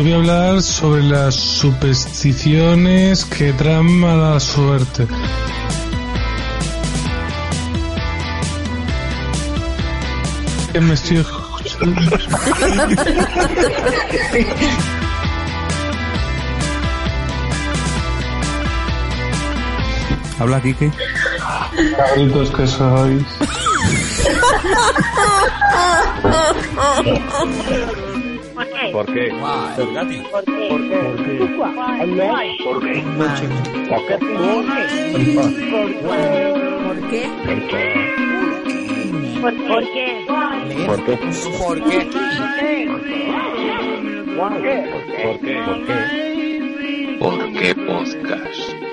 yo 0.00 0.04
voy 0.04 0.12
a 0.14 0.16
hablar 0.16 0.62
sobre 0.62 1.02
las 1.02 1.34
supersticiones 1.34 3.26
que 3.26 3.52
traen 3.52 3.84
mala 4.00 4.40
suerte. 4.40 5.06
Que 10.72 10.80
me 10.80 10.94
estoy 10.94 11.18
escuchando. 11.18 12.00
Habla, 20.38 20.62
Kike. 20.62 20.90
Cabritos 21.98 22.50
que 22.52 22.66
sois. 22.66 23.22
¿Por 28.60 28.68
qué? 28.68 28.92
¿Por 28.92 29.06
qué? 29.06 29.30
¿Por 29.30 30.44
qué? 30.44 30.68
¿Por 30.68 30.84
qué? 30.84 31.00
¿Por 44.36 44.62
qué? 44.62 44.76
¿Por 45.22 45.40
qué? 45.40 45.54
¿Por 45.64 45.86
qué? 45.86 45.98
¿Por 47.18 47.52
qué 47.52 47.74
podcast? 47.74 48.90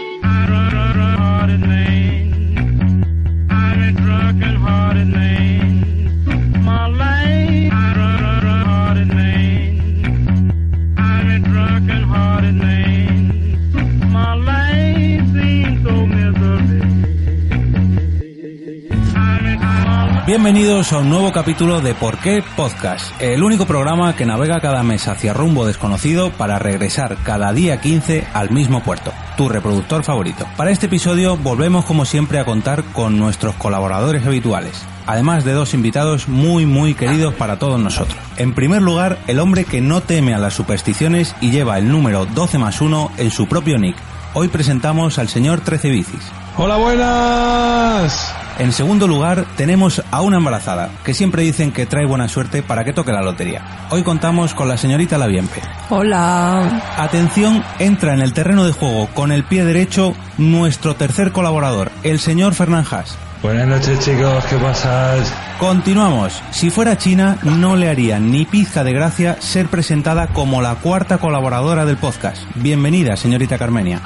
Bienvenidos 20.37 20.93
a 20.93 20.99
un 20.99 21.09
nuevo 21.09 21.31
capítulo 21.31 21.81
de 21.81 21.95
Por 21.95 22.19
qué 22.19 22.43
Podcast, 22.55 23.11
el 23.19 23.41
único 23.41 23.65
programa 23.65 24.15
que 24.15 24.27
navega 24.27 24.61
cada 24.61 24.83
mes 24.83 25.07
hacia 25.07 25.33
rumbo 25.33 25.65
desconocido 25.65 26.29
para 26.29 26.59
regresar 26.59 27.17
cada 27.23 27.51
día 27.53 27.81
15 27.81 28.27
al 28.35 28.51
mismo 28.51 28.83
puerto, 28.83 29.11
tu 29.35 29.49
reproductor 29.49 30.03
favorito. 30.03 30.45
Para 30.55 30.69
este 30.69 30.85
episodio 30.85 31.37
volvemos 31.37 31.85
como 31.85 32.05
siempre 32.05 32.37
a 32.37 32.45
contar 32.45 32.83
con 32.93 33.17
nuestros 33.17 33.55
colaboradores 33.55 34.27
habituales, 34.27 34.85
además 35.07 35.43
de 35.43 35.53
dos 35.53 35.73
invitados 35.73 36.27
muy 36.27 36.67
muy 36.67 36.93
queridos 36.93 37.33
para 37.33 37.57
todos 37.57 37.79
nosotros. 37.79 38.19
En 38.37 38.53
primer 38.53 38.83
lugar, 38.83 39.17
el 39.25 39.39
hombre 39.39 39.65
que 39.65 39.81
no 39.81 40.01
teme 40.01 40.35
a 40.35 40.39
las 40.39 40.53
supersticiones 40.53 41.35
y 41.41 41.49
lleva 41.49 41.79
el 41.79 41.89
número 41.89 42.27
12 42.27 42.59
más 42.59 42.79
1 42.79 43.13
en 43.17 43.31
su 43.31 43.47
propio 43.47 43.79
nick. 43.79 43.97
Hoy 44.35 44.49
presentamos 44.49 45.17
al 45.17 45.29
señor 45.29 45.61
13 45.61 45.89
Bicis. 45.89 46.31
Hola, 46.57 46.75
buenas. 46.77 48.46
En 48.59 48.73
segundo 48.73 49.07
lugar, 49.07 49.45
tenemos 49.55 50.01
a 50.09 50.21
una 50.21 50.37
embarazada, 50.37 50.89
que 51.03 51.13
siempre 51.13 51.43
dicen 51.43 51.71
que 51.71 51.85
trae 51.85 52.05
buena 52.05 52.27
suerte 52.27 52.63
para 52.63 52.83
que 52.83 52.91
toque 52.91 53.11
la 53.11 53.21
lotería. 53.21 53.61
Hoy 53.91 54.01
contamos 54.01 54.55
con 54.55 54.67
la 54.67 54.77
señorita 54.77 55.19
Laviempe. 55.19 55.61
Hola. 55.89 56.81
Atención, 56.97 57.63
entra 57.77 58.15
en 58.15 58.21
el 58.21 58.33
terreno 58.33 58.63
de 58.63 58.71
juego 58.71 59.09
con 59.13 59.31
el 59.31 59.43
pie 59.43 59.63
derecho 59.63 60.15
nuestro 60.39 60.95
tercer 60.95 61.31
colaborador, 61.31 61.91
el 62.01 62.19
señor 62.19 62.55
Fernán 62.55 62.85
Haas. 62.89 63.15
Buenas 63.43 63.67
noches, 63.67 63.99
chicos. 63.99 64.43
¿Qué 64.45 64.57
pasas? 64.57 65.31
Continuamos. 65.59 66.41
Si 66.49 66.71
fuera 66.71 66.97
China, 66.97 67.37
no 67.43 67.75
le 67.75 67.89
haría 67.89 68.17
ni 68.17 68.45
pizca 68.45 68.83
de 68.83 68.93
gracia 68.93 69.37
ser 69.39 69.67
presentada 69.67 70.27
como 70.27 70.63
la 70.63 70.73
cuarta 70.75 71.19
colaboradora 71.19 71.85
del 71.85 71.97
podcast. 71.97 72.41
Bienvenida, 72.55 73.15
señorita 73.17 73.59
Carmenia. 73.59 74.01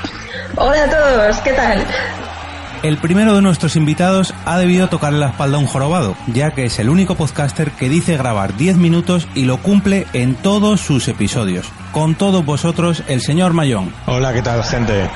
Hola 0.57 0.84
a 0.84 0.90
todos, 0.90 1.38
¿qué 1.40 1.53
tal? 1.53 1.85
El 2.84 2.97
primero 2.97 3.36
de 3.36 3.44
nuestros 3.44 3.75
invitados 3.75 4.34
ha 4.44 4.58
debido 4.58 4.90
tocarle 4.90 5.19
la 5.19 5.28
espalda 5.28 5.58
a 5.58 5.59
un 5.59 5.68
jorobado, 5.68 6.16
ya 6.25 6.50
que 6.50 6.66
es 6.66 6.80
el 6.80 6.90
único 6.90 7.14
podcaster 7.14 7.69
que 7.69 7.90
dice 7.90 8.18
grabar 8.18 8.58
10 8.58 8.78
minutos 8.78 9.28
y 9.36 9.46
lo 9.46 9.58
cumple 9.58 10.08
en 10.14 10.34
todos 10.34 10.81
sus 10.81 11.08
episodios. 11.08 11.68
Con 11.91 12.16
todos 12.16 12.44
vosotros, 12.44 13.03
el 13.08 13.22
señor 13.22 13.53
Mayón. 13.53 13.94
Hola, 14.08 14.34
¿qué 14.34 14.41
tal, 14.41 14.64
gente? 14.64 15.08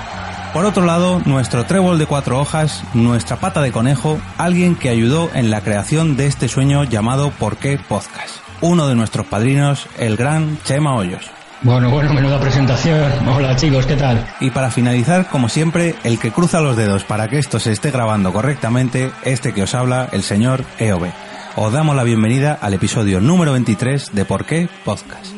Por 0.54 0.66
otro 0.66 0.86
lado, 0.86 1.20
nuestro 1.26 1.66
trébol 1.66 1.98
de 1.98 2.06
cuatro 2.06 2.40
hojas, 2.40 2.84
nuestra 2.94 3.38
pata 3.38 3.64
de 3.64 3.72
conejo, 3.72 4.20
alguien 4.38 4.76
que 4.76 4.90
ayudó 4.90 5.32
en 5.34 5.50
la 5.50 5.62
creación 5.62 6.16
de 6.18 6.28
este 6.28 6.48
sueño 6.48 6.84
llamado 6.84 7.32
¿Por 7.32 7.58
qué 7.58 7.80
Podcast? 7.80 8.36
Uno 8.62 8.88
de 8.88 8.94
nuestros 8.94 9.26
padrinos, 9.26 9.88
el 9.98 10.18
gran 10.18 10.60
Chema 10.66 10.96
Hoyos. 10.96 11.32
Bueno, 11.62 11.90
bueno, 11.90 12.14
menuda 12.14 12.40
presentación. 12.40 13.28
Hola 13.28 13.56
chicos, 13.56 13.86
¿qué 13.86 13.96
tal? 13.96 14.26
Y 14.40 14.52
para 14.52 14.70
finalizar, 14.70 15.28
como 15.28 15.50
siempre, 15.50 15.96
el 16.04 16.20
que 16.20 16.32
cruza 16.32 16.62
los 16.62 16.76
dedos 16.76 17.04
para 17.04 17.28
que 17.28 17.40
esto 17.40 17.60
se 17.60 17.72
esté 17.72 17.92
grabando 17.92 18.34
correctamente, 18.34 19.12
este 19.24 19.54
que 19.54 19.64
os 19.64 19.74
habla, 19.74 20.10
el 20.12 20.24
señor 20.24 20.64
EOB. 20.80 21.08
Os 21.56 21.72
damos 21.72 21.96
la 21.96 22.04
bienvenida 22.04 22.58
al 22.62 22.74
episodio 22.74 23.22
número 23.22 23.54
23 23.54 24.14
de 24.14 24.26
Por 24.26 24.46
qué 24.46 24.68
Podcast. 24.84 25.34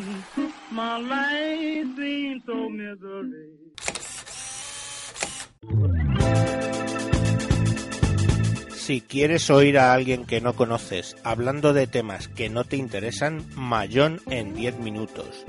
Si 8.74 9.02
quieres 9.02 9.50
oír 9.50 9.78
a 9.78 9.92
alguien 9.92 10.24
que 10.24 10.40
no 10.40 10.54
conoces 10.54 11.16
hablando 11.22 11.72
de 11.72 11.86
temas 11.86 12.28
que 12.28 12.48
no 12.48 12.64
te 12.64 12.76
interesan, 12.76 13.44
Mayón 13.54 14.20
en 14.30 14.54
10 14.54 14.78
minutos. 14.78 15.44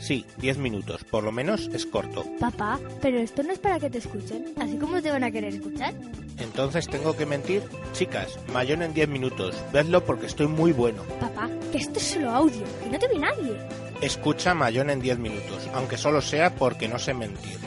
Sí, 0.00 0.24
10 0.38 0.56
minutos, 0.56 1.04
por 1.04 1.22
lo 1.22 1.30
menos 1.30 1.68
es 1.74 1.84
corto. 1.84 2.24
Papá, 2.40 2.80
pero 3.02 3.18
esto 3.18 3.42
no 3.42 3.52
es 3.52 3.58
para 3.58 3.78
que 3.78 3.90
te 3.90 3.98
escuchen. 3.98 4.46
Así 4.58 4.76
como 4.78 5.02
te 5.02 5.10
van 5.10 5.24
a 5.24 5.30
querer 5.30 5.54
escuchar. 5.54 5.94
Entonces 6.38 6.88
tengo 6.88 7.14
que 7.14 7.26
mentir. 7.26 7.62
Chicas, 7.92 8.38
Mayón 8.50 8.82
en 8.82 8.94
10 8.94 9.08
minutos. 9.10 9.62
Vedlo 9.72 10.02
porque 10.02 10.26
estoy 10.26 10.46
muy 10.46 10.72
bueno. 10.72 11.02
Papá, 11.20 11.50
que 11.70 11.78
esto 11.78 11.98
es 11.98 12.06
solo 12.06 12.30
audio, 12.30 12.64
que 12.82 12.88
no 12.88 12.98
te 12.98 13.08
ve 13.08 13.18
nadie. 13.18 13.58
Escucha 14.00 14.54
Mayón 14.54 14.88
en 14.88 15.02
10 15.02 15.18
minutos, 15.18 15.68
aunque 15.74 15.98
solo 15.98 16.22
sea 16.22 16.54
porque 16.54 16.88
no 16.88 16.98
sé 16.98 17.12
mentir. 17.12 17.58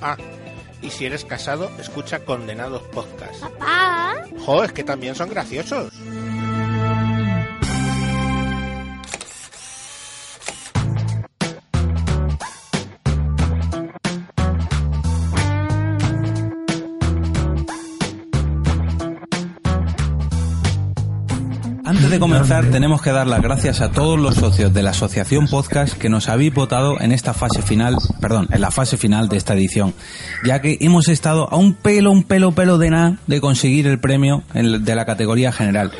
Ah, 0.00 0.16
y 0.80 0.88
si 0.90 1.04
eres 1.04 1.26
casado, 1.26 1.70
escucha 1.78 2.24
Condenados 2.24 2.82
Podcast. 2.84 3.40
Papá. 3.40 4.24
Jo, 4.46 4.64
es 4.64 4.72
que 4.72 4.82
también 4.82 5.14
son 5.14 5.28
graciosos. 5.28 5.92
De 22.12 22.18
comenzar, 22.20 22.66
tenemos 22.66 23.00
que 23.00 23.10
dar 23.10 23.26
las 23.26 23.40
gracias 23.40 23.80
a 23.80 23.90
todos 23.90 24.18
los 24.20 24.34
socios 24.34 24.72
de 24.74 24.82
la 24.82 24.90
Asociación 24.90 25.48
Podcast 25.48 25.94
que 25.96 26.10
nos 26.10 26.28
habéis 26.28 26.52
votado 26.52 27.00
en 27.00 27.10
esta 27.10 27.32
fase 27.32 27.62
final, 27.62 27.96
perdón, 28.20 28.48
en 28.52 28.60
la 28.60 28.70
fase 28.70 28.98
final 28.98 29.28
de 29.30 29.38
esta 29.38 29.54
edición, 29.54 29.94
ya 30.44 30.60
que 30.60 30.76
hemos 30.82 31.08
estado 31.08 31.48
a 31.50 31.56
un 31.56 31.72
pelo, 31.72 32.12
un 32.12 32.22
pelo, 32.22 32.52
pelo 32.52 32.76
de 32.76 32.90
nada 32.90 33.16
de 33.26 33.40
conseguir 33.40 33.86
el 33.86 33.98
premio 33.98 34.42
en- 34.52 34.84
de 34.84 34.94
la 34.94 35.06
categoría 35.06 35.52
general. 35.52 35.90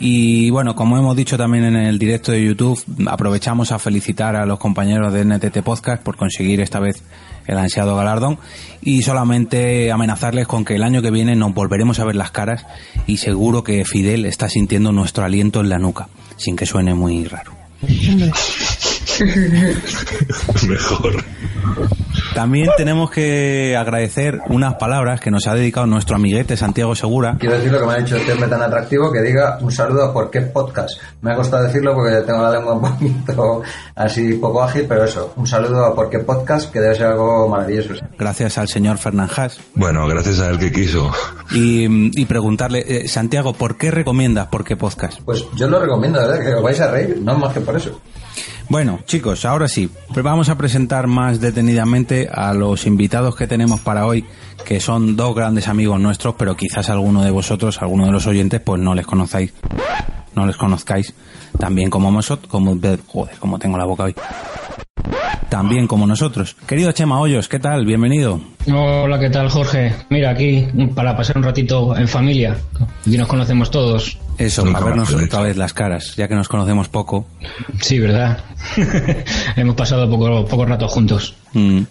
Y 0.00 0.50
bueno, 0.50 0.76
como 0.76 0.96
hemos 0.96 1.16
dicho 1.16 1.36
también 1.36 1.64
en 1.64 1.76
el 1.76 1.98
directo 1.98 2.32
de 2.32 2.44
YouTube, 2.44 2.80
aprovechamos 3.08 3.72
a 3.72 3.78
felicitar 3.78 4.36
a 4.36 4.46
los 4.46 4.58
compañeros 4.58 5.12
de 5.12 5.24
NTT 5.24 5.62
Podcast 5.62 6.02
por 6.02 6.16
conseguir 6.16 6.60
esta 6.60 6.78
vez 6.78 7.02
el 7.46 7.58
ansiado 7.58 7.96
galardón 7.96 8.38
y 8.82 9.02
solamente 9.02 9.90
amenazarles 9.90 10.46
con 10.46 10.64
que 10.64 10.76
el 10.76 10.84
año 10.84 11.02
que 11.02 11.10
viene 11.10 11.34
nos 11.34 11.52
volveremos 11.52 11.98
a 11.98 12.04
ver 12.04 12.14
las 12.14 12.30
caras 12.30 12.64
y 13.06 13.16
seguro 13.16 13.64
que 13.64 13.84
Fidel 13.84 14.26
está 14.26 14.48
sintiendo 14.48 14.92
nuestro 14.92 15.24
aliento 15.24 15.60
en 15.60 15.70
la 15.70 15.78
nuca, 15.78 16.08
sin 16.36 16.54
que 16.54 16.66
suene 16.66 16.94
muy 16.94 17.24
raro. 17.24 17.52
Mejor. 20.68 21.24
También 22.34 22.70
tenemos 22.76 23.10
que 23.10 23.76
agradecer 23.76 24.40
unas 24.48 24.74
palabras 24.74 25.20
que 25.20 25.30
nos 25.30 25.46
ha 25.46 25.54
dedicado 25.54 25.86
nuestro 25.86 26.16
amiguete 26.16 26.56
Santiago 26.56 26.94
Segura. 26.94 27.36
Quiero 27.38 27.56
decir 27.56 27.72
lo 27.72 27.80
que 27.80 27.86
me 27.86 27.92
ha 27.94 27.96
dicho 27.96 28.16
este 28.16 28.32
hombre 28.32 28.48
tan 28.48 28.62
atractivo 28.62 29.10
que 29.10 29.20
diga 29.22 29.58
un 29.60 29.72
saludo 29.72 30.04
a 30.04 30.12
por 30.12 30.30
qué 30.30 30.42
podcast. 30.42 31.00
Me 31.20 31.32
ha 31.32 31.36
costado 31.36 31.64
decirlo 31.64 31.94
porque 31.94 32.16
tengo 32.26 32.42
la 32.42 32.50
lengua 32.50 32.74
un 32.74 32.80
poquito 32.98 33.62
así 33.94 34.34
poco 34.34 34.62
ágil, 34.62 34.86
pero 34.88 35.04
eso, 35.04 35.32
un 35.36 35.46
saludo 35.46 35.84
a 35.84 35.94
por 35.94 36.10
qué 36.10 36.20
podcast 36.20 36.70
que 36.72 36.80
debe 36.80 36.94
ser 36.94 37.06
algo 37.06 37.48
maravilloso. 37.48 37.94
Gracias 38.18 38.58
al 38.58 38.68
señor 38.68 38.98
Fernán 38.98 39.28
Haas. 39.34 39.58
Bueno, 39.74 40.06
gracias 40.06 40.40
a 40.40 40.50
él 40.50 40.58
que 40.58 40.70
quiso. 40.70 41.10
Y, 41.50 42.20
y 42.20 42.24
preguntarle, 42.26 42.84
eh, 42.86 43.08
Santiago, 43.08 43.52
¿por 43.54 43.76
qué 43.76 43.90
recomiendas 43.90 44.48
por 44.48 44.64
qué 44.64 44.76
podcast? 44.76 45.20
Pues 45.24 45.44
yo 45.56 45.68
lo 45.68 45.80
recomiendo, 45.80 46.20
¿verdad? 46.20 46.40
Que 46.40 46.54
os 46.54 46.62
vais 46.62 46.80
a 46.80 46.90
reír, 46.90 47.18
no 47.22 47.36
más 47.38 47.52
que 47.52 47.60
por 47.60 47.76
eso. 47.76 48.00
Bueno, 48.68 49.00
chicos, 49.06 49.46
ahora 49.46 49.66
sí, 49.66 49.90
pues 50.12 50.22
vamos 50.22 50.50
a 50.50 50.58
presentar 50.58 51.06
más 51.06 51.40
detenidamente 51.40 52.17
a 52.26 52.52
los 52.54 52.86
invitados 52.86 53.36
que 53.36 53.46
tenemos 53.46 53.80
para 53.80 54.06
hoy, 54.06 54.24
que 54.64 54.80
son 54.80 55.14
dos 55.14 55.34
grandes 55.34 55.68
amigos 55.68 56.00
nuestros, 56.00 56.34
pero 56.36 56.56
quizás 56.56 56.90
alguno 56.90 57.22
de 57.22 57.30
vosotros, 57.30 57.80
alguno 57.82 58.06
de 58.06 58.12
los 58.12 58.26
oyentes, 58.26 58.60
pues 58.60 58.80
no 58.80 58.94
les 58.94 59.06
conozcáis, 59.06 59.52
no 60.34 60.46
les 60.46 60.56
conozcáis, 60.56 61.14
también 61.58 61.90
como 61.90 62.10
nosotros, 62.10 62.50
como, 62.50 62.76
joder, 63.06 63.36
como 63.38 63.58
tengo 63.58 63.76
la 63.78 63.84
boca 63.84 64.04
hoy. 64.04 64.14
también 65.48 65.86
como 65.86 66.06
nosotros. 66.06 66.56
Querido 66.66 66.92
Chema 66.92 67.20
Hoyos, 67.20 67.48
¿qué 67.48 67.58
tal? 67.58 67.86
Bienvenido. 67.86 68.40
Hola, 68.72 69.18
¿qué 69.18 69.30
tal, 69.30 69.48
Jorge? 69.48 69.94
Mira, 70.10 70.30
aquí 70.30 70.66
para 70.94 71.16
pasar 71.16 71.38
un 71.38 71.44
ratito 71.44 71.96
en 71.96 72.06
familia. 72.06 72.56
Aquí 73.06 73.16
nos 73.16 73.28
conocemos 73.28 73.70
todos. 73.70 74.18
Eso, 74.38 74.64
para 74.72 74.84
vernos 74.84 75.12
otra 75.12 75.42
vez 75.42 75.56
las 75.56 75.72
caras, 75.72 76.14
ya 76.16 76.28
que 76.28 76.34
nos 76.36 76.48
conocemos 76.48 76.88
poco. 76.88 77.26
Sí, 77.80 77.98
¿verdad? 77.98 78.44
Hemos 79.56 79.74
pasado 79.74 80.08
poco, 80.08 80.46
poco 80.46 80.64
rato 80.64 80.86
juntos. 80.86 81.34
Mm. 81.52 81.82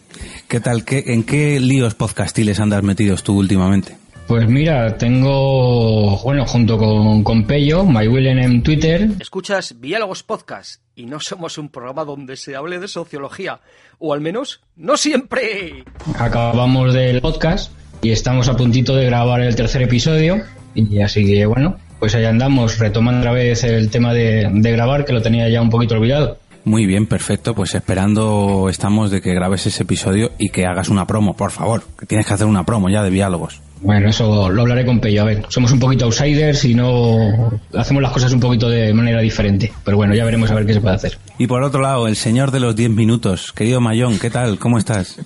¿Qué 0.48 0.60
tal? 0.62 0.86
¿Qué, 0.86 1.04
¿En 1.08 1.24
qué 1.24 1.60
líos 1.60 1.94
podcastiles 1.94 2.60
andas 2.62 2.84
metidos 2.84 3.24
tú 3.24 3.38
últimamente? 3.38 3.98
Pues 4.28 4.48
mira, 4.50 4.98
tengo, 4.98 6.18
bueno, 6.20 6.46
junto 6.46 6.78
con, 6.78 7.24
con 7.24 7.46
Pello, 7.46 7.86
MyWillen 7.86 8.40
en 8.40 8.64
Twitter, 8.64 9.10
Escuchas 9.20 9.76
Diálogos 9.80 10.24
Podcast 10.24 10.82
y 10.96 11.06
no 11.06 11.20
somos 11.22 11.58
un 11.58 11.70
programa 11.70 12.04
donde 12.04 12.36
se 12.36 12.56
hable 12.56 12.80
de 12.80 12.88
sociología, 12.88 13.62
o 14.00 14.14
al 14.14 14.20
menos 14.20 14.62
no 14.76 14.98
siempre. 14.98 15.86
acabamos 16.18 16.94
del 16.94 17.22
podcast 17.22 17.72
y 18.02 18.12
estamos 18.12 18.50
a 18.50 18.58
puntito 18.58 18.96
de 18.96 19.06
grabar 19.06 19.42
el 19.42 19.56
tercer 19.56 19.82
episodio. 19.84 20.42
Y 20.76 21.00
así 21.02 21.26
que, 21.26 21.46
bueno, 21.46 21.78
pues 22.00 22.16
ahí 22.16 22.26
andamos, 22.26 22.80
retomando 22.80 23.20
otra 23.20 23.32
vez 23.32 23.64
el 23.64 23.90
tema 23.90 24.14
de, 24.14 24.50
de 24.52 24.72
grabar, 24.72 25.06
que 25.06 25.14
lo 25.14 25.22
tenía 25.22 25.50
ya 25.50 25.62
un 25.62 25.70
poquito 25.70 25.96
olvidado. 25.96 26.38
Muy 26.68 26.86
bien, 26.86 27.06
perfecto. 27.06 27.56
Pues 27.56 27.74
esperando 27.76 28.68
estamos 28.70 29.10
de 29.10 29.22
que 29.22 29.34
grabes 29.34 29.66
ese 29.66 29.84
episodio 29.84 30.32
y 30.38 30.50
que 30.50 30.66
hagas 30.66 30.90
una 30.90 31.08
promo, 31.08 31.34
por 31.34 31.52
favor. 31.52 31.84
Que 31.98 32.06
tienes 32.06 32.28
que 32.28 32.34
hacer 32.34 32.46
una 32.46 32.66
promo 32.66 32.90
ya 32.90 33.04
de 33.04 33.10
diálogos. 33.10 33.62
Bueno, 33.80 34.10
eso 34.10 34.50
lo 34.50 34.62
hablaré 34.64 34.86
con 34.86 35.00
Pello. 35.00 35.22
A 35.22 35.26
ver, 35.26 35.46
somos 35.48 35.72
un 35.72 35.80
poquito 35.80 36.06
outsiders 36.06 36.66
y 36.66 36.74
no 36.74 37.58
hacemos 37.74 38.04
las 38.04 38.12
cosas 38.12 38.34
un 38.34 38.42
poquito 38.42 38.70
de 38.70 38.94
manera 38.94 39.22
diferente. 39.22 39.72
Pero 39.86 39.96
bueno, 39.96 40.14
ya 40.14 40.26
veremos 40.26 40.52
a 40.52 40.56
ver 40.56 40.66
qué 40.66 40.74
se 40.74 40.82
puede 40.82 40.96
hacer. 40.96 41.18
Y 41.38 41.48
por 41.48 41.64
otro 41.64 41.80
lado, 41.80 42.08
el 42.08 42.18
señor 42.18 42.52
de 42.52 42.60
los 42.60 42.76
10 42.76 42.90
minutos. 42.90 43.54
Querido 43.54 43.80
Mayón, 43.80 44.20
¿qué 44.20 44.30
tal? 44.30 44.60
¿Cómo 44.60 44.78
estás? 44.78 45.20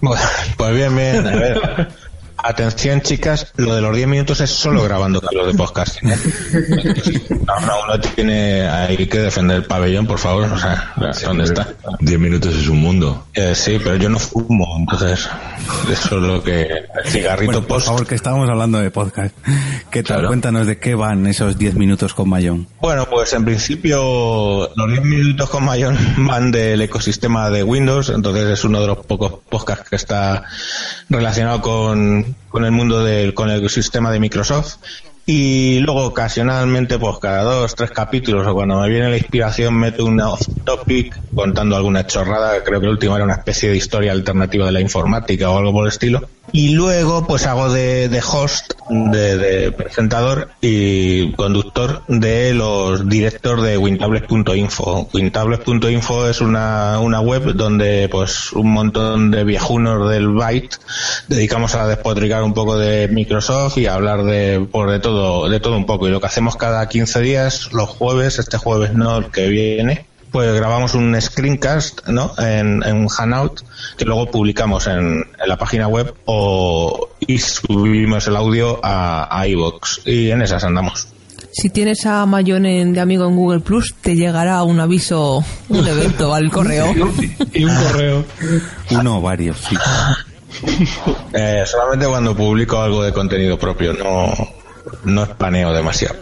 Pues 0.56 0.74
bien, 0.74 0.96
bien. 0.96 1.26
A 1.26 1.36
ver. 1.36 1.88
Atención, 2.38 3.00
chicas, 3.00 3.52
lo 3.56 3.74
de 3.74 3.80
los 3.80 3.94
10 3.94 4.08
minutos 4.08 4.40
es 4.40 4.50
solo 4.50 4.82
grabando 4.82 5.20
Carlos 5.20 5.46
de 5.46 5.54
podcast. 5.54 5.98
¿eh? 6.02 6.16
No, 7.46 7.60
no, 7.60 7.72
uno 7.84 8.00
tiene 8.00 8.66
hay 8.68 9.06
que 9.06 9.18
defender 9.20 9.58
el 9.58 9.64
pabellón, 9.64 10.06
por 10.06 10.18
favor. 10.18 10.44
O 10.52 10.58
sea, 10.58 10.92
¿dónde 11.24 11.44
está? 11.44 11.68
10 12.00 12.18
minutos 12.18 12.54
es 12.54 12.68
un 12.68 12.80
mundo. 12.80 13.26
Eh, 13.34 13.54
sí, 13.54 13.78
pero 13.82 13.96
yo 13.96 14.08
no 14.08 14.18
fumo, 14.18 14.66
entonces 14.78 15.28
eso 15.90 16.16
es 16.16 16.22
lo 16.22 16.42
que 16.42 16.62
el 16.62 17.10
cigarrito 17.10 17.52
Bueno, 17.52 17.66
por 17.68 17.76
post. 17.76 17.86
favor, 17.86 18.06
que 18.06 18.16
estábamos 18.16 18.48
hablando 18.50 18.78
de 18.78 18.90
podcast. 18.90 19.34
¿Qué 19.90 20.02
tal? 20.02 20.16
Claro. 20.16 20.28
Cuéntanos 20.28 20.66
de 20.66 20.78
qué 20.78 20.94
van 20.96 21.26
esos 21.26 21.56
10 21.56 21.74
minutos 21.76 22.14
con 22.14 22.28
Mayón. 22.28 22.66
Bueno, 22.80 23.06
pues 23.08 23.32
en 23.32 23.44
principio 23.44 24.68
los 24.74 24.88
10 24.88 25.02
minutos 25.04 25.48
con 25.48 25.64
Mayon 25.64 25.96
van 26.18 26.50
del 26.50 26.80
ecosistema 26.82 27.48
de 27.50 27.62
Windows, 27.62 28.10
entonces 28.10 28.44
es 28.46 28.64
uno 28.64 28.80
de 28.80 28.88
los 28.88 29.06
pocos 29.06 29.34
podcasts 29.48 29.88
que 29.88 29.96
está 29.96 30.42
relacionado 31.08 31.60
con, 31.62 32.35
con 32.48 32.64
el 32.64 32.72
mundo 32.72 33.04
del 33.04 33.34
con 33.34 33.50
el 33.50 33.58
ecosistema 33.58 34.10
de 34.10 34.20
Microsoft. 34.20 34.76
Y 35.28 35.80
luego 35.80 36.04
ocasionalmente, 36.04 37.00
pues 37.00 37.18
cada 37.18 37.42
dos, 37.42 37.74
tres 37.74 37.90
capítulos 37.90 38.46
o 38.46 38.54
cuando 38.54 38.80
me 38.80 38.88
viene 38.88 39.10
la 39.10 39.16
inspiración 39.16 39.74
meto 39.74 40.04
una 40.04 40.30
off 40.30 40.46
topic 40.64 41.20
contando 41.34 41.74
alguna 41.74 42.06
chorrada, 42.06 42.62
creo 42.62 42.78
que 42.78 42.86
el 42.86 42.92
último 42.92 43.16
era 43.16 43.24
una 43.24 43.34
especie 43.34 43.68
de 43.70 43.76
historia 43.76 44.12
alternativa 44.12 44.66
de 44.66 44.72
la 44.72 44.80
informática 44.80 45.50
o 45.50 45.58
algo 45.58 45.72
por 45.72 45.86
el 45.86 45.92
estilo. 45.92 46.28
Y 46.52 46.70
luego 46.70 47.26
pues 47.26 47.44
hago 47.46 47.72
de, 47.72 48.08
de 48.08 48.20
host, 48.20 48.74
de, 48.88 49.36
de 49.36 49.72
presentador 49.72 50.50
y 50.60 51.32
conductor 51.32 52.04
de 52.06 52.54
los 52.54 53.08
directos 53.08 53.62
de 53.62 53.76
wintables.info. 53.76 55.08
Wintables.info 55.12 56.28
es 56.28 56.40
una, 56.40 57.00
una 57.00 57.20
web 57.20 57.54
donde 57.54 58.08
pues 58.08 58.52
un 58.52 58.72
montón 58.72 59.32
de 59.32 59.44
viejunos 59.44 60.08
del 60.08 60.28
Byte 60.28 60.78
dedicamos 61.28 61.74
a 61.74 61.88
despotricar 61.88 62.44
un 62.44 62.54
poco 62.54 62.78
de 62.78 63.08
Microsoft 63.08 63.78
y 63.78 63.86
a 63.86 63.94
hablar 63.94 64.22
de, 64.22 64.66
por 64.70 64.90
de 64.90 65.00
todo, 65.00 65.15
de 65.48 65.60
todo 65.60 65.76
un 65.76 65.86
poco. 65.86 66.06
Y 66.06 66.10
lo 66.10 66.20
que 66.20 66.26
hacemos 66.26 66.56
cada 66.56 66.88
15 66.88 67.20
días, 67.20 67.72
los 67.72 67.88
jueves, 67.88 68.38
este 68.38 68.58
jueves 68.58 68.92
no, 68.94 69.18
el 69.18 69.30
que 69.30 69.48
viene, 69.48 70.06
pues 70.32 70.54
grabamos 70.54 70.94
un 70.94 71.18
screencast 71.20 72.06
¿no? 72.08 72.32
en, 72.38 72.82
en 72.82 72.96
un 72.96 73.08
Hangout 73.08 73.62
que 73.96 74.04
luego 74.04 74.30
publicamos 74.30 74.86
en, 74.86 74.98
en 75.40 75.48
la 75.48 75.56
página 75.56 75.88
web 75.88 76.14
o 76.26 77.08
y 77.20 77.38
subimos 77.38 78.26
el 78.26 78.36
audio 78.36 78.78
a, 78.82 79.28
a 79.40 79.46
iVoox 79.48 80.00
y 80.06 80.30
en 80.30 80.42
esas 80.42 80.64
andamos. 80.64 81.08
Si 81.52 81.70
tienes 81.70 82.04
a 82.04 82.26
Mayón 82.26 82.66
en- 82.66 82.92
de 82.92 83.00
amigo 83.00 83.26
en 83.26 83.34
Google 83.34 83.60
Plus, 83.60 83.94
te 84.02 84.14
llegará 84.14 84.62
un 84.62 84.78
aviso, 84.78 85.42
un 85.70 85.86
evento 85.86 86.34
al 86.34 86.50
correo. 86.52 86.92
Y 87.54 87.64
un 87.64 87.74
correo. 87.74 88.24
Uno 88.90 89.18
o 89.18 89.20
varios, 89.22 89.56
sí. 89.58 89.76
Eh, 91.34 91.64
solamente 91.66 92.06
cuando 92.06 92.34
publico 92.34 92.80
algo 92.80 93.02
de 93.02 93.12
contenido 93.12 93.58
propio, 93.58 93.92
no, 93.92 94.32
no 95.04 95.24
espaneo 95.24 95.72
demasiado. 95.72 96.16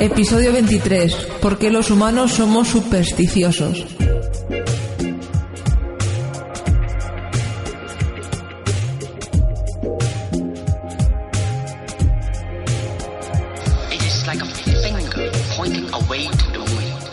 Episodio 0.00 0.54
23. 0.54 1.14
¿Por 1.42 1.58
qué 1.58 1.70
los 1.70 1.90
humanos 1.90 2.32
somos 2.32 2.68
supersticiosos? 2.68 3.99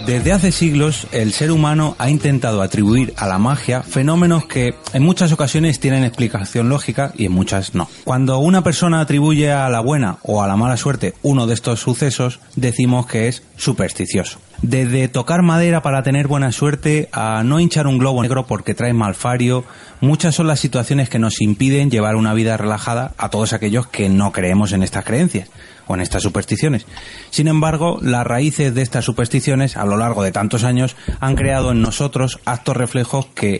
Desde 0.07 0.31
hace 0.31 0.53
siglos, 0.53 1.05
el 1.11 1.33
ser 1.33 1.51
humano 1.51 1.97
ha 1.99 2.09
intentado 2.09 2.61
atribuir 2.61 3.13
a 3.17 3.27
la 3.27 3.39
magia 3.39 3.83
fenómenos 3.83 4.45
que 4.45 4.73
en 4.93 5.03
muchas 5.03 5.33
ocasiones 5.33 5.81
tienen 5.81 6.05
explicación 6.05 6.69
lógica 6.69 7.11
y 7.17 7.25
en 7.25 7.33
muchas 7.33 7.75
no. 7.75 7.89
Cuando 8.05 8.39
una 8.39 8.63
persona 8.63 9.01
atribuye 9.01 9.51
a 9.51 9.67
la 9.67 9.81
buena 9.81 10.19
o 10.23 10.41
a 10.41 10.47
la 10.47 10.55
mala 10.55 10.77
suerte 10.77 11.13
uno 11.23 11.45
de 11.45 11.55
estos 11.55 11.81
sucesos, 11.81 12.39
decimos 12.55 13.05
que 13.05 13.27
es 13.27 13.43
supersticioso. 13.57 14.39
Desde 14.61 15.09
tocar 15.09 15.41
madera 15.41 15.81
para 15.81 16.03
tener 16.03 16.29
buena 16.29 16.53
suerte 16.53 17.09
a 17.11 17.43
no 17.43 17.59
hinchar 17.59 17.85
un 17.85 17.97
globo 17.97 18.21
negro 18.23 18.47
porque 18.47 18.73
trae 18.73 18.93
malfario, 18.93 19.65
muchas 19.99 20.35
son 20.35 20.47
las 20.47 20.61
situaciones 20.61 21.09
que 21.09 21.19
nos 21.19 21.41
impiden 21.41 21.91
llevar 21.91 22.15
una 22.15 22.33
vida 22.33 22.55
relajada 22.55 23.11
a 23.17 23.27
todos 23.27 23.51
aquellos 23.51 23.87
que 23.87 24.07
no 24.07 24.31
creemos 24.31 24.71
en 24.71 24.83
estas 24.83 25.03
creencias 25.03 25.49
en 25.95 26.01
estas 26.01 26.23
supersticiones. 26.23 26.85
Sin 27.29 27.47
embargo, 27.47 27.99
las 28.01 28.25
raíces 28.25 28.73
de 28.73 28.81
estas 28.81 29.05
supersticiones 29.05 29.77
a 29.77 29.85
lo 29.85 29.97
largo 29.97 30.23
de 30.23 30.31
tantos 30.31 30.63
años 30.63 30.95
han 31.19 31.35
creado 31.35 31.71
en 31.71 31.81
nosotros 31.81 32.39
actos 32.45 32.77
reflejos 32.77 33.27
que, 33.27 33.59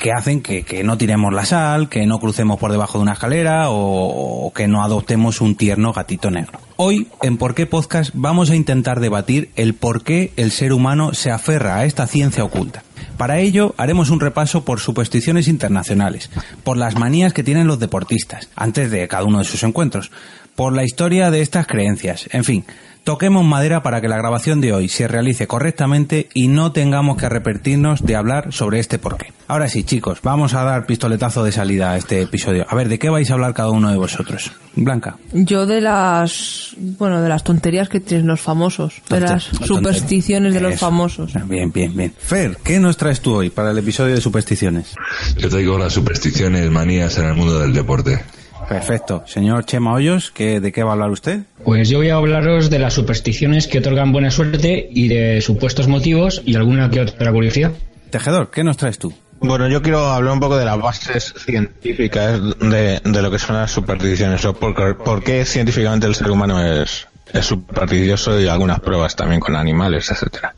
que 0.00 0.12
hacen 0.12 0.42
que, 0.42 0.64
que 0.64 0.84
no 0.84 0.98
tiremos 0.98 1.32
la 1.32 1.44
sal, 1.44 1.88
que 1.88 2.06
no 2.06 2.18
crucemos 2.18 2.58
por 2.58 2.70
debajo 2.70 2.98
de 2.98 3.02
una 3.02 3.12
escalera 3.12 3.70
o, 3.70 4.46
o 4.46 4.52
que 4.52 4.68
no 4.68 4.82
adoptemos 4.82 5.40
un 5.40 5.56
tierno 5.56 5.92
gatito 5.92 6.30
negro. 6.30 6.60
Hoy, 6.76 7.08
en 7.22 7.38
Por 7.38 7.54
qué 7.54 7.66
Podcast, 7.66 8.10
vamos 8.14 8.50
a 8.50 8.56
intentar 8.56 9.00
debatir 9.00 9.50
el 9.56 9.74
por 9.74 10.04
qué 10.04 10.32
el 10.36 10.52
ser 10.52 10.72
humano 10.72 11.12
se 11.12 11.30
aferra 11.32 11.76
a 11.76 11.84
esta 11.84 12.06
ciencia 12.06 12.44
oculta. 12.44 12.84
Para 13.16 13.40
ello, 13.40 13.74
haremos 13.78 14.10
un 14.10 14.20
repaso 14.20 14.64
por 14.64 14.78
supersticiones 14.78 15.48
internacionales, 15.48 16.30
por 16.62 16.76
las 16.76 16.94
manías 16.94 17.32
que 17.32 17.42
tienen 17.42 17.66
los 17.66 17.80
deportistas 17.80 18.48
antes 18.54 18.92
de 18.92 19.08
cada 19.08 19.24
uno 19.24 19.40
de 19.40 19.44
sus 19.44 19.64
encuentros, 19.64 20.12
por 20.58 20.72
la 20.72 20.82
historia 20.82 21.30
de 21.30 21.40
estas 21.40 21.68
creencias, 21.68 22.28
en 22.32 22.42
fin, 22.42 22.64
toquemos 23.04 23.44
madera 23.44 23.84
para 23.84 24.00
que 24.00 24.08
la 24.08 24.16
grabación 24.16 24.60
de 24.60 24.72
hoy 24.72 24.88
se 24.88 25.06
realice 25.06 25.46
correctamente 25.46 26.28
y 26.34 26.48
no 26.48 26.72
tengamos 26.72 27.16
que 27.16 27.26
arrepentirnos 27.26 28.04
de 28.04 28.16
hablar 28.16 28.52
sobre 28.52 28.80
este 28.80 28.98
porqué. 28.98 29.32
Ahora 29.46 29.68
sí, 29.68 29.84
chicos, 29.84 30.18
vamos 30.20 30.54
a 30.54 30.64
dar 30.64 30.84
pistoletazo 30.84 31.44
de 31.44 31.52
salida 31.52 31.92
a 31.92 31.96
este 31.96 32.22
episodio. 32.22 32.66
A 32.68 32.74
ver, 32.74 32.88
¿de 32.88 32.98
qué 32.98 33.08
vais 33.08 33.30
a 33.30 33.34
hablar 33.34 33.54
cada 33.54 33.70
uno 33.70 33.92
de 33.92 33.98
vosotros? 33.98 34.50
Blanca. 34.74 35.16
Yo 35.32 35.64
de 35.64 35.80
las, 35.80 36.74
bueno, 36.76 37.22
de 37.22 37.28
las 37.28 37.44
tonterías 37.44 37.88
que 37.88 38.00
tienen 38.00 38.26
los 38.26 38.40
famosos, 38.40 39.00
de 39.08 39.20
las 39.20 39.44
supersticiones 39.44 40.54
de 40.54 40.60
los 40.60 40.72
Eso. 40.72 40.86
famosos. 40.86 41.34
Bien, 41.46 41.70
bien, 41.70 41.96
bien. 41.96 42.12
Fer, 42.18 42.56
¿qué 42.64 42.80
nos 42.80 42.96
traes 42.96 43.20
tú 43.20 43.32
hoy 43.32 43.50
para 43.50 43.70
el 43.70 43.78
episodio 43.78 44.16
de 44.16 44.20
supersticiones? 44.20 44.96
Yo 45.36 45.48
traigo 45.48 45.78
las 45.78 45.92
supersticiones, 45.92 46.68
manías 46.68 47.16
en 47.16 47.26
el 47.26 47.34
mundo 47.36 47.60
del 47.60 47.72
deporte. 47.72 48.24
Perfecto. 48.68 49.24
Señor 49.26 49.64
Chema 49.64 49.94
Hoyos, 49.94 50.30
¿qué, 50.30 50.60
¿de 50.60 50.72
qué 50.72 50.82
va 50.82 50.90
a 50.90 50.92
hablar 50.92 51.10
usted? 51.10 51.40
Pues 51.64 51.88
yo 51.88 51.98
voy 51.98 52.10
a 52.10 52.16
hablaros 52.16 52.68
de 52.68 52.78
las 52.78 52.92
supersticiones 52.94 53.66
que 53.66 53.78
otorgan 53.78 54.12
buena 54.12 54.30
suerte 54.30 54.88
y 54.90 55.08
de 55.08 55.40
supuestos 55.40 55.88
motivos 55.88 56.42
y 56.44 56.54
alguna 56.54 56.90
que 56.90 57.00
otra 57.00 57.32
curiosidad. 57.32 57.72
Tejedor, 58.10 58.50
¿qué 58.50 58.64
nos 58.64 58.76
traes 58.76 58.98
tú? 58.98 59.12
Bueno, 59.40 59.68
yo 59.68 59.80
quiero 59.82 60.00
hablar 60.06 60.34
un 60.34 60.40
poco 60.40 60.56
de 60.56 60.64
las 60.64 60.78
bases 60.78 61.32
científicas 61.36 62.40
de, 62.58 63.00
de 63.04 63.22
lo 63.22 63.30
que 63.30 63.38
son 63.38 63.56
las 63.56 63.70
supersticiones, 63.70 64.44
o 64.44 64.52
por, 64.52 64.96
por 64.98 65.22
qué 65.22 65.44
científicamente 65.44 66.06
el 66.06 66.14
ser 66.14 66.30
humano 66.30 66.60
es, 66.60 67.06
es 67.32 67.46
supersticioso 67.46 68.40
y 68.40 68.48
algunas 68.48 68.80
pruebas 68.80 69.14
también 69.14 69.40
con 69.40 69.54
animales, 69.56 70.10
etcétera. 70.10 70.54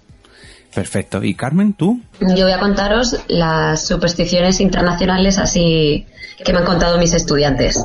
Perfecto. 0.75 1.23
¿Y 1.23 1.35
Carmen, 1.35 1.75
tú? 1.75 2.01
Yo 2.21 2.45
voy 2.45 2.53
a 2.53 2.59
contaros 2.59 3.17
las 3.29 3.87
supersticiones 3.87 4.61
internacionales 4.61 5.37
así 5.39 6.07
que 6.45 6.53
me 6.53 6.61
han 6.61 6.65
contado 6.65 6.97
mis 6.99 7.13
estudiantes. 7.13 7.85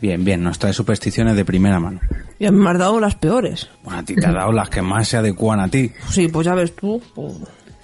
Bien, 0.00 0.24
bien, 0.24 0.42
nos 0.42 0.58
trae 0.58 0.72
supersticiones 0.72 1.36
de 1.36 1.44
primera 1.44 1.78
mano. 1.80 2.00
Y 2.38 2.50
me 2.50 2.70
has 2.70 2.78
dado 2.78 3.00
las 3.00 3.14
peores. 3.14 3.68
Bueno, 3.82 4.00
a 4.00 4.02
ti 4.04 4.14
te 4.14 4.26
ha 4.26 4.32
dado 4.32 4.52
las 4.52 4.68
que 4.70 4.82
más 4.82 5.08
se 5.08 5.16
adecuan 5.16 5.60
a 5.60 5.68
ti. 5.68 5.90
Sí, 6.10 6.28
pues 6.28 6.44
ya 6.46 6.54
ves 6.54 6.74
tú. 6.74 7.00
pues- 7.14 7.34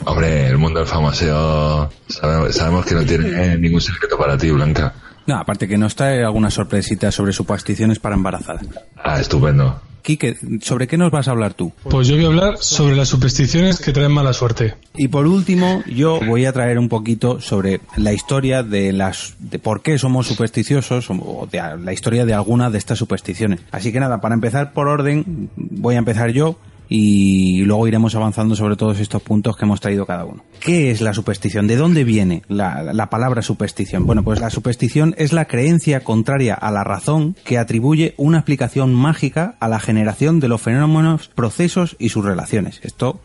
Hombre, 0.07 0.47
el 0.49 0.57
mundo 0.57 0.79
del 0.81 0.89
famoso 0.89 1.91
sabe- 2.09 2.53
sabemos 2.55 2.87
que 2.87 2.95
no 2.95 3.05
tiene 3.05 3.57
ningún 3.59 3.81
secreto 3.83 4.17
para 4.17 4.37
ti, 4.39 4.51
Blanca. 4.51 4.95
No, 5.27 5.37
aparte 5.39 5.69
que 5.69 5.77
nos 5.77 5.95
trae 5.95 6.25
algunas 6.25 6.55
sorpresitas 6.55 7.15
sobre 7.15 7.33
supersticiones 7.35 7.99
para 7.99 8.15
embarazadas. 8.17 8.65
Ah, 8.97 9.21
estupendo. 9.21 9.79
Quique, 10.03 10.37
¿sobre 10.63 10.87
qué 10.87 10.97
nos 10.97 11.11
vas 11.11 11.29
a 11.29 11.33
hablar 11.33 11.55
tú? 11.55 11.73
Pues 11.85 12.09
yo 12.09 12.17
voy 12.17 12.25
a 12.25 12.29
hablar 12.29 12.59
sobre 12.59 12.97
las 12.97 13.09
supersticiones 13.09 13.81
que 13.81 13.93
traen 13.93 14.13
mala 14.13 14.33
suerte. 14.33 14.75
Y 14.97 15.09
por 15.09 15.27
último, 15.27 15.83
yo 15.87 16.21
voy 16.27 16.47
a 16.47 16.53
traer 16.53 16.79
un 16.79 16.89
poquito 16.89 17.41
sobre 17.41 17.81
la 17.97 18.13
historia 18.13 18.63
de 18.63 18.93
las 18.93 19.35
de 19.39 19.59
por 19.59 19.83
qué 19.83 19.99
somos 19.99 20.27
supersticiosos 20.27 21.09
o 21.11 21.49
de 21.51 21.61
la 21.83 21.93
historia 21.93 22.25
de 22.25 22.35
algunas 22.35 22.73
de 22.73 22.79
estas 22.79 22.99
supersticiones. 22.99 23.61
Así 23.71 23.93
que 23.93 24.01
nada, 24.01 24.21
para 24.21 24.35
empezar 24.35 24.73
por 24.73 24.89
orden, 24.89 25.51
voy 25.57 25.95
a 25.95 25.99
empezar 25.99 26.31
yo 26.31 26.57
y 26.91 27.63
luego 27.65 27.89
iremos 27.89 28.15
avanzando 28.15 28.55
sobre 28.55 28.77
todos 28.77 29.01
estos 29.01 29.23
puntos 29.23 29.57
que 29.57 29.65
hemos 29.65 29.81
traído 29.81 30.05
cada 30.05 30.27
uno. 30.27 30.45
¿Qué 30.61 30.91
es 30.91 31.01
la 31.01 31.15
superstición? 31.15 31.67
¿De 31.67 31.77
dónde 31.77 32.05
viene 32.05 32.43
la, 32.49 32.93
la 32.93 33.09
palabra 33.09 33.41
superstición? 33.41 34.05
Bueno, 34.05 34.23
pues 34.23 34.41
la 34.41 34.51
superstición 34.51 35.15
es 35.17 35.33
la 35.33 35.47
creencia 35.47 36.01
contraria 36.01 36.55
a 36.55 36.71
la 36.71 36.85
razón 36.85 37.37
que 37.45 37.57
atribuye 37.57 38.15
una 38.19 38.39
explicación 38.39 38.93
mágica 38.93 39.55
a 39.61 39.69
la 39.69 39.81
generación 39.81 40.41
de 40.41 40.49
los 40.49 40.61
fenómenos, 40.61 41.29
procesos 41.29 41.97
y 41.99 42.11
sus 42.11 42.25
relaciones. 42.25 42.81
Esto 42.83 43.21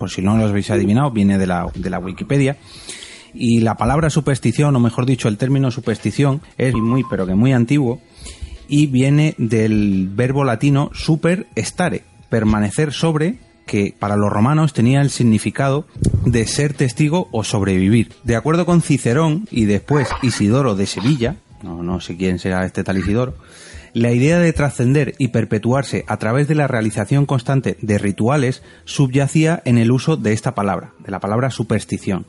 por 0.00 0.08
si 0.08 0.22
no 0.22 0.34
lo 0.38 0.46
habéis 0.46 0.70
adivinado, 0.70 1.10
viene 1.10 1.36
de 1.36 1.46
la, 1.46 1.70
de 1.74 1.90
la 1.90 1.98
Wikipedia. 1.98 2.56
Y 3.34 3.60
la 3.60 3.76
palabra 3.76 4.08
superstición, 4.08 4.74
o 4.74 4.80
mejor 4.80 5.04
dicho, 5.04 5.28
el 5.28 5.36
término 5.36 5.70
superstición, 5.70 6.40
es 6.56 6.74
muy, 6.74 7.04
pero 7.08 7.26
que 7.26 7.34
muy 7.34 7.52
antiguo, 7.52 8.00
y 8.66 8.86
viene 8.86 9.34
del 9.36 10.08
verbo 10.10 10.42
latino 10.42 10.90
super 10.94 11.46
stare, 11.54 12.04
permanecer 12.30 12.92
sobre, 12.92 13.38
que 13.66 13.94
para 13.98 14.16
los 14.16 14.32
romanos 14.32 14.72
tenía 14.72 15.00
el 15.02 15.10
significado 15.10 15.86
de 16.24 16.46
ser 16.46 16.72
testigo 16.72 17.28
o 17.32 17.44
sobrevivir. 17.44 18.12
De 18.24 18.36
acuerdo 18.36 18.64
con 18.64 18.82
Cicerón 18.82 19.46
y 19.50 19.66
después 19.66 20.08
Isidoro 20.22 20.74
de 20.74 20.86
Sevilla, 20.86 21.36
no, 21.62 21.82
no 21.82 22.00
sé 22.00 22.16
quién 22.16 22.38
será 22.38 22.64
este 22.64 22.82
tal 22.84 22.98
Isidoro, 22.98 23.34
la 23.92 24.12
idea 24.12 24.38
de 24.38 24.52
trascender 24.52 25.14
y 25.18 25.28
perpetuarse 25.28 26.04
a 26.06 26.16
través 26.16 26.48
de 26.48 26.54
la 26.54 26.68
realización 26.68 27.26
constante 27.26 27.76
de 27.80 27.98
rituales 27.98 28.62
subyacía 28.84 29.62
en 29.64 29.78
el 29.78 29.90
uso 29.90 30.16
de 30.16 30.32
esta 30.32 30.54
palabra, 30.54 30.92
de 31.00 31.10
la 31.10 31.20
palabra 31.20 31.50
superstición, 31.50 32.26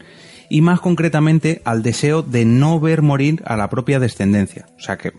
y 0.50 0.62
más 0.62 0.79
concretamente 0.79 1.62
al 1.63 1.84
deseo 1.84 2.24
de 2.24 2.46
no 2.46 2.79
ver 2.79 3.01
morir 3.01 3.41
a 3.46 3.58
la 3.58 3.70
propia 3.70 4.00
descendencia, 4.00 4.67
o 4.77 4.81
sea 4.81 4.98
que, 4.98 5.13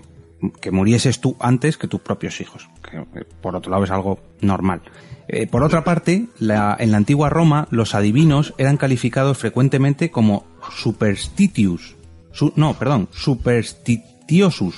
que 0.61 0.71
murieses 0.71 1.21
tú 1.21 1.37
antes 1.41 1.77
que 1.77 1.89
tus 1.89 2.01
propios 2.01 2.41
hijos, 2.41 2.69
que 2.91 2.99
eh, 2.99 3.25
por 3.41 3.55
otro 3.57 3.71
lado 3.71 3.85
es 3.85 3.91
algo 3.91 4.19
normal. 4.41 4.83
Eh, 5.29 5.47
por 5.47 5.63
otra 5.63 5.85
parte, 5.85 6.27
la- 6.39 6.77
en 6.79 6.91
la 6.91 6.97
antigua 6.97 7.31
Roma 7.31 7.69
los 7.71 7.95
adivinos 7.95 8.55
eran 8.59 8.77
calificados 8.77 9.39
frecuentemente 9.39 10.11
como 10.11 10.45
superstitius, 10.77 11.95
su- 12.33 12.53
no, 12.57 12.75
perdón, 12.75 13.09
superstitiosus, 13.13 14.75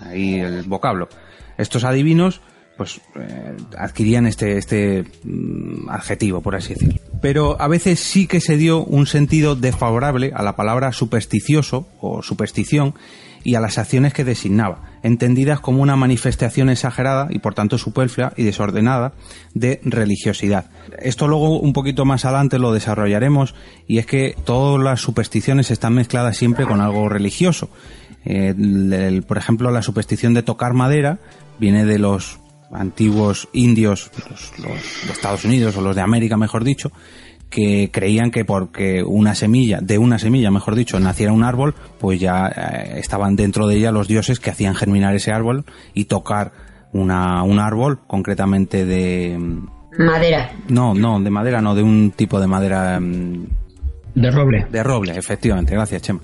ahí 0.00 0.34
el 0.40 0.62
vocablo. 0.64 1.08
Estos 1.58 1.84
adivinos, 1.84 2.40
pues, 2.76 3.00
eh, 3.16 3.56
adquirían 3.76 4.26
este, 4.26 4.56
este 4.58 5.04
mm, 5.24 5.88
adjetivo, 5.90 6.40
por 6.40 6.54
así 6.54 6.74
decirlo. 6.74 7.00
Pero 7.20 7.60
a 7.60 7.66
veces 7.68 7.98
sí 8.00 8.26
que 8.28 8.40
se 8.40 8.56
dio 8.56 8.84
un 8.84 9.06
sentido 9.06 9.56
desfavorable 9.56 10.30
a 10.34 10.42
la 10.42 10.54
palabra 10.54 10.92
supersticioso 10.92 11.88
o 12.00 12.22
superstición 12.22 12.94
y 13.48 13.54
a 13.54 13.60
las 13.60 13.78
acciones 13.78 14.12
que 14.12 14.24
designaba, 14.24 14.82
entendidas 15.02 15.60
como 15.60 15.80
una 15.80 15.96
manifestación 15.96 16.68
exagerada 16.68 17.28
y 17.30 17.38
por 17.38 17.54
tanto 17.54 17.78
superflua 17.78 18.34
y 18.36 18.42
desordenada 18.42 19.14
de 19.54 19.80
religiosidad. 19.84 20.66
Esto 21.00 21.28
luego 21.28 21.58
un 21.58 21.72
poquito 21.72 22.04
más 22.04 22.26
adelante 22.26 22.58
lo 22.58 22.72
desarrollaremos 22.74 23.54
y 23.86 23.96
es 23.98 24.04
que 24.06 24.34
todas 24.44 24.82
las 24.84 25.00
supersticiones 25.00 25.70
están 25.70 25.94
mezcladas 25.94 26.36
siempre 26.36 26.66
con 26.66 26.82
algo 26.82 27.08
religioso. 27.08 27.70
El- 28.26 28.92
el- 28.92 29.22
por 29.22 29.38
ejemplo, 29.38 29.70
la 29.70 29.80
superstición 29.80 30.34
de 30.34 30.42
tocar 30.42 30.74
madera 30.74 31.18
viene 31.58 31.86
de 31.86 31.98
los 31.98 32.38
antiguos 32.70 33.48
indios, 33.54 34.10
los, 34.30 34.58
los 34.58 35.06
de 35.06 35.12
Estados 35.12 35.46
Unidos 35.46 35.74
o 35.78 35.80
los 35.80 35.96
de 35.96 36.02
América, 36.02 36.36
mejor 36.36 36.64
dicho, 36.64 36.92
que 37.50 37.90
creían 37.92 38.30
que 38.30 38.44
porque 38.44 39.02
una 39.02 39.34
semilla, 39.34 39.80
de 39.80 39.98
una 39.98 40.18
semilla, 40.18 40.50
mejor 40.50 40.74
dicho, 40.74 41.00
naciera 41.00 41.32
un 41.32 41.44
árbol, 41.44 41.74
pues 41.98 42.20
ya 42.20 42.48
eh, 42.48 42.98
estaban 42.98 43.36
dentro 43.36 43.66
de 43.66 43.76
ella 43.76 43.90
los 43.90 44.06
dioses 44.08 44.38
que 44.40 44.50
hacían 44.50 44.74
germinar 44.74 45.14
ese 45.14 45.32
árbol 45.32 45.64
y 45.94 46.04
tocar 46.04 46.52
una, 46.92 47.42
un 47.42 47.58
árbol, 47.58 48.00
concretamente 48.06 48.84
de... 48.84 49.38
Madera. 49.98 50.52
No, 50.68 50.94
no, 50.94 51.20
de 51.20 51.30
madera, 51.30 51.60
no, 51.60 51.74
de 51.74 51.82
un 51.82 52.12
tipo 52.14 52.38
de 52.40 52.46
madera... 52.46 53.00
mm, 53.00 53.46
De 54.14 54.30
roble. 54.30 54.66
De 54.70 54.82
roble, 54.82 55.16
efectivamente, 55.16 55.74
gracias, 55.74 56.02
Chema. 56.02 56.20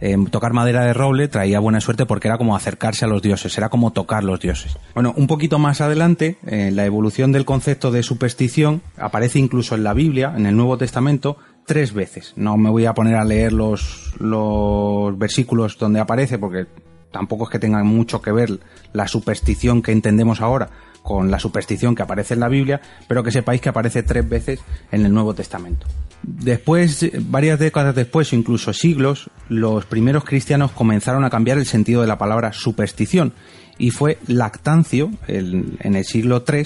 Eh, 0.00 0.16
tocar 0.30 0.52
madera 0.52 0.84
de 0.84 0.92
roble 0.92 1.28
traía 1.28 1.58
buena 1.58 1.80
suerte 1.80 2.06
porque 2.06 2.28
era 2.28 2.38
como 2.38 2.54
acercarse 2.54 3.04
a 3.04 3.08
los 3.08 3.22
dioses, 3.22 3.56
era 3.56 3.68
como 3.68 3.92
tocar 3.92 4.24
los 4.24 4.40
dioses. 4.40 4.76
Bueno, 4.94 5.14
un 5.16 5.26
poquito 5.26 5.58
más 5.58 5.80
adelante, 5.80 6.38
la 6.42 6.84
evolución 6.84 7.32
del 7.32 7.44
concepto 7.44 7.90
de 7.90 8.02
superstición 8.02 8.82
aparece 8.98 9.38
incluso 9.38 9.74
en 9.74 9.84
la 9.84 9.94
Biblia, 9.94 10.34
en 10.36 10.46
el 10.46 10.56
Nuevo 10.56 10.76
Testamento, 10.76 11.38
tres 11.66 11.92
veces. 11.92 12.32
No 12.36 12.56
me 12.56 12.70
voy 12.70 12.86
a 12.86 12.94
poner 12.94 13.16
a 13.16 13.24
leer 13.24 13.52
los, 13.52 14.14
los 14.18 15.18
versículos 15.18 15.78
donde 15.78 16.00
aparece 16.00 16.38
porque 16.38 16.66
tampoco 17.10 17.44
es 17.44 17.50
que 17.50 17.58
tengan 17.58 17.86
mucho 17.86 18.22
que 18.22 18.32
ver 18.32 18.60
la 18.92 19.08
superstición 19.08 19.82
que 19.82 19.92
entendemos 19.92 20.40
ahora 20.40 20.70
con 21.02 21.30
la 21.30 21.38
superstición 21.38 21.94
que 21.94 22.02
aparece 22.02 22.34
en 22.34 22.40
la 22.40 22.48
Biblia, 22.48 22.80
pero 23.06 23.22
que 23.22 23.30
sepáis 23.30 23.60
que 23.60 23.68
aparece 23.68 24.02
tres 24.02 24.28
veces 24.28 24.60
en 24.90 25.06
el 25.06 25.14
Nuevo 25.14 25.34
Testamento. 25.34 25.86
Después, 26.26 27.08
varias 27.28 27.58
décadas 27.58 27.94
después, 27.94 28.32
o 28.32 28.36
incluso 28.36 28.72
siglos, 28.72 29.30
los 29.48 29.84
primeros 29.86 30.24
cristianos 30.24 30.72
comenzaron 30.72 31.24
a 31.24 31.30
cambiar 31.30 31.56
el 31.56 31.66
sentido 31.66 32.00
de 32.00 32.08
la 32.08 32.18
palabra 32.18 32.52
superstición, 32.52 33.32
y 33.78 33.90
fue 33.90 34.18
Lactancio, 34.26 35.10
en 35.28 35.94
el 35.94 36.04
siglo 36.04 36.44
III, 36.46 36.64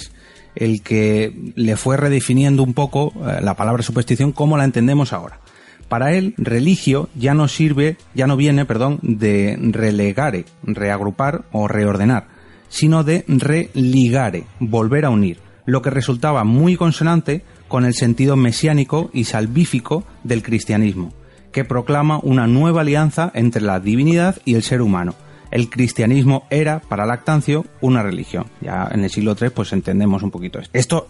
el 0.54 0.82
que 0.82 1.52
le 1.54 1.76
fue 1.76 1.96
redefiniendo 1.96 2.62
un 2.62 2.74
poco 2.74 3.12
eh, 3.16 3.40
la 3.42 3.54
palabra 3.54 3.82
superstición 3.82 4.32
como 4.32 4.56
la 4.56 4.64
entendemos 4.64 5.12
ahora. 5.12 5.40
Para 5.88 6.12
él, 6.12 6.34
religio 6.38 7.08
ya 7.14 7.34
no 7.34 7.48
sirve, 7.48 7.96
ya 8.14 8.26
no 8.26 8.36
viene, 8.36 8.64
perdón, 8.64 8.98
de 9.02 9.58
relegare, 9.60 10.44
reagrupar 10.62 11.44
o 11.52 11.66
reordenar, 11.66 12.28
sino 12.68 13.02
de 13.02 13.24
religare, 13.26 14.44
volver 14.60 15.04
a 15.04 15.10
unir, 15.10 15.38
lo 15.66 15.82
que 15.82 15.90
resultaba 15.90 16.44
muy 16.44 16.76
consonante 16.76 17.42
con 17.70 17.84
el 17.84 17.94
sentido 17.94 18.34
mesiánico 18.34 19.10
y 19.12 19.24
salvífico 19.24 20.02
del 20.24 20.42
cristianismo, 20.42 21.12
que 21.52 21.64
proclama 21.64 22.18
una 22.20 22.48
nueva 22.48 22.80
alianza 22.80 23.30
entre 23.32 23.62
la 23.62 23.78
divinidad 23.78 24.36
y 24.44 24.56
el 24.56 24.64
ser 24.64 24.82
humano. 24.82 25.14
El 25.50 25.68
cristianismo 25.68 26.44
era, 26.50 26.80
para 26.80 27.06
Lactancio, 27.06 27.64
una 27.80 28.02
religión. 28.02 28.46
Ya 28.60 28.88
en 28.92 29.04
el 29.04 29.10
siglo 29.10 29.36
III, 29.40 29.50
pues 29.50 29.72
entendemos 29.72 30.22
un 30.22 30.30
poquito 30.30 30.58
esto. 30.58 30.70
Esto, 30.72 31.06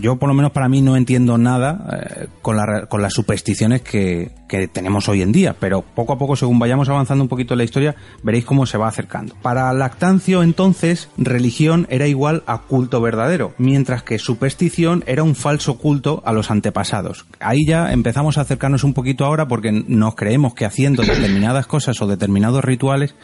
yo 0.00 0.16
por 0.16 0.28
lo 0.28 0.34
menos 0.34 0.52
para 0.52 0.68
mí 0.68 0.80
no 0.82 0.96
entiendo 0.96 1.38
nada 1.38 1.86
eh, 2.20 2.26
con, 2.42 2.56
la- 2.56 2.86
con 2.86 3.02
las 3.02 3.12
supersticiones 3.12 3.82
que 3.82 4.30
tenemos 4.72 5.08
hoy 5.08 5.22
en 5.22 5.32
día, 5.32 5.56
pero 5.58 5.82
poco 5.82 6.12
a 6.12 6.18
poco, 6.18 6.36
según 6.36 6.58
vayamos 6.58 6.88
avanzando 6.88 7.22
un 7.24 7.28
poquito 7.28 7.54
en 7.54 7.58
la 7.58 7.64
historia, 7.64 7.96
veréis 8.22 8.44
cómo 8.44 8.64
se 8.64 8.78
va 8.78 8.86
acercando. 8.88 9.34
Para 9.42 9.72
Lactancio, 9.72 10.42
entonces, 10.42 11.08
religión 11.18 11.86
era 11.90 12.06
igual 12.06 12.44
a 12.46 12.58
culto 12.62 13.00
verdadero, 13.00 13.54
mientras 13.58 14.02
que 14.04 14.18
superstición 14.18 15.02
era 15.06 15.22
un 15.24 15.34
falso 15.34 15.78
culto 15.78 16.22
a 16.24 16.32
los 16.32 16.50
antepasados. 16.50 17.26
Ahí 17.40 17.66
ya 17.66 17.92
empezamos 17.92 18.38
a 18.38 18.42
acercarnos 18.42 18.84
un 18.84 18.94
poquito 18.94 19.24
ahora 19.24 19.48
porque 19.48 19.72
nos 19.72 20.14
creemos 20.14 20.54
que 20.54 20.64
haciendo 20.64 21.02
determinadas 21.06 21.66
cosas 21.66 22.00
o 22.00 22.06
determinados 22.06 22.64
rituales, 22.64 23.14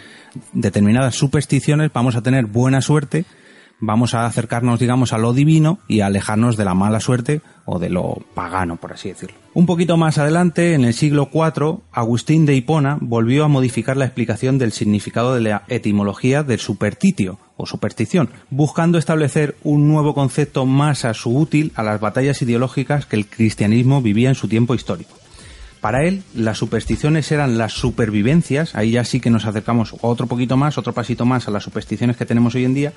determinadas 0.52 1.14
supersticiones, 1.14 1.92
vamos 1.92 2.16
a 2.16 2.22
tener 2.22 2.46
buena 2.46 2.80
suerte, 2.80 3.24
vamos 3.82 4.14
a 4.14 4.26
acercarnos, 4.26 4.78
digamos, 4.78 5.12
a 5.12 5.18
lo 5.18 5.32
divino 5.32 5.80
y 5.88 6.00
a 6.00 6.06
alejarnos 6.06 6.56
de 6.56 6.64
la 6.64 6.74
mala 6.74 7.00
suerte 7.00 7.42
o 7.64 7.78
de 7.78 7.90
lo 7.90 8.22
pagano, 8.34 8.76
por 8.76 8.92
así 8.92 9.08
decirlo. 9.08 9.36
Un 9.54 9.66
poquito 9.66 9.96
más 9.96 10.18
adelante, 10.18 10.74
en 10.74 10.84
el 10.84 10.94
siglo 10.94 11.28
IV, 11.32 11.80
Agustín 11.92 12.46
de 12.46 12.54
Hipona 12.54 12.96
volvió 13.00 13.44
a 13.44 13.48
modificar 13.48 13.96
la 13.96 14.04
explicación 14.04 14.56
del 14.56 14.72
significado 14.72 15.34
de 15.34 15.42
la 15.42 15.64
etimología 15.68 16.44
del 16.44 16.60
supertitio 16.60 17.38
o 17.56 17.66
superstición, 17.66 18.30
buscando 18.50 18.98
establecer 18.98 19.56
un 19.62 19.88
nuevo 19.88 20.14
concepto 20.14 20.64
más 20.64 21.04
a 21.04 21.12
su 21.12 21.36
útil 21.36 21.72
a 21.74 21.82
las 21.82 22.00
batallas 22.00 22.40
ideológicas 22.40 23.06
que 23.06 23.16
el 23.16 23.26
cristianismo 23.26 24.00
vivía 24.00 24.28
en 24.28 24.36
su 24.36 24.48
tiempo 24.48 24.74
histórico. 24.74 25.21
Para 25.82 26.04
él, 26.06 26.22
las 26.32 26.58
supersticiones 26.58 27.32
eran 27.32 27.58
las 27.58 27.72
supervivencias, 27.72 28.76
ahí 28.76 28.92
ya 28.92 29.02
sí 29.02 29.18
que 29.18 29.30
nos 29.30 29.46
acercamos 29.46 29.96
otro 30.00 30.28
poquito 30.28 30.56
más, 30.56 30.78
otro 30.78 30.92
pasito 30.92 31.26
más 31.26 31.48
a 31.48 31.50
las 31.50 31.64
supersticiones 31.64 32.16
que 32.16 32.24
tenemos 32.24 32.54
hoy 32.54 32.64
en 32.64 32.72
día, 32.72 32.92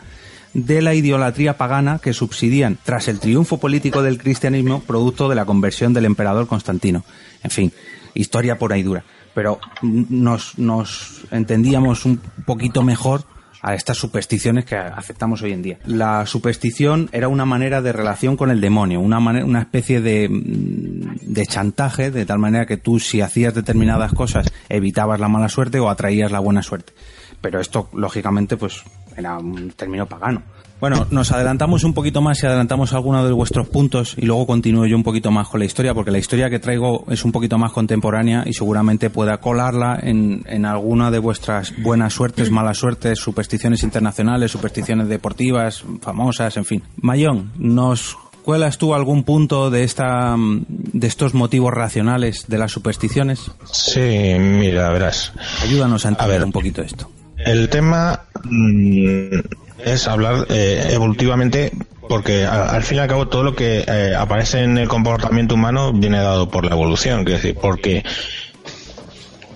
de 0.54 0.84
la 0.84 0.94
idolatría 0.94 1.58
pagana 1.58 1.98
que 1.98 2.13
subsidían 2.13 2.77
tras 2.84 3.08
el 3.08 3.20
triunfo 3.20 3.58
político 3.58 4.04
del 4.04 4.20
cristianismo 4.20 4.82
producto 4.82 5.27
de 5.27 5.34
la 5.34 5.46
conversión 5.46 5.94
del 5.94 6.06
emperador 6.06 6.46
Constantino. 6.46 7.04
En 7.42 7.50
fin, 7.50 7.74
historia 8.13 8.60
por 8.60 8.72
ahí 8.72 8.84
dura. 8.84 9.04
Pero 9.34 9.60
nos, 9.82 10.60
nos 10.60 11.25
entendíamos 11.32 12.06
un 12.06 12.22
poquito 12.46 12.84
mejor 12.84 13.24
a 13.65 13.74
estas 13.74 13.98
supersticiones 13.98 14.63
que 14.63 14.75
aceptamos 14.75 15.41
hoy 15.41 15.51
en 15.51 15.63
día. 15.63 15.79
La 15.86 16.27
superstición 16.27 17.10
era 17.12 17.29
una 17.29 17.45
manera 17.45 17.81
de 17.81 17.91
relación 17.91 18.38
con 18.38 18.51
el 18.51 18.62
demonio, 18.62 19.00
una, 19.00 19.17
una 19.17 19.60
especie 19.60 20.01
de, 20.01 20.27
de 20.29 21.45
chantaje, 21.48 22.12
de 22.12 22.27
tal 22.27 22.38
manera 22.38 22.67
que 22.67 22.77
tú 22.77 23.00
si 23.00 23.22
hacías 23.22 23.55
determinadas 23.55 24.13
cosas 24.13 24.53
evitabas 24.69 25.19
la 25.19 25.29
mala 25.29 25.50
suerte 25.50 25.79
o 25.79 25.89
atraías 25.89 26.31
la 26.31 26.39
buena 26.41 26.62
suerte. 26.62 26.93
Pero 27.41 27.60
esto, 27.60 27.89
lógicamente, 27.93 28.55
pues 28.55 28.84
era 29.17 29.39
un 29.39 29.72
término 29.72 30.05
pagano. 30.05 30.43
Bueno, 30.79 31.08
nos 31.10 31.32
adelantamos 31.32 31.84
un 31.84 31.94
poquito 31.94 32.22
más 32.22 32.44
y 32.44 32.46
adelantamos 32.46 32.94
algunos 32.94 33.25
de 33.25 33.32
vuestros 33.32 33.67
puntos 33.70 34.15
y 34.17 34.25
luego 34.25 34.46
continúo 34.46 34.86
yo 34.86 34.96
un 34.98 35.03
poquito 35.03 35.32
más 35.32 35.48
con 35.48 35.60
la 35.60 35.65
historia, 35.65 35.94
porque 35.94 36.12
la 36.12 36.17
historia 36.17 36.50
que 36.50 36.60
traigo 36.60 37.05
es 37.10 37.24
un 37.24 37.32
poquito 37.32 37.58
más 37.58 37.72
contemporánea 37.72 38.44
y 38.46 38.53
seguramente 38.53 39.10
pueda 39.10 39.38
colarla 39.38 39.98
en, 40.01 40.44
en 40.48 40.65
alguna 40.65 41.12
de 41.12 41.20
vuestras 41.20 41.74
buenas 41.82 42.13
suertes, 42.13 42.51
malas 42.51 42.77
suertes, 42.77 43.20
supersticiones 43.20 43.84
internacionales, 43.84 44.51
supersticiones 44.51 45.08
deportivas, 45.08 45.84
famosas, 46.01 46.58
en 46.58 46.65
fin. 46.65 46.84
Mayón, 46.98 47.51
¿nos 47.58 48.17
cuelas 48.44 48.77
tú 48.77 48.94
algún 48.94 49.24
punto 49.24 49.72
de 49.72 49.84
esta 49.84 50.36
de 50.38 51.08
estos 51.08 51.34
motivos 51.34 51.74
racionales 51.74 52.46
de 52.48 52.58
las 52.58 52.72
supersticiones? 52.72 53.51
Sí, 53.72 54.36
mira, 54.39 54.89
verás. 54.91 55.34
Ayúdanos 55.63 56.05
a 56.05 56.10
entender 56.10 56.44
un 56.44 56.51
poquito 56.51 56.82
esto. 56.82 57.10
El 57.38 57.70
tema 57.70 58.22
mm, 58.44 59.39
es 59.86 60.08
hablar 60.08 60.48
eh, 60.50 60.89
evolutivamente 60.92 61.72
porque 62.10 62.46
al 62.46 62.84
fin 62.84 62.98
y 62.98 63.01
al 63.01 63.08
cabo 63.08 63.27
todo 63.27 63.44
lo 63.44 63.56
que 63.56 63.84
eh, 63.88 64.15
aparece 64.15 64.62
en 64.62 64.77
el 64.77 64.88
comportamiento 64.88 65.56
humano 65.56 65.94
viene 65.94 66.20
dado 66.20 66.50
por 66.50 66.65
la 66.65 66.72
evolución, 66.72 67.22
es 67.22 67.42
decir, 67.42 67.56
porque 67.60 68.04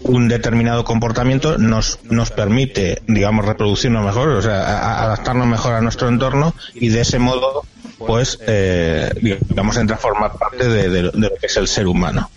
un 0.02 0.28
determinado 0.28 0.84
comportamiento 0.84 1.58
nos, 1.58 2.00
nos 2.04 2.32
permite, 2.32 3.02
digamos, 3.08 3.46
reproducirnos 3.46 4.04
mejor, 4.04 4.30
o 4.30 4.42
sea, 4.42 5.04
adaptarnos 5.04 5.48
mejor 5.48 5.74
a 5.74 5.82
nuestro 5.82 6.08
entorno 6.08 6.56
y 6.74 6.90
de 6.90 7.02
ese 7.02 7.20
modo, 7.20 7.64
pues, 8.00 8.40
eh, 8.48 9.12
digamos, 9.22 9.78
entra 9.78 9.98
a 9.98 10.00
formar 10.00 10.34
parte 10.34 10.68
de 10.68 11.04
lo 11.04 11.36
que 11.36 11.46
es 11.46 11.58
el 11.58 11.68
ser 11.68 11.88
humano. 11.88 12.30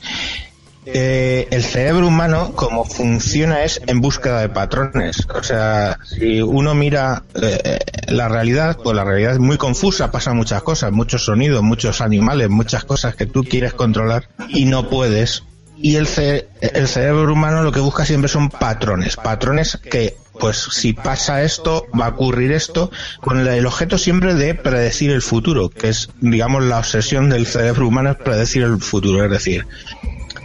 Eh, 0.84 1.46
el 1.50 1.62
cerebro 1.62 2.08
humano, 2.08 2.52
como 2.54 2.84
funciona, 2.84 3.62
es 3.62 3.80
en 3.86 4.00
búsqueda 4.00 4.40
de 4.40 4.48
patrones. 4.48 5.26
O 5.32 5.42
sea, 5.42 5.98
si 6.04 6.42
uno 6.42 6.74
mira 6.74 7.22
eh, 7.40 7.78
la 8.08 8.28
realidad, 8.28 8.78
pues 8.82 8.96
la 8.96 9.04
realidad 9.04 9.32
es 9.32 9.38
muy 9.38 9.58
confusa, 9.58 10.10
pasan 10.10 10.36
muchas 10.36 10.62
cosas, 10.62 10.90
muchos 10.90 11.24
sonidos, 11.24 11.62
muchos 11.62 12.00
animales, 12.00 12.48
muchas 12.48 12.84
cosas 12.84 13.14
que 13.14 13.26
tú 13.26 13.44
quieres 13.44 13.74
controlar 13.74 14.28
y 14.48 14.64
no 14.64 14.88
puedes. 14.88 15.44
Y 15.76 15.96
el, 15.96 16.08
el 16.60 16.88
cerebro 16.88 17.32
humano 17.32 17.62
lo 17.62 17.72
que 17.72 17.80
busca 17.80 18.04
siempre 18.04 18.28
son 18.28 18.50
patrones, 18.50 19.16
patrones 19.16 19.76
que 19.76 20.16
pues 20.38 20.56
si 20.56 20.92
pasa 20.92 21.42
esto, 21.42 21.86
va 21.98 22.06
a 22.06 22.08
ocurrir 22.10 22.52
esto, 22.52 22.90
con 23.20 23.46
el 23.46 23.66
objeto 23.66 23.98
siempre 23.98 24.34
de 24.34 24.54
predecir 24.54 25.10
el 25.10 25.22
futuro, 25.22 25.68
que 25.68 25.88
es, 25.88 26.08
digamos, 26.20 26.64
la 26.64 26.78
obsesión 26.78 27.28
del 27.28 27.46
cerebro 27.46 27.86
humano 27.86 28.10
es 28.10 28.16
predecir 28.16 28.62
el 28.62 28.80
futuro, 28.80 29.24
es 29.24 29.30
decir, 29.30 29.66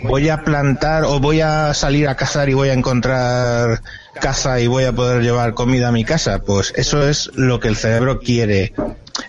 voy 0.04 0.30
a 0.30 0.44
plantar 0.44 1.04
o 1.06 1.20
voy 1.20 1.42
a 1.42 1.74
salir 1.74 2.08
a 2.08 2.16
cazar 2.16 2.50
y 2.50 2.54
voy 2.54 2.70
a 2.70 2.74
encontrar 2.74 3.82
caza 4.20 4.60
y 4.60 4.68
voy 4.68 4.84
a 4.84 4.94
poder 4.94 5.22
llevar 5.22 5.54
comida 5.54 5.90
a 5.90 5.92
mi 5.92 6.04
casa, 6.04 6.40
pues 6.40 6.74
eso 6.76 7.08
es 7.08 7.32
lo 7.36 7.60
que 7.60 7.68
el 7.68 7.76
cerebro 7.76 8.20
quiere 8.20 8.74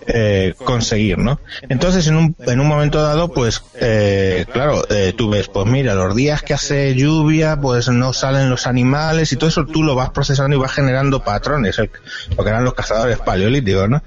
eh, 0.07 0.53
conseguir, 0.63 1.17
¿no? 1.17 1.39
Entonces, 1.67 2.07
en 2.07 2.15
un, 2.15 2.35
en 2.39 2.59
un 2.59 2.67
momento 2.67 3.01
dado, 3.01 3.31
pues, 3.31 3.63
eh, 3.75 4.45
claro, 4.51 4.83
eh, 4.89 5.13
tú 5.15 5.29
ves, 5.29 5.47
pues 5.47 5.65
mira, 5.67 5.93
los 5.95 6.15
días 6.15 6.41
que 6.41 6.53
hace 6.53 6.95
lluvia, 6.95 7.59
pues 7.59 7.89
no 7.89 8.13
salen 8.13 8.49
los 8.49 8.67
animales 8.67 9.31
y 9.31 9.35
todo 9.35 9.49
eso 9.49 9.65
tú 9.65 9.83
lo 9.83 9.95
vas 9.95 10.09
procesando 10.09 10.55
y 10.55 10.59
vas 10.59 10.71
generando 10.71 11.23
patrones, 11.23 11.77
lo 11.77 12.43
que 12.43 12.49
eran 12.49 12.63
los 12.63 12.73
cazadores 12.73 13.19
paleolíticos, 13.19 13.89
¿no? 13.89 14.03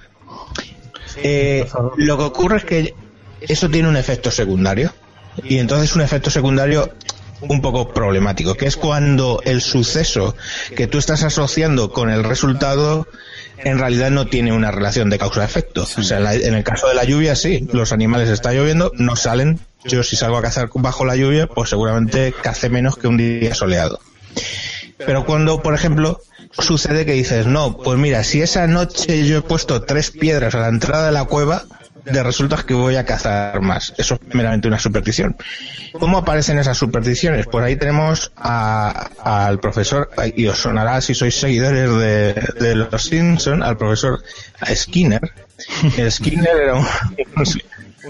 lo 1.96 2.16
que 2.16 2.24
ocurre 2.24 2.56
es 2.56 2.64
que 2.64 2.94
eso 3.40 3.68
tiene 3.68 3.88
un 3.88 3.96
efecto 3.96 4.30
secundario 4.30 4.92
y 5.42 5.58
entonces 5.58 5.94
un 5.94 6.02
efecto 6.02 6.30
secundario 6.30 6.92
un 7.40 7.60
poco 7.60 7.92
problemático, 7.92 8.54
que 8.54 8.66
es 8.66 8.76
cuando 8.76 9.40
el 9.44 9.60
suceso 9.60 10.36
que 10.76 10.86
tú 10.86 10.98
estás 10.98 11.22
asociando 11.24 11.90
con 11.90 12.10
el 12.10 12.24
resultado 12.24 13.06
en 13.58 13.78
realidad 13.78 14.10
no 14.10 14.26
tiene 14.26 14.52
una 14.52 14.70
relación 14.70 15.10
de 15.10 15.18
causa-efecto. 15.18 15.82
O 15.82 16.02
sea, 16.02 16.18
en 16.34 16.54
el 16.54 16.64
caso 16.64 16.88
de 16.88 16.94
la 16.94 17.04
lluvia, 17.04 17.36
sí, 17.36 17.68
los 17.72 17.92
animales 17.92 18.28
está 18.28 18.52
lloviendo, 18.52 18.92
no 18.96 19.16
salen. 19.16 19.60
Yo 19.84 20.02
si 20.02 20.16
salgo 20.16 20.36
a 20.36 20.42
cazar 20.42 20.70
bajo 20.74 21.04
la 21.04 21.16
lluvia, 21.16 21.46
pues 21.46 21.70
seguramente 21.70 22.32
cace 22.42 22.68
menos 22.68 22.96
que 22.96 23.08
un 23.08 23.16
día 23.16 23.54
soleado. 23.54 24.00
Pero 24.98 25.24
cuando, 25.26 25.62
por 25.62 25.74
ejemplo, 25.74 26.20
sucede 26.52 27.04
que 27.04 27.12
dices, 27.12 27.46
no, 27.46 27.76
pues 27.78 27.98
mira, 27.98 28.22
si 28.24 28.40
esa 28.40 28.66
noche 28.66 29.26
yo 29.26 29.38
he 29.38 29.42
puesto 29.42 29.82
tres 29.82 30.10
piedras 30.10 30.54
a 30.54 30.60
la 30.60 30.68
entrada 30.68 31.06
de 31.06 31.12
la 31.12 31.24
cueva, 31.24 31.64
de 32.04 32.22
resultas 32.22 32.64
que 32.64 32.74
voy 32.74 32.96
a 32.96 33.04
cazar 33.04 33.60
más. 33.60 33.94
Eso 33.96 34.14
es 34.14 34.34
meramente 34.34 34.68
una 34.68 34.78
superstición. 34.78 35.36
¿Cómo 35.92 36.18
aparecen 36.18 36.58
esas 36.58 36.76
supersticiones? 36.76 37.46
Pues 37.46 37.64
ahí 37.64 37.76
tenemos 37.76 38.32
al 38.36 39.60
profesor, 39.60 40.10
y 40.34 40.46
os 40.46 40.58
sonará 40.58 41.00
si 41.00 41.14
sois 41.14 41.38
seguidores 41.38 41.90
de, 42.58 42.74
los 42.74 43.04
Simpson, 43.04 43.62
al 43.62 43.76
profesor 43.76 44.22
Skinner. 44.74 45.32
Skinner 46.10 46.56
era 46.56 46.74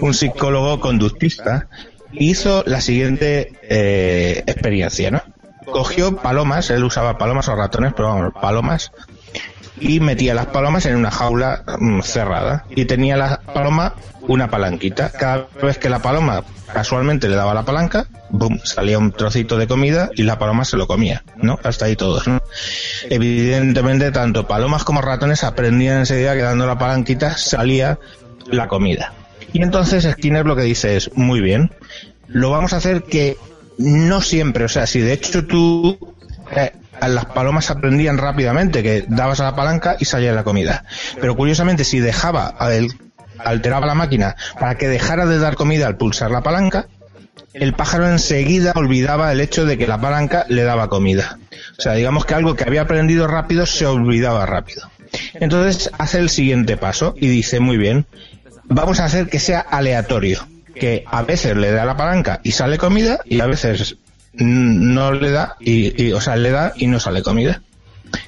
un, 0.01 0.13
psicólogo 0.13 0.79
conductista. 0.79 1.67
Hizo 2.13 2.63
la 2.65 2.81
siguiente 2.81 3.53
eh, 3.63 4.43
experiencia, 4.45 5.11
¿no? 5.11 5.21
Cogió 5.65 6.17
palomas, 6.17 6.69
él 6.69 6.83
usaba 6.83 7.17
palomas 7.17 7.47
o 7.47 7.55
ratones, 7.55 7.93
pero 7.95 8.09
vamos, 8.09 8.33
palomas, 8.39 8.91
y 9.83 9.99
metía 9.99 10.33
las 10.33 10.47
palomas 10.47 10.85
en 10.85 10.95
una 10.95 11.11
jaula 11.11 11.63
mm, 11.79 12.01
cerrada 12.01 12.65
y 12.69 12.85
tenía 12.85 13.17
la 13.17 13.41
paloma 13.41 13.95
una 14.21 14.49
palanquita. 14.49 15.11
Cada 15.11 15.47
vez 15.61 15.77
que 15.77 15.89
la 15.89 15.99
paloma 15.99 16.43
casualmente 16.73 17.27
le 17.27 17.35
daba 17.35 17.53
la 17.53 17.63
palanca, 17.63 18.07
boom, 18.29 18.59
salía 18.63 18.97
un 18.97 19.11
trocito 19.11 19.57
de 19.57 19.67
comida 19.67 20.09
y 20.15 20.23
la 20.23 20.39
paloma 20.39 20.63
se 20.63 20.77
lo 20.77 20.87
comía, 20.87 21.23
¿no? 21.35 21.59
Hasta 21.63 21.85
ahí 21.85 21.97
todos, 21.97 22.27
¿no? 22.27 22.41
Evidentemente, 23.09 24.11
tanto 24.11 24.47
palomas 24.47 24.85
como 24.85 25.01
ratones 25.01 25.43
aprendían 25.43 25.99
enseguida 25.99 26.33
que 26.33 26.41
dando 26.41 26.65
la 26.65 26.77
palanquita 26.77 27.37
salía 27.37 27.99
la 28.47 28.69
comida. 28.69 29.13
Y 29.51 29.61
entonces 29.61 30.07
Skinner 30.09 30.45
lo 30.45 30.55
que 30.55 30.63
dice 30.63 30.95
es, 30.95 31.11
muy 31.15 31.41
bien, 31.41 31.71
lo 32.27 32.49
vamos 32.51 32.71
a 32.71 32.77
hacer 32.77 33.03
que 33.03 33.37
no 33.77 34.21
siempre, 34.21 34.63
o 34.63 34.69
sea, 34.69 34.87
si 34.87 35.01
de 35.01 35.13
hecho 35.13 35.45
tú 35.45 35.97
eh, 36.55 36.71
las 37.07 37.25
palomas 37.25 37.69
aprendían 37.71 38.17
rápidamente 38.17 38.83
que 38.83 39.05
dabas 39.07 39.39
a 39.39 39.45
la 39.45 39.55
palanca 39.55 39.95
y 39.99 40.05
salía 40.05 40.33
la 40.33 40.43
comida. 40.43 40.85
Pero 41.19 41.35
curiosamente, 41.35 41.83
si 41.83 41.99
dejaba, 41.99 42.55
alteraba 43.39 43.85
la 43.85 43.95
máquina 43.95 44.35
para 44.59 44.75
que 44.75 44.87
dejara 44.87 45.25
de 45.25 45.39
dar 45.39 45.55
comida 45.55 45.87
al 45.87 45.97
pulsar 45.97 46.31
la 46.31 46.41
palanca, 46.41 46.87
el 47.53 47.73
pájaro 47.73 48.09
enseguida 48.09 48.73
olvidaba 48.75 49.31
el 49.31 49.41
hecho 49.41 49.65
de 49.65 49.77
que 49.77 49.87
la 49.87 49.99
palanca 49.99 50.45
le 50.49 50.63
daba 50.63 50.89
comida. 50.89 51.37
O 51.77 51.81
sea, 51.81 51.93
digamos 51.93 52.25
que 52.25 52.33
algo 52.33 52.55
que 52.55 52.63
había 52.63 52.81
aprendido 52.81 53.27
rápido 53.27 53.65
se 53.65 53.85
olvidaba 53.85 54.45
rápido. 54.45 54.89
Entonces 55.35 55.91
hace 55.97 56.19
el 56.19 56.29
siguiente 56.29 56.77
paso 56.77 57.13
y 57.17 57.27
dice, 57.27 57.59
muy 57.59 57.77
bien, 57.77 58.05
vamos 58.63 58.99
a 58.99 59.05
hacer 59.05 59.27
que 59.27 59.39
sea 59.39 59.59
aleatorio, 59.59 60.47
que 60.75 61.03
a 61.07 61.21
veces 61.21 61.55
le 61.55 61.71
da 61.71 61.85
la 61.85 61.97
palanca 61.97 62.39
y 62.43 62.51
sale 62.51 62.77
comida 62.77 63.19
y 63.25 63.39
a 63.39 63.45
veces 63.45 63.97
no 64.33 65.11
le 65.11 65.31
da 65.31 65.55
y, 65.59 66.11
o 66.11 66.21
sea, 66.21 66.35
le 66.35 66.51
da 66.51 66.73
y 66.75 66.87
no 66.87 66.99
sale 66.99 67.21
comida. 67.21 67.61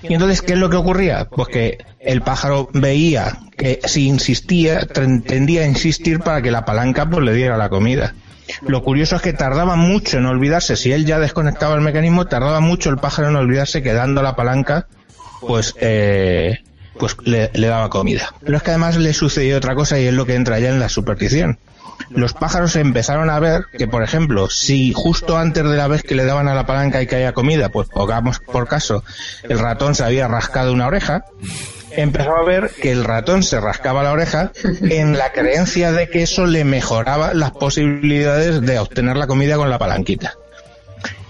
Y 0.01 0.13
entonces, 0.13 0.41
¿qué 0.41 0.53
es 0.53 0.59
lo 0.59 0.69
que 0.69 0.77
ocurría? 0.77 1.25
Pues 1.29 1.47
que 1.47 1.77
el 1.99 2.21
pájaro 2.21 2.69
veía 2.73 3.37
que 3.57 3.79
si 3.85 4.07
insistía, 4.07 4.85
tendía 4.85 5.61
a 5.61 5.67
insistir 5.67 6.19
para 6.19 6.41
que 6.41 6.51
la 6.51 6.65
palanca 6.65 7.07
pues 7.09 7.23
le 7.23 7.33
diera 7.33 7.57
la 7.57 7.69
comida. 7.69 8.15
Lo 8.67 8.83
curioso 8.83 9.15
es 9.15 9.21
que 9.21 9.33
tardaba 9.33 9.75
mucho 9.75 10.17
en 10.17 10.25
olvidarse, 10.25 10.75
si 10.75 10.91
él 10.91 11.05
ya 11.05 11.19
desconectaba 11.19 11.75
el 11.75 11.81
mecanismo, 11.81 12.27
tardaba 12.27 12.59
mucho 12.59 12.89
el 12.89 12.97
pájaro 12.97 13.29
en 13.29 13.35
olvidarse 13.35 13.81
que 13.81 13.93
dando 13.93 14.21
la 14.21 14.35
palanca, 14.35 14.87
pues, 15.41 15.73
eh, 15.79 16.59
pues 16.99 17.17
le, 17.23 17.49
le 17.53 17.67
daba 17.67 17.89
comida. 17.89 18.33
Pero 18.43 18.57
es 18.57 18.63
que 18.63 18.69
además 18.69 18.97
le 18.97 19.13
sucedió 19.13 19.57
otra 19.57 19.73
cosa 19.73 19.99
y 19.99 20.05
es 20.05 20.13
lo 20.13 20.25
que 20.25 20.35
entra 20.35 20.59
ya 20.59 20.69
en 20.69 20.79
la 20.79 20.89
superstición 20.89 21.57
los 22.09 22.33
pájaros 22.33 22.75
empezaron 22.75 23.29
a 23.29 23.39
ver 23.39 23.65
que, 23.77 23.87
por 23.87 24.03
ejemplo, 24.03 24.49
si 24.49 24.93
justo 24.93 25.37
antes 25.37 25.63
de 25.63 25.75
la 25.75 25.87
vez 25.87 26.03
que 26.03 26.15
le 26.15 26.25
daban 26.25 26.47
a 26.47 26.55
la 26.55 26.65
palanca 26.65 27.01
y 27.01 27.07
caía 27.07 27.33
comida, 27.33 27.69
pues 27.69 27.89
pongamos 27.89 28.39
por 28.39 28.67
caso, 28.67 29.03
el 29.43 29.59
ratón 29.59 29.95
se 29.95 30.03
había 30.03 30.27
rascado 30.27 30.73
una 30.73 30.87
oreja, 30.87 31.25
empezó 31.91 32.35
a 32.35 32.43
ver 32.43 32.71
que 32.81 32.91
el 32.91 33.03
ratón 33.03 33.43
se 33.43 33.59
rascaba 33.59 34.03
la 34.03 34.11
oreja 34.11 34.51
en 34.81 35.17
la 35.17 35.31
creencia 35.31 35.91
de 35.91 36.09
que 36.09 36.23
eso 36.23 36.45
le 36.45 36.63
mejoraba 36.63 37.33
las 37.33 37.51
posibilidades 37.51 38.61
de 38.61 38.79
obtener 38.79 39.17
la 39.17 39.27
comida 39.27 39.55
con 39.55 39.69
la 39.69 39.79
palanquita. 39.79 40.35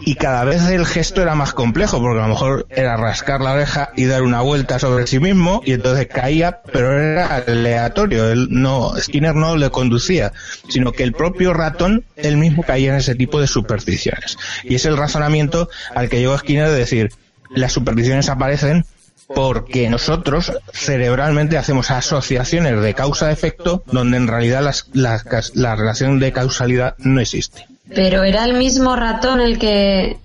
Y 0.05 0.15
cada 0.15 0.43
vez 0.45 0.61
el 0.69 0.85
gesto 0.85 1.21
era 1.21 1.35
más 1.35 1.53
complejo, 1.53 1.99
porque 1.99 2.19
a 2.19 2.23
lo 2.23 2.29
mejor 2.29 2.67
era 2.69 2.95
rascar 2.95 3.41
la 3.41 3.53
oreja 3.53 3.89
y 3.95 4.05
dar 4.05 4.21
una 4.21 4.41
vuelta 4.41 4.79
sobre 4.79 5.07
sí 5.07 5.19
mismo, 5.19 5.61
y 5.65 5.73
entonces 5.73 6.07
caía, 6.07 6.61
pero 6.71 6.93
era 6.97 7.37
aleatorio, 7.37 8.29
él 8.31 8.47
no, 8.51 8.93
Skinner 8.99 9.35
no 9.35 9.57
le 9.57 9.69
conducía, 9.71 10.31
sino 10.69 10.91
que 10.91 11.03
el 11.03 11.11
propio 11.13 11.53
ratón, 11.53 12.05
él 12.15 12.37
mismo 12.37 12.63
caía 12.63 12.91
en 12.91 12.97
ese 12.99 13.15
tipo 13.15 13.41
de 13.41 13.47
supersticiones. 13.47 14.37
Y 14.63 14.75
es 14.75 14.85
el 14.85 14.95
razonamiento 14.95 15.69
al 15.93 16.07
que 16.07 16.19
llegó 16.19 16.37
Skinner 16.37 16.69
de 16.69 16.75
decir, 16.77 17.11
las 17.49 17.73
supersticiones 17.73 18.29
aparecen 18.29 18.85
porque 19.33 19.89
nosotros 19.89 20.53
cerebralmente 20.71 21.57
hacemos 21.57 21.89
asociaciones 21.89 22.79
de 22.79 22.93
causa-efecto 22.93 23.83
donde 23.87 24.17
en 24.17 24.27
realidad 24.27 24.61
las- 24.61 24.87
las- 24.93 25.55
la 25.55 25.75
relación 25.75 26.19
de 26.19 26.31
causalidad 26.31 26.93
no 26.99 27.19
existe. 27.19 27.65
Pero 27.93 28.23
era 28.23 28.45
el 28.45 28.53
mismo 28.53 28.95
ratón 28.95 29.41
el 29.41 29.59
que 29.59 30.17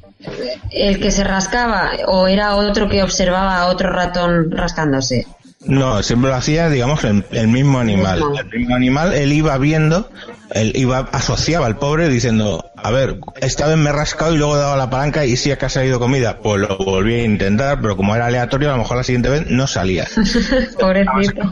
el 0.70 1.00
que 1.00 1.10
se 1.10 1.24
rascaba 1.24 1.92
o 2.06 2.26
era 2.26 2.56
otro 2.56 2.88
que 2.88 3.02
observaba 3.02 3.58
a 3.58 3.66
otro 3.66 3.90
ratón 3.90 4.50
rascándose. 4.50 5.26
No, 5.62 6.02
siempre 6.02 6.30
lo 6.30 6.36
hacía, 6.36 6.70
digamos, 6.70 7.04
el, 7.04 7.24
el 7.32 7.48
mismo 7.48 7.78
animal. 7.80 8.22
El 8.38 8.58
mismo 8.60 8.74
animal, 8.76 9.12
él 9.12 9.30
iba 9.32 9.58
viendo, 9.58 10.10
él 10.52 10.72
iba, 10.74 11.00
asociaba 11.12 11.66
al 11.66 11.76
pobre 11.76 12.08
diciendo, 12.08 12.64
a 12.76 12.90
ver, 12.90 13.18
esta 13.42 13.66
vez 13.66 13.76
me 13.76 13.90
he 13.90 13.92
rascado 13.92 14.34
y 14.34 14.38
luego 14.38 14.56
he 14.56 14.58
dado 14.58 14.76
la 14.78 14.88
palanca 14.88 15.26
y 15.26 15.36
sí 15.36 15.54
que 15.54 15.66
ha 15.66 15.68
salido 15.68 15.98
comida. 16.00 16.38
Pues 16.38 16.62
lo 16.62 16.78
volví 16.78 17.14
a 17.20 17.24
intentar, 17.24 17.78
pero 17.82 17.94
como 17.94 18.16
era 18.16 18.26
aleatorio, 18.26 18.70
a 18.70 18.72
lo 18.72 18.78
mejor 18.78 18.96
la 18.96 19.04
siguiente 19.04 19.28
vez 19.28 19.46
no 19.50 19.66
salía. 19.66 20.06
Pobrecito. 20.80 21.42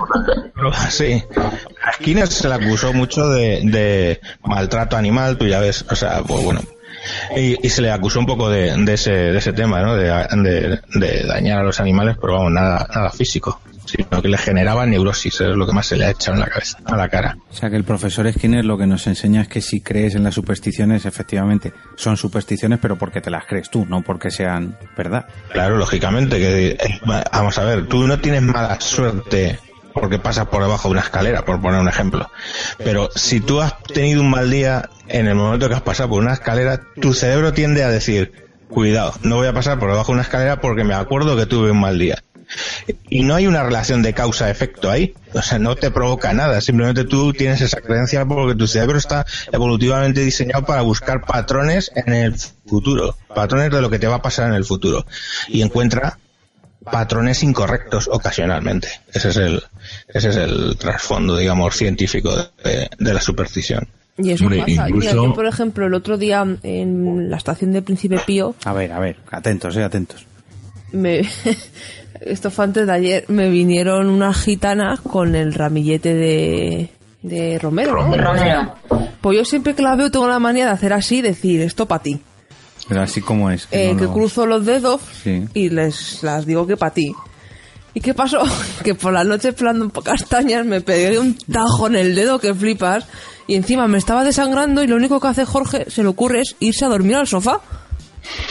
Sí. 0.89 1.23
A 1.85 1.93
Skinner 1.93 2.29
se 2.29 2.49
le 2.49 2.55
acusó 2.55 2.95
mucho 2.95 3.29
de, 3.29 3.61
de 3.65 4.21
maltrato 4.43 4.97
animal, 4.97 5.37
tú 5.37 5.47
ya 5.47 5.61
ves, 5.61 5.85
o 5.91 5.95
sea, 5.95 6.23
pues 6.27 6.43
bueno. 6.45 6.61
Y, 7.37 7.65
y 7.65 7.69
se 7.71 7.83
le 7.83 7.91
acusó 7.93 8.19
un 8.21 8.27
poco 8.27 8.49
de, 8.51 8.75
de 8.85 8.95
ese, 8.95 9.11
de 9.13 9.39
ese 9.39 9.53
tema, 9.53 9.83
¿no? 9.83 9.95
De, 9.97 10.07
de- 10.09 10.81
de 10.95 11.27
dañar 11.27 11.59
a 11.59 11.63
los 11.63 11.79
animales, 11.79 12.17
pero 12.21 12.35
vamos, 12.35 12.53
nada, 12.53 12.87
nada 12.93 13.11
físico. 13.11 13.61
Sino 13.89 14.23
que 14.23 14.29
le 14.29 14.37
generaba 14.37 14.85
neurosis, 14.85 15.41
es 15.41 15.49
lo 15.49 15.67
que 15.67 15.73
más 15.73 15.87
se 15.87 15.97
le 15.97 16.05
ha 16.05 16.11
echado 16.11 16.35
en 16.35 16.41
la 16.41 16.47
cabeza, 16.49 16.79
a 16.85 16.97
la 16.97 17.09
cara. 17.09 17.39
O 17.51 17.55
sea 17.55 17.71
que 17.71 17.77
el 17.77 17.85
profesor 17.85 18.31
Skinner 18.31 18.65
lo 18.65 18.77
que 18.77 18.87
nos 18.87 19.07
enseña 19.07 19.43
es 19.43 19.49
que 19.49 19.63
si 19.63 19.81
crees 19.81 20.15
en 20.15 20.25
las 20.25 20.35
supersticiones, 20.35 21.07
efectivamente, 21.07 21.73
son 21.97 22.17
supersticiones, 22.17 22.79
pero 22.81 22.99
porque 22.99 23.21
te 23.21 23.31
las 23.31 23.47
crees 23.47 23.71
tú, 23.71 23.87
no 23.87 24.03
porque 24.03 24.31
sean 24.31 24.77
verdad. 24.97 25.27
Claro, 25.53 25.79
lógicamente, 25.79 26.39
que 26.39 26.69
eh, 26.71 26.79
vamos 27.33 27.57
a 27.59 27.65
ver, 27.65 27.87
tú 27.87 28.07
no 28.07 28.19
tienes 28.19 28.43
mala 28.43 28.79
suerte 28.81 29.59
porque 29.95 30.19
pasas 30.19 30.47
por 30.47 30.63
debajo 30.63 30.89
de 30.89 30.93
una 30.93 31.01
escalera, 31.01 31.45
por 31.45 31.61
poner 31.61 31.81
un 31.81 31.89
ejemplo. 31.89 32.31
Pero 32.79 33.09
si 33.15 33.41
tú 33.41 33.61
has 33.61 33.83
tenido 33.83 34.21
un 34.21 34.31
mal 34.31 34.51
día 34.51 34.89
en 35.09 35.27
el 35.27 35.35
momento 35.35 35.69
que 35.69 35.75
has 35.75 35.83
pasado 35.83 36.11
por 36.11 36.23
una 36.23 36.35
escalera, 36.35 36.81
tu 37.01 37.15
cerebro 37.15 37.53
tiende 37.53 37.83
a 37.83 37.89
decir, 37.89 38.33
cuidado, 38.69 39.15
no 39.23 39.37
voy 39.37 39.49
a 39.49 39.53
pasar 39.53 39.79
por 39.79 39.91
debajo 39.91 40.13
de 40.13 40.15
una 40.15 40.23
escalera 40.23 40.61
porque 40.61 40.85
me 40.85 40.95
acuerdo 40.95 41.37
que 41.37 41.47
tuve 41.47 41.71
un 41.71 41.81
mal 41.81 41.99
día. 41.99 42.23
Y 43.11 43.23
no 43.25 43.35
hay 43.35 43.47
una 43.47 43.63
relación 43.63 44.03
de 44.03 44.15
causa-efecto 44.15 44.91
ahí. 44.91 45.15
O 45.35 45.43
sea, 45.43 45.59
no 45.59 45.77
te 45.77 45.91
provoca 45.91 46.33
nada. 46.33 46.61
Simplemente 46.61 47.05
tú 47.05 47.33
tienes 47.33 47.61
esa 47.61 47.81
creencia 47.81 48.25
porque 48.25 48.55
tu 48.55 48.67
cerebro 48.67 48.97
está 48.99 49.27
evolutivamente 49.53 50.23
diseñado 50.23 50.65
para 50.65 50.83
buscar 50.83 51.25
patrones 51.27 51.91
en 51.95 52.13
el 52.15 52.35
futuro. 52.67 53.17
Patrones 53.35 53.71
de 53.71 53.81
lo 53.83 53.91
que 53.91 53.99
te 53.99 54.07
va 54.07 54.17
a 54.17 54.23
pasar 54.23 54.49
en 54.49 54.55
el 54.55 54.65
futuro. 54.65 55.05
Y 55.49 55.63
encuentra 55.63 56.19
patrones 56.91 57.43
incorrectos 57.43 58.09
ocasionalmente. 58.11 58.89
Ese 59.13 59.29
es 59.29 59.37
el, 59.37 59.63
ese 60.09 60.31
es 60.31 60.37
el 60.37 60.77
trasfondo, 60.79 61.37
digamos, 61.37 61.77
científico 61.77 62.35
de, 62.65 62.89
de 62.99 63.15
la 63.15 63.21
superstición. 63.21 63.89
Y 64.17 64.31
eso 64.33 64.45
Hombre, 64.45 64.61
pasa. 64.61 64.73
incluso- 64.89 64.97
Mira, 64.97 65.13
yo, 65.13 65.35
por 65.35 65.47
ejemplo, 65.47 65.87
el 65.87 65.95
otro 65.95 66.17
día 66.17 66.45
en 66.63 67.29
la 67.31 67.37
estación 67.37 67.73
de 67.73 67.83
Príncipe 67.83 68.19
Pío, 68.27 68.55
A 68.65 68.73
ver, 68.73 68.93
a 68.93 68.99
ver, 69.01 69.17
atentos, 69.31 69.77
eh, 69.77 69.85
atentos. 69.85 70.25
me... 70.93 71.23
esto 72.21 72.51
fue 72.51 72.65
antes 72.65 72.87
de 72.87 72.93
ayer, 72.93 73.25
me 73.29 73.49
vinieron 73.51 74.09
unas 74.09 74.37
gitanas 74.43 75.01
con 75.01 75.35
el 75.35 75.55
ramillete 75.55 76.15
de, 76.15 76.89
de 77.23 77.59
Romero. 77.59 77.95
Romero. 77.95 78.75
Pues 79.21 79.39
yo 79.39 79.45
siempre 79.45 79.75
que 79.75 79.83
la 79.83 79.97
veo 79.97 80.11
tengo 80.11 80.29
la 80.29 80.39
manía 80.39 80.67
de 80.67 80.73
hacer 80.73 80.93
así 80.93 81.19
y 81.19 81.23
decir, 81.23 81.61
esto 81.61 81.87
para 81.87 82.03
ti. 82.03 82.21
Pero 82.89 83.03
así 83.03 83.21
como 83.21 83.51
es. 83.51 83.69
Eh, 83.71 83.93
no 83.93 83.99
que 83.99 84.05
lo- 84.05 84.13
cruzo 84.15 84.47
los 84.47 84.65
dedos 84.65 85.01
Sí. 85.23 85.45
y 85.55 85.69
les 85.71 86.23
las 86.23 86.47
digo 86.47 86.67
que 86.67 86.77
para 86.77 86.95
ti. 86.95 87.13
¿Y 87.95 88.01
qué 88.01 88.15
pasó? 88.15 88.43
Que 88.85 88.95
por 88.95 89.13
la 89.13 89.25
noche 89.25 89.53
pelando 89.53 89.91
castañas 89.91 90.65
me 90.65 90.81
pegué 90.81 91.19
un 91.19 91.37
tajo 91.37 91.89
en 91.89 91.97
el 91.97 92.15
dedo 92.15 92.39
que 92.39 92.55
flipas 92.55 93.07
y 93.47 93.57
encima 93.57 93.89
me 93.89 93.99
estaba 93.99 94.25
desangrando 94.25 94.83
y 94.83 94.87
lo 94.87 94.97
único 94.97 95.19
que 95.21 95.27
hace 95.29 95.45
Jorge 95.45 95.91
se 95.91 96.03
le 96.03 96.09
ocurre 96.09 96.43
es 96.43 96.55
irse 96.61 96.85
a 96.85 96.89
dormir 96.89 97.17
al 97.17 97.27
sofá. 97.27 97.61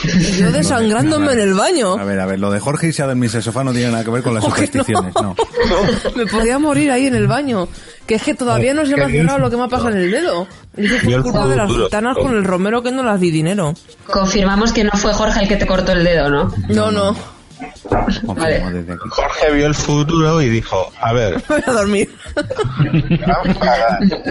Y 0.04 0.36
yo 0.36 0.52
desangrándome 0.52 1.32
en 1.32 1.40
el 1.40 1.54
baño. 1.54 1.98
A 1.98 2.04
ver, 2.04 2.20
a 2.20 2.26
ver, 2.26 2.38
lo 2.38 2.50
de 2.50 2.60
Jorge 2.60 2.88
y 2.88 2.92
se 2.92 3.02
en 3.02 3.18
mi 3.18 3.28
sofá 3.28 3.64
no 3.64 3.72
tiene 3.72 3.90
nada 3.90 4.04
que 4.04 4.10
ver 4.10 4.22
con 4.22 4.34
las 4.34 4.42
¿Cómo 4.42 4.54
que 4.54 4.66
supersticiones, 4.66 5.14
no. 5.14 5.34
Me 6.16 6.26
podía 6.26 6.58
morir 6.58 6.90
ahí 6.90 7.06
en 7.06 7.14
el 7.14 7.26
baño. 7.26 7.68
Que 8.06 8.14
es 8.14 8.22
que 8.22 8.34
todavía 8.34 8.72
no 8.72 8.86
se 8.86 8.96
me 8.96 9.04
ha 9.04 9.08
cerrado 9.08 9.38
lo 9.38 9.50
que 9.50 9.56
me 9.56 9.64
ha 9.64 9.68
pasado 9.68 9.90
en 9.90 9.98
el 9.98 10.10
dedo. 10.10 10.46
Y 10.76 10.88
fue 10.88 11.14
el 11.14 11.22
culpa 11.22 11.46
de 11.46 11.56
las 11.56 11.70
gitanas 11.70 12.16
con 12.16 12.34
el 12.34 12.44
romero 12.44 12.82
que 12.82 12.90
no 12.90 13.02
las 13.02 13.20
di 13.20 13.30
dinero. 13.30 13.74
Confirmamos 14.06 14.72
que 14.72 14.84
no 14.84 14.92
fue 14.92 15.12
Jorge 15.12 15.42
el 15.42 15.48
que 15.48 15.56
te 15.56 15.66
cortó 15.66 15.92
el 15.92 16.04
dedo, 16.04 16.30
¿no? 16.30 16.52
No, 16.68 16.90
no. 16.90 17.14
Aquí. 17.60 18.96
Jorge 19.10 19.52
vio 19.52 19.66
el 19.66 19.74
futuro 19.74 20.40
y 20.40 20.48
dijo, 20.48 20.90
a 21.00 21.12
ver, 21.12 21.42
Voy 21.48 21.62
a 21.66 21.72
dormir. 21.72 22.08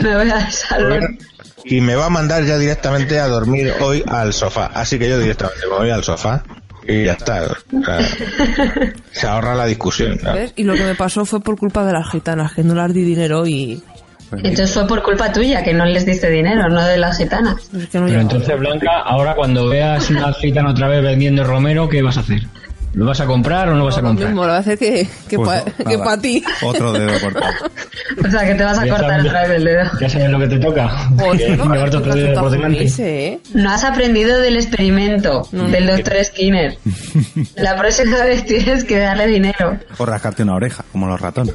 Me 0.01 0.15
voy 0.15 0.29
a 0.29 0.49
salvar. 0.51 1.01
Y 1.63 1.81
me 1.81 1.95
va 1.95 2.05
a 2.05 2.09
mandar 2.09 2.43
ya 2.43 2.57
directamente 2.57 3.19
a 3.19 3.27
dormir 3.27 3.73
hoy 3.81 4.03
al 4.07 4.33
sofá. 4.33 4.67
Así 4.73 4.99
que 4.99 5.09
yo 5.09 5.19
directamente 5.19 5.67
me 5.69 5.77
voy 5.77 5.89
al 5.89 6.03
sofá 6.03 6.43
y 6.87 7.05
ya 7.05 7.13
está. 7.13 7.43
O 7.43 7.83
sea, 7.83 7.99
se 9.11 9.27
ahorra 9.27 9.55
la 9.55 9.65
discusión. 9.65 10.17
¿no? 10.23 10.33
¿Ves? 10.33 10.53
Y 10.55 10.63
lo 10.63 10.73
que 10.73 10.83
me 10.83 10.95
pasó 10.95 11.25
fue 11.25 11.41
por 11.41 11.57
culpa 11.57 11.85
de 11.85 11.93
las 11.93 12.09
gitanas, 12.09 12.53
que 12.53 12.63
no 12.63 12.75
las 12.75 12.93
di 12.93 13.03
dinero 13.03 13.45
y... 13.45 13.81
Entonces 14.29 14.73
fue 14.73 14.85
por 14.85 15.01
culpa 15.03 15.31
tuya 15.31 15.63
que 15.63 15.73
no 15.73 15.85
les 15.85 16.05
diste 16.05 16.29
dinero, 16.29 16.67
no 16.67 16.83
de 16.83 16.97
las 16.97 17.17
gitanas. 17.17 17.69
Es 17.73 17.87
que 17.87 17.97
no 17.97 18.07
Pero 18.07 18.19
entonces, 18.19 18.59
Blanca, 18.59 18.99
ahora 19.05 19.33
cuando 19.35 19.69
veas 19.69 20.09
una 20.09 20.33
gitana 20.33 20.71
otra 20.71 20.89
vez 20.89 21.01
vendiendo 21.01 21.45
Romero, 21.45 21.87
¿qué 21.87 22.01
vas 22.01 22.17
a 22.17 22.19
hacer? 22.19 22.41
¿Lo 22.97 23.05
vas 23.05 23.19
a 23.21 23.27
comprar 23.27 23.69
o 23.69 23.75
no 23.75 23.85
vas 23.85 23.97
a 23.97 24.01
lo 24.01 24.07
comprar? 24.07 24.29
mismo, 24.29 24.41
lo 24.41 24.47
voy 24.47 24.57
a 24.57 24.59
hacer 24.59 24.77
que, 24.79 25.07
que 25.29 25.37
Pues, 25.37 25.61
pa- 25.61 26.03
para 26.03 26.19
ti. 26.19 26.43
Otro 26.63 26.91
dedo 26.93 27.11
cortado. 27.21 27.53
O 28.25 28.31
sea, 28.31 28.43
que 28.47 28.55
te 28.55 28.63
vas 28.63 28.77
a 28.79 28.87
cortar 28.87 29.19
otra 29.21 29.41
vez 29.43 29.51
el 29.51 29.63
dedo. 29.65 29.83
Ya 30.01 30.09
sabes 30.09 30.29
lo 30.31 30.39
que 30.39 30.47
te 30.47 30.57
toca. 30.57 31.09
Pues 31.15 31.49
no, 31.57 31.63
otro 31.65 31.99
no, 31.99 32.15
dedo 32.15 32.39
por 32.41 32.49
delante. 32.51 32.83
ese, 32.85 33.27
¿eh? 33.27 33.39
No 33.53 33.69
has 33.69 33.83
aprendido 33.83 34.39
del 34.39 34.55
experimento 34.57 35.47
del 35.51 35.85
doctor 35.85 36.15
Skinner. 36.25 36.77
La 37.55 37.75
próxima 37.77 38.23
vez 38.23 38.45
tienes 38.45 38.83
que 38.83 38.97
darle 38.97 39.27
dinero. 39.27 39.77
O 39.99 40.05
rascarte 40.07 40.41
una 40.41 40.55
oreja, 40.55 40.83
como 40.91 41.07
los 41.07 41.21
ratones. 41.21 41.53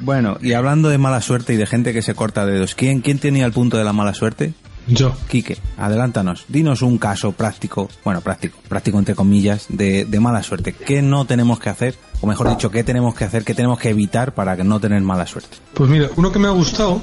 Bueno, 0.00 0.36
y 0.40 0.52
hablando 0.52 0.88
de 0.88 0.98
mala 0.98 1.20
suerte 1.20 1.54
y 1.54 1.56
de 1.56 1.66
gente 1.66 1.92
que 1.92 2.02
se 2.02 2.14
corta 2.14 2.44
dedos, 2.44 2.74
¿quién, 2.74 3.00
quién 3.00 3.18
tenía 3.18 3.46
el 3.46 3.52
punto 3.52 3.76
de 3.78 3.84
la 3.84 3.92
mala 3.92 4.14
suerte? 4.14 4.52
Yo. 4.86 5.14
Quique, 5.28 5.58
adelántanos. 5.76 6.44
Dinos 6.48 6.82
un 6.82 6.98
caso 6.98 7.32
práctico, 7.32 7.88
bueno, 8.04 8.20
práctico, 8.20 8.58
práctico 8.68 8.98
entre 8.98 9.14
comillas, 9.14 9.66
de, 9.68 10.04
de 10.04 10.20
mala 10.20 10.42
suerte. 10.42 10.72
¿Qué 10.72 11.02
no 11.02 11.24
tenemos 11.24 11.60
que 11.60 11.70
hacer? 11.70 11.94
O 12.20 12.26
mejor 12.26 12.48
dicho, 12.50 12.70
¿qué 12.70 12.84
tenemos 12.84 13.14
que 13.14 13.24
hacer? 13.24 13.44
¿Qué 13.44 13.54
tenemos 13.54 13.78
que 13.78 13.90
evitar 13.90 14.34
para 14.34 14.56
que 14.56 14.64
no 14.64 14.80
tener 14.80 15.00
mala 15.02 15.26
suerte? 15.26 15.56
Pues 15.74 15.90
mira, 15.90 16.08
uno 16.16 16.32
que 16.32 16.38
me 16.38 16.48
ha 16.48 16.52
gustado 16.52 17.00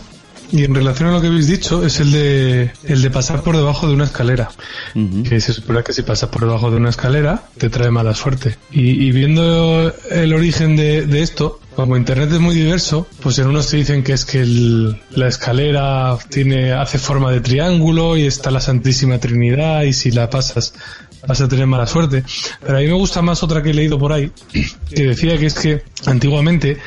y 0.51 0.63
en 0.63 0.73
relación 0.73 1.09
a 1.09 1.11
lo 1.11 1.21
que 1.21 1.27
habéis 1.27 1.47
dicho 1.47 1.85
es 1.85 1.99
el 1.99 2.11
de 2.11 2.71
el 2.85 3.01
de 3.01 3.11
pasar 3.11 3.43
por 3.43 3.55
debajo 3.55 3.87
de 3.87 3.93
una 3.93 4.05
escalera. 4.05 4.49
Que 4.93 5.39
se 5.39 5.53
supone 5.53 5.83
que 5.83 5.93
si 5.93 6.01
pasas 6.01 6.29
por 6.29 6.41
debajo 6.41 6.71
de 6.71 6.77
una 6.77 6.89
escalera 6.89 7.43
te 7.57 7.69
trae 7.69 7.91
mala 7.91 8.15
suerte. 8.15 8.57
Y, 8.71 9.05
y 9.05 9.11
viendo 9.11 9.93
el 10.09 10.33
origen 10.33 10.75
de, 10.75 11.05
de 11.05 11.21
esto, 11.21 11.59
como 11.79 11.95
internet 11.95 12.29
es 12.33 12.39
muy 12.41 12.55
diverso, 12.55 13.07
pues 13.21 13.39
en 13.39 13.47
unos 13.47 13.69
te 13.69 13.77
dicen 13.77 14.03
que 14.03 14.11
es 14.11 14.25
que 14.25 14.43
la 15.11 15.27
escalera 15.29 16.17
tiene 16.27 16.73
hace 16.73 16.99
forma 16.99 17.31
de 17.31 17.39
triángulo 17.39 18.17
y 18.17 18.25
está 18.25 18.51
la 18.51 18.59
Santísima 18.59 19.17
Trinidad 19.17 19.83
y 19.83 19.93
si 19.93 20.11
la 20.11 20.29
pasas 20.29 20.73
vas 21.25 21.39
a 21.39 21.47
tener 21.47 21.67
mala 21.67 21.87
suerte. 21.87 22.25
Pero 22.59 22.77
a 22.77 22.81
mí 22.81 22.87
me 22.87 22.93
gusta 22.93 23.21
más 23.21 23.43
otra 23.43 23.63
que 23.63 23.69
he 23.69 23.73
leído 23.73 23.97
por 23.97 24.11
ahí, 24.11 24.29
que 24.93 25.03
decía 25.03 25.37
que 25.37 25.45
es 25.45 25.53
que 25.53 25.83
antiguamente 26.05 26.79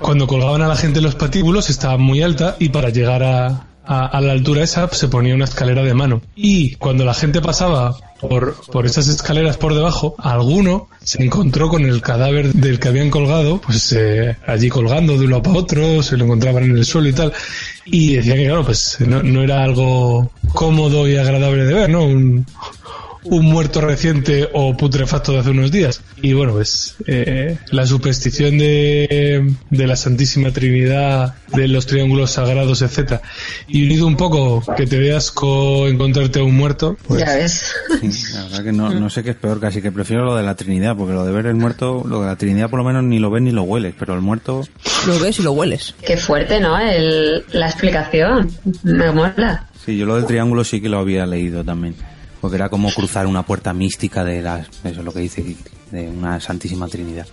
cuando 0.00 0.26
colgaban 0.26 0.62
a 0.62 0.68
la 0.68 0.76
gente 0.76 1.00
en 1.00 1.04
los 1.04 1.14
patíbulos 1.14 1.68
estaba 1.68 1.98
muy 1.98 2.22
alta 2.22 2.56
y 2.58 2.70
para 2.70 2.88
llegar 2.88 3.22
a, 3.22 3.66
a- 3.86 4.20
la 4.20 4.32
altura 4.32 4.62
esa 4.62 4.88
se 4.88 5.08
ponía 5.08 5.34
una 5.34 5.44
escalera 5.44 5.82
de 5.82 5.94
mano. 5.94 6.22
Y 6.34 6.74
cuando 6.76 7.04
la 7.04 7.14
gente 7.14 7.40
pasaba 7.40 7.96
por, 8.20 8.54
por 8.72 8.86
esas 8.86 9.08
escaleras 9.08 9.56
por 9.56 9.74
debajo, 9.74 10.14
alguno 10.18 10.88
se 11.02 11.22
encontró 11.22 11.68
con 11.68 11.84
el 11.84 12.00
cadáver 12.02 12.52
del 12.52 12.80
que 12.80 12.88
habían 12.88 13.10
colgado, 13.10 13.60
pues 13.60 13.92
eh, 13.92 14.36
allí 14.46 14.68
colgando 14.68 15.18
de 15.18 15.24
un 15.26 15.30
lado 15.30 15.42
para 15.42 15.58
otro, 15.58 16.02
se 16.02 16.16
lo 16.16 16.24
encontraban 16.24 16.64
en 16.64 16.76
el 16.76 16.84
suelo 16.84 17.08
y 17.08 17.12
tal. 17.12 17.32
Y 17.84 18.14
decían 18.14 18.38
que 18.38 18.46
claro, 18.46 18.64
pues 18.64 18.96
no, 19.06 19.22
no 19.22 19.42
era 19.42 19.62
algo 19.62 20.30
cómodo 20.54 21.06
y 21.08 21.16
agradable 21.16 21.64
de 21.66 21.74
ver, 21.74 21.90
¿no? 21.90 22.04
Un, 22.04 22.46
un 23.30 23.44
muerto 23.46 23.80
reciente 23.80 24.48
o 24.52 24.76
putrefacto 24.76 25.32
de 25.32 25.38
hace 25.38 25.50
unos 25.50 25.70
días. 25.70 26.00
Y 26.22 26.32
bueno, 26.32 26.52
pues 26.52 26.94
eh, 27.06 27.58
la 27.70 27.86
superstición 27.86 28.58
de, 28.58 29.52
de 29.70 29.86
la 29.86 29.96
Santísima 29.96 30.50
Trinidad, 30.50 31.34
de 31.54 31.68
los 31.68 31.86
triángulos 31.86 32.32
sagrados, 32.32 32.82
etcétera, 32.82 33.22
y 33.68 33.84
unido 33.84 34.06
un 34.06 34.16
poco 34.16 34.62
que 34.76 34.86
te 34.86 34.98
veas 34.98 35.30
con 35.30 35.88
encontrarte 35.88 36.40
a 36.40 36.44
un 36.44 36.56
muerto, 36.56 36.96
pues 37.06 37.20
Ya 37.20 37.34
ves. 37.34 37.74
Sí, 38.00 38.32
la 38.34 38.42
verdad 38.44 38.64
que 38.64 38.72
no, 38.72 38.90
no 38.90 39.10
sé 39.10 39.22
qué 39.22 39.30
es 39.30 39.36
peor, 39.36 39.60
casi 39.60 39.80
que 39.82 39.92
prefiero 39.92 40.24
lo 40.24 40.36
de 40.36 40.42
la 40.42 40.54
Trinidad, 40.54 40.96
porque 40.96 41.12
lo 41.14 41.24
de 41.24 41.32
ver 41.32 41.46
el 41.46 41.54
muerto, 41.54 42.04
lo 42.06 42.20
de 42.20 42.26
la 42.26 42.36
Trinidad 42.36 42.70
por 42.70 42.78
lo 42.78 42.84
menos 42.84 43.04
ni 43.04 43.18
lo 43.18 43.30
ves 43.30 43.42
ni 43.42 43.50
lo 43.50 43.62
hueles, 43.62 43.94
pero 43.98 44.14
el 44.14 44.20
muerto, 44.20 44.62
Lo 45.06 45.18
ves 45.20 45.38
y 45.38 45.42
lo 45.42 45.52
hueles. 45.52 45.94
Qué 46.04 46.16
fuerte, 46.16 46.60
¿no? 46.60 46.78
El, 46.78 47.44
la 47.52 47.66
explicación. 47.66 48.50
Me 48.82 49.10
mola. 49.12 49.66
sí, 49.84 49.96
yo 49.96 50.06
lo 50.06 50.16
del 50.16 50.26
triángulo 50.26 50.64
sí 50.64 50.80
que 50.80 50.88
lo 50.88 50.98
había 50.98 51.26
leído 51.26 51.64
también, 51.64 51.94
porque 52.40 52.56
era 52.56 52.68
como 52.68 52.92
cruzar 52.92 53.26
una 53.26 53.42
puerta 53.42 53.72
mística 53.72 54.24
de 54.24 54.42
las, 54.42 54.68
eso 54.84 55.00
es 55.00 55.04
lo 55.04 55.12
que 55.12 55.20
dice, 55.20 55.56
de 55.90 56.08
una 56.08 56.40
Santísima 56.40 56.88
Trinidad. 56.88 57.26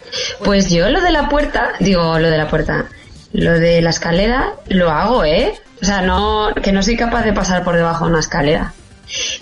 Pues 0.43 0.69
yo 0.69 0.89
lo 0.89 1.01
de 1.01 1.11
la 1.11 1.29
puerta, 1.29 1.71
digo, 1.79 2.19
lo 2.19 2.29
de 2.29 2.37
la 2.37 2.49
puerta, 2.49 2.87
lo 3.33 3.59
de 3.59 3.81
la 3.81 3.89
escalera, 3.89 4.53
lo 4.67 4.89
hago, 4.89 5.23
¿eh? 5.25 5.53
O 5.81 5.85
sea, 5.85 6.01
no, 6.01 6.49
que 6.61 6.71
no 6.71 6.81
soy 6.83 6.95
capaz 6.95 7.23
de 7.23 7.33
pasar 7.33 7.63
por 7.63 7.75
debajo 7.75 8.05
de 8.05 8.11
una 8.11 8.19
escalera. 8.19 8.73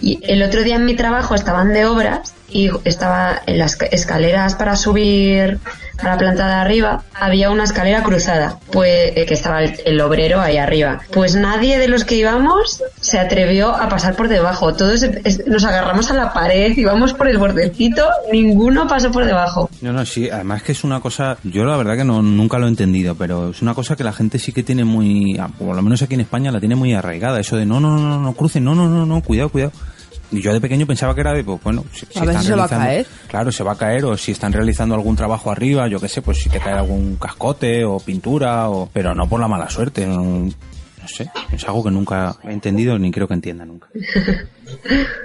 Y 0.02 0.20
el 0.24 0.42
otro 0.44 0.64
día 0.64 0.76
en 0.76 0.86
mi 0.86 0.96
trabajo 0.96 1.36
estaban 1.36 1.72
de 1.72 1.86
obras 1.86 2.34
y 2.50 2.70
estaba 2.84 3.42
en 3.46 3.60
las 3.60 3.78
escaleras 3.92 4.56
para 4.56 4.76
subir 4.76 5.60
a 6.02 6.10
la 6.10 6.18
planta 6.18 6.48
de 6.48 6.54
arriba, 6.54 7.04
había 7.14 7.50
una 7.50 7.64
escalera 7.64 8.04
cruzada, 8.04 8.60
pues 8.72 9.14
eh, 9.16 9.26
que 9.26 9.34
estaba 9.34 9.64
el, 9.64 10.02
obrero 10.02 10.42
ahí 10.42 10.58
arriba. 10.58 11.02
Pues 11.14 11.36
nadie 11.36 11.78
de 11.78 11.88
los 11.88 12.06
que 12.06 12.16
íbamos 12.16 12.82
se 13.00 13.20
atrevió 13.20 13.76
a 13.76 13.90
pasar 13.90 14.16
por 14.16 14.28
debajo. 14.28 14.74
Todos 14.74 15.06
nos 15.48 15.64
agarramos 15.64 16.10
a 16.12 16.16
la 16.16 16.34
pared, 16.34 16.76
íbamos 16.76 17.14
por 17.14 17.28
el 17.28 17.38
bordecito, 17.38 18.08
ninguno 18.32 18.88
pasó 18.88 19.12
por 19.12 19.26
debajo. 19.26 19.70
No, 19.82 19.94
no, 19.94 20.06
sí, 20.06 20.30
además 20.30 20.64
que 20.64 20.72
es 20.72 20.84
una 20.84 21.00
cosa, 21.00 21.38
yo 21.44 21.64
la 21.66 21.78
verdad 21.78 21.98
que 21.98 22.04
no, 22.04 22.22
nunca 22.22 22.58
lo 22.58 22.66
he 22.66 22.70
entendido, 22.70 23.16
pero 23.16 23.52
es 23.52 23.62
una 23.62 23.74
cosa 23.74 23.96
que 23.96 24.04
la 24.04 24.14
gente 24.14 24.40
sí 24.40 24.52
que 24.52 24.64
tiene 24.64 24.84
muy, 24.84 25.38
ah, 25.38 25.50
por 25.58 25.76
lo 25.76 25.82
menos 25.82 26.02
aquí 26.02 26.16
en 26.16 26.22
España 26.22 26.52
la 26.52 26.60
tiene 26.60 26.76
muy 26.76 26.94
arraigada, 26.94 27.40
eso 27.40 27.58
de 27.58 27.66
no, 27.66 27.80
no, 27.80 27.98
no, 27.98 28.10
no, 28.10 28.20
no 28.20 28.34
crucen, 28.34 28.64
no, 28.64 28.76
no, 28.76 28.88
no, 28.88 29.06
no, 29.06 29.22
cuidado, 29.22 29.50
cuidado. 29.50 29.72
Y 30.32 30.42
yo 30.42 30.54
de 30.54 30.62
pequeño 30.62 30.86
pensaba 30.86 31.14
que 31.14 31.22
era 31.22 31.34
de, 31.34 31.44
pues 31.44 31.62
bueno, 31.62 31.84
si, 31.94 32.06
si 32.06 32.20
A 32.20 32.24
están 32.24 32.44
se 32.44 32.56
va 32.56 32.66
a 32.66 32.70
caer. 32.70 33.06
Claro, 33.28 33.52
se 33.52 33.64
va 33.64 33.74
a 33.74 33.78
caer, 33.78 34.06
o 34.06 34.18
si 34.18 34.32
están 34.32 34.54
realizando 34.54 34.96
algún 34.96 35.16
trabajo 35.16 35.52
arriba, 35.52 35.88
yo 35.88 36.00
qué 36.00 36.08
sé, 36.08 36.22
pues 36.22 36.40
si 36.40 36.50
te 36.50 36.60
cae 36.60 36.74
algún 36.74 37.18
cascote 37.18 37.84
o 37.84 38.00
pintura, 38.00 38.70
o, 38.70 38.90
pero 38.92 39.14
no 39.14 39.28
por 39.28 39.40
la 39.40 39.48
mala 39.48 39.70
suerte, 39.70 40.08
no, 40.08 40.50
no 41.02 41.08
sé, 41.08 41.30
es 41.52 41.64
algo 41.66 41.84
que 41.84 41.92
nunca 41.92 42.36
he 42.44 42.52
entendido 42.52 42.98
ni 42.98 43.12
creo 43.12 43.28
que 43.28 43.34
entienda 43.34 43.66
nunca. 43.66 43.88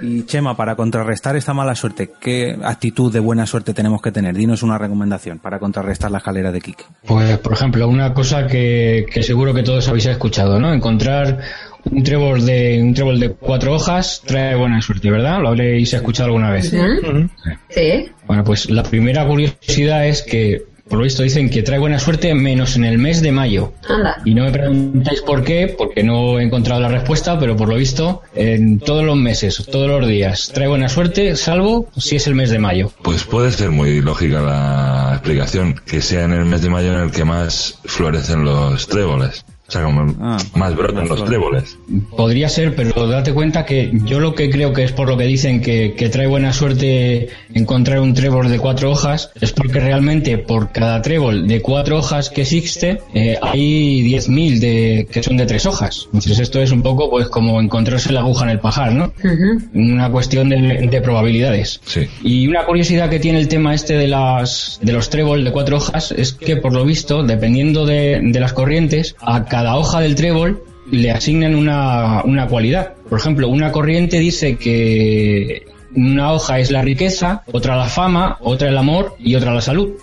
Y 0.01 0.23
Chema, 0.25 0.57
para 0.57 0.75
contrarrestar 0.75 1.37
esta 1.37 1.53
mala 1.53 1.73
suerte, 1.73 2.11
¿qué 2.19 2.57
actitud 2.63 3.13
de 3.13 3.21
buena 3.21 3.45
suerte 3.45 3.73
tenemos 3.73 4.01
que 4.01 4.11
tener? 4.11 4.35
Dinos 4.35 4.61
una 4.61 4.77
recomendación 4.77 5.39
para 5.39 5.57
contrarrestar 5.57 6.11
la 6.11 6.17
escalera 6.17 6.51
de 6.51 6.59
Kike. 6.59 6.83
Pues, 7.05 7.37
por 7.37 7.53
ejemplo, 7.53 7.87
una 7.87 8.13
cosa 8.13 8.45
que, 8.45 9.05
que 9.09 9.23
seguro 9.23 9.53
que 9.53 9.63
todos 9.63 9.87
habéis 9.87 10.07
escuchado, 10.07 10.59
¿no? 10.59 10.73
Encontrar 10.73 11.39
un 11.91 12.03
trébol 12.03 12.45
de 12.45 12.79
un 12.81 12.93
trébol 12.93 13.19
de 13.19 13.29
cuatro 13.31 13.75
hojas 13.75 14.21
trae 14.25 14.55
buena 14.55 14.81
suerte, 14.81 15.09
¿verdad? 15.09 15.39
¿Lo 15.41 15.49
habréis 15.49 15.93
escuchado 15.93 16.27
alguna 16.27 16.51
vez? 16.51 16.73
Sí. 17.69 18.09
Bueno, 18.25 18.43
pues 18.43 18.69
la 18.69 18.83
primera 18.83 19.25
curiosidad 19.25 20.07
es 20.07 20.21
que, 20.21 20.63
por 20.87 20.99
lo 20.99 21.03
visto, 21.03 21.23
dicen 21.23 21.49
que 21.49 21.63
trae 21.63 21.79
buena 21.79 21.99
suerte 21.99 22.33
menos 22.33 22.75
en 22.75 22.85
el 22.85 22.97
mes 22.97 23.21
de 23.21 23.31
mayo. 23.31 23.73
Anda. 23.87 24.21
Y 24.25 24.33
no 24.33 24.43
me 24.43 24.51
preguntáis 24.51 25.21
por 25.21 25.43
qué, 25.43 25.73
porque 25.77 26.03
no 26.03 26.39
he 26.39 26.43
encontrado 26.43 26.81
la 26.81 26.89
respuesta, 26.89 27.39
pero 27.39 27.55
por 27.55 27.69
lo 27.69 27.75
visto, 27.75 28.21
en 28.35 28.79
todos 28.79 29.03
los 29.03 29.15
meses, 29.15 29.65
todos 29.71 29.87
los 29.87 30.07
días, 30.07 30.51
trae 30.53 30.67
buena 30.67 30.89
suerte, 30.89 31.35
salvo 31.35 31.89
si 31.97 32.15
es 32.17 32.27
el 32.27 32.35
mes 32.35 32.49
de 32.49 32.59
mayo. 32.59 32.91
Pues 33.01 33.23
puede 33.23 33.51
ser 33.51 33.71
muy 33.71 34.01
lógica 34.01 34.41
la 34.41 35.11
explicación, 35.13 35.81
que 35.85 36.01
sea 36.01 36.23
en 36.23 36.33
el 36.33 36.45
mes 36.45 36.61
de 36.61 36.69
mayo 36.69 36.93
en 36.93 37.01
el 37.01 37.11
que 37.11 37.25
más 37.25 37.79
florecen 37.85 38.43
los 38.43 38.87
tréboles. 38.87 39.45
O 39.67 39.71
sea, 39.71 39.83
como 39.83 40.07
Ah, 40.21 40.37
más 40.55 40.75
brotan 40.75 41.07
los 41.07 41.25
tréboles. 41.25 41.77
Podría 42.15 42.47
ser, 42.47 42.75
pero 42.75 43.07
date 43.07 43.33
cuenta 43.33 43.65
que 43.65 43.91
yo 44.05 44.19
lo 44.19 44.33
que 44.33 44.49
creo 44.49 44.71
que 44.73 44.83
es 44.83 44.91
por 44.91 45.09
lo 45.09 45.17
que 45.17 45.25
dicen 45.25 45.61
que, 45.61 45.93
que 45.93 46.09
trae 46.09 46.27
buena 46.27 46.53
suerte 46.53 47.29
encontrar 47.53 47.99
un 47.99 48.13
trébol 48.13 48.49
de 48.49 48.59
cuatro 48.59 48.91
hojas, 48.91 49.31
es 49.41 49.51
porque 49.51 49.79
realmente 49.79 50.37
por 50.37 50.71
cada 50.71 51.01
trébol 51.01 51.47
de 51.47 51.61
cuatro 51.61 51.97
hojas 51.97 52.29
que 52.29 52.41
existe, 52.43 52.99
eh, 53.13 53.37
hay 53.41 54.03
10.000 54.03 54.59
de, 54.59 55.07
que 55.11 55.21
son 55.21 55.37
de 55.37 55.45
tres 55.45 55.65
hojas. 55.65 56.05
Entonces 56.05 56.39
esto 56.39 56.61
es 56.61 56.71
un 56.71 56.81
poco 56.81 57.09
pues 57.09 57.27
como 57.27 57.59
encontrarse 57.61 58.13
la 58.13 58.21
aguja 58.21 58.45
en 58.45 58.51
el 58.51 58.59
pajar, 58.59 58.93
¿no? 58.93 59.11
Una 59.73 60.09
cuestión 60.09 60.49
de, 60.49 60.87
de 60.89 61.01
probabilidades. 61.01 61.81
Sí. 61.85 62.07
Y 62.23 62.47
una 62.47 62.65
curiosidad 62.65 63.09
que 63.09 63.19
tiene 63.19 63.39
el 63.39 63.47
tema 63.47 63.73
este 63.73 63.97
de 63.97 64.07
las 64.07 64.79
de 64.81 64.93
los 64.93 65.09
trébol 65.09 65.43
de 65.43 65.51
cuatro 65.51 65.77
hojas 65.77 66.11
es 66.11 66.33
que 66.33 66.57
por 66.57 66.73
lo 66.73 66.85
visto, 66.85 67.23
dependiendo 67.23 67.85
de, 67.85 68.19
de 68.23 68.39
las 68.39 68.53
corrientes, 68.53 69.15
a 69.21 69.45
cada 69.57 69.75
hoja 69.75 70.01
del 70.01 70.13
trébol 70.13 70.61
le 70.91 71.09
asignan 71.09 71.55
una, 71.55 72.21
una 72.23 72.45
cualidad. 72.45 72.93
Por 73.09 73.17
ejemplo, 73.17 73.49
una 73.49 73.71
corriente 73.71 74.19
dice 74.19 74.55
que 74.55 75.65
una 75.95 76.31
hoja 76.31 76.59
es 76.59 76.69
la 76.69 76.83
riqueza, 76.83 77.41
otra 77.51 77.75
la 77.75 77.87
fama, 77.87 78.37
otra 78.41 78.69
el 78.69 78.77
amor 78.77 79.15
y 79.17 79.33
otra 79.33 79.55
la 79.55 79.61
salud. 79.61 79.95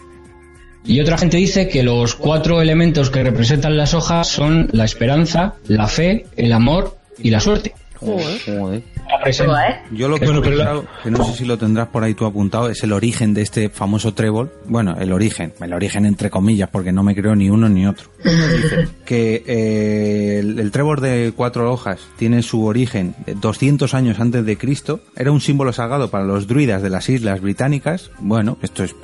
Y 0.85 1.01
otra 1.01 1.19
gente 1.19 1.37
dice 1.37 1.69
que 1.69 1.85
los 1.85 2.17
cuatro 2.17 2.61
elementos 2.61 3.11
que 3.11 3.23
representan 3.23 3.77
las 3.77 3.95
hojas 3.95 4.27
son 4.27 4.71
la 4.73 4.85
esperanza, 4.85 5.55
la 5.69 5.87
fe, 5.87 6.27
el 6.37 6.53
amor 6.53 6.99
y 7.23 7.31
la 7.31 7.39
suerte. 7.39 7.75
Joder. 8.01 8.83
¿Eh? 9.27 9.81
Yo 9.93 10.09
lo 10.09 10.19
que, 10.19 10.27
Bueno, 10.27 10.41
he 10.41 10.43
pero 10.43 10.57
la- 10.57 10.65
escuchado, 10.73 10.87
que 11.03 11.11
no 11.11 11.25
sé 11.25 11.33
si 11.39 11.45
lo 11.45 11.59
tendrás 11.59 11.89
por 11.89 12.03
ahí 12.05 12.15
tú 12.15 12.25
apuntado, 12.27 12.69
es 12.69 12.83
el 12.83 12.93
origen 12.93 13.35
de 13.35 13.43
este 13.43 13.69
famoso 13.71 14.15
trébol. 14.15 14.53
Bueno, 14.67 14.97
el 14.99 15.13
origen, 15.13 15.53
el 15.61 15.73
origen 15.73 16.07
entre 16.07 16.31
comillas, 16.31 16.69
porque 16.71 16.93
no 16.93 17.03
me 17.03 17.15
creo 17.15 17.35
ni 17.35 17.51
uno 17.51 17.69
ni 17.69 17.87
otro. 17.87 18.09
Dice 18.23 18.89
que 19.05 19.43
eh, 19.47 20.39
el, 20.41 20.59
el 20.59 20.71
trébol 20.71 21.01
de 21.01 21.33
cuatro 21.37 21.73
hojas 21.73 22.01
tiene 22.19 22.43
su 22.43 22.65
origen 22.65 23.15
de 23.27 23.35
200 23.35 23.95
años 23.95 24.21
antes 24.21 24.45
de 24.45 24.57
Cristo. 24.57 25.01
Era 25.17 25.31
un 25.33 25.41
símbolo 25.41 25.73
sagrado 25.73 26.11
para 26.11 26.25
los 26.25 26.47
druidas 26.47 26.83
de 26.83 26.91
las 26.91 27.09
islas 27.09 27.41
británicas. 27.41 28.11
Bueno, 28.21 28.59
esto 28.63 28.85
es 28.85 28.95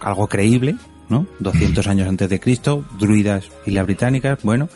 algo 0.00 0.26
creíble, 0.28 0.76
¿no? 1.08 1.26
200 1.40 1.86
años 1.88 2.08
antes 2.08 2.28
de 2.28 2.38
Cristo, 2.40 2.84
druidas 2.98 3.48
islas 3.66 3.86
británicas, 3.86 4.38
bueno. 4.42 4.68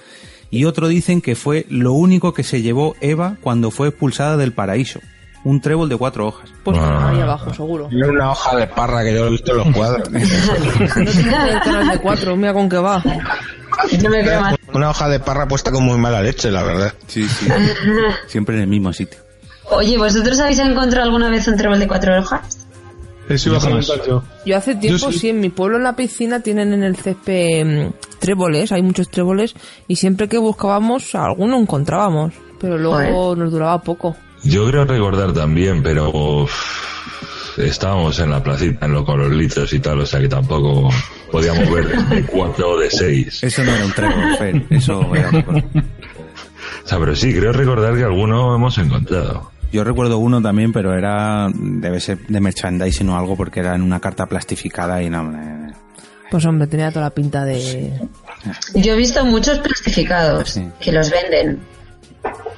Y 0.52 0.66
otro 0.66 0.86
dicen 0.86 1.20
que 1.22 1.34
fue 1.34 1.66
lo 1.70 1.92
único 1.94 2.32
que 2.34 2.44
se 2.44 2.60
llevó 2.62 2.94
Eva 3.00 3.36
cuando 3.40 3.70
fue 3.72 3.88
expulsada 3.88 4.36
del 4.36 4.52
paraíso. 4.52 5.00
Un 5.44 5.60
trébol 5.60 5.88
de 5.88 5.96
cuatro 5.96 6.28
hojas. 6.28 6.50
Pues 6.62 6.78
Ah. 6.78 7.08
ahí 7.08 7.20
abajo, 7.20 7.52
seguro. 7.52 7.88
Y 7.90 8.00
una 8.02 8.30
hoja 8.30 8.54
de 8.56 8.66
parra 8.68 9.02
que 9.02 9.14
yo 9.14 9.26
he 9.26 9.30
visto 9.30 9.50
en 9.52 9.56
los 9.58 9.74
cuadros. 9.74 10.08
No 10.12 11.60
tiene 11.64 11.92
de 11.92 11.98
cuatro, 12.00 12.36
mira 12.36 12.52
con 12.52 12.68
qué 12.68 12.76
va. 12.76 13.02
Una 14.74 14.90
hoja 14.90 15.08
de 15.08 15.20
parra 15.20 15.48
puesta 15.48 15.70
con 15.72 15.84
muy 15.84 15.98
mala 15.98 16.22
leche, 16.22 16.50
la 16.50 16.62
verdad. 16.62 16.92
Sí, 17.06 17.26
sí. 17.26 17.48
Siempre 18.28 18.54
en 18.56 18.62
el 18.62 18.68
mismo 18.68 18.92
sitio. 18.92 19.18
Oye, 19.70 19.96
¿vosotros 19.96 20.38
habéis 20.38 20.58
encontrado 20.58 21.06
alguna 21.06 21.30
vez 21.30 21.48
un 21.48 21.56
trébol 21.56 21.78
de 21.78 21.88
cuatro 21.88 22.18
hojas? 22.18 22.61
Eso 23.28 23.50
iba 23.50 23.58
a 23.58 24.22
Yo 24.44 24.56
hace 24.56 24.74
tiempo, 24.74 24.98
Yo 24.98 25.12
sí. 25.12 25.18
sí, 25.18 25.28
en 25.30 25.40
mi 25.40 25.48
pueblo 25.48 25.76
en 25.76 25.84
la 25.84 25.96
piscina 25.96 26.40
tienen 26.40 26.72
en 26.72 26.82
el 26.82 26.96
césped 26.96 27.64
mm, 27.64 27.92
tréboles, 28.18 28.72
hay 28.72 28.82
muchos 28.82 29.08
tréboles, 29.08 29.54
y 29.88 29.96
siempre 29.96 30.28
que 30.28 30.38
buscábamos, 30.38 31.14
alguno 31.14 31.58
encontrábamos, 31.58 32.34
pero 32.60 32.78
luego 32.78 33.36
nos 33.36 33.50
duraba 33.50 33.80
poco. 33.82 34.16
Yo 34.44 34.66
creo 34.68 34.84
recordar 34.84 35.32
también, 35.32 35.82
pero 35.82 36.10
uf, 36.10 36.52
estábamos 37.58 38.18
en 38.18 38.30
la 38.30 38.42
placita 38.42 38.86
en 38.86 38.92
lo, 38.92 39.04
con 39.04 39.20
los 39.20 39.30
litros 39.30 39.72
y 39.72 39.80
tal, 39.80 40.00
o 40.00 40.06
sea 40.06 40.20
que 40.20 40.28
tampoco 40.28 40.90
podíamos 41.30 41.70
ver 41.70 41.86
de 42.08 42.24
cuatro 42.24 42.70
o 42.72 42.78
de 42.78 42.90
seis. 42.90 43.42
Eso 43.42 43.64
no 43.64 43.72
era 43.72 43.84
un 43.84 43.92
trébol, 43.92 44.36
Fer. 44.36 44.66
Eso 44.70 45.14
era 45.14 45.30
cosa. 45.44 45.64
O 46.84 46.88
sea, 46.88 46.98
pero 46.98 47.14
sí, 47.14 47.32
creo 47.32 47.52
recordar 47.52 47.94
que 47.94 48.02
alguno 48.02 48.56
hemos 48.56 48.76
encontrado. 48.78 49.51
Yo 49.72 49.82
recuerdo 49.84 50.18
uno 50.18 50.40
también, 50.42 50.72
pero 50.72 50.92
era. 50.96 51.48
Debe 51.54 51.98
ser 52.00 52.18
de 52.26 52.40
merchandising 52.40 53.08
o 53.08 53.16
algo, 53.18 53.36
porque 53.36 53.60
era 53.60 53.74
en 53.74 53.82
una 53.82 53.98
carta 54.00 54.26
plastificada 54.26 55.02
y 55.02 55.08
no. 55.10 55.32
eh, 55.32 55.72
Pues 56.30 56.44
hombre, 56.46 56.66
tenía 56.66 56.90
toda 56.90 57.06
la 57.06 57.10
pinta 57.10 57.44
de... 57.44 57.92
Yo 58.74 58.92
he 58.92 58.96
visto 58.96 59.24
muchos 59.24 59.58
plastificados 59.60 60.50
Sí. 60.50 60.68
que 60.78 60.92
los 60.92 61.10
venden. 61.10 61.60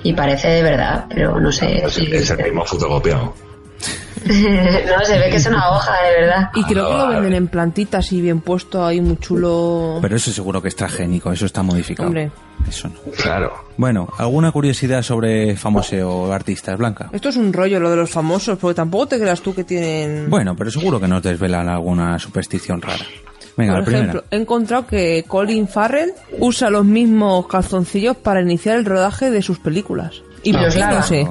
Y 0.02 0.12
parece 0.12 0.48
de 0.48 0.62
verdad, 0.62 1.06
pero 1.08 1.40
no 1.40 1.50
sé. 1.50 1.84
Es, 1.86 1.94
si- 1.94 2.12
es 2.12 2.28
el 2.30 2.42
mismo 2.44 2.64
fotocopiado. 2.64 3.34
no, 4.26 5.04
se 5.04 5.18
ve 5.18 5.28
que 5.30 5.36
es 5.36 5.46
una 5.46 5.70
hoja, 5.70 5.92
de 6.02 6.20
verdad. 6.22 6.50
Y 6.54 6.64
creo 6.64 6.88
que 6.90 6.96
lo 6.96 7.08
venden 7.08 7.34
en 7.34 7.48
plantitas 7.48 8.10
y 8.12 8.20
bien 8.22 8.40
puesto 8.40 8.84
ahí, 8.84 9.00
muy 9.00 9.18
chulo. 9.18 9.98
Pero 10.00 10.16
eso 10.16 10.32
seguro 10.32 10.62
que 10.62 10.68
es 10.68 10.76
transgénico, 10.76 11.30
eso 11.32 11.44
está 11.46 11.62
modificado. 11.62 12.06
Hombre, 12.08 12.30
Eso 12.66 12.88
no. 12.88 12.94
Claro. 13.20 13.52
Bueno, 13.76 14.08
¿alguna 14.16 14.50
curiosidad 14.50 15.02
sobre 15.02 15.56
famoseo 15.56 16.32
artistas, 16.32 16.78
Blanca? 16.78 17.10
esto 17.12 17.28
es 17.28 17.36
un 17.36 17.52
rollo 17.52 17.78
lo 17.80 17.90
de 17.90 17.96
los 17.96 18.10
famosos, 18.10 18.58
porque 18.58 18.74
tampoco 18.76 19.08
te 19.08 19.18
creas 19.20 19.40
tú 19.42 19.54
que 19.54 19.64
tienen... 19.64 20.30
Bueno, 20.30 20.54
pero 20.56 20.70
seguro 20.70 20.98
que 20.98 21.08
nos 21.08 21.22
desvelan 21.22 21.68
alguna 21.68 22.18
superstición 22.18 22.80
rara. 22.80 23.04
Venga, 23.56 23.74
Por 23.74 23.84
primera. 23.84 24.04
ejemplo, 24.06 24.24
he 24.30 24.36
encontrado 24.36 24.86
que 24.86 25.24
Colin 25.28 25.68
Farrell 25.68 26.12
usa 26.40 26.70
los 26.70 26.84
mismos 26.84 27.46
calzoncillos 27.46 28.16
para 28.16 28.40
iniciar 28.40 28.76
el 28.78 28.84
rodaje 28.84 29.30
de 29.30 29.42
sus 29.42 29.58
películas. 29.58 30.22
Y 30.42 30.56
Ah, 30.56 30.64
qué 30.70 30.74
claro. 30.74 30.96
no 30.96 31.02
sé. 31.02 31.26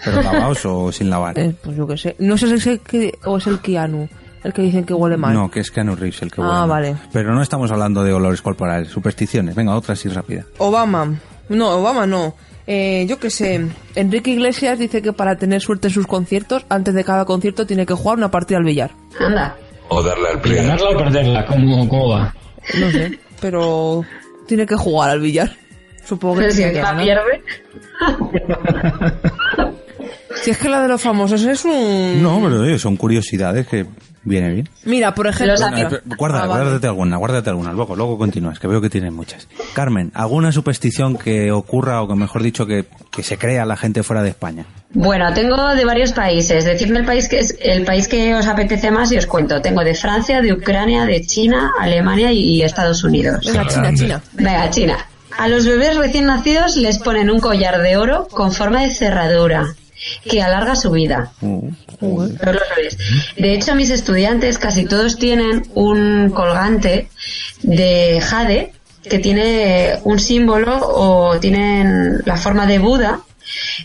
O- 0.00 0.04
¿Pero 0.04 0.22
lavados 0.22 0.64
o 0.66 0.92
sin 0.92 1.10
lavar? 1.10 1.38
Eh, 1.38 1.54
pues 1.62 1.76
yo 1.76 1.86
qué 1.86 1.96
sé. 1.96 2.16
No 2.18 2.36
sé 2.38 2.46
si 2.48 2.54
es 2.54 2.66
el 2.66 2.80
que, 2.80 3.18
o 3.24 3.36
es 3.38 3.46
el 3.46 3.58
Keanu, 3.60 4.08
el 4.44 4.52
que 4.52 4.62
dicen 4.62 4.84
que 4.84 4.94
huele 4.94 5.16
mal. 5.16 5.34
No, 5.34 5.50
que 5.50 5.60
es 5.60 5.70
Keanu 5.70 5.94
Reeves 5.96 6.22
el 6.22 6.30
que 6.30 6.40
Ah, 6.40 6.44
huele 6.44 6.58
mal. 6.60 6.68
vale. 6.68 6.96
Pero 7.12 7.34
no 7.34 7.42
estamos 7.42 7.70
hablando 7.70 8.02
de 8.04 8.12
olores 8.12 8.40
corporales, 8.42 8.88
supersticiones. 8.88 9.54
Venga, 9.54 9.74
otra 9.76 9.94
así 9.94 10.08
rápida. 10.08 10.44
Obama. 10.58 11.14
No, 11.48 11.70
Obama 11.70 12.06
no. 12.06 12.34
Eh, 12.66 13.04
yo 13.08 13.18
qué 13.18 13.30
sé. 13.30 13.66
Enrique 13.96 14.30
Iglesias 14.30 14.78
dice 14.78 15.02
que 15.02 15.12
para 15.12 15.36
tener 15.36 15.60
suerte 15.60 15.88
en 15.88 15.94
sus 15.94 16.06
conciertos, 16.06 16.64
antes 16.68 16.94
de 16.94 17.02
cada 17.04 17.24
concierto 17.24 17.66
tiene 17.66 17.84
que 17.84 17.94
jugar 17.94 18.16
una 18.18 18.30
partida 18.30 18.58
al 18.58 18.64
billar. 18.64 18.92
Anda. 19.18 19.56
O 19.88 20.02
darle 20.02 20.28
al 20.28 20.36
¿Y 20.36 20.40
play. 20.40 20.56
ganarla 20.56 20.90
o 20.90 20.96
perderla? 20.98 21.46
¿Cómo, 21.46 21.88
cómo 21.88 22.08
va? 22.10 22.32
No 22.78 22.90
sé, 22.92 23.18
pero 23.40 24.04
tiene 24.46 24.64
que 24.66 24.76
jugar 24.76 25.10
al 25.10 25.20
billar. 25.20 25.50
Supongo 26.04 26.36
que 26.36 26.40
Pero 26.42 26.52
si 26.52 26.56
tiene 26.58 26.72
que 26.72 26.78
encima 26.78 27.02
ganar. 27.02 27.04
pierde. 27.04 27.42
Si 30.42 30.50
es 30.50 30.58
que 30.58 30.68
la 30.68 30.82
de 30.82 30.88
los 30.88 31.00
famosos 31.02 31.42
es 31.42 31.64
un... 31.64 32.22
No, 32.22 32.40
pero 32.42 32.60
oye, 32.60 32.78
son 32.78 32.96
curiosidades 32.96 33.66
que 33.66 33.84
viene 34.22 34.50
bien. 34.50 34.68
Mira, 34.84 35.14
por 35.14 35.26
ejemplo... 35.26 35.54
Bueno, 35.58 35.76
eh, 35.96 36.00
guarda, 36.16 36.42
Ah, 36.42 36.46
vale. 36.46 36.62
guárdate 36.64 36.86
alguna, 36.86 37.16
guárdate 37.16 37.50
alguna. 37.50 37.72
Luego, 37.72 37.96
luego 37.96 38.16
continúas, 38.18 38.58
que 38.58 38.68
veo 38.68 38.80
que 38.80 38.88
tienes 38.90 39.12
muchas. 39.12 39.48
Carmen, 39.74 40.10
¿alguna 40.14 40.52
superstición 40.52 41.16
que 41.18 41.50
ocurra 41.50 42.00
o 42.02 42.08
que 42.08 42.14
mejor 42.14 42.42
dicho 42.42 42.64
que, 42.66 42.84
que 43.10 43.22
se 43.22 43.38
crea 43.38 43.64
la 43.66 43.76
gente 43.76 44.02
fuera 44.02 44.22
de 44.22 44.30
España? 44.30 44.64
Bueno, 44.92 45.32
tengo 45.34 45.74
de 45.74 45.84
varios 45.84 46.12
países. 46.12 46.64
Decidme 46.64 47.00
el 47.00 47.06
país 47.06 47.28
que 47.28 47.38
es 47.40 47.56
el 47.60 47.84
país 47.84 48.06
que 48.08 48.34
os 48.34 48.46
apetece 48.46 48.90
más 48.90 49.10
y 49.12 49.18
os 49.18 49.26
cuento. 49.26 49.60
Tengo 49.60 49.82
de 49.82 49.94
Francia, 49.94 50.40
de 50.42 50.52
Ucrania, 50.52 51.04
de 51.06 51.20
China, 51.22 51.72
Alemania 51.80 52.32
y 52.32 52.62
Estados 52.62 53.02
Unidos. 53.04 53.44
Venga, 53.46 53.66
China, 53.66 53.94
China. 53.94 54.22
Venga, 54.34 54.70
China. 54.70 54.96
A 55.38 55.48
los 55.48 55.64
bebés 55.66 55.96
recién 55.96 56.26
nacidos 56.26 56.76
les 56.76 56.98
ponen 56.98 57.30
un 57.30 57.40
collar 57.40 57.80
de 57.80 57.96
oro 57.96 58.28
con 58.28 58.52
forma 58.52 58.82
de 58.82 58.90
cerradura 58.94 59.74
que 60.28 60.42
alarga 60.42 60.76
su 60.76 60.90
vida. 60.90 61.32
Uh, 61.40 61.70
Todos 61.98 62.54
los 62.54 62.62
bebés. 62.76 62.98
De 63.36 63.54
hecho, 63.54 63.74
mis 63.74 63.90
estudiantes 63.90 64.58
casi 64.58 64.86
todos 64.86 65.18
tienen 65.18 65.62
un 65.74 66.30
colgante 66.30 67.08
de 67.62 68.20
jade 68.20 68.72
que 69.08 69.18
tiene 69.18 69.98
un 70.04 70.18
símbolo 70.18 70.78
o 70.82 71.38
tienen 71.40 72.22
la 72.24 72.36
forma 72.36 72.66
de 72.66 72.78
Buda 72.78 73.20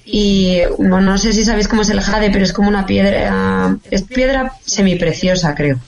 y 0.06 0.60
bueno, 0.78 1.02
no 1.02 1.18
sé 1.18 1.34
si 1.34 1.46
sabéis 1.46 1.68
cómo 1.68 1.82
es 1.82 1.90
el 1.90 2.02
jade, 2.02 2.30
pero 2.32 2.44
es 2.44 2.54
como 2.54 2.70
una 2.70 2.86
piedra, 2.86 3.78
es 3.90 4.04
piedra 4.04 4.54
semipreciosa, 4.66 5.56
creo. 5.56 5.80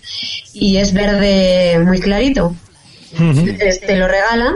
Y 0.54 0.78
es 0.78 0.94
verde 0.94 1.80
muy 1.86 2.00
clarito. 2.00 2.56
Entonces, 3.20 3.82
te 3.82 3.96
lo 3.96 4.08
regalan, 4.08 4.56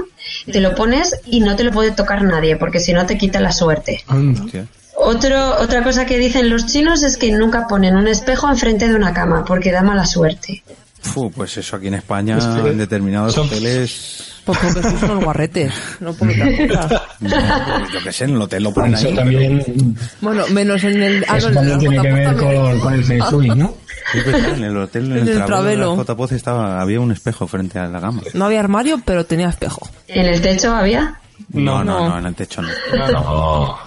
te 0.52 0.60
lo 0.60 0.76
pones 0.76 1.20
y 1.26 1.40
no 1.40 1.56
te 1.56 1.64
lo 1.64 1.72
puede 1.72 1.92
tocar 1.92 2.24
nadie, 2.24 2.58
porque 2.58 2.80
si 2.80 2.94
no 2.94 3.06
te 3.06 3.18
quita 3.18 3.40
la 3.40 3.52
suerte. 3.52 4.04
hostia. 4.08 4.66
Otro, 5.04 5.60
otra 5.60 5.84
cosa 5.84 6.06
que 6.06 6.18
dicen 6.18 6.50
los 6.50 6.66
chinos 6.68 7.04
es 7.04 7.18
que 7.18 7.32
nunca 7.32 7.68
ponen 7.68 7.96
un 7.96 8.08
espejo 8.08 8.48
enfrente 8.50 8.88
de 8.88 8.96
una 8.96 9.14
cama, 9.14 9.44
porque 9.46 9.72
da 9.72 9.82
mala 9.82 10.06
suerte. 10.06 10.64
Fu, 11.02 11.32
pues 11.32 11.58
eso 11.58 11.76
aquí 11.78 11.88
en 11.88 11.96
España, 11.96 12.38
Es 12.38 12.46
que 12.46 12.70
en 12.70 12.78
determinados 12.78 13.34
son- 13.34 13.48
hoteles... 13.48 14.28
Pues 14.46 14.58
porque 14.60 14.82
son 14.82 15.04
unos 15.12 15.24
guarretes, 15.24 15.72
no 16.00 16.14
por 16.14 16.28
otra 16.30 16.68
cosa. 16.68 17.04
No, 17.20 17.90
yo 17.94 18.00
qué 18.04 18.12
sé, 18.12 18.24
en 18.26 18.32
el 18.32 18.42
hotel 18.42 18.64
lo 18.64 18.74
ponen 18.74 18.94
Eso 18.96 19.08
ahí. 19.10 19.16
también, 19.16 19.96
Bueno, 20.20 20.44
menos 20.50 20.84
en 20.84 21.02
el... 21.02 21.24
ah, 21.28 21.32
no, 21.34 21.38
eso 21.38 21.50
de 21.50 21.54
también 21.56 21.80
tiene 21.80 22.02
que 22.02 22.12
ver 22.12 22.26
también. 22.36 22.60
con, 22.62 22.80
con 22.80 22.94
el 22.94 23.04
Feng 23.04 23.22
Shui, 23.30 23.48
¿no? 23.50 23.76
Qué 24.14 24.22
sé, 24.24 24.50
en 24.50 24.64
el 24.64 24.78
hotel, 24.78 25.06
en 25.12 25.18
En 25.20 25.28
el, 25.28 25.30
el 25.38 25.46
travelo, 25.46 25.96
JPOZ 26.04 26.32
estaba, 26.34 26.82
había 26.82 27.00
un 27.00 27.12
espejo 27.12 27.48
frente 27.48 27.78
a 27.80 27.88
la 27.88 28.00
gama. 28.00 28.22
No 28.34 28.46
había 28.46 28.60
armario, 28.60 29.00
pero 29.06 29.26
tenía 29.26 29.48
espejo. 29.50 29.88
¿En 30.08 30.26
el 30.26 30.42
techo 30.42 30.74
había? 30.76 31.20
No, 31.50 31.84
no, 31.84 32.00
No. 32.00 32.10
no, 32.10 32.18
en 32.20 32.26
el 32.26 32.36
techo 32.36 32.62
no. 32.64 32.70
No. 33.12 33.78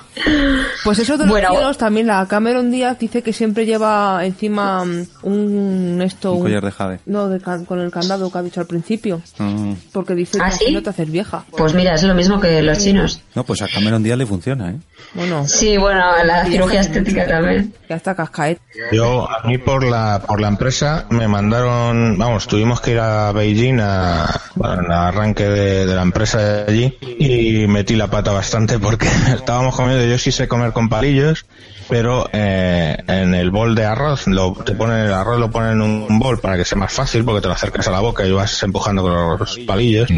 Pues 0.85 0.99
eso 1.01 1.15
de 1.17 1.25
los 1.25 1.31
Bueno. 1.31 1.49
chinos, 1.51 1.79
también 1.79 2.07
la 2.07 2.27
Cameron 2.27 2.71
Díaz 2.71 2.99
dice 2.99 3.23
que 3.23 3.33
siempre 3.33 3.67
lleva 3.67 4.25
encima 4.25 4.85
mm, 4.85 5.07
un 5.23 6.01
esto 6.03 6.33
Un 6.33 6.37
un- 6.39 6.43
collar 6.45 6.65
de 6.65 6.71
jade. 6.71 7.01
no 7.07 7.29
de 7.29 7.41
con 7.41 7.81
el 7.81 7.91
candado 7.91 8.31
que 8.31 8.39
ha 8.39 8.43
dicho 8.43 8.61
al 8.61 8.67
principio 8.67 9.21
Mm. 9.39 9.73
porque 9.93 10.15
dice 10.15 10.39
¿Ah, 10.41 10.49
que 10.49 10.55
así 10.55 10.73
no 10.73 10.83
te 10.83 10.91
haces 10.91 11.11
vieja 11.11 11.45
Pues 11.57 11.75
mira, 11.75 11.95
es 11.95 12.03
lo 12.05 12.15
mismo 12.15 12.41
que 12.41 12.63
los 12.63 12.79
chinos. 12.79 13.21
No, 13.35 13.45
pues 13.45 13.63
a 13.63 13.67
Cameron 13.69 14.03
Díaz 14.03 14.19
le 14.19 14.27
funciona, 14.27 14.71
¿eh? 14.71 14.77
Bueno. 15.15 15.47
Sí, 15.47 15.77
bueno, 15.77 16.01
la 16.25 16.45
cirugía 16.45 16.81
estética 16.81 17.27
también. 17.27 17.73
ya 17.89 17.97
está 17.97 18.15
cascaet 18.15 18.59
Yo, 18.93 19.29
a 19.31 19.47
mí 19.47 19.59
por 19.59 19.85
la, 19.85 20.23
por 20.27 20.41
la 20.41 20.49
empresa 20.49 21.07
me 21.11 21.29
mandaron, 21.29 22.17
vamos, 22.19 22.47
tuvimos 22.47 22.81
que 22.81 22.93
ir 22.93 22.99
a 22.99 23.33
Beijing 23.33 23.81
a, 23.81 24.41
bueno, 24.55 24.85
en 24.85 24.93
arranque 24.93 25.45
de, 25.45 25.87
de 25.87 25.95
la 25.95 26.03
empresa 26.03 26.39
de 26.39 26.73
allí 26.73 26.99
y 27.19 27.67
metí 27.67 27.97
la 27.97 28.09
pata 28.09 28.33
bastante 28.33 28.79
porque 28.79 29.07
estábamos 29.35 29.77
comiendo, 29.77 30.05
yo 30.05 30.19
sí 30.19 30.33
sé 30.33 30.49
comer 30.49 30.73
con 30.73 30.89
palillos, 30.89 31.47
pero 31.89 32.29
eh, 32.33 32.97
en 33.07 33.35
el 33.35 33.51
bol 33.51 33.75
de 33.75 33.85
arroz, 33.85 34.27
lo, 34.27 34.53
te 34.53 34.75
ponen 34.75 35.07
el 35.07 35.13
arroz 35.13 35.39
lo 35.39 35.51
ponen 35.51 35.73
en 35.73 35.83
un 35.83 36.19
bol 36.19 36.41
para 36.41 36.57
que 36.57 36.65
sea 36.65 36.79
más 36.79 36.93
fácil 36.93 37.25
porque 37.25 37.41
te 37.41 37.49
lo 37.49 37.55
acercas 37.55 37.87
a 37.89 37.91
la 37.91 38.01
boca 38.01 38.27
y 38.27 38.33
vas 38.33 38.63
empujando 38.63 39.03
con 39.03 39.39
los 39.39 39.59
palillos. 39.61 40.09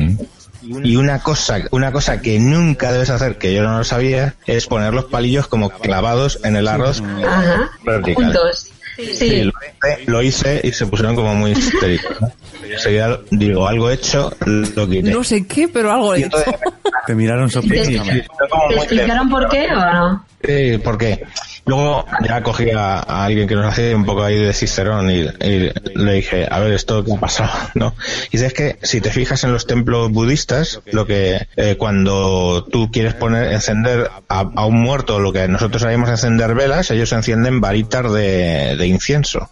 Y 0.63 0.97
una 0.97 1.21
cosa, 1.21 1.59
una 1.71 1.93
cosa 1.93 2.21
que 2.21 2.39
nunca 2.39 2.93
debes 2.93 3.11
hacer, 3.11 3.39
que 3.39 3.55
yo 3.55 3.63
no 3.63 3.79
lo 3.79 3.85
sabía, 3.85 4.35
es 4.47 4.67
poner 4.67 4.95
los 4.95 5.05
palillos 5.07 5.47
como 5.49 5.71
clavados 5.71 6.41
en 6.45 6.57
el 6.57 6.67
arroz 6.69 7.03
Ajá. 7.25 7.71
vertical. 7.85 8.25
Juntos. 8.25 8.71
Sí, 8.97 9.13
Sí. 9.15 9.43
lo 9.43 9.53
hice, 9.53 10.05
lo 10.11 10.23
hice 10.23 10.61
y 10.65 10.73
se 10.73 10.87
pusieron 10.87 11.15
como 11.17 11.35
muy 11.35 11.51
histéricos. 11.51 12.19
¿no? 12.19 12.33
Y 12.67 12.73
enseguida 12.73 13.21
digo, 13.31 13.69
algo 13.69 13.91
hecho, 13.91 14.33
lo 14.47 14.89
quité. 14.89 15.11
no 15.11 15.23
sé 15.23 15.47
qué 15.47 15.69
pero 15.69 15.93
algo 15.93 16.15
hecho 16.15 16.31
Te 17.07 17.15
miraron 17.15 17.47
¿Te, 17.51 17.53
sospechosamente. 17.53 18.27
fue 18.39 18.49
como 18.49 18.69
te 18.69 18.75
explicaron 18.77 19.29
por 19.29 19.49
qué 19.51 19.67
o 19.71 19.75
no? 19.93 20.25
Sí, 20.47 20.79
porque 20.79 21.25
luego 21.65 22.07
ya 22.25 22.43
cogí 22.43 22.71
a, 22.71 23.01
alguien 23.01 23.49
que 23.49 23.57
nos 23.57 23.67
hacía 23.67 23.97
un 23.97 24.05
poco 24.05 24.23
ahí 24.23 24.37
de 24.37 24.53
cicerón 24.53 25.11
y, 25.11 25.25
le 25.25 26.13
dije, 26.13 26.47
a 26.49 26.61
ver, 26.61 26.73
esto 26.73 27.05
qué 27.05 27.15
ha 27.15 27.21
pasado, 27.21 27.51
¿no? 27.75 27.95
Y 28.31 28.41
es 28.43 28.53
que 28.53 28.79
si 28.83 29.01
te 29.01 29.11
fijas 29.11 29.43
en 29.43 29.53
los 29.53 29.67
templos 29.67 30.11
budistas, 30.13 30.81
lo 30.87 31.07
que 31.07 31.49
eh, 31.57 31.77
cuando 31.77 32.65
tú 32.65 32.91
quieres 32.93 33.15
poner, 33.15 33.53
encender 33.53 34.11
a, 34.29 34.41
a 34.55 34.67
un 34.67 34.81
muerto, 34.81 35.19
lo 35.19 35.33
que 35.33 35.49
nosotros 35.49 35.83
sabemos 35.83 36.09
encender 36.09 36.55
velas, 36.55 36.91
ellos 36.93 37.13
encienden 37.13 37.61
varitas 37.61 38.13
de 38.13 38.87
incienso 38.87 39.51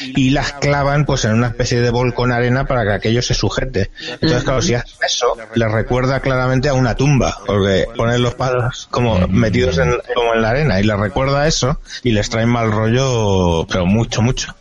y 0.00 0.30
las 0.30 0.52
clavan 0.54 1.04
pues 1.04 1.24
en 1.24 1.32
una 1.34 1.48
especie 1.48 1.80
de 1.80 1.90
bol 1.90 2.14
con 2.14 2.32
arena 2.32 2.66
para 2.66 2.84
que 2.84 2.92
aquello 2.92 3.22
se 3.22 3.34
sujete. 3.34 3.90
Entonces, 4.08 4.44
claro, 4.44 4.62
si 4.62 4.74
haces 4.74 4.96
eso, 5.04 5.36
le 5.54 5.68
recuerda 5.68 6.20
claramente 6.20 6.68
a 6.68 6.74
una 6.74 6.94
tumba, 6.94 7.38
porque 7.46 7.86
ponen 7.96 8.22
los 8.22 8.34
palos 8.34 8.88
como 8.90 9.26
metidos 9.28 9.78
en, 9.78 9.94
como 10.14 10.34
en 10.34 10.42
la 10.42 10.50
arena 10.50 10.80
y 10.80 10.84
le 10.84 10.96
recuerda 10.96 11.46
eso 11.46 11.78
y 12.02 12.12
les 12.12 12.28
trae 12.30 12.46
mal 12.46 12.72
rollo, 12.72 13.66
pero 13.66 13.86
mucho, 13.86 14.22
mucho. 14.22 14.54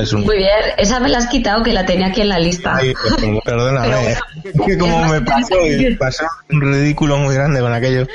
Es 0.00 0.12
un... 0.12 0.22
Muy 0.22 0.38
bien, 0.38 0.50
esa 0.78 1.00
me 1.00 1.08
la 1.08 1.18
has 1.18 1.26
quitado 1.26 1.62
que 1.62 1.72
la 1.72 1.86
tenía 1.86 2.08
aquí 2.08 2.20
en 2.20 2.28
la 2.28 2.38
lista. 2.38 2.76
Ay, 2.76 2.94
perdóname, 3.44 4.12
es 4.44 4.60
que 4.66 4.78
como 4.78 5.04
me 5.08 5.20
pasó, 5.20 5.56
pasó 5.98 6.24
un 6.50 6.60
ridículo 6.60 7.18
muy 7.18 7.34
grande 7.34 7.60
con 7.60 7.72
aquello. 7.72 8.06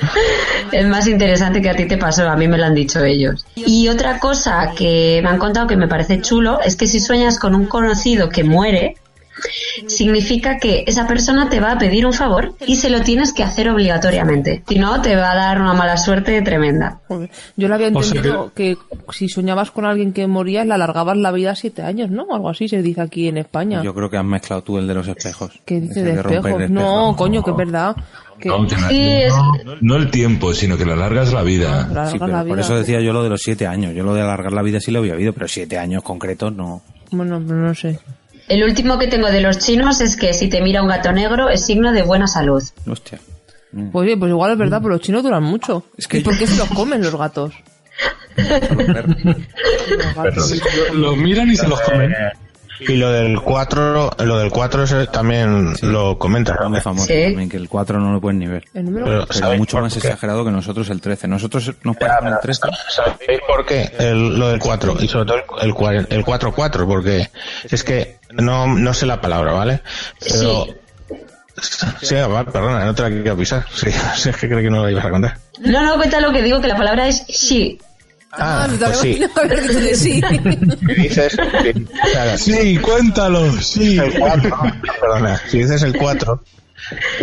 Es 0.72 0.88
más 0.88 1.08
interesante 1.08 1.62
que 1.62 1.70
a 1.70 1.76
ti 1.76 1.86
te 1.86 1.98
pasó, 1.98 2.28
a 2.28 2.36
mí 2.36 2.48
me 2.48 2.58
lo 2.58 2.65
han 2.65 2.76
dicho 2.76 3.04
ellos. 3.04 3.46
Y 3.56 3.88
otra 3.89 4.20
cosa 4.20 4.72
que 4.78 5.20
me 5.24 5.30
han 5.30 5.39
contado 5.39 5.67
que 5.67 5.78
me 5.78 5.88
parece 5.88 6.22
chulo 6.22 6.60
es 6.62 6.76
que 6.76 6.88
si 6.88 7.00
sueñas 7.00 7.39
con 7.39 7.56
un 7.56 7.65
conocido 7.65 8.30
que 8.30 8.43
muere, 8.43 8.96
significa 9.88 10.58
que 10.58 10.84
esa 10.88 11.08
persona 11.08 11.50
te 11.50 11.60
va 11.60 11.73
a 11.73 11.78
pedir 11.78 12.06
un 12.06 12.13
favor 12.13 12.56
y 12.65 12.76
se 12.76 12.89
lo 12.89 13.02
tienes 13.02 13.34
que 13.34 13.43
hacer 13.43 13.69
obligatoriamente. 13.69 14.63
Si 14.67 14.80
no, 14.80 15.02
te 15.02 15.15
va 15.15 15.32
a 15.32 15.36
dar 15.36 15.62
una 15.62 15.73
mala 15.73 15.97
suerte 15.97 16.41
tremenda. 16.41 17.00
Joder, 17.08 17.30
yo 17.56 17.67
le 17.67 17.73
había 17.76 17.88
O 17.93 18.02
sea 18.04 18.17
entendido 18.17 18.52
que... 18.54 18.78
si 19.12 19.30
soñabas 19.30 19.71
con 19.71 19.86
alguien 19.86 20.13
que 20.13 20.28
moría 20.28 20.65
le 20.65 20.73
alargabas 20.73 21.17
la 21.17 21.32
vida 21.32 21.52
a 21.52 21.56
siete 21.56 21.82
años 21.82 22.10
¿no? 22.10 22.26
algo 22.34 22.50
así 22.50 22.67
se 22.67 22.82
dice 22.82 23.02
aquí 23.02 23.28
en 23.28 23.38
España 23.38 23.82
Yo 23.84 23.93
creo 23.93 24.10
que 24.10 24.17
has 24.17 24.26
mezclado 24.26 24.62
tú 24.63 24.78
el 24.78 24.88
de 24.88 24.93
los 24.93 25.08
espejos. 25.08 25.52
¿Qué 25.65 25.80
dice 25.80 26.04
de 26.04 26.13
espejos? 26.13 26.62
el 26.62 26.73
No, 26.73 27.15
coño, 27.17 27.43
que 27.43 27.52
es 27.52 27.58
verdad. 27.58 27.95
Que 28.39 28.50
No, 28.50 28.67
que 28.67 28.76
la- 28.76 28.89
Sí, 28.89 29.02
es- 29.02 29.34
no, 29.65 29.73
no 29.82 29.95
el 29.95 30.12
tiempo, 30.12 30.54
sino 30.54 30.78
que 30.78 30.86
le 30.86 30.93
alargas 30.93 31.34
la 31.34 31.41
vida. 31.43 31.86
alarga 31.86 32.12
Sí, 32.12 32.17
pero 32.19 32.32
la 32.32 32.38
por 32.43 32.45
vida. 32.54 32.62
eso 32.62 32.76
decía 32.78 33.02
yo 33.02 33.12
lo 33.13 33.23
de 33.23 33.30
los 33.30 33.41
siete 33.41 33.65
años. 33.65 33.93
Yo 33.95 34.04
lo 34.04 34.13
de 34.13 34.21
alargar 34.21 34.54
la 34.54 34.62
vida 34.62 34.80
sí 34.80 34.91
lo 34.91 35.00
había 35.00 35.15
oído, 35.15 35.34
pero 35.34 35.47
siete 35.47 35.78
años 35.80 36.04
concretos 36.04 36.54
no. 36.54 36.82
Bueno, 37.12 37.41
pero 37.45 37.60
no 37.60 37.73
sé. 37.73 38.00
El 38.48 38.64
último 38.64 38.98
que 38.98 39.08
tengo 39.08 39.28
de 39.30 39.42
los 39.42 39.58
chinos 39.60 40.00
es 40.02 40.16
que 40.16 40.34
si 40.34 40.48
te 40.50 40.62
mira 40.62 40.82
un 40.82 40.88
gato 40.88 41.12
negro 41.12 41.50
es 41.50 41.66
signo 41.66 41.91
de 41.91 42.02
buena 42.04 42.28
salud. 42.28 42.64
Hostia. 42.89 43.20
Pues 43.72 44.06
oye, 44.06 44.16
pues 44.18 44.30
igual 44.30 44.52
es 44.54 44.58
verdad, 44.58 44.80
pero 44.82 44.93
los 44.93 45.02
chinos 45.02 45.22
duran 45.24 45.43
mucho. 45.43 45.84
Es 45.98 46.08
que- 46.08 46.20
¿Y 46.20 46.22
por 46.24 46.38
qué 46.38 46.48
se 46.48 46.56
los 46.56 46.70
comen 46.70 47.02
los 47.04 47.16
gatos? 47.16 47.54
Los 48.38 50.16
gatos. 50.16 50.62
Los 50.93 51.18
miran 51.18 51.50
y 51.50 51.56
se 51.56 51.68
los 51.68 51.80
comen. 51.82 52.14
Y 52.80 52.95
lo 52.97 53.11
del 53.11 53.41
4, 53.41 54.11
lo 54.25 54.38
del 54.38 54.51
4 54.51 54.84
es, 54.84 55.11
también 55.11 55.73
lo 55.82 56.17
comenta. 56.19 56.53
Era 56.53 56.69
muy 56.69 56.80
famoso 56.82 57.07
Sí. 57.07 57.23
también, 57.23 57.49
que 57.49 57.57
el 57.57 57.67
4 57.69 57.99
no 57.99 58.13
lo 58.13 58.21
pueden 58.21 58.39
ni 58.39 58.47
ver. 58.47 58.65
El 58.73 58.86
número 58.86 59.05
Pero, 59.05 59.25
Pero 59.28 59.39
¿sabéis 59.39 59.59
mucho 59.59 59.80
más 59.82 59.93
qué? 59.93 59.99
exagerado 59.99 60.45
que 60.45 60.51
nosotros 60.51 60.89
el 60.89 61.01
13. 61.01 61.28
Nosotros 61.28 61.71
nos 61.84 61.97
parece 61.97 62.28
el 62.28 62.39
13. 62.41 62.61
¿Sabéis 62.89 63.39
por 63.47 63.65
qué? 63.65 63.91
El- 63.97 64.38
lo 64.38 64.49
del 64.49 64.59
4 64.59 64.95
y 64.99 65.07
sobre 65.07 65.25
todo 65.25 65.38
el, 65.38 65.43
el, 65.67 65.73
cuar- 65.73 66.07
el 66.09 66.23
4-4, 66.23 66.86
porque 66.88 67.30
es 67.69 67.84
que 67.84 68.17
no, 68.32 68.67
no 68.67 68.93
sé 68.93 69.05
la 69.05 69.19
palabra, 69.21 69.53
¿vale? 69.53 69.82
Pero. 70.19 70.65
Sí. 70.65 70.73
Sí, 72.03 72.13
va, 72.15 72.43
perdona, 72.43 72.86
no 72.86 72.93
te 72.93 73.01
la 73.01 73.09
quiero 73.09 73.36
pisar. 73.36 73.65
Sí, 73.73 73.89
sí, 74.15 74.30
es 74.30 74.38
que 74.38 74.47
creo 74.47 74.59
que 74.61 74.69
no 74.69 74.84
la 74.84 74.91
ibas 74.91 75.05
a 75.05 75.09
contar. 75.09 75.38
No, 75.59 75.82
no, 75.82 75.95
cuenta 75.95 76.19
lo 76.21 76.32
que 76.32 76.43
digo, 76.43 76.61
que 76.61 76.67
la 76.67 76.78
palabra 76.78 77.07
es 77.07 77.25
shi. 77.25 77.80
Ah, 78.40 78.68
me 78.70 78.78
pues 78.78 78.98
sí. 79.00 79.20
que 79.20 79.96
sí. 79.96 80.22
Si 80.22 80.96
dices, 80.96 81.38
sí, 81.64 81.86
claro, 82.12 82.38
Sí, 82.38 82.78
cuéntalo, 82.78 83.52
sí. 83.62 83.98
el 83.98 84.20
4, 84.20 84.58
perdona, 85.02 85.42
si 85.50 85.60
dices 85.60 85.82
el 85.84 85.98
4, 85.98 86.44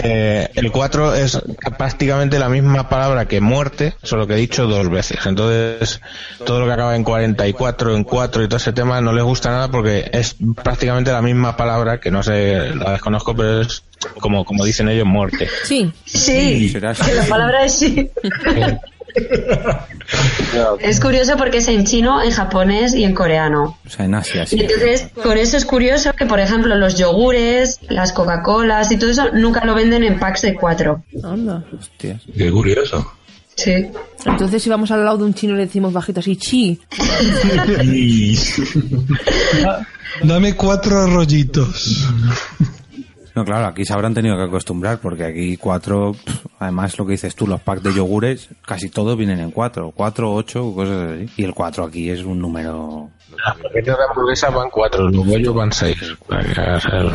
eh, 0.03 0.49
el 0.55 0.71
4 0.71 1.15
es 1.15 1.41
prácticamente 1.79 2.39
la 2.39 2.49
misma 2.49 2.89
palabra 2.89 3.27
que 3.27 3.41
muerte, 3.41 3.95
solo 4.03 4.27
que 4.27 4.35
he 4.35 4.37
dicho 4.37 4.67
dos 4.67 4.91
veces. 4.91 5.25
Entonces, 5.25 6.01
todo 6.45 6.61
lo 6.61 6.67
que 6.67 6.73
acaba 6.73 6.97
en 6.97 7.05
44, 7.05 7.95
en 7.97 8.05
4 8.05 8.43
y 8.43 8.49
todo 8.49 8.57
ese 8.57 8.73
tema 8.73 9.01
no 9.01 9.13
les 9.13 9.25
gusta 9.25 9.51
nada 9.51 9.69
porque 9.71 10.11
es 10.13 10.37
prácticamente 10.63 11.13
la 11.13 11.23
misma 11.23 11.57
palabra, 11.57 12.01
que 12.01 12.11
no 12.11 12.23
sé, 12.23 12.75
la 12.75 12.93
desconozco, 12.93 13.35
pero 13.35 13.63
es 13.63 13.85
como, 14.21 14.45
como 14.45 14.65
dicen 14.65 14.89
ellos, 14.89 15.07
muerte. 15.07 15.49
Sí. 15.65 15.93
Sí, 16.05 16.73
que 16.73 16.81
la 16.81 17.25
palabra 17.29 17.65
es 17.65 17.79
sí. 17.79 18.11
Es 20.81 21.01
curioso 21.01 21.37
porque 21.37 21.59
es 21.59 21.69
en 21.69 21.85
chino, 21.85 22.23
en 22.23 22.31
japonés 22.31 22.95
y 22.95 23.05
en 23.05 23.15
coreano. 23.15 23.79
O 23.85 23.91
sea, 23.91 24.05
en 24.05 24.15
Asia, 24.15 24.47
sí. 24.47 24.57
Y 24.57 24.61
entonces, 24.61 25.09
por 25.23 25.37
eso 25.37 25.57
es 25.57 25.65
curioso 25.65 26.13
que, 26.13 26.27
por 26.27 26.39
ejemplo, 26.39 26.77
los 26.77 26.97
yogures, 26.97 27.81
las 27.89 28.13
Coca-Colas 28.13 28.91
y 28.93 28.97
todo 28.97 29.11
eso 29.11 29.33
nunca 29.33 29.65
lo 29.65 29.75
venden 29.75 30.05
en 30.05 30.19
packs 30.19 30.43
de 30.43 30.55
cuatro. 30.55 31.03
Anda. 31.23 31.65
Hostias. 31.77 32.23
Qué 32.37 32.51
curioso. 32.51 33.13
Sí. 33.57 33.87
Entonces, 34.25 34.63
si 34.63 34.69
vamos 34.71 34.91
al 34.91 35.05
lado 35.05 35.19
de 35.19 35.25
un 35.25 35.35
chino 35.35 35.55
le 35.55 35.67
decimos 35.67 35.93
bajito 35.93 36.21
así, 36.21 36.37
chi. 36.37 36.81
Dame 40.23 40.55
cuatro 40.55 41.07
rollitos. 41.07 42.09
No, 43.35 43.45
claro, 43.45 43.67
aquí 43.67 43.85
se 43.85 43.93
habrán 43.93 44.15
tenido 44.15 44.37
que 44.37 44.45
acostumbrar 44.45 44.99
porque 44.99 45.25
aquí 45.25 45.57
cuatro, 45.57 46.15
además 46.61 46.97
lo 46.99 47.05
que 47.05 47.13
dices 47.13 47.35
tú, 47.35 47.47
los 47.47 47.61
packs 47.61 47.83
de 47.83 47.93
yogures, 47.93 48.49
casi 48.65 48.89
todos 48.89 49.17
vienen 49.19 49.41
en 49.41 49.51
cuatro, 49.51 49.93
cuatro, 49.95 50.33
ocho, 50.33 50.73
cosas 50.73 51.13
así. 51.13 51.29
Y 51.37 51.45
el 51.45 51.53
cuatro 51.53 51.85
aquí 51.85 52.11
es 52.11 52.23
un 52.23 52.39
número... 52.39 53.11
Las 53.45 53.57
paquetes 53.57 53.97
de 53.97 54.05
hamburguesa 54.09 54.51
van 54.51 54.71
4, 54.71 55.11
los 55.11 55.27
bollos 55.27 55.55
van 55.55 55.73
6. 55.73 55.97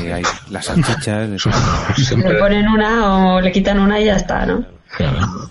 que 0.01 0.13
hay 0.13 0.23
las 0.49 0.65
salchichas... 0.65 1.29
Le 2.17 2.35
ponen 2.35 2.67
una 2.67 3.35
o 3.35 3.41
le 3.41 3.51
quitan 3.51 3.79
una 3.79 3.99
y 4.01 4.05
ya 4.05 4.17
está, 4.17 4.45
¿no? 4.45 4.78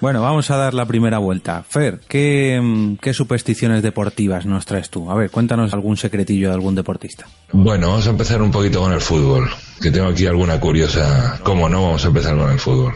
Bueno, 0.00 0.22
vamos 0.22 0.50
a 0.50 0.56
dar 0.56 0.74
la 0.74 0.86
primera 0.86 1.18
vuelta. 1.18 1.64
Fer, 1.68 2.00
¿qué, 2.08 2.60
mm, 2.62 2.96
¿qué 2.96 3.14
supersticiones 3.14 3.82
deportivas 3.82 4.46
nos 4.46 4.66
traes 4.66 4.90
tú? 4.90 5.10
A 5.10 5.14
ver, 5.14 5.30
cuéntanos 5.30 5.72
algún 5.72 5.96
secretillo 5.96 6.48
de 6.48 6.54
algún 6.54 6.74
deportista. 6.74 7.26
Bueno, 7.52 7.88
vamos 7.88 8.06
a 8.06 8.10
empezar 8.10 8.42
un 8.42 8.50
poquito 8.50 8.80
con 8.80 8.92
el 8.92 9.00
fútbol, 9.00 9.48
que 9.80 9.90
tengo 9.90 10.08
aquí 10.08 10.26
alguna 10.26 10.60
curiosa. 10.60 11.40
¿Cómo 11.42 11.68
no? 11.68 11.82
Vamos 11.82 12.04
a 12.04 12.08
empezar 12.08 12.36
con 12.36 12.50
el 12.50 12.58
fútbol. 12.58 12.94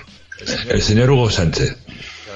El 0.68 0.82
señor 0.82 1.10
Hugo 1.10 1.30
Sánchez. 1.30 1.76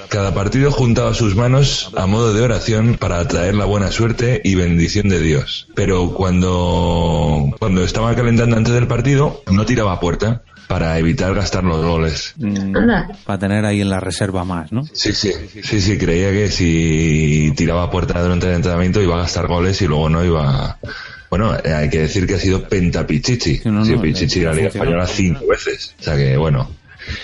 Cada 0.08 0.32
partido 0.32 0.70
juntaba 0.70 1.14
sus 1.14 1.34
manos 1.34 1.90
a 1.96 2.06
modo 2.06 2.32
de 2.32 2.40
oración 2.40 2.96
para 2.96 3.18
atraer 3.18 3.56
la 3.56 3.64
buena 3.64 3.90
suerte 3.90 4.40
y 4.44 4.54
bendición 4.54 5.08
de 5.08 5.20
Dios. 5.20 5.68
Pero 5.74 6.14
cuando, 6.14 7.52
cuando 7.58 7.82
estaba 7.82 8.14
calentando 8.14 8.56
antes 8.56 8.72
del 8.72 8.86
partido, 8.86 9.42
no 9.50 9.66
tiraba 9.66 9.94
a 9.94 10.00
puerta 10.00 10.42
para 10.68 10.98
evitar 10.98 11.34
gastar 11.34 11.64
los 11.64 11.84
goles. 11.84 12.34
Anda. 12.42 13.08
Para 13.24 13.38
tener 13.38 13.64
ahí 13.64 13.80
en 13.80 13.90
la 13.90 14.00
reserva 14.00 14.44
más, 14.44 14.72
¿no? 14.72 14.84
Sí, 14.92 15.12
sí, 15.12 15.32
sí, 15.62 15.80
sí, 15.80 15.98
creía 15.98 16.30
que 16.32 16.50
si 16.50 17.52
tiraba 17.56 17.90
puerta 17.90 18.20
durante 18.20 18.46
el 18.48 18.54
entrenamiento 18.54 19.00
iba 19.00 19.16
a 19.16 19.22
gastar 19.22 19.46
goles 19.46 19.80
y 19.82 19.86
luego 19.86 20.08
no 20.08 20.24
iba... 20.24 20.78
Bueno, 21.28 21.52
hay 21.52 21.90
que 21.90 22.00
decir 22.00 22.26
que 22.26 22.34
ha 22.34 22.38
sido 22.38 22.68
pentapichichi. 22.68 23.62
no, 23.64 23.84
sí, 23.84 23.92
no, 23.92 24.00
pichichi 24.00 24.40
de 24.40 24.46
la 24.46 24.54
Liga. 24.54 24.68
Española 24.68 25.06
cinco 25.06 25.46
veces. 25.48 25.94
O 25.98 26.02
sea 26.02 26.16
que, 26.16 26.36
bueno. 26.36 26.70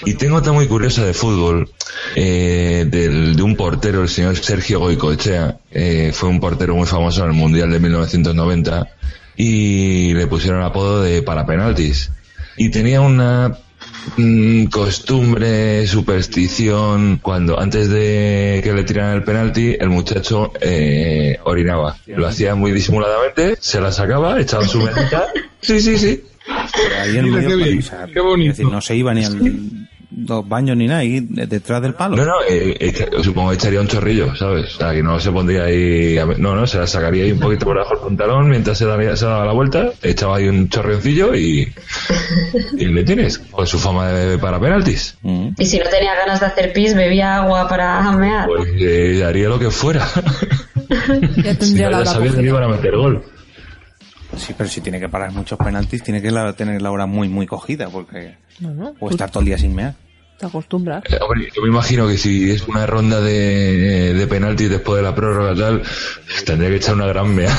Y 0.05 0.15
tengo 0.15 0.37
otra 0.37 0.53
muy 0.53 0.67
curiosa 0.67 1.05
de 1.05 1.15
fútbol, 1.15 1.71
eh, 2.15 2.87
del, 2.89 3.37
de 3.37 3.43
un 3.43 3.57
portero, 3.57 4.03
el 4.03 4.09
señor 4.09 4.37
Sergio 4.37 4.81
Goicoechea. 4.81 5.59
Eh, 5.71 6.11
fue 6.13 6.29
un 6.29 6.41
portero 6.41 6.75
muy 6.75 6.87
famoso 6.87 7.23
en 7.23 7.31
el 7.31 7.37
Mundial 7.37 7.71
de 7.71 7.81
1990 7.81 8.89
y 9.37 10.15
le 10.15 10.27
pusieron 10.27 10.61
el 10.61 10.67
apodo 10.67 11.03
de 11.03 11.23
para 11.23 11.47
penaltis. 11.47 12.11
Y 12.57 12.71
tenía 12.71 13.01
una 13.01 13.57
mm, 14.17 14.65
costumbre, 14.67 15.87
superstición, 15.87 17.19
cuando 17.23 17.59
antes 17.59 17.89
de 17.89 18.61
que 18.63 18.73
le 18.73 18.85
tiraran 18.85 19.17
el 19.17 19.25
penalti, 19.25 19.77
el 19.79 19.89
muchacho 19.91 20.53
eh, 20.61 21.39
orinaba. 21.45 21.97
Lo 22.07 22.27
hacía 22.27 22.55
muy 22.55 22.73
disimuladamente, 22.73 23.57
se 23.61 23.81
la 23.81 23.93
sacaba, 23.93 24.41
echaba 24.41 24.67
su 24.67 24.79
medita. 24.83 25.27
Sí, 25.61 25.81
sí, 25.81 25.99
sí. 25.99 26.23
Ahí 27.01 27.19
en 27.19 27.31
medio, 27.31 27.49
qué 27.49 27.57
bien, 27.57 27.79
o 27.79 27.83
sea, 27.83 28.07
qué 28.13 28.21
bonito. 28.21 28.51
es 28.51 28.59
decir, 28.59 28.73
no 28.73 28.81
se 28.81 28.97
iba 28.97 29.15
ni 29.15 29.25
al 29.25 29.39
los 30.27 30.49
baños 30.49 30.77
ni 30.77 30.87
nada, 30.87 31.01
ahí 31.01 31.21
de- 31.21 31.47
detrás 31.47 31.81
del 31.83 31.95
palo. 31.95 32.17
No, 32.17 32.25
no, 32.25 32.35
eh, 32.49 32.95
supongo 33.23 33.51
que 33.51 33.57
echaría 33.57 33.81
un 33.81 33.89
chorrillo, 33.89 34.35
¿sabes? 34.37 34.75
O 34.75 34.79
sea, 34.79 34.93
que 34.93 35.03
no 35.03 35.19
se 35.21 35.31
pondría 35.33 35.65
ahí... 35.65 36.19
a- 36.19 36.27
No, 36.27 36.55
no, 36.55 36.67
se 36.67 36.79
la 36.79 36.87
sacaría 36.87 37.25
ahí 37.25 37.33
un 37.33 37.41
poquito 37.41 37.65
por 37.67 37.77
debajo 37.77 37.95
del 37.97 38.05
pantalón 38.05 38.49
mientras 38.49 38.79
se 38.79 38.87
daba, 38.87 39.17
se 39.17 39.25
daba 39.25 39.45
la 39.47 39.53
vuelta, 39.53 39.91
echaba 40.03 40.37
ahí 40.37 40.49
un 40.49 40.69
chorrioncillo 40.69 41.35
y... 41.35 41.73
Y 42.77 42.85
le 42.87 43.05
tienes, 43.05 43.39
con 43.39 43.67
su 43.67 43.79
fama 43.79 44.09
de 44.09 44.39
para 44.39 44.59
penaltis. 44.61 45.17
Mm. 45.23 45.49
Y 45.59 45.67
si 45.67 45.79
no 45.79 45.85
tenía 45.91 46.15
ganas 46.15 46.41
de 46.41 46.47
hacer 46.47 46.73
pis, 46.73 46.95
bebía 46.95 47.37
agua 47.39 47.69
para 47.69 48.11
mear. 48.13 48.47
Pues 48.47 48.69
eh, 48.79 49.23
haría 49.25 49.49
lo 49.49 49.59
que 49.59 49.71
fuera. 49.71 50.07
Ya 51.43 51.53
Si 51.55 51.59
tendría 51.59 51.91
no, 51.91 51.99
la 51.99 52.05
ya 52.05 52.13
sabía 52.13 52.33
que 52.33 52.43
iban 52.43 52.63
a 52.63 52.69
meter 52.69 52.97
gol. 52.97 53.23
Sí, 54.37 54.55
pero 54.57 54.69
si 54.69 54.81
tiene 54.81 54.99
que 54.99 55.09
parar 55.09 55.31
muchos 55.33 55.59
penaltis, 55.59 56.03
tiene 56.03 56.21
que 56.23 56.31
la- 56.31 56.53
tener 56.55 56.81
la 56.83 56.91
hora 56.91 57.07
muy, 57.07 57.29
muy 57.29 57.47
cogida, 57.47 57.89
porque... 57.91 58.37
No, 58.61 58.73
no. 58.75 58.95
O 59.01 59.11
estar 59.11 59.31
todo 59.31 59.41
el 59.41 59.47
día 59.47 59.59
sin 59.59 59.75
mear. 59.75 59.95
Te 60.39 60.47
acostumbras. 60.47 61.05
Eh, 61.09 61.19
hombre, 61.21 61.49
yo 61.55 61.63
me 61.63 61.69
imagino 61.69 62.09
que 62.09 62.17
si 62.19 62.51
es 62.51 62.67
una 62.67 62.87
ronda 62.87 63.21
de, 63.21 64.15
de 64.15 64.27
penaltis 64.27 64.71
después 64.71 64.97
de 64.97 65.03
la 65.03 65.15
prórroga 65.15 65.53
y 65.53 65.59
tal, 65.59 65.83
tendría 66.45 66.71
que 66.71 66.77
echar 66.77 66.95
una 66.95 67.07
gran 67.07 67.33
mea. 67.35 67.55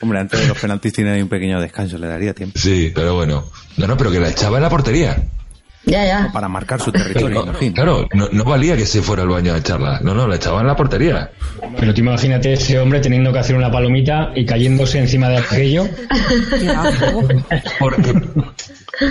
Hombre, 0.00 0.18
antes 0.18 0.40
de 0.40 0.48
los 0.48 0.58
penaltis 0.58 0.92
tiene 0.92 1.12
ahí 1.12 1.22
un 1.22 1.28
pequeño 1.28 1.60
descanso, 1.60 1.96
le 1.96 2.06
daría 2.06 2.34
tiempo. 2.34 2.58
Sí, 2.58 2.92
pero 2.94 3.14
bueno. 3.14 3.44
No, 3.78 3.86
no, 3.86 3.96
pero 3.96 4.10
que 4.10 4.20
la 4.20 4.28
echaba 4.28 4.58
en 4.58 4.62
la 4.64 4.68
portería. 4.68 5.16
Ya, 5.86 6.04
ya. 6.04 6.30
Para 6.32 6.48
marcar 6.48 6.80
su 6.80 6.90
territorio. 6.90 7.46
Claro, 7.74 8.08
no, 8.14 8.28
no 8.32 8.44
valía 8.44 8.76
que 8.76 8.86
se 8.86 9.02
fuera 9.02 9.22
al 9.22 9.28
baño 9.28 9.52
a 9.52 9.58
echarla. 9.58 10.00
No, 10.02 10.14
no, 10.14 10.26
la 10.26 10.36
echaba 10.36 10.60
en 10.60 10.66
la 10.66 10.76
portería. 10.76 11.30
Pero 11.78 11.92
tú 11.92 12.00
imagínate 12.00 12.52
ese 12.54 12.78
hombre 12.78 13.00
teniendo 13.00 13.32
que 13.32 13.38
hacer 13.38 13.56
una 13.56 13.70
palomita 13.70 14.32
y 14.34 14.46
cayéndose 14.46 14.98
encima 14.98 15.28
de 15.28 15.38
aquello. 15.38 15.86
Porque, 17.78 18.14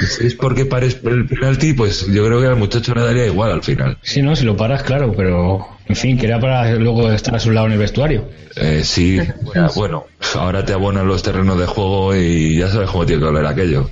si 0.08 0.28
es 0.28 0.36
porque 0.36 0.66
pares 0.66 1.00
el 1.04 1.26
penalti, 1.28 1.74
pues 1.74 2.08
yo 2.08 2.26
creo 2.26 2.42
que 2.42 2.48
al 2.48 2.56
muchacho 2.56 2.94
le 2.96 3.02
daría 3.02 3.26
igual 3.26 3.52
al 3.52 3.64
final. 3.64 3.98
Si 4.02 4.22
no, 4.22 4.36
si 4.36 4.46
lo 4.46 4.56
paras, 4.56 4.84
claro, 4.84 5.14
pero 5.16 5.68
en 5.88 5.96
fin, 5.96 6.18
que 6.18 6.26
era 6.26 6.40
para 6.40 6.74
luego 6.76 7.12
estar 7.12 7.36
a 7.36 7.40
su 7.40 7.52
lado 7.52 7.68
en 7.68 7.74
el 7.74 7.80
vestuario. 7.80 8.30
Eh, 8.56 8.82
sí, 8.84 9.20
bueno, 9.76 10.06
ahora 10.36 10.64
te 10.64 10.74
abonan 10.74 11.08
los 11.08 11.22
terrenos 11.24 11.60
de 11.60 11.66
juego 11.66 12.16
y 12.16 12.58
ya 12.58 12.70
sabes 12.70 12.90
cómo 12.90 13.06
tiene 13.06 13.22
que 13.22 13.28
oler 13.28 13.46
aquello. 13.46 13.90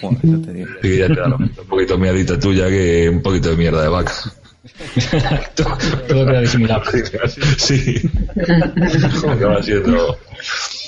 Joder, 0.00 0.18
ya 0.22 0.46
te 0.46 0.52
digo. 0.52 0.68
Y 0.82 0.98
ya 0.98 1.08
te 1.08 1.14
da 1.14 1.34
un 1.36 1.48
poquito 1.68 1.98
miadita 1.98 2.38
tuya 2.38 2.68
que 2.68 3.08
un 3.08 3.22
poquito 3.22 3.50
de 3.50 3.56
mierda 3.56 3.82
de 3.82 3.88
vaca. 3.88 4.12
todo, 5.54 5.78
todo 6.08 6.26
queda 6.26 6.40
disimulado. 6.40 6.82
Sí. 7.56 8.10
Acaba 9.28 9.62
siendo... 9.62 10.18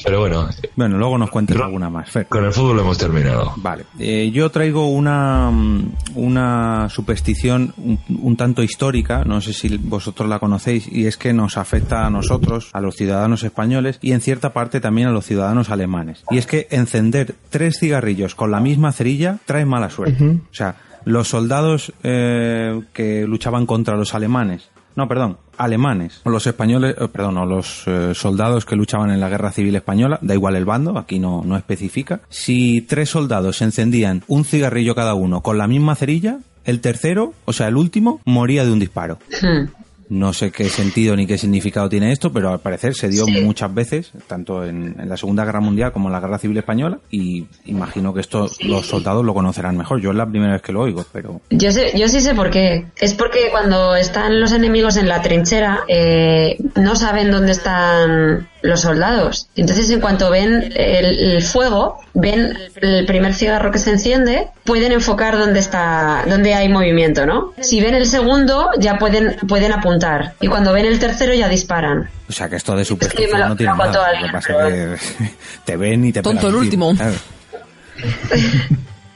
Pero 0.05 0.21
bueno, 0.21 0.49
Bueno, 0.77 0.99
luego 0.99 1.19
nos 1.19 1.31
cuentes 1.31 1.57
alguna 1.61 1.91
más, 1.91 2.11
Fer. 2.11 2.27
con 2.27 2.45
el 2.45 2.53
fútbol 2.53 2.81
hemos 2.81 2.99
terminado. 2.99 3.53
Vale, 3.57 3.85
eh, 3.99 4.31
yo 4.33 4.51
traigo 4.51 4.89
una, 4.89 5.51
mm, 5.51 5.93
una 6.15 6.89
superstición 6.89 7.75
un, 7.77 7.99
un 8.21 8.37
tanto 8.37 8.63
histórica, 8.63 9.25
no 9.25 9.41
sé 9.41 9.53
si 9.53 9.77
vosotros 9.77 10.29
la 10.29 10.39
conocéis, 10.39 10.87
y 10.91 11.07
es 11.07 11.17
que 11.17 11.33
nos 11.33 11.57
afecta 11.57 12.07
a 12.07 12.11
nosotros, 12.11 12.71
a 12.73 12.81
los 12.81 12.97
ciudadanos 12.97 13.43
españoles, 13.43 13.99
y 14.01 14.13
en 14.13 14.21
cierta 14.21 14.53
parte 14.53 14.81
también 14.81 15.09
a 15.09 15.13
los 15.13 15.25
ciudadanos 15.27 15.71
alemanes. 15.71 16.25
Y 16.31 16.39
es 16.39 16.47
que 16.47 16.67
encender 16.71 17.35
tres 17.51 17.79
cigarrillos 17.79 18.35
con 18.35 18.51
la 18.51 18.61
misma 18.61 18.93
cerilla 18.93 19.39
trae 19.45 19.65
mala 19.65 19.91
suerte. 19.91 20.25
O 20.51 20.55
sea, 20.55 20.77
los 21.05 21.29
soldados 21.29 21.93
eh, 22.03 22.83
que 22.93 23.27
luchaban 23.27 23.67
contra 23.67 23.97
los 23.97 24.15
alemanes, 24.15 24.69
no, 24.97 25.09
perdón, 25.09 25.39
alemanes, 25.57 26.21
o 26.25 26.31
los 26.31 26.47
españoles, 26.47 26.95
eh, 26.99 27.09
perdón, 27.09 27.39
o 27.39 27.47
los 27.47 27.85
eh, 27.87 28.13
soldados 28.15 28.65
que 28.65 28.77
luchaban 28.77 29.11
en 29.11 29.21
la 29.21 29.29
guerra 29.29 29.53
civil 29.53 29.77
española, 29.77 30.19
da 30.23 30.35
igual 30.35 30.57
el 30.57 30.65
bando, 30.65 30.99
aquí 30.99 31.19
no, 31.19 31.43
no 31.45 31.57
especifica. 31.57 32.21
Si 32.29 32.83
tres 32.83 33.11
soldados 33.11 33.63
encendían 33.63 34.23
un 34.27 34.45
cigarrillo 34.45 34.95
cada 34.95 35.15
uno 35.15 35.43
con 35.43 35.59
la 35.59 35.67
misma 35.67 35.95
cerilla, 35.95 36.39
el 36.65 36.81
tercero, 36.81 37.33
o 37.45 37.53
sea, 37.53 37.69
el 37.69 37.77
último, 37.77 38.21
moría 38.25 38.65
de 38.65 38.73
un 38.73 38.79
disparo. 38.79 39.19
Hmm. 39.43 39.69
No 40.11 40.33
sé 40.35 40.51
qué 40.51 40.69
sentido 40.69 41.17
ni 41.17 41.27
qué 41.27 41.39
significado 41.39 41.89
tiene 41.89 42.13
esto, 42.13 42.33
pero 42.33 42.51
al 42.51 42.59
parecer 42.61 42.95
se 42.95 43.09
dio 43.09 43.25
Sí. 43.25 43.41
muchas 43.41 43.73
veces, 43.73 44.11
tanto 44.27 44.65
en, 44.65 44.97
en 45.01 45.09
la 45.09 45.17
Segunda 45.17 45.45
Guerra 45.45 45.61
Mundial 45.61 45.93
como 45.93 46.09
en 46.09 46.13
la 46.13 46.21
Guerra 46.21 46.39
Civil 46.39 46.59
Española, 46.59 46.99
y 47.11 47.47
imagino 47.65 48.13
que 48.13 48.21
esto 48.21 48.49
los 48.61 48.87
soldados 48.87 49.25
lo 49.25 49.33
conocerán 49.35 49.77
mejor. 49.77 50.01
Yo 50.01 50.11
es 50.11 50.17
la 50.17 50.27
primera 50.29 50.53
vez 50.55 50.63
que 50.63 50.73
lo 50.73 50.81
oigo, 50.83 51.07
pero 51.13 51.41
Yo, 51.51 51.71
sé, 51.73 51.93
yo 51.97 52.09
sí 52.09 52.21
sé 52.21 52.35
por 52.35 52.51
qué. 52.51 52.87
Es 53.01 53.15
porque 53.15 53.49
cuando 53.51 53.95
están 53.97 54.41
los 54.41 54.53
enemigos 54.53 54.97
en 54.97 55.09
la 55.09 55.23
trinchera, 55.23 55.81
eh, 55.89 56.59
no 56.75 56.97
saben 56.97 57.31
dónde 57.31 57.53
están 57.53 58.49
los 58.63 58.81
soldados. 58.83 59.49
Entonces, 59.57 59.91
en 59.91 60.01
cuanto 60.01 60.29
ven 60.31 60.73
el, 60.77 61.33
el 61.33 61.43
fuego, 61.43 61.97
ven 62.15 62.53
el 62.83 63.07
primer 63.07 63.33
cigarro 63.33 63.71
que 63.71 63.79
se 63.79 63.91
enciende, 63.91 64.49
pueden 64.65 64.93
enfocar 64.93 65.39
dónde 65.39 65.61
está, 65.61 66.25
dónde 66.29 66.53
hay 66.53 66.69
movimiento, 66.69 67.25
¿no? 67.25 67.55
Si 67.61 67.81
ven 67.81 67.95
el 67.95 68.05
segundo, 68.07 68.69
ya 68.79 68.99
pueden, 68.99 69.37
pueden 69.49 69.73
apuntar 69.73 70.00
contar. 70.01 70.35
Y 70.41 70.47
cuando 70.49 70.73
ven 70.73 70.87
el 70.87 70.99
tercero 70.99 71.35
ya 71.35 71.49
disparan. 71.49 72.09
O 72.29 72.33
sea 72.33 72.49
que 72.49 72.57
esto 72.57 72.75
de 72.75 72.83
Es 72.83 72.89
que 72.89 72.95
superstición 72.95 73.41
no 73.49 73.57
tiene 73.57 73.73
me 73.73 73.79
lo 73.79 73.85
contó 73.85 73.99
nada. 74.01 74.21
Lo 74.21 74.27
que 74.27 74.33
pasa 74.33 74.69
es 74.69 75.01
que 75.13 75.31
te 75.65 75.77
ven 75.77 76.05
y 76.05 76.13
te 76.13 76.23
Tonto 76.23 76.49
el 76.49 76.55
último. 76.55 76.93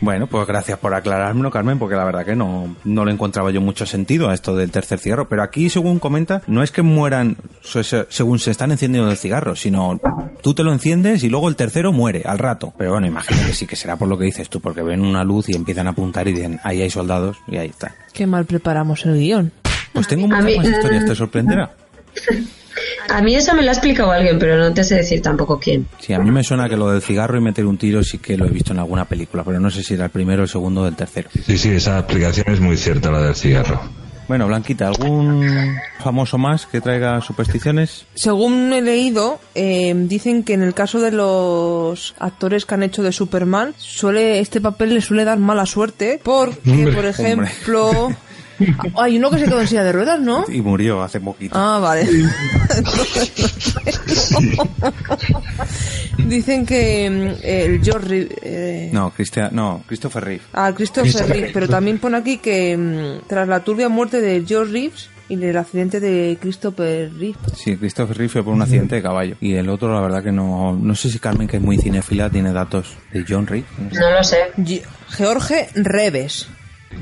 Bueno, 0.01 0.26
pues 0.26 0.47
gracias 0.47 0.78
por 0.78 0.93
aclarármelo, 0.93 1.51
Carmen, 1.51 1.78
porque 1.78 1.95
la 1.97 2.05
verdad 2.05 2.26
que 2.26 2.37
no, 2.37 2.76
no 2.85 3.07
le 3.07 3.12
encontraba 3.12 3.51
yo 3.51 3.62
mucho 3.62 3.87
sentido 3.87 4.28
a 4.28 4.35
esto 4.35 4.55
del 4.55 4.70
tercer 4.70 4.99
cigarro. 4.99 5.30
Pero 5.30 5.43
aquí, 5.43 5.70
según 5.70 5.99
comenta, 5.99 6.43
no 6.47 6.62
es 6.62 6.70
que 6.70 6.82
mueran 6.82 7.39
se- 7.62 7.85
se- 7.85 8.07
según 8.11 8.39
se 8.39 8.51
están 8.51 8.70
encendiendo 8.70 9.11
el 9.11 9.16
cigarro, 9.16 9.57
sino 9.57 9.99
tú 10.43 10.53
te 10.53 10.62
lo 10.62 10.72
enciendes 10.72 11.24
y 11.24 11.30
luego 11.30 11.49
el 11.49 11.57
tercero 11.57 11.91
muere 11.91 12.22
al 12.26 12.39
rato. 12.39 12.74
Pero 12.76 12.91
bueno, 12.91 13.07
imagino 13.07 13.47
que 13.47 13.55
sí 13.55 13.66
que 13.66 13.76
será 13.76 13.97
por 13.97 14.09
lo 14.09 14.18
que 14.18 14.24
dices 14.26 14.51
tú, 14.51 14.61
porque 14.61 14.82
ven 14.82 15.01
una 15.01 15.24
luz 15.24 15.49
y 15.49 15.57
empiezan 15.57 15.87
a 15.87 15.91
apuntar 15.91 16.28
y 16.28 16.32
dicen, 16.35 16.61
ahí 16.64 16.82
hay 16.82 16.91
soldados 16.91 17.39
y 17.49 17.57
ahí 17.57 17.68
está. 17.68 17.95
Qué 18.12 18.26
mal 18.26 18.45
preparamos 18.45 19.07
el 19.07 19.14
guion. 19.18 19.53
Pues 19.95 20.07
tengo 20.09 20.24
A 20.26 20.28
muchas 20.28 20.45
mí- 20.45 20.57
más 20.59 20.66
historias, 20.68 21.05
te 21.07 21.14
sorprenderá. 21.14 21.70
A 23.09 23.22
mí 23.22 23.34
eso 23.34 23.55
me 23.55 23.62
lo 23.62 23.68
ha 23.70 23.72
explicado 23.72 24.11
alguien, 24.11 24.38
pero 24.38 24.57
no 24.59 24.72
te 24.74 24.82
sé 24.82 24.97
decir 24.97 25.22
tampoco 25.22 25.59
quién. 25.61 25.86
Sí, 26.01 26.12
a 26.12 26.18
mí 26.18 26.30
me 26.30 26.42
suena 26.42 26.68
que 26.68 26.76
lo 26.76 26.90
del 26.90 27.01
cigarro 27.03 27.38
y 27.38 27.40
meter 27.40 27.64
un 27.66 27.78
tiro 27.78 28.03
sí 28.03 28.18
que 28.18 28.36
lo 28.36 28.47
he 28.47 28.51
visto 28.51 28.72
en 28.72 28.78
alguna 28.80 29.05
película, 29.05 29.45
pero 29.45 29.61
no 29.61 29.70
sé 29.70 29.82
si 29.82 29.95
era 29.95 30.07
el 30.07 30.11
primero, 30.11 30.42
el 30.42 30.49
segundo 30.49 30.82
o 30.82 30.86
el 30.86 30.97
tercero. 30.97 31.28
Sí, 31.47 31.57
sí, 31.59 31.70
esa 31.70 31.99
explicación 32.01 32.47
es 32.49 32.61
muy 32.61 32.76
cierta, 32.76 33.11
la 33.11 33.20
del 33.22 33.34
cigarro. 33.34 33.80
Bueno, 34.26 34.47
Blanquita, 34.47 34.88
¿algún 34.88 35.76
famoso 36.01 36.38
más 36.38 36.64
que 36.64 36.80
traiga 36.80 37.20
supersticiones? 37.20 38.07
Según 38.14 38.72
he 38.72 38.80
leído, 38.80 39.38
eh, 39.55 39.92
dicen 39.95 40.42
que 40.45 40.55
en 40.55 40.62
el 40.62 40.72
caso 40.72 40.99
de 41.01 41.12
los 41.12 42.14
actores 42.18 42.64
que 42.64 42.74
han 42.74 42.82
hecho 42.82 43.03
de 43.03 43.12
Superman, 43.12 43.74
suele 43.76 44.40
este 44.40 44.62
papel 44.62 44.95
le 44.95 45.03
suele 45.03 45.24
dar 45.26 45.38
mala 45.38 45.66
suerte 45.66 46.18
porque, 46.22 46.70
Hombre, 46.70 46.92
por 46.95 47.05
ejemplo, 47.05 48.09
hay 48.99 49.17
uno 49.19 49.31
que 49.31 49.39
se 49.39 49.45
quedó 49.47 49.61
en 49.61 49.67
silla 49.69 49.85
de 49.85 49.93
ruedas, 49.93 50.21
¿no? 50.21 50.45
Y 50.49 50.61
murió 50.61 51.03
hace 51.03 51.21
poquito. 51.21 51.55
Ah, 51.59 51.79
vale. 51.81 52.07
Dicen 56.27 56.65
que 56.67 57.11
mm, 57.11 57.35
el 57.43 57.83
George 57.83 58.09
Reeve, 58.09 58.29
eh, 58.43 58.91
No, 58.93 59.11
Cristian, 59.12 59.51
no, 59.53 59.83
Christopher 59.87 60.25
Reeve. 60.25 60.43
Ah, 60.53 60.73
Christopher 60.75 61.27
Reeve, 61.29 61.51
pero 61.53 61.69
también 61.69 61.99
pone 61.99 62.17
aquí 62.17 62.39
que 62.39 62.77
mm, 62.77 63.27
tras 63.29 63.47
la 63.49 63.61
turbia 63.61 63.89
muerte 63.89 64.21
de 64.21 64.45
George 64.47 64.73
Reeves 64.73 65.09
y 65.29 65.37
del 65.37 65.57
accidente 65.57 66.01
de 66.01 66.37
Christopher 66.41 67.11
Reeve. 67.15 67.37
Sí, 67.57 67.77
Christopher 67.77 68.17
Reeve 68.17 68.33
fue 68.33 68.45
por 68.45 68.53
un 68.55 68.62
accidente 68.62 68.97
de 68.97 69.03
caballo. 69.03 69.37
Y 69.41 69.55
el 69.55 69.69
otro, 69.69 69.93
la 69.95 70.01
verdad 70.01 70.23
que 70.23 70.33
no... 70.33 70.75
No 70.75 70.95
sé 70.95 71.11
si 71.11 71.19
Carmen, 71.19 71.49
que 71.49 71.57
es 71.57 71.62
muy 71.62 71.79
cinéfila, 71.79 72.29
tiene 72.31 72.53
datos 72.53 72.95
de 73.12 73.25
John 73.27 73.47
Reeve. 73.47 73.67
No 73.79 73.91
sé. 73.91 74.01
No 74.01 74.11
lo 74.11 74.23
sé. 74.25 74.37
Ge- 74.65 74.83
George 75.17 75.69
Reves. 75.75 76.49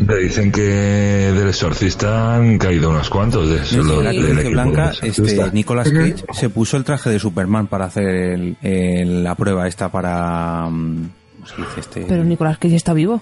Me 0.01 0.17
dicen 0.17 0.51
que 0.51 0.63
del 0.63 1.49
exorcista 1.49 2.35
han 2.37 2.59
caído 2.59 2.91
unos 2.91 3.09
cuantos 3.09 3.49
de 3.51 3.57
eso. 3.63 3.83
No, 3.83 4.03
equipo 4.03 4.51
Blanca, 4.51 4.93
este, 5.03 5.51
Nicolas 5.53 5.91
Cage 5.91 6.25
se 6.33 6.49
puso 6.51 6.77
el 6.77 6.85
traje 6.85 7.11
de 7.11 7.19
Superman 7.19 7.67
para 7.69 7.87
hacer 7.87 8.07
el- 8.09 8.57
el- 8.63 9.25
la 9.25 9.35
prueba 9.35 9.67
esta 9.69 9.91
para... 9.91 10.69
mm, 10.71 11.09
¿Cómo 11.43 11.47
se 11.47 11.57
dice 11.57 11.81
este? 11.81 12.05
Pero 12.09 12.25
Nicolás 12.25 12.59
Cage 12.59 12.77
está 12.77 12.93
vivo. 12.93 13.21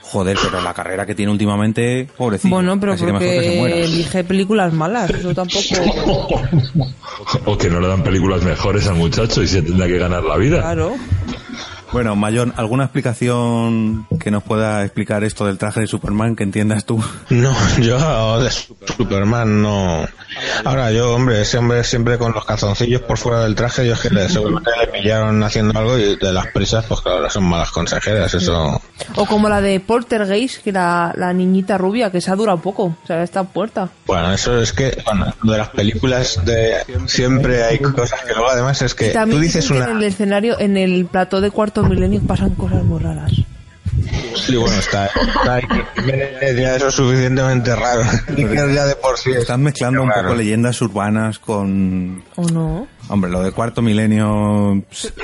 Joder, 0.00 0.38
pero 0.42 0.62
la 0.62 0.72
carrera 0.72 1.04
que 1.04 1.14
tiene 1.14 1.32
últimamente, 1.32 2.08
pobrecito. 2.16 2.54
bueno, 2.54 2.78
pero 2.80 2.92
Así 2.92 3.04
que 3.04 3.12
mejor 3.12 3.20
que 3.28 3.34
se 3.34 3.38
porque 3.46 3.58
muera. 3.58 3.76
elige 3.76 4.24
películas 4.24 4.72
malas. 4.72 5.10
Eso 5.10 5.34
tampoco. 5.34 6.40
O 7.44 7.58
que 7.58 7.68
no 7.68 7.78
le 7.80 7.88
dan 7.88 8.02
películas 8.02 8.42
mejores 8.42 8.86
al 8.86 8.94
muchacho 8.94 9.42
y 9.42 9.48
se 9.48 9.60
tendrá 9.60 9.86
que 9.86 9.98
ganar 9.98 10.22
la 10.24 10.36
vida. 10.38 10.60
Claro. 10.60 10.94
Bueno, 11.90 12.14
Mayón, 12.16 12.52
¿alguna 12.56 12.84
explicación 12.84 14.06
que 14.20 14.30
nos 14.30 14.42
pueda 14.42 14.84
explicar 14.84 15.24
esto 15.24 15.46
del 15.46 15.56
traje 15.56 15.80
de 15.80 15.86
Superman 15.86 16.36
que 16.36 16.42
entiendas 16.42 16.84
tú? 16.84 17.02
No, 17.30 17.52
yo 17.80 18.40
de 18.42 18.50
Superman 18.50 19.62
no. 19.62 20.06
Ahora 20.64 20.92
yo, 20.92 21.14
hombre, 21.14 21.40
ese 21.40 21.56
hombre 21.56 21.82
siempre 21.84 22.18
con 22.18 22.32
los 22.32 22.44
calzoncillos 22.44 23.00
por 23.02 23.16
fuera 23.16 23.40
del 23.40 23.54
traje, 23.54 23.86
yo 23.86 23.94
es 23.94 24.00
que 24.00 24.10
le, 24.10 24.28
seguramente 24.28 24.70
le 24.78 24.86
pillaron 24.88 25.42
haciendo 25.42 25.78
algo 25.78 25.96
y 25.98 26.16
de 26.16 26.32
las 26.32 26.48
prisas, 26.48 26.84
pues 26.86 27.00
claro, 27.00 27.28
son 27.30 27.44
malas 27.44 27.70
consejeras, 27.70 28.34
eso. 28.34 28.80
O 29.14 29.26
como 29.26 29.48
la 29.48 29.60
de 29.60 29.80
Poltergeist, 29.80 30.62
que 30.62 30.72
la, 30.72 31.14
la 31.16 31.32
niñita 31.32 31.78
rubia, 31.78 32.10
que 32.10 32.20
se 32.20 32.30
ha 32.30 32.36
durado 32.36 32.58
poco. 32.58 32.96
O 33.02 33.06
sea, 33.06 33.22
está 33.22 33.44
puerta. 33.44 33.88
Bueno, 34.06 34.32
eso 34.32 34.60
es 34.60 34.72
que, 34.72 35.02
bueno, 35.06 35.32
de 35.42 35.56
las 35.56 35.70
películas 35.70 36.44
de 36.44 36.76
siempre 37.06 37.64
hay 37.64 37.78
cosas 37.78 38.20
que 38.22 38.34
luego 38.34 38.50
además 38.50 38.82
es 38.82 38.94
que 38.94 39.08
También 39.08 39.40
tú 39.40 39.42
dices 39.42 39.70
una... 39.70 39.84
en 39.86 39.96
el 39.98 40.02
escenario, 40.04 40.58
en 40.60 40.76
el 40.76 41.06
plató 41.06 41.40
de 41.40 41.50
cuarto 41.50 41.77
milenio 41.82 42.20
pasan 42.26 42.50
cosas 42.50 42.84
muy 42.84 42.98
raras. 42.98 43.32
Sí, 44.34 44.56
bueno, 44.56 44.76
está, 44.78 45.06
está 45.06 45.60
ya 46.56 46.76
eso 46.76 46.88
es 46.88 46.94
suficientemente 46.94 47.74
raro. 47.74 48.02
Y 48.36 48.42
ya 48.74 48.86
de 48.86 48.94
por 48.96 49.18
sí 49.18 49.30
es 49.30 49.38
Están 49.38 49.62
mezclando 49.62 50.02
un 50.02 50.08
raro. 50.10 50.22
poco 50.22 50.34
leyendas 50.36 50.80
urbanas 50.80 51.38
con... 51.38 52.22
¿O 52.36 52.42
no? 52.48 52.86
Hombre, 53.10 53.30
lo 53.30 53.42
de 53.42 53.52
cuarto 53.52 53.80
milenio 53.80 54.82
pss, 54.90 55.14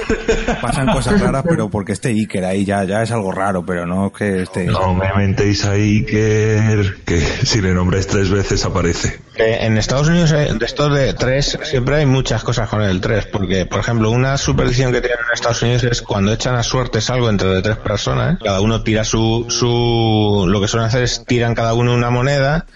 pasan 0.63 0.87
cosas 0.89 1.21
raras, 1.21 1.45
pero 1.49 1.69
porque 1.69 1.93
esté 1.93 2.09
Iker 2.11 2.45
ahí 2.45 2.65
ya, 2.65 2.83
ya 2.85 3.03
es 3.03 3.11
algo 3.13 3.31
raro, 3.31 3.65
pero 3.65 3.85
no 3.87 4.11
que 4.11 4.43
esté... 4.43 4.65
No 4.65 4.95
me 4.95 5.13
mentéis 5.15 5.65
ahí 5.67 6.05
que, 6.05 6.93
que 7.05 7.19
si 7.21 7.61
le 7.61 7.75
nombráis 7.75 8.07
tres 8.07 8.31
veces 8.31 8.65
aparece. 8.65 9.21
Eh, 9.37 9.59
en 9.63 9.77
Estados 9.77 10.09
Unidos, 10.09 10.33
eh, 10.33 10.49
de 10.59 10.65
estos 10.65 10.95
de 10.95 11.13
tres, 11.13 11.59
siempre 11.65 11.97
hay 11.97 12.07
muchas 12.07 12.43
cosas 12.43 12.69
con 12.71 12.81
el 12.83 13.01
tres, 13.03 13.27
porque, 13.27 13.67
por 13.67 13.81
ejemplo, 13.81 14.11
una 14.11 14.39
superstición 14.39 14.91
que 14.93 15.01
tienen 15.01 15.19
en 15.19 15.35
Estados 15.35 15.61
Unidos 15.63 15.85
es 15.85 16.01
cuando 16.03 16.33
echan 16.33 16.55
a 16.55 16.63
suertes 16.63 17.11
algo 17.11 17.29
entre 17.29 17.49
de 17.51 17.61
tres 17.61 17.77
personas, 17.77 18.39
cada 18.43 18.61
uno 18.65 18.83
tira 18.83 19.05
su, 19.05 19.47
su, 19.49 20.47
lo 20.49 20.61
que 20.61 20.69
suelen 20.69 20.89
hacer 20.89 21.03
es 21.03 21.25
tiran 21.27 21.55
cada 21.55 21.75
uno 21.75 21.95
una 21.95 22.11
moneda 22.11 22.67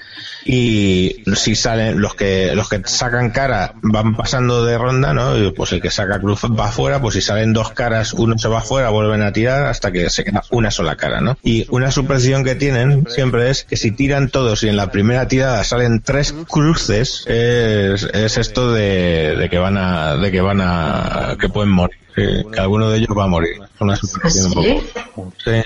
y 0.50 1.24
si 1.34 1.54
salen, 1.54 2.00
los 2.00 2.14
que, 2.14 2.54
los 2.54 2.70
que 2.70 2.80
sacan 2.86 3.30
cara 3.32 3.74
van 3.82 4.16
pasando 4.16 4.64
de 4.64 4.78
ronda, 4.78 5.12
¿no? 5.12 5.36
Y, 5.36 5.52
pues 5.52 5.72
el 5.72 5.82
que 5.82 5.90
saca 5.90 6.18
cruz 6.18 6.40
va 6.44 6.68
afuera, 6.68 7.02
pues 7.02 7.16
si 7.16 7.20
salen 7.20 7.52
dos 7.52 7.72
caras, 7.72 8.14
uno 8.14 8.38
se 8.38 8.48
va 8.48 8.60
afuera, 8.60 8.88
vuelven 8.88 9.20
a 9.20 9.30
tirar 9.30 9.66
hasta 9.66 9.92
que 9.92 10.08
se 10.08 10.24
queda 10.24 10.42
una 10.50 10.70
sola 10.70 10.96
cara, 10.96 11.20
¿no? 11.20 11.36
Y 11.42 11.66
una 11.68 11.90
superstición 11.90 12.44
que 12.44 12.54
tienen 12.54 13.06
siempre 13.10 13.50
es 13.50 13.64
que 13.64 13.76
si 13.76 13.90
tiran 13.90 14.30
todos 14.30 14.62
y 14.62 14.70
en 14.70 14.78
la 14.78 14.90
primera 14.90 15.28
tirada 15.28 15.62
salen 15.64 16.00
tres 16.00 16.34
cruces, 16.48 17.24
es, 17.26 18.04
es 18.04 18.38
esto 18.38 18.72
de, 18.72 19.36
de 19.36 19.50
que 19.50 19.58
van 19.58 19.76
a, 19.76 20.16
de 20.16 20.32
que 20.32 20.40
van 20.40 20.62
a, 20.62 21.36
que 21.38 21.50
pueden 21.50 21.72
morir. 21.72 21.98
Sí, 22.14 22.22
que 22.52 22.58
alguno 22.58 22.90
de 22.90 22.98
ellos 22.98 23.10
va 23.16 23.24
a 23.24 23.28
morir. 23.28 23.60
Es 23.62 23.80
Una 23.80 23.96
superstición 23.96 24.56
un 24.56 24.64
¿Sí? 24.64 24.80
poco. 25.14 25.32
Sí, 25.44 25.62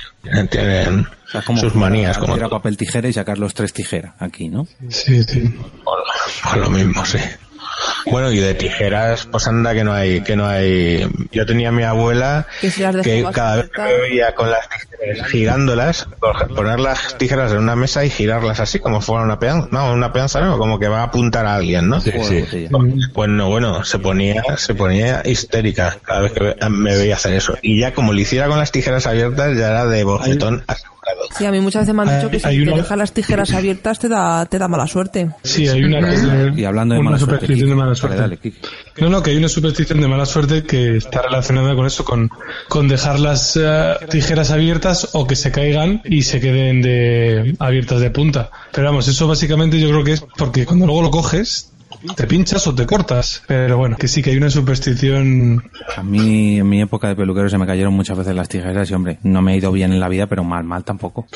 tienen 0.51 1.07
O 1.07 1.22
sea, 1.33 1.43
como 1.43 1.59
sus 1.61 1.75
manías 1.75 2.19
como 2.19 2.37
Era 2.37 2.49
papel 2.49 2.77
tijera 2.77 3.09
y 3.09 3.13
sacar 3.13 3.39
los 3.39 3.55
tres 3.55 3.73
tijeras 3.73 4.15
aquí, 4.19 4.49
¿no? 4.49 4.67
Sí, 4.89 5.23
sí. 5.25 5.53
Pues 6.45 6.57
lo 6.57 6.71
mismo, 6.71 7.05
sí. 7.05 7.19
Bueno, 8.07 8.31
y 8.31 8.39
de 8.39 8.55
tijeras, 8.55 9.27
pues 9.31 9.47
anda 9.47 9.73
que 9.75 9.83
no 9.83 9.93
hay, 9.93 10.21
que 10.23 10.37
no 10.37 10.47
hay. 10.47 11.09
Yo 11.33 11.47
tenía 11.47 11.71
a 11.71 11.73
mi 11.73 11.83
abuela 11.85 12.47
Que 12.61 12.71
si 12.71 12.83
cada 13.33 13.57
vez 13.57 13.71
que 13.71 13.83
me 13.83 14.01
veía 14.01 14.35
con 14.35 14.51
las 14.51 14.69
tijeras 14.69 15.29
girándolas, 15.29 16.09
por- 16.21 16.55
poner 16.55 16.81
las 16.81 17.17
tijeras 17.19 17.53
en 17.53 17.59
una 17.59 17.75
mesa 17.77 18.05
y 18.05 18.11
girarlas 18.11 18.61
así 18.61 18.79
como 18.79 19.01
fuera 19.01 19.23
una 19.25 19.39
peanza, 19.39 19.69
no, 19.71 19.93
una 19.93 20.13
peanza 20.13 20.41
no, 20.41 20.59
como 20.59 20.79
que 20.79 20.89
va 20.89 21.01
a 21.01 21.05
apuntar 21.05 21.47
a 21.47 21.55
alguien, 21.55 21.89
¿no? 21.89 22.01
Sí, 22.01 22.13
sí. 22.51 22.69
Pues 23.15 23.29
no, 23.31 23.49
bueno, 23.49 23.85
se 23.85 23.99
ponía, 23.99 24.43
se 24.57 24.75
ponía 24.75 25.23
histérica 25.25 25.97
cada 26.03 26.21
vez 26.23 26.33
que 26.33 26.55
me 26.69 26.97
veía 26.97 27.15
hacer 27.17 27.33
eso. 27.35 27.57
Y 27.63 27.81
ya 27.81 27.95
como 27.95 28.13
lo 28.13 28.21
hiciera 28.21 28.49
con 28.49 28.59
las 28.59 28.71
tijeras 28.73 29.07
abiertas, 29.07 29.57
ya 29.57 29.69
era 29.71 29.87
de 29.87 30.05
bofetón 30.05 30.65
Sí, 31.37 31.45
a 31.47 31.51
mí 31.51 31.61
muchas 31.61 31.83
veces 31.83 31.95
me 31.95 32.03
han 32.03 32.17
dicho 32.19 32.31
que 32.31 32.41
si 32.41 32.47
Hay 32.49 32.57
te 32.65 32.71
una- 32.71 32.77
dejas 32.83 32.99
las 32.99 33.13
tijeras 33.13 33.53
abiertas 33.53 33.99
te 33.99 34.09
da, 34.09 34.45
te 34.47 34.59
da 34.59 34.69
mala 34.69 34.87
suerte. 34.87 35.31
Sí, 35.43 35.67
hay 35.69 35.83
una, 35.85 36.01
Y 36.57 36.65
hablando 36.65 36.95
de 36.95 37.01
una 37.01 37.11
mala 37.11 37.19
suerte, 37.19 37.37
superstición 37.47 37.71
de 37.71 37.77
mala 37.77 37.95
suerte. 37.95 38.17
Dale, 38.19 38.37
dale, 38.37 38.41
Kiki. 38.53 38.59
No, 39.01 39.09
no, 39.09 39.23
que 39.23 39.31
hay 39.31 39.37
una 39.37 39.49
superstición 39.49 40.01
de 40.01 40.09
mala 40.09 40.27
suerte 40.27 40.65
que 40.65 40.97
está 40.97 41.23
relacionada 41.23 41.75
con 41.75 41.87
eso, 41.87 42.05
con, 42.05 42.31
con 42.69 42.89
dejar 42.89 43.19
las 43.21 43.59
eh, 43.61 43.95
tijeras 44.11 44.51
abiertas 44.51 45.11
o 45.15 45.27
que 45.27 45.37
se 45.37 45.51
caigan 45.51 46.03
y 46.05 46.23
se 46.23 46.41
queden 46.41 46.83
de 46.83 47.55
abiertas 47.59 48.01
de 48.01 48.11
punta. 48.11 48.51
Pero 48.73 48.87
vamos, 48.89 49.09
eso 49.09 49.27
básicamente 49.27 49.81
yo 49.81 49.89
creo 49.89 50.05
que 50.05 50.13
es 50.13 50.25
porque 50.37 50.67
cuando 50.67 50.87
luego 50.87 51.03
lo 51.03 51.11
coges 51.11 51.72
te 52.17 52.27
pinchas 52.27 52.67
o 52.67 52.75
te 52.75 52.87
cortas. 52.87 53.43
Pero 53.47 53.79
bueno, 53.79 53.97
que 53.97 54.09
sí 54.09 54.23
que 54.23 54.31
hay 54.31 54.37
una 54.37 54.51
superstición. 54.51 55.63
A 55.97 56.03
mí, 56.03 56.59
en 56.59 56.69
mi 56.69 56.81
época 56.81 57.09
de 57.09 57.17
peluquero, 57.17 57.49
se 57.49 57.59
me 57.59 57.67
cayeron 57.67 57.95
muchas 57.95 58.19
veces 58.19 58.35
las 58.35 58.49
tijeras 58.49 58.91
y, 58.91 58.95
hombre, 58.95 59.19
no 59.23 59.43
me 59.43 59.53
ha 59.53 59.57
ido 59.57 59.73
bien 59.73 59.93
en 59.93 60.01
la 60.01 60.09
vida, 60.09 60.27
pero 60.27 60.45
mal, 60.45 60.65
mal 60.65 60.85
tampoco. 60.85 61.27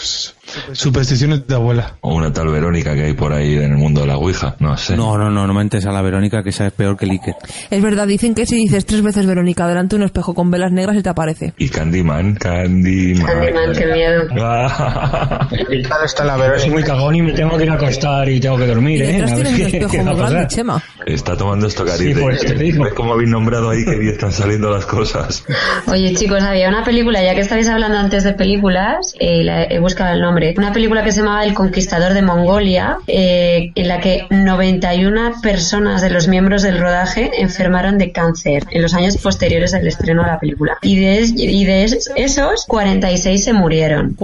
Supersticiones 0.73 1.47
de 1.47 1.55
abuela. 1.55 1.95
O 2.01 2.15
una 2.15 2.33
tal 2.33 2.49
Verónica 2.49 2.95
que 2.95 3.05
hay 3.05 3.13
por 3.15 3.33
ahí 3.33 3.55
en 3.57 3.73
el 3.73 3.77
mundo 3.77 4.03
de 4.03 4.07
la 4.07 4.17
Ouija. 4.17 4.57
No 4.61 4.77
sé. 4.77 4.97
No, 4.97 5.17
no, 5.19 5.31
no, 5.31 5.47
no 5.47 5.55
mentes 5.55 5.85
a 5.87 5.93
la 5.93 6.03
Verónica, 6.03 6.43
que 6.43 6.51
esa 6.51 6.67
es 6.67 6.73
peor 6.73 6.97
que 6.97 7.05
el 7.05 7.13
Iker. 7.13 7.35
Es 7.71 7.83
verdad, 7.83 8.07
dicen 8.07 8.35
que 8.35 8.47
si 8.47 8.57
dices 8.57 8.87
tres 8.87 9.03
veces 9.03 9.27
Verónica 9.27 9.67
delante 9.67 9.97
de 9.97 10.03
un 10.03 10.07
espejo 10.07 10.35
con 10.35 10.51
velas 10.51 10.73
negras 10.73 10.97
y 10.97 11.03
te 11.03 11.09
aparece. 11.09 11.55
Y 11.59 11.69
Candyman, 11.69 12.35
Candyman. 12.35 13.27
Candyman, 13.27 13.73
qué 13.75 13.87
miedo. 13.87 14.23
¿Qué 15.69 15.89
tal 15.89 16.05
está 16.05 16.25
la 16.25 16.37
Pero 16.37 16.59
soy 16.59 16.71
Verónica? 16.71 16.73
muy 16.73 16.83
cagón 16.83 17.17
y 17.17 17.23
me 17.23 17.33
tengo 17.33 17.57
que 17.57 17.65
ir 17.65 17.71
a 17.71 17.75
acostar 17.75 18.29
y 18.29 18.41
tengo 18.41 18.57
que 18.57 18.67
dormir, 18.67 19.03
¿eh? 19.03 19.23
A 19.23 19.35
ver 19.37 19.47
qué, 19.55 19.79
qué 19.79 19.79
va 19.81 19.87
a 19.87 19.89
muy 19.89 20.17
grande, 20.17 20.43
pasar. 20.45 20.49
Chema. 20.57 20.83
Está 21.05 21.37
tomando 21.37 21.67
esto 21.67 21.85
cariño. 21.85 22.17
Sí, 22.39 22.47
te 22.47 22.55
digo. 22.55 22.85
¿Ves 22.85 22.95
cómo 22.95 23.13
habéis 23.13 23.29
nombrado 23.29 23.69
ahí 23.69 23.85
que 23.85 23.95
bien 23.97 24.13
están 24.15 24.33
saliendo 24.33 24.71
las 24.71 24.87
cosas? 24.87 25.45
Oye, 25.87 26.15
chicos, 26.15 26.43
había 26.43 26.69
una 26.71 26.83
película, 26.83 27.23
ya 27.23 27.35
que 27.35 27.43
estabais 27.43 27.69
hablando 27.69 27.99
antes 27.99 28.25
de 28.25 28.33
películas, 28.33 29.15
eh, 29.19 29.45
la- 29.45 29.65
he 29.65 29.79
buscado 29.81 30.15
el 30.15 30.23
nombre, 30.23 30.55
una 30.57 30.73
película 30.73 31.05
que 31.05 31.13
se 31.13 31.21
llamaba 31.21 31.45
El 31.45 31.53
Conquistador 31.53 32.15
de 32.15 32.23
Mongolia, 32.23 32.97
eh, 33.07 33.71
en 33.75 33.89
la 33.89 34.01
que 34.01 34.27
91 34.31 35.35
personas 35.43 36.01
de 36.01 36.09
los 36.09 36.27
miembros 36.27 36.63
del 36.63 36.79
rodaje 36.79 37.31
enfermaron 37.39 37.99
de 37.99 38.13
cáncer 38.13 38.65
en 38.71 38.81
los 38.81 38.95
años 38.95 39.19
posteriores 39.19 39.75
al 39.75 39.87
estreno 39.87 40.23
de 40.23 40.29
la 40.29 40.41
película. 40.41 40.79
Y 40.81 40.99
de, 41.01 41.19
es- 41.19 41.33
y 41.37 41.65
de 41.67 41.85
es- 41.85 42.11
esos, 42.17 42.65
46 42.67 43.45
se 43.45 43.53
murieron. 43.53 44.17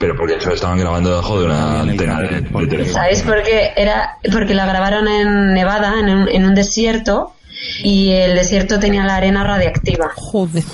Pero 0.00 0.16
porque 0.16 0.34
eso 0.34 0.50
estaban 0.52 0.78
grabando 0.78 1.10
debajo 1.10 1.38
de 1.38 1.46
una 1.46 1.80
antena 1.82 2.20
de, 2.22 2.28
de 2.40 2.66
teléfono. 2.66 2.92
¿Sabéis 2.92 3.22
por 3.22 3.40
qué? 3.44 3.70
Era 3.76 4.16
porque 4.32 4.52
la 4.54 4.66
grabaron 4.66 5.06
en 5.06 5.54
Nevada, 5.54 5.75
en 5.98 6.08
un, 6.08 6.28
en 6.28 6.44
un 6.44 6.54
desierto, 6.54 7.32
y 7.82 8.10
el 8.12 8.34
desierto 8.34 8.78
tenía 8.78 9.04
la 9.04 9.16
arena 9.16 9.44
radiactiva. 9.44 10.10
Joder. 10.14 10.64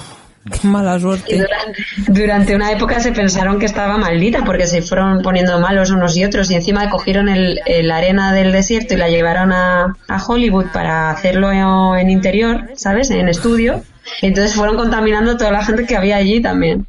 Qué 0.50 0.66
mala 0.66 0.96
Y 0.96 1.00
suerte. 1.00 1.36
durante, 1.36 1.84
durante 2.08 2.56
una 2.56 2.72
época 2.72 2.98
se 2.98 3.12
pensaron 3.12 3.60
que 3.60 3.66
estaba 3.66 3.96
maldita 3.96 4.42
porque 4.44 4.66
se 4.66 4.82
fueron 4.82 5.22
poniendo 5.22 5.60
malos 5.60 5.90
unos 5.92 6.16
y 6.16 6.24
otros 6.24 6.50
y 6.50 6.56
encima 6.56 6.90
cogieron 6.90 7.28
el, 7.28 7.60
el 7.64 7.88
arena 7.92 8.32
del 8.32 8.50
desierto 8.50 8.94
y 8.94 8.96
la 8.96 9.08
llevaron 9.08 9.52
a, 9.52 9.94
a 10.08 10.24
Hollywood 10.26 10.66
para 10.72 11.10
hacerlo 11.10 11.52
en 11.94 12.10
interior, 12.10 12.70
¿sabes? 12.74 13.10
En 13.12 13.28
estudio. 13.28 13.84
Entonces 14.20 14.54
fueron 14.54 14.76
contaminando 14.76 15.36
toda 15.36 15.50
la 15.52 15.64
gente 15.64 15.86
que 15.86 15.96
había 15.96 16.16
allí 16.16 16.40
también. 16.40 16.86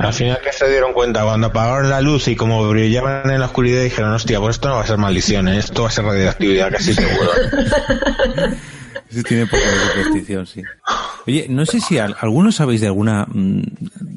Al 0.00 0.12
final 0.12 0.38
que 0.42 0.52
se 0.52 0.68
dieron 0.68 0.92
cuenta, 0.92 1.22
cuando 1.22 1.48
apagaron 1.48 1.90
la 1.90 2.00
luz 2.00 2.28
y 2.28 2.36
como 2.36 2.68
brillaban 2.68 3.30
en 3.30 3.40
la 3.40 3.46
oscuridad, 3.46 3.82
dijeron, 3.82 4.12
hostia, 4.12 4.40
pues 4.40 4.56
esto 4.56 4.68
no 4.68 4.76
va 4.76 4.82
a 4.82 4.86
ser 4.86 4.98
maldición, 4.98 5.48
¿eh? 5.48 5.58
esto 5.58 5.82
va 5.82 5.88
a 5.88 5.92
ser 5.92 6.04
radioactividad 6.04 6.72
casi 6.72 6.94
seguro. 6.94 7.30
Sí, 9.10 9.22
tiene 9.22 9.46
poco 9.46 9.62
de 9.62 10.02
superstición, 10.02 10.46
sí. 10.46 10.62
Oye, 11.28 11.46
no 11.48 11.66
sé 11.66 11.80
si 11.80 11.98
al- 11.98 12.14
algunos 12.20 12.54
sabéis 12.56 12.80
de 12.80 12.86
alguna, 12.86 13.26
mm, 13.28 13.60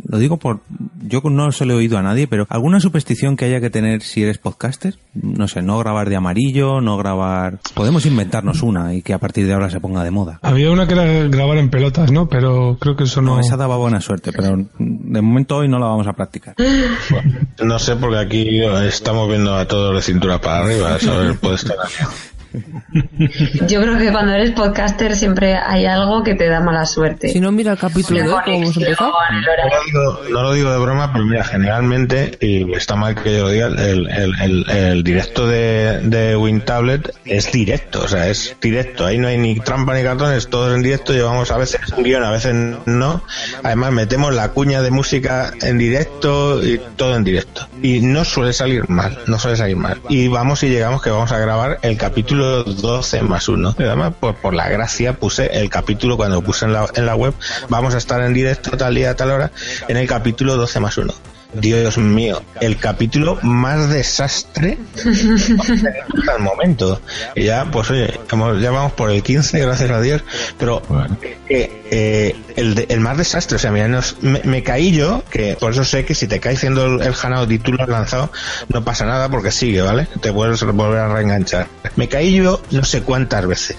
lo 0.10 0.18
digo 0.20 0.38
por, 0.38 0.60
yo 1.02 1.22
no 1.26 1.52
se 1.52 1.66
lo 1.66 1.74
he 1.74 1.78
oído 1.78 1.98
a 1.98 2.04
nadie, 2.04 2.28
pero 2.28 2.46
alguna 2.50 2.80
superstición 2.80 3.36
que 3.36 3.46
haya 3.46 3.60
que 3.60 3.72
tener 3.72 4.04
si 4.04 4.22
eres 4.22 4.38
podcaster, 4.38 4.96
no 5.16 5.48
sé, 5.48 5.64
no 5.64 5.80
grabar 5.80 6.08
de 6.10 6.16
amarillo, 6.18 6.82
no 6.82 6.98
grabar, 6.98 7.58
podemos 7.74 8.06
inventarnos 8.06 8.62
una 8.62 8.94
y 8.94 9.02
que 9.02 9.14
a 9.14 9.18
partir 9.18 9.48
de 9.48 9.54
ahora 9.54 9.72
se 9.72 9.80
ponga 9.80 10.04
de 10.04 10.12
moda. 10.12 10.40
Había 10.44 10.70
una 10.72 10.86
que 10.88 10.94
era 10.94 11.06
grabar 11.28 11.58
en 11.58 11.72
pelotas, 11.72 12.12
¿no? 12.12 12.30
Pero 12.30 12.78
creo 12.80 12.96
que 12.96 13.06
eso 13.06 13.24
no... 13.24 13.36
No, 13.36 13.40
esa 13.40 13.58
daba 13.58 13.78
buena 13.78 14.02
suerte, 14.02 14.32
pero 14.32 14.58
de 14.78 15.22
momento 15.22 15.58
hoy 15.58 15.68
no 15.68 15.80
la 15.80 15.88
vamos 15.88 16.06
a 16.06 16.14
practicar. 16.14 16.54
No 17.64 17.80
sé, 17.80 17.96
porque 17.96 18.18
aquí 18.20 18.62
estamos 18.88 19.28
viendo 19.30 19.56
a 19.56 19.66
todos 19.68 19.96
de 19.96 20.02
cintura 20.04 20.40
para 20.40 20.64
arriba, 20.66 21.00
¿sabes? 21.00 21.38
Puede 21.40 21.56
estar 21.56 21.76
Yo 23.68 23.82
creo 23.82 23.98
que 23.98 24.12
cuando 24.12 24.34
eres 24.34 24.52
podcaster 24.52 25.16
siempre 25.16 25.56
hay 25.56 25.86
algo 25.86 26.24
que 26.24 26.36
te 26.36 26.48
da 26.48 26.60
mala 26.62 26.86
suerte. 26.86 27.30
Si 27.30 27.40
no, 27.40 27.52
mira 27.52 27.74
el 27.74 27.78
capítulo 27.78 28.20
de 28.20 28.30
hoy, 28.30 28.42
cómo 28.44 28.58
hemos 28.58 28.78
empezado. 28.78 29.12
No 29.12 29.70
lo, 29.70 29.84
digo, 29.86 30.22
no 30.32 30.44
lo 30.44 30.54
digo 30.54 30.72
de 30.72 30.80
broma, 30.80 31.12
pero 31.14 31.26
mira, 31.26 31.44
generalmente, 31.44 32.38
y 32.42 32.72
está 32.74 32.96
mal 32.96 33.16
que 33.16 33.38
yo 33.38 33.44
lo 33.44 33.50
diga, 33.50 33.68
el, 33.68 34.10
el, 34.10 34.36
el, 34.42 34.70
el 34.70 35.04
directo 35.04 35.48
de, 35.48 36.00
de 36.04 36.36
WinTablet 36.36 37.14
es 37.26 37.52
directo, 37.52 38.02
o 38.04 38.08
sea, 38.08 38.28
es 38.28 38.56
directo. 38.62 39.06
Ahí 39.06 39.18
no 39.18 39.28
hay 39.28 39.38
ni 39.38 39.60
trampa 39.60 39.94
ni 39.94 40.04
cartones, 40.04 40.48
todo 40.50 40.70
es 40.70 40.76
en 40.76 40.84
directo. 40.84 41.14
Llevamos 41.14 41.52
a 41.52 41.58
veces 41.58 41.82
un 41.96 42.04
guion, 42.04 42.24
a 42.24 42.32
veces 42.32 42.56
no. 42.86 43.24
Además, 43.64 43.92
metemos 43.92 44.34
la 44.34 44.50
cuña 44.50 44.82
de 44.82 44.92
música 44.92 45.52
en 45.62 45.78
directo 45.78 46.64
y 46.64 46.80
todo 46.96 47.16
en 47.16 47.24
directo. 47.24 47.68
Y 47.82 48.02
no 48.02 48.26
suele 48.26 48.54
salir 48.54 48.90
mal, 48.90 49.20
no 49.28 49.38
suele 49.38 49.58
salir 49.58 49.78
mal. 49.78 50.02
Y 50.10 50.28
vamos 50.28 50.64
y 50.64 50.70
llegamos 50.70 51.02
que 51.02 51.10
vamos 51.10 51.32
a 51.32 51.38
grabar 51.38 51.80
el 51.82 51.98
capítulo 51.98 52.39
12 52.64 53.22
más 53.24 53.48
uno. 53.50 53.76
Y 53.78 53.84
además, 53.84 54.14
por, 54.20 54.36
por 54.36 54.54
la 54.54 54.68
gracia, 54.70 55.14
puse 55.14 55.46
el 55.60 55.70
capítulo 55.70 56.18
cuando 56.18 56.38
lo 56.38 56.42
puse 56.42 56.66
en 56.66 56.74
la, 56.74 56.88
en 56.96 57.06
la 57.06 57.16
web. 57.16 57.34
Vamos 57.70 57.94
a 57.96 57.98
estar 57.98 58.22
en 58.22 58.34
directo 58.34 58.72
tal 58.78 58.96
día, 58.96 59.16
tal 59.16 59.32
hora, 59.32 59.52
en 59.88 59.98
el 59.98 60.08
capítulo 60.08 60.56
12 60.58 60.80
más 60.80 60.98
uno. 60.98 61.14
Dios 61.52 61.98
mío, 61.98 62.44
el 62.62 62.78
capítulo 62.78 63.40
más 63.42 63.90
desastre 63.90 64.78
hasta 64.96 66.36
el 66.38 66.44
momento. 66.44 67.02
Y 67.36 67.46
ya, 67.46 67.66
pues 67.72 67.90
oye, 67.90 68.20
hemos- 68.32 68.62
ya 68.62 68.70
vamos 68.72 68.92
por 68.94 69.10
el 69.10 69.24
15, 69.24 69.60
gracias 69.60 69.90
a 69.90 70.00
Dios, 70.02 70.24
pero 70.58 70.82
eh, 71.50 71.79
eh, 71.92 72.36
el, 72.56 72.86
el 72.90 73.00
más 73.00 73.18
desastre, 73.18 73.56
o 73.56 73.60
sea, 73.60 73.72
mira, 73.72 73.88
nos- 73.88 74.18
me, 74.22 74.42
me 74.44 74.64
caí 74.64 74.92
yo, 74.92 75.24
que 75.30 75.56
por 75.60 75.72
eso 75.72 75.84
sé 75.84 76.06
que 76.06 76.16
si 76.16 76.28
te 76.28 76.40
caes 76.40 76.58
haciendo 76.58 76.86
el, 76.86 77.02
el 77.02 77.14
Hanao 77.22 77.50
y 77.52 77.60
tú 77.60 77.74
lo 77.74 77.84
has 77.84 77.90
lanzado, 77.90 78.32
no 78.70 78.84
pasa 78.84 79.06
nada 79.06 79.30
porque 79.30 79.52
sigue, 79.52 79.82
¿vale? 79.82 80.08
Te 80.22 80.32
puedes 80.34 80.62
volver 80.64 81.00
a 81.00 81.14
reenganchar. 81.14 81.68
Me 81.96 82.08
caí 82.08 82.34
yo 82.36 82.62
no 82.72 82.84
sé 82.84 83.02
cuántas 83.02 83.46
veces. 83.48 83.78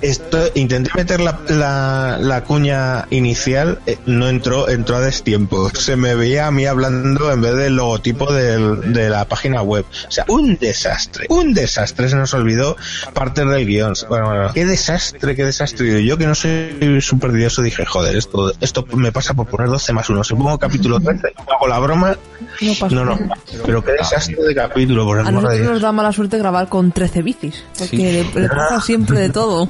Esto, 0.00 0.50
intenté 0.54 0.90
meter 0.94 1.20
la, 1.20 1.38
la, 1.48 2.18
la 2.20 2.42
cuña 2.44 3.06
inicial, 3.10 3.78
eh, 3.86 3.96
no 4.06 4.28
entró, 4.28 4.68
entró 4.68 4.96
a 4.96 5.00
destiempo. 5.00 5.70
Se 5.70 5.94
me 5.96 6.14
veía 6.16 6.48
a 6.48 6.50
mí 6.50 6.66
hablando 6.66 7.30
en 7.32 7.40
vez 7.40 7.54
del 7.54 7.76
logotipo 7.76 8.32
del- 8.32 8.92
de 8.92 9.08
la 9.08 9.24
página 9.26 9.62
web. 9.62 9.84
O 10.08 10.10
sea, 10.10 10.24
un 10.28 10.56
desastre, 10.56 11.26
un 11.28 11.54
desastre. 11.54 12.08
Se 12.08 12.16
nos 12.16 12.34
olvidó 12.34 12.76
parte 13.14 13.44
del 13.44 13.64
guion. 13.66 13.94
Bueno, 14.08 14.26
bueno, 14.26 14.50
qué 14.52 14.66
desastre, 14.66 15.36
qué 15.36 15.44
desastre. 15.44 16.04
Yo 16.04 16.18
que 16.18 16.26
no 16.26 16.34
soy 16.34 16.98
súper 17.00 17.30
dioso 17.42 17.62
dije, 17.62 17.84
joder, 17.84 18.16
esto, 18.16 18.52
esto 18.60 18.84
me 18.94 19.12
pasa 19.12 19.34
por 19.34 19.46
poner 19.46 19.68
12 19.68 19.92
más 19.92 20.08
1. 20.10 20.24
Si 20.24 20.34
pongo 20.34 20.58
capítulo 20.58 20.98
13, 21.00 21.28
hago 21.54 21.68
la 21.68 21.78
broma. 21.78 22.16
No 22.60 22.72
pasa 22.80 22.94
No, 22.94 23.04
no, 23.04 23.16
nada. 23.16 23.34
pero 23.64 23.84
qué 23.84 23.92
desastre 23.92 24.36
de 24.42 24.54
capítulo, 24.54 25.04
por 25.04 25.18
el 25.18 25.26
A 25.26 25.26
de 25.26 25.32
nosotros 25.32 25.58
Dios. 25.58 25.70
nos 25.72 25.82
da 25.82 25.92
mala 25.92 26.12
suerte 26.12 26.38
grabar 26.38 26.68
con 26.68 26.90
13 26.92 27.22
bicis, 27.22 27.64
porque 27.78 27.96
le, 28.34 28.40
le 28.42 28.48
pasa 28.48 28.80
siempre 28.80 29.20
de 29.20 29.30
todo. 29.30 29.68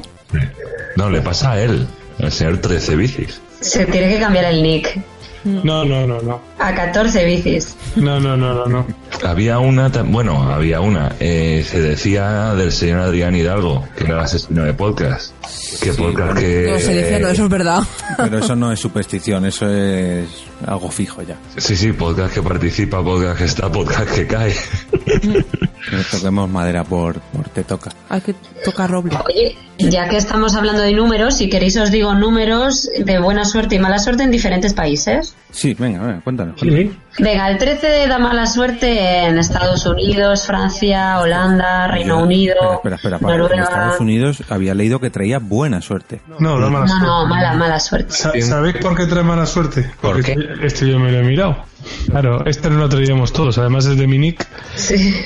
No, 0.97 1.11
le 1.11 1.21
pasa 1.21 1.53
a 1.53 1.61
él, 1.61 1.87
al 2.21 2.33
señor 2.33 2.59
13 2.59 2.97
bicis. 2.97 3.41
Se 3.61 3.87
tiene 3.87 4.15
que 4.15 4.21
cambiar 4.21 4.47
el 4.47 4.63
nick 4.63 5.01
No, 5.45 5.85
no, 5.85 6.07
no, 6.07 6.21
no. 6.23 6.41
a 6.59 6.75
14 6.75 7.25
bicis. 7.25 7.77
No, 7.97 8.21
no, 8.21 8.37
no, 8.37 8.55
no, 8.55 8.67
no. 8.67 8.87
Había 9.25 9.59
una, 9.59 9.89
bueno, 9.89 10.43
había 10.53 10.81
una, 10.81 11.15
eh, 11.21 11.65
se 11.69 11.81
decía 11.81 12.55
del 12.55 12.73
señor 12.73 13.01
Adrián 13.01 13.35
Hidalgo, 13.35 13.87
que 13.97 14.05
era 14.05 14.15
el 14.15 14.21
asesino 14.21 14.65
de 14.65 14.75
podcast. 14.75 15.35
Que 15.81 15.93
podcast 15.93 16.39
que... 16.39 16.71
No, 16.73 16.79
se 16.79 16.95
decía, 16.95 17.19
no, 17.19 17.29
eso 17.29 17.45
es 17.45 17.51
verdad. 17.51 17.83
Pero 18.17 18.39
eso 18.45 18.57
no 18.57 18.73
es 18.73 18.81
superstición, 18.81 19.45
eso 19.47 19.69
es 19.69 20.29
algo 20.67 20.91
fijo 20.91 21.23
ya. 21.23 21.37
Sí, 21.57 21.77
sí, 21.77 21.93
podcast 21.93 22.35
que 22.35 22.43
participa, 22.43 23.03
podcast 23.03 23.39
que 23.39 23.45
está, 23.45 23.71
podcast 23.71 24.11
que 24.13 24.27
cae. 24.27 24.55
Que 25.93 25.99
nos 25.99 26.09
toquemos 26.09 26.49
madera 26.49 26.85
por, 26.85 27.21
por 27.21 27.51
te 27.51 27.65
toca. 27.65 27.91
Hay 28.09 28.23
que 28.23 28.35
tocar 28.65 28.91
roble. 28.91 29.13
Oye, 29.27 29.59
ya 29.77 30.09
que 30.09 30.17
estamos 30.17 30.55
hablando 30.55 30.81
de 30.81 30.95
números, 30.95 31.35
si 31.35 31.51
queréis 31.51 31.77
os 31.77 31.91
digo 31.91 32.15
números 32.15 32.89
de 32.99 33.19
buena 33.19 33.45
suerte 33.45 33.75
y 33.75 33.79
mala 33.79 33.99
suerte 33.99 34.23
en 34.23 34.31
diferentes 34.31 34.73
países. 34.73 35.37
Sí, 35.51 35.75
venga, 35.79 36.01
venga, 36.01 36.23
cuéntanos. 36.23 36.59
cuéntanos. 36.59 36.97
Venga, 37.19 37.51
el 37.51 37.59
13 37.59 38.07
da 38.09 38.19
mala 38.19 38.47
suerte 38.47 39.27
en 39.27 39.39
Estados 39.39 39.85
Unidos, 39.87 40.47
Francia, 40.47 41.21
Holanda, 41.21 41.87
Reino 41.89 42.23
Unido, 42.23 42.55
Espera, 42.77 42.97
espera, 42.97 43.19
para. 43.19 43.37
En. 43.37 43.61
Estados 43.63 44.01
Unidos 44.01 44.43
había 44.49 44.75
leído 44.75 44.99
que 44.99 45.11
traía 45.11 45.39
buena 45.39 45.83
suerte. 45.83 46.23
No, 46.39 46.59
da 46.59 46.71
mala 46.71 46.87
No, 46.87 46.89
suerte. 46.89 47.07
no, 47.07 47.27
mala, 47.27 47.53
mala 47.55 47.81
suerte. 47.81 48.13
Sa- 48.13 48.33
¿Sabéis 48.41 48.77
por 48.79 48.97
qué 48.97 49.07
trae 49.07 49.23
mala 49.23 49.45
suerte? 49.47 49.83
¿Por 50.01 50.13
Porque 50.15 50.35
qué? 50.35 50.41
Este, 50.41 50.67
este 50.67 50.89
yo 50.91 50.99
me 50.99 51.13
lo 51.13 51.19
he 51.19 51.23
mirado. 51.23 51.65
Claro, 52.09 52.47
este 52.47 52.71
no 52.71 52.79
lo 52.79 52.89
traíamos 52.89 53.33
todos, 53.33 53.59
además 53.59 53.87
es 53.87 53.97
de 53.99 54.07
mi 54.07 54.17
nick. 54.19 54.47
Sí. 54.77 55.15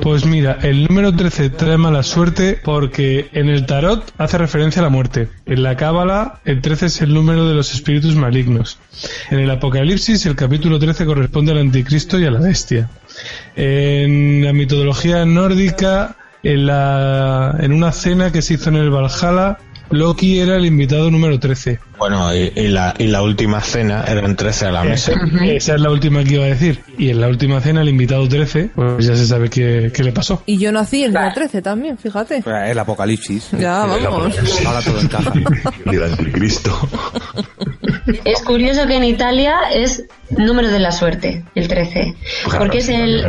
Pues 0.00 0.24
mira, 0.24 0.56
el 0.62 0.86
número 0.86 1.14
13 1.14 1.50
trae 1.50 1.76
mala 1.76 2.02
suerte 2.02 2.58
porque 2.64 3.28
en 3.34 3.50
el 3.50 3.66
tarot 3.66 4.10
hace 4.16 4.38
referencia 4.38 4.80
a 4.80 4.84
la 4.84 4.88
muerte. 4.88 5.28
En 5.44 5.62
la 5.62 5.76
cábala, 5.76 6.40
el 6.46 6.62
13 6.62 6.86
es 6.86 7.02
el 7.02 7.12
número 7.12 7.46
de 7.46 7.54
los 7.54 7.74
espíritus 7.74 8.16
malignos. 8.16 8.78
En 9.30 9.40
el 9.40 9.50
Apocalipsis, 9.50 10.24
el 10.24 10.36
capítulo 10.36 10.78
13 10.78 11.04
corresponde 11.04 11.19
al 11.52 11.58
anticristo 11.58 12.18
y 12.18 12.24
a 12.24 12.30
la 12.30 12.40
bestia. 12.40 12.90
En 13.56 14.44
la 14.44 14.52
mitología 14.52 15.24
nórdica, 15.24 16.16
en, 16.42 16.66
la, 16.66 17.56
en 17.60 17.72
una 17.72 17.92
cena 17.92 18.32
que 18.32 18.42
se 18.42 18.54
hizo 18.54 18.70
en 18.70 18.76
el 18.76 18.90
Valhalla, 18.90 19.58
Loki 19.90 20.38
era 20.38 20.56
el 20.56 20.66
invitado 20.66 21.10
número 21.10 21.38
13. 21.38 21.80
Bueno, 22.00 22.34
y, 22.34 22.50
y 22.56 22.68
la, 22.68 22.94
y 22.96 23.08
la 23.08 23.22
última 23.22 23.60
cena 23.60 24.04
eran 24.08 24.34
13 24.34 24.66
a 24.66 24.72
la 24.72 24.84
mesa. 24.84 25.12
Esa, 25.44 25.74
es 25.74 25.80
la 25.82 25.90
última 25.90 26.24
que 26.24 26.34
iba 26.34 26.44
a 26.44 26.48
decir. 26.48 26.80
Y 26.96 27.10
en 27.10 27.20
la 27.20 27.28
última 27.28 27.60
cena, 27.60 27.82
el 27.82 27.90
invitado 27.90 28.26
13, 28.26 28.70
pues 28.74 29.06
ya 29.06 29.14
se 29.14 29.26
sabe 29.26 29.50
qué, 29.50 29.92
qué 29.94 30.02
le 30.02 30.10
pasó. 30.10 30.42
Y 30.46 30.56
yo 30.56 30.72
nací 30.72 31.04
el 31.04 31.12
día 31.12 31.30
13 31.34 31.60
también, 31.60 31.98
fíjate. 31.98 32.42
El 32.46 32.78
apocalipsis. 32.78 33.50
Ya, 33.58 33.84
vamos. 33.84 34.34
Ahora 34.64 34.80
todo 34.80 34.98
encaja. 34.98 35.32
Y 35.84 35.94
el 35.94 36.02
anticristo. 36.04 36.88
Es 38.24 38.42
curioso 38.42 38.86
que 38.86 38.96
en 38.96 39.04
Italia 39.04 39.56
es 39.74 40.04
número 40.30 40.68
de 40.68 40.78
la 40.78 40.92
suerte, 40.92 41.44
el 41.54 41.68
13. 41.68 42.14
Porque 42.58 42.78
es 42.78 42.88
el, 42.88 43.24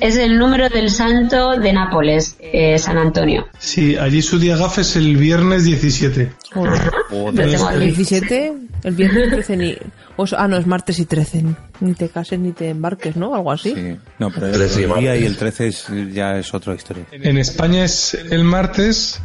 es 0.00 0.16
el 0.16 0.38
número 0.38 0.68
del 0.68 0.90
santo 0.90 1.58
de 1.58 1.72
Nápoles, 1.72 2.36
eh, 2.40 2.78
San 2.78 2.98
Antonio. 2.98 3.46
Sí, 3.58 3.96
allí 3.96 4.22
su 4.22 4.38
día 4.38 4.56
gaf 4.56 4.78
es 4.78 4.96
el 4.96 5.16
viernes 5.16 5.64
17. 5.64 6.32
Joder. 6.52 6.92
El 7.10 7.54
aquí. 7.54 7.95
17, 7.96 8.52
el 8.84 8.94
viernes 8.94 9.30
13 9.30 9.56
ni... 9.56 9.76
o 10.16 10.26
sea, 10.26 10.42
ah, 10.42 10.48
no, 10.48 10.56
es 10.56 10.66
martes 10.66 10.98
y 10.98 11.06
13. 11.06 11.44
Ni 11.80 11.94
te 11.94 12.08
cases 12.08 12.38
ni 12.38 12.52
te 12.52 12.70
embarques, 12.70 13.16
¿no? 13.16 13.34
Algo 13.34 13.52
así. 13.52 13.74
Sí. 13.74 13.96
No, 14.18 14.30
pero 14.30 14.46
el, 14.46 14.52
13 14.52 14.80
y 14.80 14.84
el 14.84 14.94
día 14.94 15.16
y 15.16 15.24
el 15.24 15.36
13 15.36 15.66
es, 15.66 15.86
ya 16.12 16.38
es 16.38 16.52
otra 16.54 16.74
historia. 16.74 17.06
En 17.12 17.38
España 17.38 17.84
es 17.84 18.14
el 18.14 18.44
martes 18.44 19.20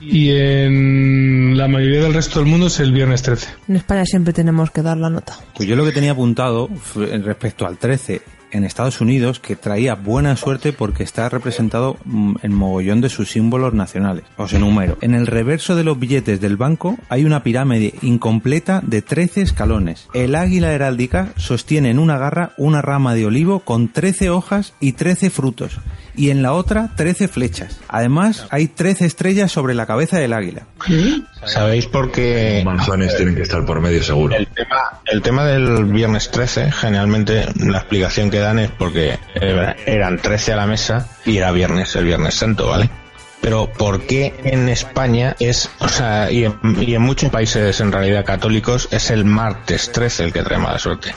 y 0.00 0.30
en 0.30 1.56
la 1.56 1.68
mayoría 1.68 2.02
del 2.02 2.14
resto 2.14 2.40
del 2.40 2.48
mundo 2.48 2.66
es 2.66 2.80
el 2.80 2.92
viernes 2.92 3.22
13. 3.22 3.48
En 3.68 3.76
España 3.76 4.04
siempre 4.04 4.32
tenemos 4.32 4.70
que 4.70 4.82
dar 4.82 4.96
la 4.96 5.10
nota. 5.10 5.36
Pues 5.54 5.68
yo 5.68 5.76
lo 5.76 5.84
que 5.84 5.92
tenía 5.92 6.12
apuntado 6.12 6.68
respecto 6.94 7.66
al 7.66 7.78
13 7.78 8.22
en 8.52 8.64
Estados 8.64 9.00
Unidos 9.00 9.40
que 9.40 9.56
traía 9.56 9.94
buena 9.94 10.36
suerte 10.36 10.72
porque 10.72 11.02
está 11.02 11.28
representado 11.28 11.96
mm, 12.04 12.36
en 12.42 12.54
mogollón 12.54 13.00
de 13.00 13.08
sus 13.08 13.30
símbolos 13.30 13.74
nacionales. 13.74 14.24
Os 14.36 14.52
enumero. 14.52 14.98
En 15.00 15.14
el 15.14 15.26
reverso 15.26 15.74
de 15.74 15.84
los 15.84 15.98
billetes 15.98 16.40
del 16.40 16.56
banco 16.56 16.98
hay 17.08 17.24
una 17.24 17.42
pirámide 17.42 17.94
incompleta 18.02 18.80
de 18.84 19.02
13 19.02 19.42
escalones. 19.42 20.08
El 20.14 20.34
águila 20.34 20.72
heráldica 20.72 21.32
sostiene 21.36 21.90
en 21.90 21.98
una 21.98 22.18
garra 22.18 22.52
una 22.56 22.82
rama 22.82 23.14
de 23.14 23.26
olivo 23.26 23.60
con 23.60 23.88
13 23.88 24.30
hojas 24.30 24.74
y 24.80 24.92
13 24.92 25.30
frutos 25.30 25.78
y 26.14 26.30
en 26.30 26.42
la 26.42 26.52
otra 26.52 26.90
13 26.96 27.28
flechas. 27.28 27.80
Además, 27.88 28.46
hay 28.50 28.68
13 28.68 29.06
estrellas 29.06 29.52
sobre 29.52 29.74
la 29.74 29.86
cabeza 29.86 30.18
del 30.18 30.32
águila. 30.32 30.66
¿Sabéis 31.44 31.86
por 31.86 32.12
qué? 32.12 32.62
Manzanes 32.64 33.16
tienen 33.16 33.34
que 33.34 33.42
estar 33.42 33.64
por 33.64 33.80
medio 33.80 34.02
seguro. 34.02 34.34
El 34.36 34.46
tema, 34.46 35.00
el 35.06 35.22
tema 35.22 35.44
del 35.44 35.84
viernes 35.86 36.30
13, 36.30 36.72
generalmente 36.72 37.46
la 37.56 37.78
explicación 37.78 38.30
que 38.30 38.38
dan 38.38 38.58
es 38.58 38.70
porque 38.70 39.18
eh, 39.34 39.74
eran 39.86 40.18
13 40.18 40.52
a 40.52 40.56
la 40.56 40.66
mesa 40.66 41.08
y 41.24 41.38
era 41.38 41.50
viernes, 41.52 41.94
el 41.96 42.04
viernes 42.04 42.34
santo, 42.34 42.68
¿vale? 42.68 42.90
Pero 43.42 43.70
¿por 43.70 44.02
qué 44.06 44.32
en 44.44 44.68
España 44.68 45.36
es, 45.40 45.68
o 45.80 45.88
sea, 45.88 46.30
y 46.30 46.44
en, 46.44 46.58
y 46.80 46.94
en 46.94 47.02
muchos 47.02 47.30
países 47.30 47.80
en 47.80 47.92
realidad 47.92 48.24
católicos 48.24 48.88
es 48.92 49.10
el 49.10 49.24
martes 49.24 49.90
13 49.92 50.24
el 50.24 50.32
que 50.32 50.42
trae 50.42 50.58
mala 50.58 50.78
suerte? 50.78 51.14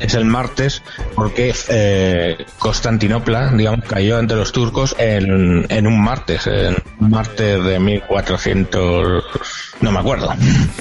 Es 0.00 0.14
el 0.14 0.24
martes 0.24 0.82
porque 1.14 1.54
eh, 1.68 2.44
Constantinopla, 2.58 3.52
digamos, 3.52 3.86
cayó 3.86 4.18
ante 4.18 4.34
los 4.34 4.52
turcos 4.52 4.96
en, 4.98 5.66
en 5.68 5.86
un 5.86 6.02
martes, 6.02 6.46
en 6.48 6.76
un 6.98 7.10
martes 7.10 7.64
de 7.64 7.78
1400, 7.78 9.24
no 9.80 9.92
me 9.92 10.00
acuerdo, 10.00 10.34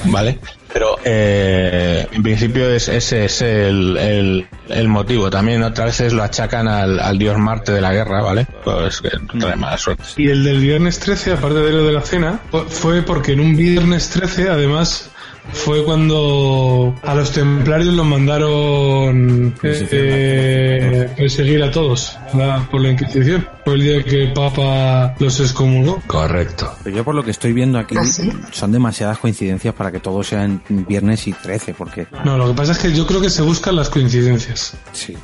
¿vale? 0.06 0.40
Pero 0.72 0.98
eh, 1.04 2.08
en 2.12 2.24
principio 2.24 2.70
es, 2.70 2.88
ese 2.90 3.26
es 3.26 3.42
el, 3.42 3.98
el, 3.98 4.48
el 4.70 4.88
motivo. 4.88 5.30
También 5.30 5.64
otras 5.64 5.88
veces 5.88 6.14
lo 6.14 6.24
achacan 6.24 6.68
al, 6.68 7.00
al 7.00 7.18
dios 7.18 7.38
Marte 7.38 7.72
de 7.72 7.82
la 7.82 7.94
guerra, 7.94 8.22
¿vale? 8.22 8.48
Pues 8.64 9.02
que 9.02 9.10
trae 9.40 9.56
mala 9.56 9.78
suerte. 9.78 10.04
Y 10.18 10.30
el 10.30 10.44
del 10.44 10.60
viernes 10.60 11.00
13, 11.00 11.34
aparte 11.34 11.60
de 11.60 11.72
lo 11.72 11.84
de 11.84 11.94
la 11.94 12.02
cena, 12.02 12.40
fue 12.70 13.02
porque 13.02 13.34
en 13.34 13.40
un 13.40 13.56
viernes 13.56 14.10
13, 14.10 14.50
además, 14.50 15.12
fue 15.54 15.84
cuando 15.84 16.96
a 17.04 17.16
los 17.16 17.32
templarios 17.32 17.94
los 17.94 18.06
mandaron 18.06 19.54
eh, 19.64 19.88
eh, 19.92 21.10
perseguir 21.18 21.64
a 21.64 21.72
todos 21.72 22.18
¿verdad? 22.34 22.62
por 22.70 22.82
la 22.82 22.90
Inquisición. 22.92 23.48
Fue 23.66 23.76
el 23.76 23.82
día 23.82 24.04
que 24.04 24.24
el 24.24 24.34
Papa 24.34 25.16
los 25.20 25.40
excomulgó. 25.40 26.02
Correcto. 26.08 26.72
Pero 26.84 26.98
yo 26.98 27.04
por 27.04 27.16
lo 27.16 27.24
que 27.24 27.32
estoy 27.32 27.54
viendo 27.54 27.78
aquí 27.80 27.96
¿Ah, 27.98 28.04
sí? 28.06 28.32
son 28.52 28.72
demasiadas 28.72 29.18
coincidencias 29.18 29.74
para 29.74 29.92
que 29.92 30.00
todo 30.00 30.24
sea 30.24 30.44
en 30.46 30.62
viernes 30.88 31.28
y 31.28 31.34
13, 31.34 31.74
porque 31.74 32.08
No, 32.24 32.38
lo 32.38 32.48
que 32.48 32.54
pasa 32.54 32.72
es 32.74 32.78
que 32.80 32.94
yo 32.94 33.06
creo 33.06 33.22
que 33.22 33.30
se 33.30 33.42
buscan 33.42 33.76
las 33.76 33.90
coincidencias. 33.90 34.76
sí. 34.94 35.16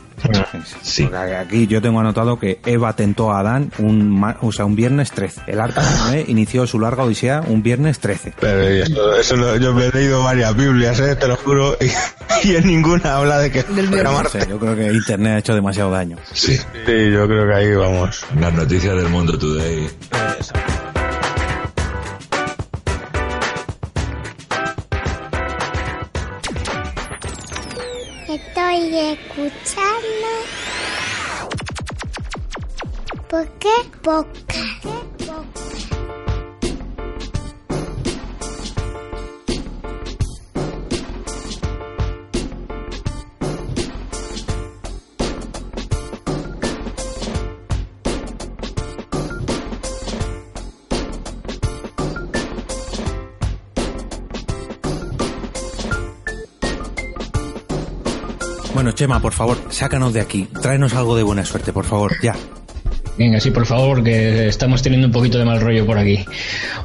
Sí. 0.82 1.04
Porque 1.04 1.36
aquí 1.36 1.68
yo 1.68 1.82
tengo 1.82 2.00
anotado 2.00 2.40
que 2.40 2.60
Eva 2.66 2.96
tentó 2.96 3.32
a 3.32 3.40
Adán 3.40 3.72
un, 3.80 4.10
ma- 4.10 4.38
o 4.42 4.52
sea, 4.52 4.66
un 4.66 4.76
viernes 4.76 5.12
13. 5.12 5.42
El 5.48 5.60
arca 5.60 5.82
de 5.82 5.98
Noé 5.98 6.26
inició 6.28 6.66
su 6.68 6.80
larga 6.80 7.04
odisea 7.04 7.42
un 7.48 7.62
viernes 7.64 8.00
13. 8.00 8.34
Pero 8.40 8.62
eso, 8.62 9.16
eso 9.16 9.36
lo- 9.36 9.58
yo 9.58 9.74
me 9.74 9.86
he 9.88 9.92
leído 9.92 10.24
varias 10.24 10.56
Biblias, 10.56 11.00
¿eh? 11.00 11.16
te 11.16 11.28
lo 11.28 11.36
juro, 11.38 11.78
y, 11.82 12.48
y 12.48 12.56
en 12.56 12.68
ninguna 12.68 13.16
habla 13.18 13.40
de 13.40 13.52
que 13.52 13.64
Del. 13.64 13.92
No 13.92 14.24
sé, 14.30 14.46
yo 14.50 14.60
creo 14.60 14.76
que 14.76 14.92
Internet 14.92 15.34
ha 15.34 15.38
hecho 15.40 15.56
demasiado 15.56 15.92
daño. 15.92 16.18
Sí. 16.34 16.56
Sí, 16.58 17.12
yo 17.12 17.28
creo 17.28 17.48
que 17.48 17.54
ahí 17.54 17.76
vamos. 17.76 18.26
Las 18.40 18.54
noticias 18.54 18.96
del 18.96 19.10
mundo 19.10 19.38
today. 19.38 19.88
Estoy 20.40 20.62
escuchando. 29.36 30.30
¿Por 33.30 33.48
qué 33.60 33.74
podcast? 34.04 34.93
Chema, 58.94 59.20
por 59.20 59.34
favor, 59.34 59.58
sácanos 59.70 60.14
de 60.14 60.22
aquí. 60.22 60.48
Tráenos 60.62 60.94
algo 60.94 61.16
de 61.16 61.24
buena 61.24 61.46
suerte, 61.46 61.74
por 61.74 61.86
favor, 61.86 62.14
ya. 62.22 62.36
Venga, 63.16 63.40
sí, 63.40 63.52
por 63.52 63.68
favor, 63.68 64.04
que 64.04 64.48
estamos 64.48 64.82
teniendo 64.82 65.06
un 65.06 65.14
poquito 65.14 65.38
de 65.38 65.46
mal 65.46 65.62
rollo 65.62 65.86
por 65.86 66.00
aquí. 66.00 66.26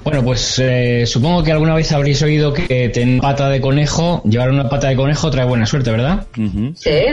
Bueno, 0.05 0.23
pues 0.23 0.59
eh, 0.63 1.05
supongo 1.07 1.43
que 1.43 1.53
alguna 1.53 1.75
vez 1.75 1.91
habréis 1.93 2.21
oído 2.23 2.53
que 2.53 2.91
tener 2.91 3.21
pata 3.23 3.49
de 3.49 3.63
conejo, 3.63 4.23
llevar 4.29 4.51
una 4.51 4.69
pata 4.69 4.89
de 4.91 4.97
conejo 4.97 5.31
trae 5.31 5.47
buena 5.47 5.65
suerte, 5.65 5.91
¿verdad? 5.91 6.27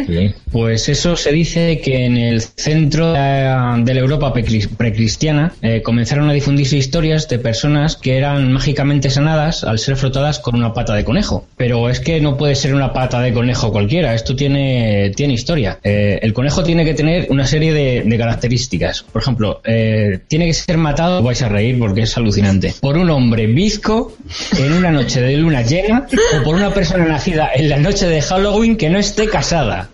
Sí. 0.06 0.34
Pues 0.52 0.90
eso 0.90 1.16
se 1.16 1.32
dice 1.32 1.80
que 1.82 2.06
en 2.06 2.18
el 2.18 2.42
centro 2.42 3.14
de 3.14 3.94
la 3.94 4.00
Europa 4.00 4.34
precris- 4.34 4.68
precristiana 4.76 5.54
eh, 5.62 5.82
comenzaron 5.82 6.30
a 6.30 6.34
difundirse 6.34 6.76
historias 6.78 7.30
de 7.30 7.40
personas 7.40 7.96
que 7.96 8.18
eran 8.18 8.52
mágicamente 8.52 9.10
sanadas 9.10 9.64
al 9.64 9.80
ser 9.80 9.96
frotadas 9.96 10.40
con 10.40 10.56
una 10.56 10.74
pata 10.74 10.94
de 10.94 11.06
conejo. 11.06 11.48
Pero 11.56 11.90
es 11.90 12.02
que 12.02 12.20
no 12.20 12.36
puede 12.36 12.56
ser 12.56 12.76
una 12.76 12.92
pata 12.92 13.22
de 13.22 13.32
conejo 13.32 13.72
cualquiera, 13.72 14.14
esto 14.14 14.36
tiene, 14.36 15.12
tiene 15.16 15.34
historia. 15.36 15.80
Eh, 15.84 16.20
el 16.22 16.34
conejo 16.34 16.64
tiene 16.64 16.84
que 16.84 16.94
tener 16.94 17.28
una 17.30 17.48
serie 17.48 17.72
de, 17.74 18.04
de 18.06 18.18
características. 18.18 19.05
Por 19.12 19.22
ejemplo, 19.22 19.62
eh, 19.64 20.20
tiene 20.28 20.48
que 20.48 20.54
ser 20.54 20.78
matado, 20.78 21.24
vais 21.24 21.42
a 21.42 21.50
reír 21.50 21.80
porque 21.80 22.02
es 22.02 22.18
alucinante, 22.18 22.74
por 22.82 22.98
un 22.98 23.10
hombre 23.10 23.48
bizco 23.48 24.14
en 24.58 24.74
una 24.74 24.92
noche 24.92 25.22
de 25.22 25.38
luna 25.38 25.62
llena 25.62 26.06
o 26.38 26.44
por 26.44 26.56
una 26.56 26.74
persona 26.74 27.06
nacida 27.06 27.50
en 27.56 27.70
la 27.70 27.78
noche 27.78 28.08
de 28.08 28.22
Halloween 28.22 28.76
que 28.76 28.90
no 28.90 29.00
esté 29.00 29.30
casada. 29.30 29.90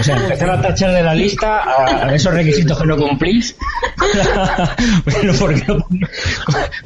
O 0.00 0.02
sea, 0.02 0.16
empezar 0.16 0.50
a 0.50 0.60
tachar 0.60 0.92
de 0.92 1.02
la 1.02 1.14
lista 1.14 1.62
a, 2.06 2.14
esos 2.14 2.32
requisitos 2.32 2.78
que 2.78 2.86
no 2.86 2.96
cumplís. 2.96 3.54
bueno, 5.04 5.32
porque 5.38 5.64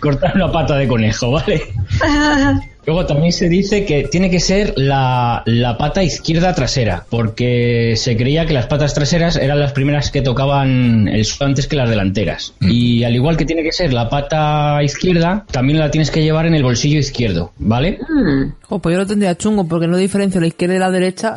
cortar 0.01 0.33
una 0.35 0.51
pata 0.51 0.77
de 0.77 0.89
conejo, 0.89 1.31
¿vale? 1.31 1.63
Luego 2.85 3.07
también 3.07 3.33
se 3.33 3.49
dice 3.49 3.85
que 3.85 4.05
tiene 4.05 4.31
que 4.31 4.41
ser 4.41 4.75
la, 4.77 5.43
la 5.47 5.79
pata 5.79 6.03
izquierda 6.03 6.55
trasera, 6.55 7.07
porque 7.09 7.95
se 7.97 8.17
creía 8.17 8.47
que 8.47 8.55
las 8.55 8.67
patas 8.67 8.95
traseras 8.95 9.37
eran 9.37 9.61
las 9.61 9.73
primeras 9.73 10.11
que 10.11 10.23
tocaban 10.23 11.09
el 11.09 11.25
suelo 11.25 11.51
antes 11.51 11.67
que 11.67 11.77
las 11.77 11.89
delanteras. 11.89 12.55
Y 12.61 13.05
al 13.05 13.15
igual 13.15 13.37
que 13.37 13.45
tiene 13.45 13.63
que 13.63 13.73
ser 13.73 13.93
la 13.93 14.09
pata 14.09 14.83
izquierda, 14.83 15.45
también 15.51 15.79
la 15.79 15.91
tienes 15.91 16.11
que 16.11 16.23
llevar 16.23 16.47
en 16.47 16.55
el 16.55 16.63
bolsillo 16.63 16.99
izquierdo, 16.99 17.53
¿vale? 17.59 17.99
Mm. 18.09 18.53
Oh, 18.69 18.79
pues 18.81 18.95
yo 18.95 18.99
lo 18.99 19.07
tendría 19.07 19.37
chungo 19.37 19.67
porque 19.69 19.87
no 19.87 19.97
diferencio 19.97 20.41
la 20.41 20.49
izquierda 20.49 20.77
y 20.77 20.79
la 20.79 20.91
derecha. 20.91 21.37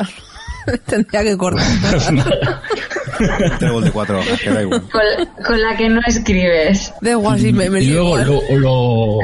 tendría 0.87 1.23
que 1.23 1.37
cortar. 1.37 1.63
Trébol 3.59 3.83
de 3.83 3.91
cuatro 3.91 4.19
hojas, 4.19 4.41
que 4.41 4.49
da 4.49 4.61
igual. 4.61 4.81
Con, 4.91 5.43
con 5.43 5.61
la 5.61 5.75
que 5.75 5.89
no 5.89 6.01
escribes. 6.05 6.93
Da 7.01 7.11
igual 7.11 7.39
si 7.39 7.53
me, 7.53 7.69
me 7.69 7.81
y 7.81 7.87
luego 7.87 8.17
lo, 8.17 8.41
lo, 8.57 9.19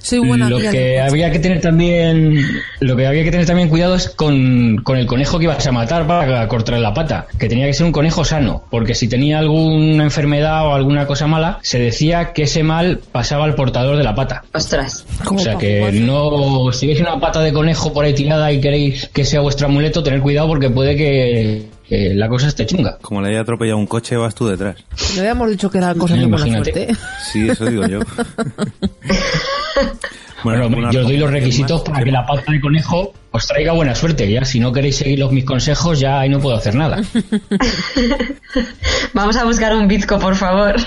Soy 0.00 0.18
buena 0.20 0.48
lo 0.48 0.58
que 0.58 1.00
había 1.00 1.30
que 1.30 1.38
tener 1.38 1.60
también 1.60 2.36
lo 2.80 2.96
que 2.96 3.06
había 3.06 3.24
que 3.24 3.30
tener 3.30 3.46
también 3.46 3.68
cuidado 3.68 3.94
es 3.94 4.10
con, 4.10 4.78
con 4.82 4.96
el 4.98 5.06
conejo 5.06 5.38
que 5.38 5.44
ibas 5.44 5.66
a 5.66 5.72
matar 5.72 6.06
para 6.06 6.46
cortarle 6.48 6.80
la 6.80 6.94
pata 6.94 7.26
que 7.38 7.48
tenía 7.48 7.66
que 7.66 7.72
ser 7.72 7.86
un 7.86 7.92
conejo 7.92 8.24
sano 8.24 8.64
porque 8.70 8.94
si 8.94 9.08
tenía 9.08 9.38
alguna 9.38 10.04
enfermedad 10.04 10.66
o 10.66 10.74
alguna 10.74 11.06
cosa 11.06 11.26
mala 11.26 11.58
se 11.62 11.78
decía 11.78 12.32
que 12.32 12.42
ese 12.42 12.62
mal 12.62 13.00
pasaba 13.12 13.44
al 13.44 13.54
portador 13.54 13.96
de 13.96 14.04
la 14.04 14.14
pata 14.14 14.44
Ostras. 14.52 15.04
O 15.30 15.38
sea 15.38 15.56
que 15.56 15.90
no 15.92 16.72
si 16.72 16.86
veis 16.86 17.00
una 17.00 17.18
pata 17.20 17.40
de 17.40 17.52
conejo 17.52 17.92
por 17.92 18.04
ahí 18.04 18.14
tirada 18.14 18.50
y 18.52 18.60
queréis 18.60 19.08
que 19.12 19.24
sea 19.24 19.40
vuestro 19.40 19.66
amuleto 19.66 20.02
tener 20.02 20.20
cuidado 20.20 20.48
porque 20.48 20.70
puede 20.70 20.96
que, 20.96 21.66
que 21.88 22.14
la 22.14 22.28
cosa 22.28 22.48
esté 22.48 22.66
chunga 22.66 22.98
Como 23.00 23.20
le 23.22 23.28
haya 23.28 23.40
atropellado 23.40 23.78
un 23.78 23.86
coche, 23.86 24.16
vas 24.16 24.34
tú 24.34 24.46
detrás. 24.48 24.76
No 25.14 25.20
habíamos 25.20 25.50
dicho 25.50 25.70
que 25.70 25.78
era 25.78 25.94
cosa 25.94 26.14
de 26.14 26.26
buena 26.26 26.36
Imagínate. 26.46 26.72
suerte. 26.86 26.96
Sí, 27.32 27.48
eso 27.48 27.64
digo 27.66 27.86
yo. 27.86 28.00
Bueno, 30.44 30.66
una- 30.68 30.90
yo 30.92 31.00
os 31.00 31.06
doy 31.06 31.16
los 31.16 31.30
requisitos 31.30 31.80
más, 31.80 31.90
para 31.90 32.04
que 32.04 32.12
la 32.12 32.24
pata 32.24 32.52
de 32.52 32.60
conejo 32.60 33.12
os 33.36 33.46
traiga 33.46 33.72
buena 33.72 33.94
suerte. 33.94 34.30
Ya, 34.30 34.44
si 34.44 34.58
no 34.60 34.72
queréis 34.72 34.96
seguir 34.96 35.18
los 35.18 35.30
mis 35.30 35.44
consejos, 35.44 36.00
ya 36.00 36.20
ahí 36.20 36.28
no 36.28 36.40
puedo 36.40 36.56
hacer 36.56 36.74
nada. 36.74 37.02
Vamos 39.12 39.36
a 39.36 39.44
buscar 39.44 39.74
un 39.74 39.86
bizco, 39.86 40.18
por 40.18 40.34
favor. 40.36 40.74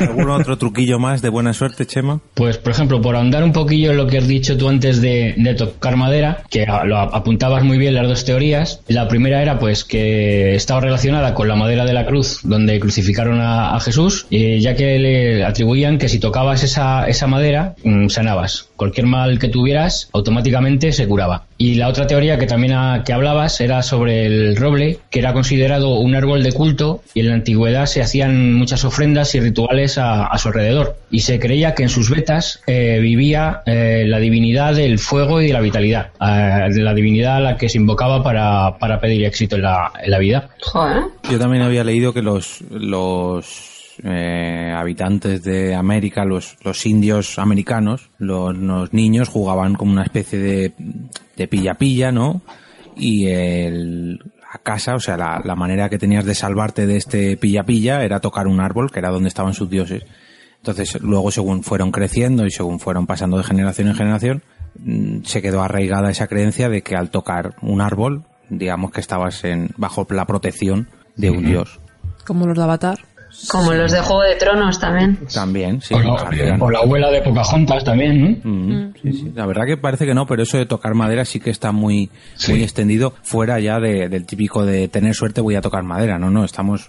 ¿Algún 0.00 0.30
otro 0.30 0.56
truquillo 0.56 0.98
más 0.98 1.22
de 1.22 1.28
buena 1.28 1.52
suerte, 1.52 1.86
Chema? 1.86 2.20
Pues, 2.34 2.58
por 2.58 2.72
ejemplo, 2.72 3.00
por 3.00 3.16
ahondar 3.16 3.44
un 3.44 3.52
poquillo 3.52 3.90
en 3.90 3.96
lo 3.96 4.06
que 4.06 4.18
has 4.18 4.26
dicho 4.26 4.56
tú 4.56 4.68
antes 4.68 5.00
de, 5.00 5.34
de 5.36 5.54
tocar 5.54 5.96
madera, 5.96 6.42
que 6.50 6.66
lo 6.66 6.98
apuntabas 6.98 7.62
muy 7.62 7.78
bien 7.78 7.94
las 7.94 8.08
dos 8.08 8.24
teorías. 8.24 8.80
La 8.88 9.08
primera 9.08 9.42
era, 9.42 9.58
pues, 9.58 9.84
que 9.84 10.54
estaba 10.54 10.80
relacionada 10.80 11.34
con 11.34 11.48
la 11.48 11.54
madera 11.54 11.84
de 11.84 11.92
la 11.92 12.06
cruz, 12.06 12.40
donde 12.42 12.80
crucificaron 12.80 13.40
a, 13.40 13.74
a 13.76 13.80
Jesús, 13.80 14.26
eh, 14.30 14.58
ya 14.60 14.74
que 14.74 14.98
le 14.98 15.44
atribuían 15.44 15.98
que 15.98 16.08
si 16.08 16.18
tocabas 16.18 16.62
esa, 16.64 17.06
esa 17.06 17.26
madera, 17.26 17.74
mm, 17.84 18.08
sanabas. 18.08 18.68
Cualquier 18.76 19.06
mal 19.06 19.38
que 19.38 19.48
tuvieras, 19.48 20.08
automáticamente 20.12 20.77
se 20.92 21.06
curaba. 21.06 21.44
Y 21.56 21.74
la 21.74 21.88
otra 21.88 22.06
teoría 22.06 22.38
que 22.38 22.46
también 22.46 22.74
que 23.04 23.12
hablabas 23.12 23.60
era 23.60 23.82
sobre 23.82 24.26
el 24.26 24.56
roble, 24.56 24.98
que 25.10 25.18
era 25.18 25.32
considerado 25.32 25.98
un 25.98 26.14
árbol 26.14 26.42
de 26.42 26.52
culto 26.52 27.02
y 27.14 27.20
en 27.20 27.28
la 27.28 27.34
antigüedad 27.34 27.86
se 27.86 28.00
hacían 28.00 28.54
muchas 28.54 28.84
ofrendas 28.84 29.34
y 29.34 29.40
rituales 29.40 29.98
a, 29.98 30.26
a 30.26 30.38
su 30.38 30.48
alrededor. 30.48 30.96
Y 31.10 31.20
se 31.20 31.38
creía 31.38 31.74
que 31.74 31.82
en 31.82 31.88
sus 31.88 32.10
vetas 32.10 32.60
eh, 32.66 32.98
vivía 33.00 33.62
eh, 33.66 34.04
la 34.06 34.18
divinidad 34.18 34.74
del 34.74 34.98
fuego 34.98 35.40
y 35.40 35.48
de 35.48 35.52
la 35.52 35.60
vitalidad, 35.60 36.10
eh, 36.20 36.68
la 36.74 36.94
divinidad 36.94 37.36
a 37.36 37.40
la 37.40 37.56
que 37.56 37.68
se 37.68 37.78
invocaba 37.78 38.22
para, 38.22 38.78
para 38.78 39.00
pedir 39.00 39.24
éxito 39.24 39.56
en 39.56 39.62
la, 39.62 39.92
en 40.02 40.10
la 40.10 40.18
vida. 40.18 40.48
Yo 41.30 41.38
también 41.38 41.62
había 41.62 41.84
leído 41.84 42.12
que 42.12 42.22
los, 42.22 42.60
los 42.70 43.77
eh, 44.02 44.72
habitantes 44.76 45.42
de 45.42 45.74
América, 45.74 46.24
los, 46.24 46.56
los 46.62 46.86
indios 46.86 47.38
americanos, 47.38 48.10
los, 48.18 48.56
los 48.56 48.92
niños 48.92 49.28
jugaban 49.28 49.74
como 49.74 49.92
una 49.92 50.04
especie 50.04 50.38
de, 50.38 50.72
de 51.36 51.48
pilla-pilla, 51.48 52.12
¿no? 52.12 52.42
Y 52.96 53.26
el, 53.28 54.18
la 54.18 54.60
casa, 54.62 54.94
o 54.94 55.00
sea, 55.00 55.16
la, 55.16 55.40
la 55.44 55.54
manera 55.54 55.88
que 55.88 55.98
tenías 55.98 56.24
de 56.24 56.34
salvarte 56.34 56.86
de 56.86 56.96
este 56.96 57.36
pilla-pilla 57.36 58.02
era 58.02 58.20
tocar 58.20 58.46
un 58.46 58.60
árbol, 58.60 58.90
que 58.90 58.98
era 58.98 59.10
donde 59.10 59.28
estaban 59.28 59.54
sus 59.54 59.68
dioses. 59.68 60.04
Entonces, 60.58 61.00
luego 61.00 61.30
según 61.30 61.62
fueron 61.62 61.92
creciendo 61.92 62.46
y 62.46 62.50
según 62.50 62.80
fueron 62.80 63.06
pasando 63.06 63.36
de 63.36 63.44
generación 63.44 63.88
en 63.88 63.94
generación, 63.94 64.42
mm, 64.78 65.22
se 65.24 65.42
quedó 65.42 65.62
arraigada 65.62 66.10
esa 66.10 66.26
creencia 66.26 66.68
de 66.68 66.82
que 66.82 66.96
al 66.96 67.10
tocar 67.10 67.56
un 67.62 67.80
árbol, 67.80 68.24
digamos 68.50 68.90
que 68.90 69.00
estabas 69.00 69.44
en, 69.44 69.70
bajo 69.76 70.06
la 70.10 70.26
protección 70.26 70.88
de 71.16 71.30
un 71.30 71.44
dios. 71.44 71.80
Como 72.26 72.46
los 72.46 72.56
de 72.56 72.64
Avatar. 72.64 72.98
Como 73.50 73.72
los 73.72 73.92
de 73.92 74.00
Juego 74.00 74.22
de 74.22 74.34
Tronos 74.36 74.78
también. 74.80 75.18
También, 75.32 75.80
sí. 75.80 75.94
O 75.94 76.00
la, 76.00 76.10
Guardián. 76.10 76.60
o 76.62 76.70
la 76.70 76.78
abuela 76.80 77.10
de 77.10 77.20
Pocahontas 77.22 77.84
también, 77.84 78.40
¿no? 78.42 78.50
Mm, 78.50 78.94
sí, 79.02 79.12
sí. 79.12 79.32
La 79.34 79.46
verdad 79.46 79.64
que 79.66 79.76
parece 79.76 80.06
que 80.06 80.14
no, 80.14 80.26
pero 80.26 80.42
eso 80.42 80.58
de 80.58 80.66
tocar 80.66 80.94
madera 80.94 81.24
sí 81.24 81.38
que 81.40 81.50
está 81.50 81.72
muy, 81.72 82.10
muy 82.48 82.62
extendido 82.62 83.14
fuera 83.22 83.60
ya 83.60 83.78
de- 83.80 84.08
del 84.08 84.26
típico 84.26 84.64
de 84.66 84.88
tener 84.88 85.14
suerte 85.14 85.40
voy 85.40 85.54
a 85.56 85.60
tocar 85.60 85.82
madera. 85.82 86.18
No, 86.18 86.30
no, 86.30 86.44
estamos 86.44 86.88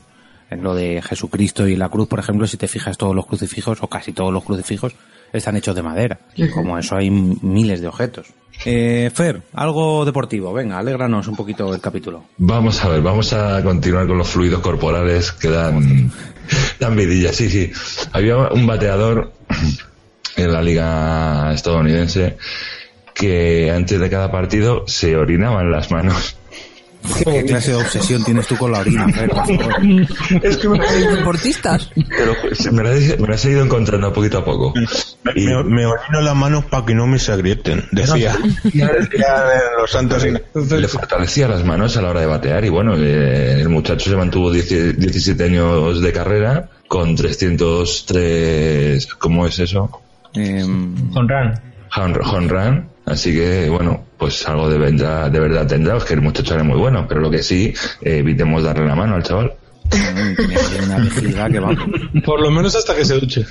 en 0.50 0.64
lo 0.64 0.74
de 0.74 1.02
Jesucristo 1.02 1.68
y 1.68 1.76
la 1.76 1.90
cruz, 1.90 2.08
por 2.08 2.20
ejemplo, 2.20 2.48
si 2.48 2.58
te 2.58 2.68
fijas 2.68 2.98
todos 2.98 3.16
los 3.16 3.26
crucifijos 3.28 3.84
o 3.84 3.88
casi 3.88 4.14
todos 4.14 4.34
los 4.34 4.44
crucifijos 4.44 4.96
están 5.34 5.56
hechos 5.58 5.76
de 5.76 5.82
madera. 5.82 6.20
Ujú. 6.38 6.52
Como 6.52 6.78
eso 6.78 6.96
hay 6.96 7.10
miles 7.10 7.82
de 7.82 7.88
objetos. 7.88 8.28
Eh, 8.66 9.10
Fer, 9.14 9.42
algo 9.54 10.04
deportivo, 10.04 10.52
venga, 10.52 10.78
alégranos 10.80 11.28
un 11.28 11.36
poquito 11.36 11.74
el 11.74 11.80
capítulo. 11.80 12.26
Vamos 12.38 12.84
a 12.84 12.90
ver, 12.90 13.02
vamos 13.02 13.32
a 13.32 13.64
continuar 13.64 14.06
con 14.06 14.18
los 14.18 14.28
fluidos 14.28 14.60
corporales 14.60 15.32
que 15.32 15.50
dan, 15.50 16.12
dan 16.80 16.96
vidilla. 16.96 17.32
Sí, 17.32 17.50
sí. 17.50 17.72
Había 18.12 18.38
un 18.38 18.68
bateador 18.68 19.32
en 20.36 20.52
la 20.52 20.62
liga 20.62 21.54
estadounidense 21.54 22.38
que 23.14 23.72
antes 23.72 24.00
de 24.00 24.10
cada 24.10 24.32
partido 24.32 24.84
se 24.88 25.16
orinaba 25.16 25.62
en 25.62 25.72
las 25.72 25.92
manos. 25.92 26.38
¿Qué 27.24 27.44
clase 27.46 27.72
de 27.72 27.78
obsesión 27.78 28.24
tienes 28.24 28.46
tú 28.48 28.56
con 28.58 28.72
la 28.72 28.80
orina, 28.80 29.08
Fer, 29.10 29.30
por 29.30 29.46
favor? 29.46 29.76
Es 30.44 30.58
que 30.58 30.68
me, 30.70 30.80
deportistas. 30.80 31.90
Pero 31.96 32.36
pues, 32.42 32.72
me 32.72 32.84
las, 32.84 32.98
he- 33.00 33.18
me 33.18 33.28
las 33.28 33.44
he 33.46 33.52
ido 33.52 33.64
encontrando 33.64 34.12
poquito 34.14 34.40
a 34.40 34.46
poco. 34.46 34.74
Y- 35.36 35.46
Me, 35.48 35.64
me 35.64 35.86
orino 35.86 36.22
las 36.22 36.36
manos 36.36 36.66
para 36.66 36.86
que 36.86 36.94
no 36.94 37.08
me 37.08 37.18
se 37.20 37.32
agrieten, 37.32 37.86
decía. 37.92 38.36
Decía 38.64 38.90
de 38.90 39.60
los 39.82 39.92
santos 39.92 40.24
le 40.26 40.88
fortalecía 40.88 41.48
las 41.48 41.64
manos 41.66 41.96
a 41.98 42.02
la 42.02 42.10
hora 42.10 42.22
de 42.22 42.26
batear 42.28 42.64
y 42.66 42.70
bueno, 42.70 42.96
eh, 42.98 43.60
el 43.62 43.70
muchacho 43.70 44.10
se 44.10 44.16
mantuvo 44.16 44.52
10 44.52 44.98
17 45.00 45.44
años 45.44 46.02
de 46.02 46.12
carrera 46.14 46.70
con 46.88 47.16
303, 47.16 49.06
¿cómo 49.18 49.46
es 49.48 49.60
eso? 49.60 49.90
Em, 50.34 51.12
Con 51.12 52.50
Ran. 52.50 52.89
Así 53.10 53.34
que 53.34 53.70
bueno, 53.70 54.06
pues 54.18 54.48
algo 54.48 54.70
de, 54.70 54.78
vendrá, 54.78 55.30
de 55.30 55.40
verdad 55.40 55.66
tendrá, 55.68 55.98
es 55.98 56.04
que 56.04 56.14
el 56.14 56.22
muchacho 56.22 56.54
era 56.54 56.64
muy 56.64 56.78
bueno, 56.78 57.06
pero 57.08 57.22
lo 57.22 57.32
que 57.32 57.42
sí, 57.44 57.74
eh, 58.02 58.18
evitemos 58.20 58.64
darle 58.64 58.86
la 58.86 58.96
mano 58.96 59.16
al 59.16 59.24
chaval. 59.24 59.54
Una 59.92 61.50
que. 61.50 62.22
Por 62.22 62.42
lo 62.42 62.52
menos 62.52 62.76
hasta 62.76 62.96
que 62.96 63.06
se 63.06 63.16
duche. 63.20 63.46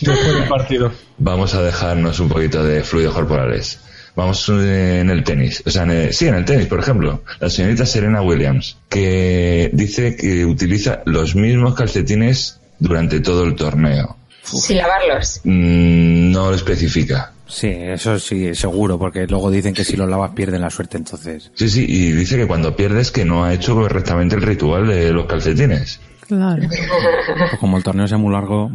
Después 0.00 0.34
del 0.34 0.48
partido. 0.48 0.92
Vamos 1.18 1.54
a 1.54 1.62
dejarnos 1.62 2.20
un 2.20 2.28
poquito 2.28 2.62
de 2.62 2.82
fluidos 2.82 3.14
corporales. 3.14 3.80
Vamos 4.16 4.48
eh, 4.48 5.00
en 5.00 5.10
el 5.10 5.24
tenis, 5.24 5.60
o 5.66 5.70
sea, 5.70 5.82
en 5.82 5.90
el- 5.90 6.14
sí, 6.14 6.28
en 6.28 6.36
el 6.36 6.44
tenis, 6.44 6.66
por 6.66 6.78
ejemplo, 6.78 7.24
la 7.40 7.50
señorita 7.50 7.84
Serena 7.84 8.22
Williams, 8.22 8.76
que 8.88 9.70
dice 9.72 10.14
que 10.14 10.44
utiliza 10.44 11.02
los 11.04 11.34
mismos 11.34 11.74
calcetines 11.74 12.60
durante 12.78 13.18
todo 13.18 13.42
el 13.42 13.56
torneo. 13.56 14.16
Sin 14.44 14.76
lavarlos. 14.78 15.40
Mm, 15.44 16.30
no 16.32 16.50
lo 16.50 16.56
especifica. 16.56 17.32
Sí, 17.46 17.68
eso 17.68 18.18
sí, 18.18 18.54
seguro, 18.54 18.98
porque 18.98 19.26
luego 19.26 19.50
dicen 19.50 19.74
que 19.74 19.84
si 19.84 19.96
los 19.96 20.08
lavas 20.08 20.32
pierden 20.34 20.60
la 20.62 20.70
suerte, 20.70 20.96
entonces. 20.96 21.50
Sí, 21.54 21.68
sí, 21.68 21.84
y 21.86 22.12
dice 22.12 22.36
que 22.36 22.46
cuando 22.46 22.74
pierdes 22.74 23.10
que 23.10 23.24
no 23.24 23.44
ha 23.44 23.52
hecho 23.52 23.74
correctamente 23.74 24.34
el 24.36 24.42
ritual 24.42 24.86
de 24.88 25.12
los 25.12 25.26
calcetines. 25.26 26.00
Claro. 26.26 26.62
Pues 26.68 27.60
como 27.60 27.76
el 27.76 27.82
torneo 27.82 28.08
sea 28.08 28.16
muy 28.18 28.32
largo. 28.32 28.70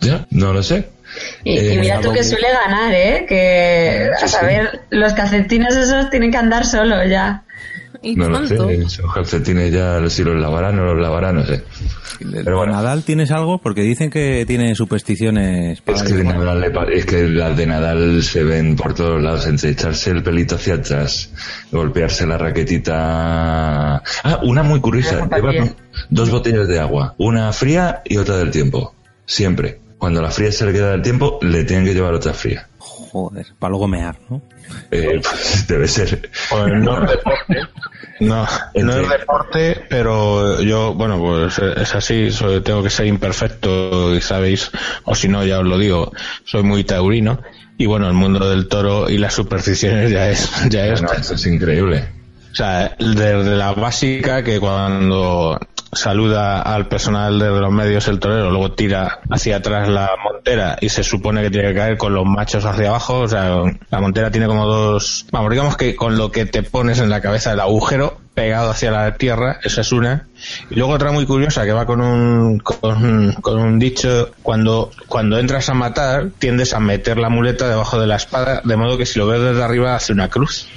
Ya, 0.00 0.26
no 0.30 0.52
lo 0.52 0.62
sé. 0.62 0.90
Y, 1.44 1.56
Eh, 1.58 1.74
y 1.74 1.78
mira 1.78 2.00
tú 2.00 2.12
que 2.12 2.22
suele 2.22 2.48
ganar, 2.52 2.92
¿eh? 2.94 3.24
Que, 3.26 4.10
a 4.22 4.28
saber, 4.28 4.82
los 4.90 5.12
calcetines 5.14 5.74
esos 5.76 6.10
tienen 6.10 6.30
que 6.30 6.36
andar 6.36 6.66
solos 6.66 7.00
ya. 7.08 7.44
Y 8.02 8.16
No 8.16 8.28
lo 8.28 8.46
sé, 8.46 8.54
esos 8.54 9.12
calcetines 9.12 9.72
ya 9.72 10.08
si 10.08 10.24
los 10.24 10.40
lavarán 10.40 10.78
o 10.78 10.84
no 10.84 10.94
los 10.94 11.02
lavarán, 11.02 11.36
no 11.36 11.44
sé. 11.44 11.62
Pero 12.18 12.58
bueno, 12.58 12.72
Nadal 12.72 13.02
tienes 13.02 13.30
algo 13.30 13.58
porque 13.58 13.82
dicen 13.82 14.10
que 14.10 14.44
tiene 14.46 14.74
supersticiones. 14.74 15.82
es 15.86 16.02
que, 16.02 16.14
de 16.14 16.24
Nadal 16.24 16.60
le 16.60 16.98
es 16.98 17.06
que 17.06 17.28
las 17.28 17.56
de 17.56 17.66
Nadal 17.66 18.22
se 18.22 18.42
ven 18.42 18.76
por 18.76 18.94
todos 18.94 19.22
lados, 19.22 19.46
entre 19.46 19.70
echarse 19.70 20.10
el 20.10 20.22
pelito 20.22 20.56
hacia 20.56 20.74
atrás, 20.74 21.30
golpearse 21.70 22.26
la 22.26 22.38
raquetita... 22.38 23.96
Ah, 23.96 24.40
una 24.42 24.62
muy 24.62 24.80
curiosa, 24.80 25.28
dos 26.08 26.30
botellas 26.30 26.68
de 26.68 26.78
agua, 26.78 27.14
una 27.18 27.52
fría 27.52 28.02
y 28.04 28.16
otra 28.16 28.36
del 28.38 28.50
tiempo, 28.50 28.94
siempre. 29.26 29.80
Cuando 29.98 30.22
la 30.22 30.30
fría 30.30 30.50
se 30.52 30.64
le 30.64 30.72
queda 30.72 30.92
del 30.92 31.02
tiempo, 31.02 31.38
le 31.42 31.64
tienen 31.64 31.84
que 31.84 31.92
llevar 31.92 32.14
otra 32.14 32.32
fría. 32.32 32.66
Joder, 32.78 33.46
para 33.58 33.70
luego 33.70 33.88
mear, 33.88 34.18
¿no? 34.30 34.40
Eh, 34.90 35.20
pues, 35.22 35.66
debe 35.68 35.86
ser. 35.88 36.30
Pues 36.50 36.72
no 36.74 37.04
es 37.04 37.10
deporte. 37.10 37.60
No, 38.20 38.46
no 38.74 38.96
es 38.96 39.08
deporte, 39.08 39.86
pero 39.88 40.60
yo, 40.60 40.94
bueno, 40.94 41.18
pues 41.18 41.58
es 41.58 41.94
así, 41.94 42.28
tengo 42.62 42.82
que 42.82 42.90
ser 42.90 43.06
imperfecto 43.06 44.14
y 44.14 44.20
sabéis, 44.20 44.70
o 45.04 45.14
si 45.14 45.28
no, 45.28 45.44
ya 45.44 45.60
os 45.60 45.64
lo 45.64 45.78
digo, 45.78 46.12
soy 46.44 46.62
muy 46.62 46.84
taurino 46.84 47.40
y 47.78 47.86
bueno, 47.86 48.06
el 48.08 48.12
mundo 48.12 48.50
del 48.50 48.68
toro 48.68 49.08
y 49.08 49.16
las 49.16 49.32
supersticiones 49.32 50.10
ya 50.10 50.28
es, 50.28 50.50
ya 50.68 50.84
es, 50.84 51.00
No, 51.00 51.10
eso 51.12 51.34
es 51.34 51.46
increíble. 51.46 52.04
o 52.52 52.54
sea, 52.54 52.94
desde 52.98 53.56
la 53.56 53.72
básica 53.72 54.44
que 54.44 54.60
cuando 54.60 55.58
saluda 55.92 56.62
al 56.62 56.86
personal 56.88 57.38
de 57.38 57.50
los 57.50 57.72
medios 57.72 58.08
el 58.08 58.20
torero, 58.20 58.50
luego 58.50 58.72
tira 58.72 59.20
hacia 59.28 59.56
atrás 59.56 59.88
la 59.88 60.10
montera 60.22 60.78
y 60.80 60.88
se 60.88 61.02
supone 61.02 61.42
que 61.42 61.50
tiene 61.50 61.68
que 61.68 61.74
caer 61.74 61.96
con 61.96 62.14
los 62.14 62.24
machos 62.24 62.64
hacia 62.64 62.88
abajo, 62.90 63.20
o 63.20 63.28
sea, 63.28 63.62
la 63.90 64.00
montera 64.00 64.30
tiene 64.30 64.46
como 64.46 64.66
dos, 64.66 65.26
vamos, 65.32 65.50
digamos 65.50 65.76
que 65.76 65.96
con 65.96 66.16
lo 66.16 66.30
que 66.30 66.46
te 66.46 66.62
pones 66.62 67.00
en 67.00 67.10
la 67.10 67.20
cabeza 67.20 67.52
el 67.52 67.60
agujero 67.60 68.18
pegado 68.34 68.70
hacia 68.70 68.90
la 68.90 69.16
tierra, 69.16 69.58
esa 69.64 69.80
es 69.82 69.92
una. 69.92 70.28
Y 70.70 70.76
luego 70.76 70.92
otra 70.92 71.12
muy 71.12 71.26
curiosa 71.26 71.64
que 71.64 71.72
va 71.72 71.84
con 71.84 72.00
un, 72.00 72.58
con, 72.60 73.32
con 73.32 73.58
un 73.58 73.78
dicho, 73.78 74.30
cuando, 74.42 74.90
cuando 75.08 75.38
entras 75.38 75.68
a 75.68 75.74
matar, 75.74 76.30
tiendes 76.38 76.72
a 76.72 76.80
meter 76.80 77.18
la 77.18 77.28
muleta 77.28 77.68
debajo 77.68 78.00
de 78.00 78.06
la 78.06 78.16
espada, 78.16 78.62
de 78.64 78.76
modo 78.76 78.96
que 78.96 79.04
si 79.04 79.18
lo 79.18 79.26
ves 79.26 79.42
desde 79.42 79.62
arriba 79.62 79.94
hace 79.94 80.12
una 80.12 80.28
cruz 80.28 80.68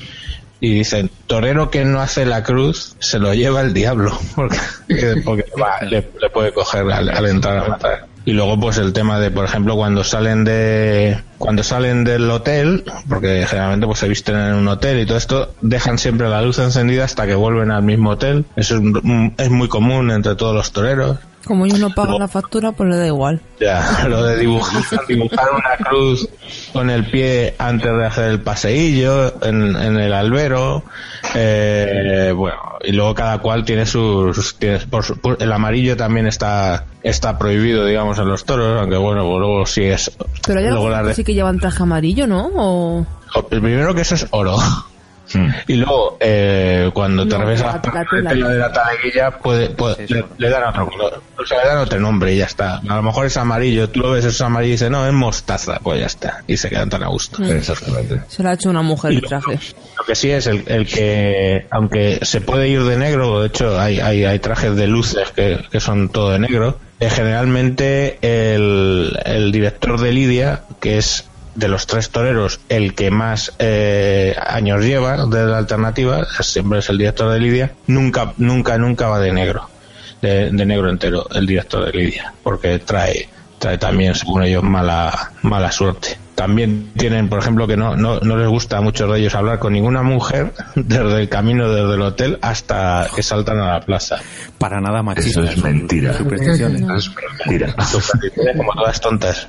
y 0.64 0.74
dicen 0.74 1.12
torero 1.28 1.70
que 1.70 1.84
no 1.84 2.00
hace 2.00 2.26
la 2.26 2.42
cruz 2.42 2.96
se 3.00 3.20
lo 3.20 3.34
lleva 3.34 3.60
el 3.60 3.74
diablo 3.74 4.18
porque, 4.36 5.46
le, 5.90 6.02
puede 6.30 6.54
coger 6.54 6.90
al, 6.90 7.26
entrar 7.26 7.58
a 7.58 7.68
matar. 7.68 8.06
Y 8.24 8.32
luego 8.32 8.58
pues 8.58 8.78
el 8.78 8.94
tema 8.94 9.20
de 9.20 9.30
por 9.30 9.44
ejemplo 9.44 9.76
cuando 9.76 10.06
salen 10.06 10.46
de 10.46 11.20
cuando 11.38 11.64
salen 11.64 12.06
del 12.06 12.32
hotel 12.32 12.86
porque 13.10 13.46
generalmente 13.46 13.88
pues 13.88 14.00
se 14.00 14.08
visten 14.08 14.38
en 14.38 14.54
un 14.54 14.70
hotel 14.70 15.02
y 15.02 15.06
todo 15.06 15.18
esto 15.18 15.54
dejan 15.60 15.98
siempre 15.98 16.30
la 16.30 16.42
luz 16.42 16.60
encendida 16.60 17.04
hasta 17.04 17.28
que 17.28 17.36
vuelven 17.36 17.70
al 17.70 17.84
mismo 17.84 18.12
hotel. 18.12 18.46
Eso 18.56 18.78
es, 18.78 18.84
es 19.38 19.50
muy 19.50 19.68
común 19.68 20.12
entre 20.12 20.36
todos 20.36 20.56
los 20.56 20.72
toreros 20.72 21.18
Como 21.46 21.66
ellos 21.66 21.80
no 21.80 21.90
pagan 21.94 22.20
la 22.20 22.28
factura, 22.30 22.72
pues 22.72 22.90
le 22.90 22.98
da 22.98 23.06
igual. 23.08 23.42
Ya, 23.60 24.06
lo 24.08 24.24
de 24.24 24.38
dibujar, 24.40 24.82
dibujar 25.08 25.48
una 25.52 25.76
cruz 25.90 26.30
con 26.72 26.90
el 26.90 27.06
pie 27.10 27.54
antes 27.58 27.92
de 27.92 28.06
hacer 28.06 28.32
el 28.32 28.40
paseillo 28.42 29.44
en, 29.44 29.76
en 29.76 29.98
el 30.00 30.14
albero. 30.14 30.84
Eh, 31.36 32.34
bueno, 32.36 32.58
y 32.84 32.92
luego 32.92 33.14
cada 33.16 33.40
cual 33.40 33.66
tiene 33.66 33.86
sus. 33.86 34.56
Tiene, 34.58 34.80
por 34.80 35.04
su- 35.04 35.18
por- 35.20 35.42
el 35.42 35.52
amarillo 35.52 35.98
también 35.98 36.28
está 36.28 36.86
está 37.02 37.38
prohibido, 37.38 37.86
digamos, 37.86 38.18
en 38.20 38.28
los 38.30 38.46
toros, 38.46 38.80
aunque 38.80 38.98
bueno, 38.98 39.24
pues 39.24 39.40
luego 39.40 39.66
sí 39.66 39.84
es. 39.84 40.12
Pero 40.48 40.60
hay 40.60 40.68
luego 40.68 40.90
la 40.90 41.14
sí 41.14 41.24
que 41.24 41.34
llevan 41.34 41.60
traje 41.60 41.84
amarillo, 41.84 42.28
¿no? 42.28 42.50
O... 42.56 43.06
el 43.52 43.62
primero 43.62 43.94
que 43.94 44.02
eso 44.02 44.16
es 44.16 44.28
oro. 44.32 44.56
Y 45.68 45.76
luego, 45.76 46.18
eh, 46.20 46.90
cuando 46.94 47.28
te 47.28 47.38
revisas 47.38 47.66
la- 47.66 47.72
la, 47.72 47.76
la 47.76 47.82
parte 47.92 48.22
tela. 48.28 48.50
de 48.50 48.58
la 48.60 48.72
taleguilla, 48.72 49.32
puede, 49.32 49.70
puede- 49.70 50.08
le, 50.08 50.26
le 50.38 50.50
dan 50.50 50.64
otro 50.70 50.88
color. 50.88 51.22
O 51.38 51.46
sea, 51.46 51.62
le 51.64 51.70
dan 51.70 51.78
otro 51.80 52.00
nombre 52.00 52.34
y 52.34 52.38
ya 52.38 52.46
está. 52.46 52.78
A 52.78 52.96
lo 52.96 53.02
mejor 53.04 53.26
es 53.26 53.36
amarillo, 53.38 53.90
tú 53.90 54.00
lo 54.02 54.12
ves, 54.12 54.26
es 54.26 54.40
amarillo 54.42 54.70
y 54.70 54.72
dices, 54.74 54.90
no, 54.92 55.06
es 55.08 55.14
mostaza, 55.14 55.80
pues 55.84 56.00
ya 56.00 56.06
está. 56.06 56.44
Y 56.48 56.58
se 56.58 56.70
quedan 56.70 56.90
tan 56.90 57.04
a 57.04 57.08
gusto. 57.08 57.42
Mm. 57.42 57.52
Exactamente. 57.52 58.22
Se 58.28 58.44
lo 58.44 58.50
ha 58.50 58.54
hecho 58.54 58.70
una 58.70 58.82
mujer 58.82 59.12
el 59.14 59.22
traje. 59.22 59.60
Lo 59.98 60.06
que 60.06 60.16
sí 60.16 60.30
es 60.32 60.48
el, 60.48 60.64
el 60.68 60.88
que, 60.88 61.66
aunque 61.72 62.20
se 62.24 62.42
puede 62.42 62.68
ir 62.70 62.84
de 62.84 62.98
negro, 62.98 63.42
de 63.42 63.48
hecho 63.48 63.80
hay, 63.80 64.00
hay, 64.00 64.26
hay 64.26 64.40
trajes 64.40 64.76
de 64.76 64.88
luces 64.88 65.32
que, 65.32 65.60
que 65.72 65.80
son 65.80 66.10
todo 66.10 66.32
de 66.32 66.40
negro, 66.40 66.78
eh, 67.00 67.10
generalmente 67.10 68.18
el, 68.22 69.18
el 69.26 69.52
director 69.52 70.00
de 70.00 70.12
Lidia, 70.12 70.62
que 70.80 70.98
es 70.98 71.28
de 71.56 71.68
los 71.68 71.88
tres 71.88 72.10
toreros 72.10 72.60
el 72.70 72.96
que 72.96 73.12
más 73.12 73.54
eh, 73.60 74.36
años 74.46 74.84
lleva 74.84 75.26
de 75.26 75.46
la 75.46 75.58
alternativa, 75.58 76.26
siempre 76.42 76.80
es 76.80 76.90
el 76.90 76.98
director 76.98 77.32
de 77.32 77.40
Lidia, 77.40 77.74
nunca, 77.88 78.34
nunca, 78.38 78.78
nunca 78.78 79.08
va 79.08 79.20
de 79.20 79.32
negro, 79.32 79.70
de, 80.22 80.50
de 80.52 80.66
negro 80.66 80.90
entero 80.90 81.28
el 81.32 81.46
director 81.46 81.86
de 81.86 81.92
Lidia, 81.92 82.34
porque 82.44 82.80
trae, 82.80 83.30
trae 83.60 83.78
también, 83.78 84.16
según 84.16 84.44
ellos, 84.44 84.64
mala, 84.64 85.32
mala 85.42 85.72
suerte. 85.72 86.23
También 86.36 86.92
tienen, 86.98 87.30
por 87.30 87.40
ejemplo, 87.40 87.68
que 87.68 87.78
no, 87.78 87.96
no, 87.96 88.20
no 88.20 88.38
les 88.38 88.48
gusta 88.48 88.78
a 88.78 88.82
muchos 88.82 89.12
de 89.12 89.20
ellos 89.20 89.36
hablar 89.36 89.60
con 89.60 89.74
ninguna 89.74 90.02
mujer 90.02 90.52
desde 90.76 91.22
el 91.22 91.30
camino, 91.30 91.72
desde 91.72 91.94
el 91.94 92.02
hotel 92.02 92.40
hasta 92.42 93.08
que 93.16 93.22
saltan 93.22 93.60
a 93.60 93.74
la 93.74 93.82
plaza. 93.82 94.18
Para 94.58 94.82
nada 94.82 95.04
machista. 95.04 95.42
Eso 95.42 95.44
es 95.44 95.64
mentira. 95.64 96.14
Supersticiones. 96.14 96.82
Eso 96.82 96.96
es 96.98 97.12
mentira. 97.46 97.76
Como 98.58 98.74
todas 98.74 99.00
tontas. 99.00 99.48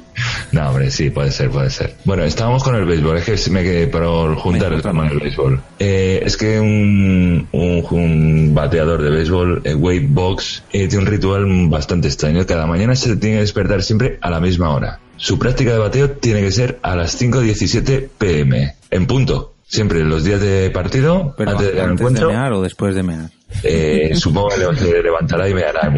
No, 0.52 0.68
hombre, 0.68 0.90
sí, 0.90 1.10
puede 1.10 1.30
ser, 1.30 1.50
puede 1.50 1.70
ser. 1.70 1.94
Bueno, 2.04 2.24
estábamos 2.24 2.62
con 2.62 2.74
el 2.74 2.84
béisbol, 2.84 3.18
es 3.18 3.44
que 3.44 3.50
me 3.50 3.62
quedé 3.62 3.86
por 3.86 4.36
juntar 4.36 4.72
el 4.72 4.82
tema 4.82 5.08
del 5.08 5.18
béisbol. 5.18 5.60
Eh, 5.78 6.22
es 6.24 6.36
que 6.36 6.60
un, 6.60 7.48
un, 7.52 7.86
un 7.90 8.54
bateador 8.54 9.02
de 9.02 9.10
béisbol, 9.10 9.62
eh, 9.64 9.74
Wade 9.74 10.06
Box, 10.08 10.62
eh, 10.72 10.88
tiene 10.88 11.04
un 11.04 11.06
ritual 11.06 11.44
bastante 11.68 12.08
extraño. 12.08 12.44
Cada 12.46 12.66
mañana 12.66 12.94
se 12.94 13.16
tiene 13.16 13.36
que 13.36 13.40
despertar 13.40 13.82
siempre 13.82 14.18
a 14.20 14.30
la 14.30 14.40
misma 14.40 14.70
hora. 14.70 15.00
Su 15.24 15.38
práctica 15.38 15.72
de 15.72 15.78
bateo 15.78 16.10
tiene 16.10 16.42
que 16.42 16.52
ser 16.52 16.78
a 16.82 16.94
las 16.94 17.18
5.17 17.18 18.10
pm, 18.18 18.74
en 18.90 19.06
punto. 19.06 19.54
Siempre 19.66 20.04
los 20.04 20.22
días 20.22 20.38
de 20.38 20.68
partido, 20.68 21.34
Pero 21.38 21.52
antes 21.52 21.68
del 21.68 21.76
de 21.76 21.82
encuentro. 21.82 22.28
mear 22.28 22.52
o 22.52 22.60
después 22.60 22.94
de 22.94 23.02
mear. 23.04 23.30
Eh, 23.62 24.10
supongo 24.16 24.50
que 24.50 24.76
se 24.76 25.02
levantará 25.02 25.48
y 25.48 25.54
me 25.54 25.62
hará. 25.62 25.90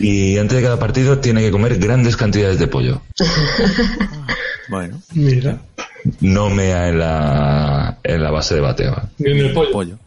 Y 0.00 0.38
antes 0.38 0.56
de 0.56 0.62
cada 0.64 0.76
partido 0.76 1.18
tiene 1.20 1.40
que 1.42 1.52
comer 1.52 1.78
grandes 1.78 2.16
cantidades 2.16 2.58
de 2.58 2.66
pollo. 2.66 3.00
Bueno. 4.68 5.00
Mira. 5.14 5.60
No 6.18 6.50
mea 6.50 6.88
en 6.88 6.98
la, 6.98 7.98
en 8.02 8.22
la 8.24 8.30
base 8.32 8.56
de 8.56 8.60
bateo. 8.60 9.08
Ni 9.18 9.30
en 9.30 9.38
el 9.38 9.52
pollo. 9.52 9.98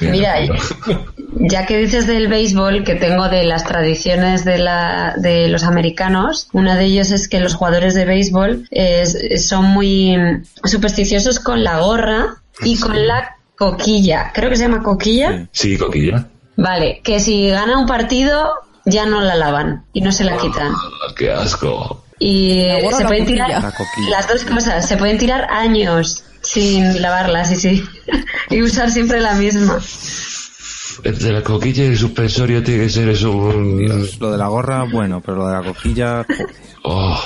Mira, 0.00 0.36
ya 1.40 1.66
que 1.66 1.76
dices 1.78 2.06
del 2.06 2.28
béisbol, 2.28 2.84
que 2.84 2.94
tengo 2.94 3.28
de 3.28 3.44
las 3.44 3.64
tradiciones 3.64 4.44
de, 4.44 4.58
la, 4.58 5.14
de 5.16 5.48
los 5.48 5.64
americanos, 5.64 6.48
una 6.52 6.76
de 6.76 6.84
ellos 6.86 7.10
es 7.10 7.28
que 7.28 7.40
los 7.40 7.54
jugadores 7.54 7.94
de 7.94 8.04
béisbol 8.04 8.66
es- 8.70 9.46
son 9.48 9.64
muy 9.66 10.16
supersticiosos 10.64 11.40
con 11.40 11.64
la 11.64 11.80
gorra 11.80 12.36
y 12.62 12.78
con 12.78 13.06
la 13.06 13.36
coquilla. 13.56 14.30
Creo 14.34 14.50
que 14.50 14.56
se 14.56 14.62
llama 14.64 14.82
coquilla. 14.82 15.48
Sí, 15.52 15.76
coquilla. 15.76 16.26
Vale, 16.56 17.00
que 17.04 17.20
si 17.20 17.48
gana 17.50 17.78
un 17.78 17.86
partido 17.86 18.50
ya 18.84 19.04
no 19.06 19.20
la 19.20 19.34
lavan 19.34 19.84
y 19.92 20.00
no 20.00 20.12
se 20.12 20.24
la 20.24 20.36
quitan. 20.38 20.72
Ah, 20.74 21.12
¡Qué 21.16 21.30
asco! 21.30 22.04
Y 22.18 22.66
¿La 22.66 22.80
gorra 22.80 22.96
o 22.96 22.98
se 22.98 23.04
pueden 23.04 23.24
coquilla? 23.24 23.46
tirar 23.46 23.62
La 23.62 24.10
las 24.10 24.28
dos 24.28 24.44
cosas, 24.44 24.88
se 24.88 24.96
pueden 24.96 25.18
tirar 25.18 25.46
años 25.50 26.24
sin 26.50 27.02
lavarlas 27.02 27.52
y 27.52 27.56
sí, 27.56 27.84
y 28.50 28.62
usar 28.62 28.90
siempre 28.90 29.20
la 29.20 29.34
misma. 29.34 29.78
El 31.04 31.18
de 31.18 31.32
la 31.32 31.42
coquilla 31.42 31.84
y 31.84 31.88
el 31.88 31.98
suspensorio 31.98 32.62
tiene 32.62 32.84
que 32.84 32.90
ser 32.90 33.08
eso. 33.08 33.52
Dios, 33.78 34.18
lo 34.18 34.32
de 34.32 34.38
la 34.38 34.48
gorra, 34.48 34.84
bueno, 34.90 35.20
pero 35.20 35.38
lo 35.38 35.46
de 35.46 35.52
la 35.54 35.62
coquilla. 35.62 36.26
Oh. 36.82 37.20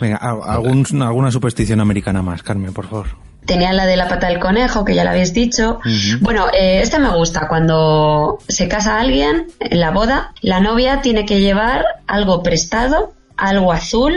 Venga, 0.00 0.16
algún, 0.16 0.84
alguna 1.02 1.30
superstición 1.30 1.80
americana 1.80 2.22
más, 2.22 2.42
Carmen, 2.42 2.72
por 2.72 2.88
favor. 2.88 3.06
Tenía 3.44 3.72
la 3.72 3.86
de 3.86 3.96
la 3.96 4.08
pata 4.08 4.26
del 4.26 4.40
conejo, 4.40 4.84
que 4.84 4.94
ya 4.94 5.04
la 5.04 5.10
habéis 5.10 5.32
dicho. 5.32 5.78
Bueno, 6.20 6.48
eh, 6.48 6.80
esta 6.82 6.98
me 6.98 7.10
gusta. 7.10 7.46
Cuando 7.48 8.38
se 8.48 8.66
casa 8.66 8.98
alguien 8.98 9.46
en 9.60 9.78
la 9.78 9.92
boda, 9.92 10.32
la 10.40 10.58
novia 10.60 11.00
tiene 11.00 11.24
que 11.24 11.40
llevar 11.40 11.84
algo 12.08 12.42
prestado, 12.42 13.12
algo 13.36 13.72
azul, 13.72 14.14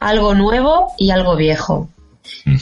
algo 0.00 0.34
nuevo 0.34 0.88
y 0.98 1.10
algo 1.10 1.36
viejo. 1.36 1.88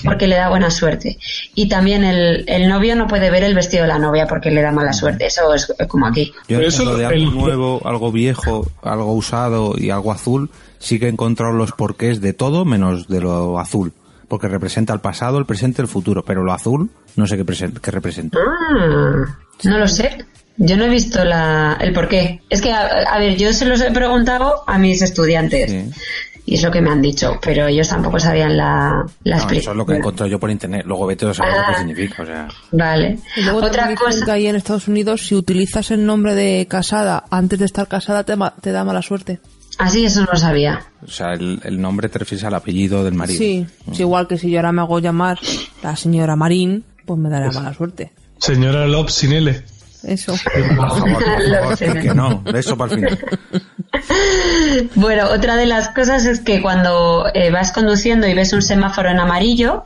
Porque 0.04 0.26
le 0.26 0.36
da 0.36 0.48
buena 0.48 0.70
suerte. 0.70 1.18
Y 1.54 1.68
también 1.68 2.04
el, 2.04 2.44
el 2.48 2.68
novio 2.68 2.96
no 2.96 3.06
puede 3.06 3.30
ver 3.30 3.44
el 3.44 3.54
vestido 3.54 3.82
de 3.82 3.88
la 3.88 3.98
novia 3.98 4.26
porque 4.26 4.50
le 4.50 4.62
da 4.62 4.72
mala 4.72 4.92
suerte. 4.92 5.26
Eso 5.26 5.54
es 5.54 5.72
como 5.88 6.06
aquí. 6.06 6.32
Yo 6.48 6.58
lo 6.84 6.96
de 6.96 7.06
algo 7.06 7.30
nuevo, 7.40 7.80
algo 7.84 8.10
viejo, 8.12 8.66
algo 8.82 9.12
usado 9.14 9.74
y 9.76 9.90
algo 9.90 10.12
azul, 10.12 10.50
sí 10.78 10.98
que 10.98 11.06
he 11.06 11.10
encontrado 11.10 11.52
los 11.52 11.72
porqués 11.72 12.20
de 12.20 12.32
todo 12.32 12.64
menos 12.64 13.08
de 13.08 13.20
lo 13.20 13.58
azul. 13.58 13.92
Porque 14.28 14.48
representa 14.48 14.92
el 14.92 14.98
pasado, 15.00 15.38
el 15.38 15.46
presente, 15.46 15.82
el 15.82 15.88
futuro. 15.88 16.24
Pero 16.24 16.42
lo 16.42 16.52
azul, 16.52 16.90
no 17.14 17.26
sé 17.28 17.36
qué, 17.36 17.46
presen- 17.46 17.78
qué 17.80 17.90
representa. 17.92 18.38
Ah, 18.40 19.38
no 19.64 19.78
lo 19.78 19.86
sé. 19.86 20.18
Yo 20.58 20.76
no 20.76 20.84
he 20.86 20.88
visto 20.88 21.22
la, 21.24 21.76
el 21.80 21.92
por 21.92 22.08
qué. 22.08 22.40
Es 22.48 22.60
que, 22.62 22.72
a, 22.72 22.86
a 22.86 23.18
ver, 23.20 23.36
yo 23.36 23.52
se 23.52 23.66
los 23.66 23.80
he 23.82 23.90
preguntado 23.92 24.64
a 24.66 24.78
mis 24.78 25.00
estudiantes. 25.02 25.70
Y 26.48 26.54
es 26.54 26.62
lo 26.62 26.70
que 26.70 26.80
me 26.80 26.90
han 26.90 27.02
dicho, 27.02 27.38
pero 27.42 27.66
ellos 27.66 27.88
tampoco 27.88 28.20
sabían 28.20 28.56
la, 28.56 29.04
la 29.24 29.36
No, 29.38 29.50
eso 29.50 29.70
es 29.72 29.76
lo 29.76 29.84
que 29.84 29.94
he 29.94 29.96
explicación. 29.96 29.96
encontrado 29.96 30.30
yo 30.30 30.38
por 30.38 30.50
internet. 30.50 30.84
Luego 30.86 31.06
vete 31.06 31.26
a 31.26 31.34
saber 31.34 31.52
lo 31.54 31.58
Ah. 31.60 31.66
que 31.72 31.78
significa. 31.78 32.22
O 32.22 32.26
sea, 32.26 32.48
Vale. 32.70 33.18
Y 33.36 33.42
luego 33.42 33.58
Otra 33.58 33.92
cosa. 33.96 34.24
que 34.24 34.30
ahí 34.30 34.46
en 34.46 34.54
Estados 34.54 34.86
Unidos, 34.86 35.26
si 35.26 35.34
utilizas 35.34 35.90
el 35.90 36.06
nombre 36.06 36.34
de 36.36 36.66
casada 36.70 37.24
antes 37.30 37.58
de 37.58 37.64
estar 37.64 37.88
casada, 37.88 38.22
te, 38.22 38.36
ma- 38.36 38.54
te 38.60 38.70
da 38.70 38.84
mala 38.84 39.02
suerte. 39.02 39.40
Así, 39.78 40.04
eso 40.04 40.20
no 40.20 40.28
lo 40.32 40.38
sabía. 40.38 40.86
o 41.04 41.08
sea 41.10 41.32
el, 41.34 41.60
el 41.64 41.80
nombre 41.80 42.08
te 42.08 42.18
refieres 42.20 42.44
al 42.44 42.54
apellido 42.54 43.02
del 43.04 43.14
marido. 43.14 43.38
Sí, 43.38 43.66
es 43.90 44.00
igual 44.00 44.26
que 44.28 44.38
si 44.38 44.48
yo 44.50 44.58
ahora 44.60 44.70
me 44.72 44.80
hago 44.82 45.00
llamar 45.00 45.38
la 45.82 45.96
señora 45.96 46.34
Marín, 46.36 46.84
pues 47.04 47.18
me 47.20 47.28
dará 47.28 47.50
mala 47.50 47.74
suerte. 47.74 48.12
Señora 48.38 48.86
Lop 48.86 49.08
sin 49.10 49.32
L. 49.32 49.62
Eso. 50.04 50.34
Por 50.42 50.76
favor, 50.76 51.00
por 51.10 51.76
favor, 51.78 52.00
que 52.00 52.14
no. 52.14 52.42
Eso 52.54 52.76
para 52.76 52.94
el 52.94 53.00
final. 53.00 53.18
Bueno, 54.94 55.28
otra 55.30 55.56
de 55.56 55.66
las 55.66 55.88
cosas 55.88 56.26
es 56.26 56.40
que 56.40 56.60
cuando 56.62 57.26
eh, 57.34 57.50
vas 57.50 57.72
conduciendo 57.72 58.26
y 58.26 58.34
ves 58.34 58.52
un 58.52 58.62
semáforo 58.62 59.10
en 59.10 59.18
amarillo, 59.18 59.84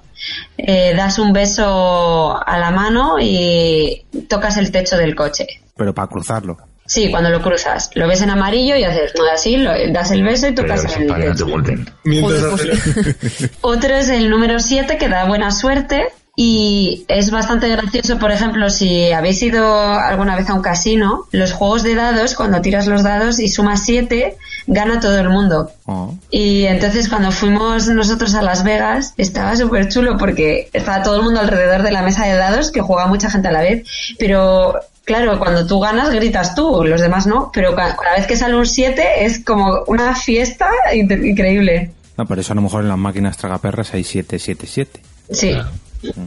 eh, 0.59 0.95
das 0.97 1.19
un 1.19 1.33
beso 1.33 2.37
a 2.45 2.59
la 2.59 2.71
mano 2.71 3.17
y 3.21 4.05
tocas 4.29 4.57
el 4.57 4.71
techo 4.73 4.97
del 4.97 5.15
coche. 5.15 5.47
Pero 5.77 5.95
para 5.95 6.09
cruzarlo. 6.09 6.57
Sí, 6.87 7.09
cuando 7.11 7.31
lo 7.31 7.41
cruzas. 7.41 7.91
Lo 7.95 8.09
ves 8.09 8.21
en 8.23 8.31
amarillo 8.31 8.75
y 8.75 8.83
haces 8.83 9.13
¿no? 9.17 9.23
así, 9.33 9.57
lo- 9.57 9.73
das 9.93 10.11
el 10.11 10.25
beso 10.25 10.49
y 10.49 10.55
tocas 10.55 10.85
el 10.97 11.07
techo. 11.07 11.47
Mientras 12.05 12.43
hace- 12.43 13.51
Otro 13.61 13.95
es 13.95 14.09
el 14.09 14.29
número 14.29 14.59
7 14.59 14.99
que 14.99 15.09
da 15.09 15.25
buena 15.27 15.53
suerte 15.53 16.09
y 16.43 17.05
es 17.09 17.31
bastante 17.31 17.69
gracioso, 17.69 18.19
por 18.19 18.31
ejemplo, 18.33 18.71
si 18.71 19.13
habéis 19.13 19.43
ido 19.43 19.63
alguna 19.93 20.37
vez 20.37 20.49
a 20.49 20.55
un 20.55 20.63
casino, 20.63 21.27
los 21.33 21.53
juegos 21.53 21.83
de 21.83 21.95
dados, 21.95 22.35
cuando 22.35 22.63
tiras 22.63 22.87
los 22.87 23.03
dados 23.03 23.39
y 23.41 23.49
sumas 23.51 23.85
7, 23.85 24.39
gana 24.67 25.01
todo 25.01 25.19
el 25.19 25.29
mundo. 25.29 25.71
Oh. 25.85 26.15
Y 26.31 26.65
entonces 26.65 27.11
cuando 27.11 27.31
fuimos 27.31 27.89
nosotros 27.89 28.35
a 28.35 28.41
Las 28.41 28.65
Vegas 28.65 29.13
estaba 29.19 29.55
súper 29.55 29.91
chulo 29.91 30.17
porque 30.17 30.71
estaba 30.73 31.03
todo 31.03 31.17
el 31.17 31.25
mundo 31.25 31.41
alrededor 31.41 31.83
de 31.83 31.91
la 31.93 32.01
mesa 32.01 32.25
de 32.25 32.35
dados 32.37 32.71
que 32.71 32.81
juega 32.81 33.07
mucha 33.07 33.31
gente 33.31 33.49
a 33.49 33.53
la 33.53 33.61
vez, 33.61 33.87
pero 34.19 34.81
claro, 35.05 35.39
cuando 35.39 35.67
tú 35.67 35.79
ganas 35.79 36.09
gritas 36.09 36.55
tú, 36.55 36.85
los 36.85 37.03
demás 37.03 37.27
no, 37.27 37.51
pero 37.53 37.75
ca- 37.75 37.97
cada 37.97 38.17
vez 38.17 38.27
que 38.27 38.37
sale 38.39 38.57
un 38.57 38.65
7 38.65 39.27
es 39.27 39.45
como 39.45 39.81
una 39.89 40.15
fiesta 40.15 40.71
in- 40.95 41.23
increíble. 41.23 41.91
No, 42.17 42.25
por 42.25 42.39
eso 42.39 42.55
a 42.55 42.57
lo 42.57 42.63
mejor 42.63 42.81
en 42.83 42.89
las 42.89 42.97
máquinas 42.97 43.37
tragaperras 43.37 43.93
hay 43.93 44.05
777. 44.05 45.03
Sí. 45.33 45.55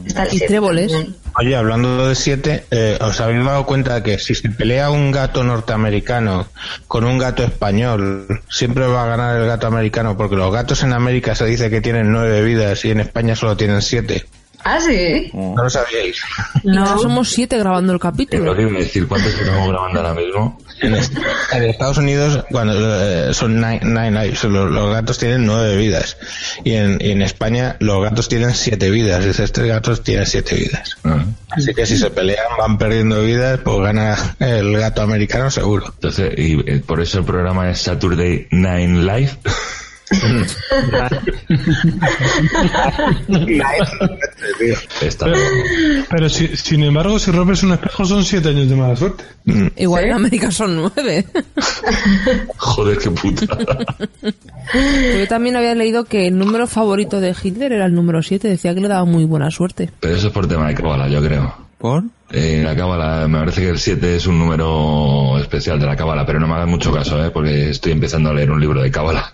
Está 0.06 0.26
Y 0.30 0.38
tréboles. 0.38 0.92
Oye, 1.36 1.56
hablando 1.56 2.08
de 2.08 2.14
siete, 2.14 2.64
eh, 2.70 2.96
¿os 3.00 3.20
habéis 3.20 3.44
dado 3.44 3.66
cuenta 3.66 4.02
que 4.02 4.18
si 4.18 4.34
se 4.34 4.48
pelea 4.48 4.90
un 4.90 5.10
gato 5.10 5.42
norteamericano 5.42 6.46
con 6.86 7.04
un 7.04 7.18
gato 7.18 7.42
español, 7.42 8.42
siempre 8.48 8.86
va 8.86 9.04
a 9.04 9.06
ganar 9.06 9.36
el 9.36 9.46
gato 9.46 9.66
americano? 9.66 10.16
Porque 10.16 10.36
los 10.36 10.52
gatos 10.52 10.82
en 10.84 10.92
América 10.92 11.34
se 11.34 11.46
dice 11.46 11.70
que 11.70 11.80
tienen 11.80 12.12
nueve 12.12 12.42
vidas 12.42 12.84
y 12.84 12.90
en 12.90 13.00
España 13.00 13.34
solo 13.34 13.56
tienen 13.56 13.82
siete. 13.82 14.26
Ah, 14.64 14.80
sí. 14.80 15.30
No 15.34 15.62
lo 15.62 15.68
sabíais. 15.70 16.20
No. 16.62 16.98
Somos 16.98 17.28
siete 17.30 17.58
grabando 17.58 17.92
el 17.92 17.98
capítulo. 18.00 18.44
Es 18.44 18.50
horrible 18.50 18.78
decir 18.80 19.06
cuántos 19.06 19.34
estamos 19.34 19.68
grabando 19.68 20.00
ahora 20.00 20.14
mismo. 20.14 20.58
En, 20.80 20.94
est- 20.94 21.12
en 21.52 21.62
Estados 21.64 21.98
Unidos 21.98 22.44
cuando 22.50 22.74
eh, 22.74 23.32
son 23.32 23.56
nine, 23.60 23.80
nine 23.82 24.10
lives, 24.10 24.42
los, 24.44 24.70
los 24.70 24.90
gatos 24.92 25.18
tienen 25.18 25.46
nueve 25.46 25.76
vidas 25.76 26.16
y 26.64 26.72
en, 26.74 26.98
y 27.00 27.10
en 27.10 27.22
España 27.22 27.76
los 27.80 28.02
gatos 28.02 28.28
tienen 28.28 28.54
siete 28.54 28.90
vidas. 28.90 29.24
Dices 29.24 29.52
tres 29.52 29.68
gatos 29.68 30.02
tienen 30.02 30.26
siete 30.26 30.56
vidas. 30.56 30.96
Ah. 31.04 31.24
Así 31.50 31.72
que 31.74 31.86
si 31.86 31.96
se 31.96 32.10
pelean 32.10 32.44
van 32.58 32.78
perdiendo 32.78 33.22
vidas, 33.22 33.60
pues 33.62 33.78
gana 33.80 34.16
el 34.40 34.76
gato 34.78 35.02
americano 35.02 35.50
seguro. 35.50 35.86
Entonces, 35.94 36.32
y 36.38 36.58
eh, 36.68 36.82
por 36.84 37.00
eso 37.00 37.18
el 37.20 37.24
programa 37.24 37.70
es 37.70 37.80
Saturday 37.82 38.48
Nine 38.50 39.02
Live. 39.04 39.38
Pero, 45.00 45.36
pero 46.10 46.28
si- 46.28 46.56
sin 46.56 46.82
embargo, 46.82 47.18
si 47.18 47.30
rompes 47.30 47.62
un 47.62 47.72
espejo 47.72 48.04
son 48.04 48.24
siete 48.24 48.48
años 48.50 48.68
de 48.68 48.76
mala 48.76 48.96
suerte. 48.96 49.24
Igual 49.76 50.04
en 50.04 50.12
América 50.12 50.50
son 50.50 50.76
nueve. 50.76 51.24
Joder, 52.56 52.98
qué 52.98 53.10
puta. 53.10 53.46
Yo 55.18 55.28
también 55.28 55.56
había 55.56 55.74
leído 55.74 56.04
que 56.04 56.28
el 56.28 56.38
número 56.38 56.66
favorito 56.66 57.20
de 57.20 57.34
Hitler 57.40 57.72
era 57.72 57.86
el 57.86 57.94
número 57.94 58.22
7. 58.22 58.48
Decía 58.48 58.74
que 58.74 58.80
le 58.80 58.88
daba 58.88 59.04
muy 59.04 59.24
buena 59.24 59.50
suerte. 59.50 59.90
Pero 60.00 60.16
eso 60.16 60.28
es 60.28 60.32
por 60.32 60.46
tema 60.46 60.68
de 60.68 60.74
cábala, 60.74 61.08
yo 61.08 61.22
creo. 61.22 61.54
¿Por? 61.78 62.04
Eh, 62.30 62.62
la 62.64 62.74
cábala, 62.74 63.28
me 63.28 63.38
parece 63.38 63.60
que 63.60 63.68
el 63.68 63.78
7 63.78 64.16
es 64.16 64.26
un 64.26 64.38
número 64.38 65.38
especial 65.38 65.78
de 65.78 65.86
la 65.86 65.96
cábala, 65.96 66.26
pero 66.26 66.40
no 66.40 66.48
me 66.48 66.54
hagas 66.54 66.68
mucho 66.68 66.92
caso, 66.92 67.24
¿eh? 67.24 67.30
porque 67.30 67.70
estoy 67.70 67.92
empezando 67.92 68.30
a 68.30 68.34
leer 68.34 68.50
un 68.50 68.60
libro 68.60 68.82
de 68.82 68.90
cábala. 68.90 69.32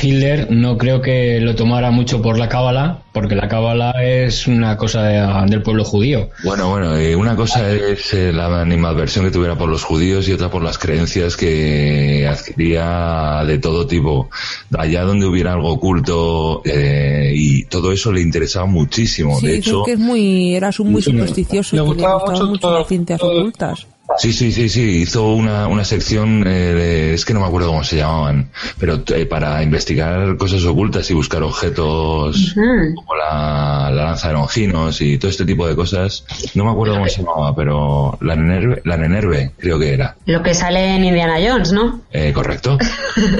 Hitler 0.00 0.48
no 0.50 0.76
creo 0.78 1.00
que 1.00 1.40
lo 1.40 1.54
tomara 1.54 1.90
mucho 1.90 2.20
por 2.22 2.38
la 2.38 2.48
cábala, 2.48 3.02
porque 3.12 3.34
la 3.34 3.48
cábala 3.48 3.92
es 4.02 4.46
una 4.46 4.76
cosa 4.76 5.02
de- 5.02 5.46
del 5.50 5.62
pueblo 5.62 5.84
judío. 5.84 6.30
Bueno, 6.44 6.68
bueno, 6.70 6.96
eh, 6.96 7.16
una 7.16 7.34
cosa 7.36 7.70
es 7.72 8.12
eh, 8.14 8.32
la 8.32 8.60
animadversión 8.60 9.24
que 9.24 9.30
tuviera 9.30 9.56
por 9.56 9.68
los 9.68 9.82
judíos 9.84 10.28
y 10.28 10.32
otra 10.32 10.50
por 10.50 10.62
las 10.62 10.78
creencias 10.78 11.36
que 11.36 12.26
adquiría 12.28 13.42
de 13.46 13.58
todo 13.58 13.86
tipo. 13.86 14.28
Allá 14.76 15.02
donde 15.04 15.26
hubiera 15.26 15.52
algo 15.54 15.70
oculto 15.72 16.62
eh, 16.64 17.32
y 17.34 17.64
todo 17.64 17.92
eso 17.92 18.12
le 18.12 18.20
interesaba 18.20 18.66
muchísimo. 18.66 19.38
Sí, 19.40 19.46
de 19.48 19.56
hecho, 19.56 19.82
que 19.84 19.92
es 19.92 19.98
muy, 19.98 20.54
era 20.54 20.72
su- 20.72 20.84
muy 20.84 21.02
supersticioso 21.02 21.76
y 21.76 21.78
que 21.78 21.84
le 21.84 21.94
gustaban 21.94 22.48
mucho 22.48 22.78
las 22.78 22.88
ciencias 22.88 23.20
ocultas. 23.22 23.86
Sí, 24.16 24.32
sí, 24.32 24.50
sí, 24.52 24.68
sí, 24.68 25.02
hizo 25.02 25.32
una, 25.32 25.68
una 25.68 25.84
sección, 25.84 26.42
eh, 26.46 26.50
de- 26.50 27.14
es 27.14 27.24
que 27.24 27.34
no 27.34 27.40
me 27.40 27.46
acuerdo 27.46 27.68
cómo 27.68 27.84
se 27.84 27.96
llamaban, 27.98 28.50
pero 28.78 29.02
eh, 29.14 29.26
para 29.26 29.62
investigar 29.62 30.36
cosas 30.38 30.64
ocultas 30.64 31.08
y 31.10 31.14
buscar 31.14 31.42
objetos 31.42 32.54
como 32.94 33.14
la, 33.14 33.90
la 33.92 34.04
lanza 34.04 34.28
de 34.28 34.34
Longinos 34.34 35.00
y 35.02 35.18
todo 35.18 35.30
este 35.30 35.44
tipo 35.44 35.68
de 35.68 35.76
cosas, 35.76 36.24
no 36.54 36.64
me 36.64 36.70
acuerdo 36.70 36.94
cómo 36.94 37.08
se 37.08 37.22
llamaba, 37.22 37.54
pero 37.54 38.16
la 38.22 38.34
Nenerve, 38.34 38.80
la 38.84 38.96
Nenerve 38.96 39.52
creo 39.58 39.78
que 39.78 39.92
era. 39.92 40.16
Lo 40.26 40.42
que 40.42 40.54
sale 40.54 40.96
en 40.96 41.04
Indiana 41.04 41.34
Jones, 41.46 41.72
¿no? 41.72 42.00
Eh, 42.10 42.32
¿Correcto? 42.34 42.78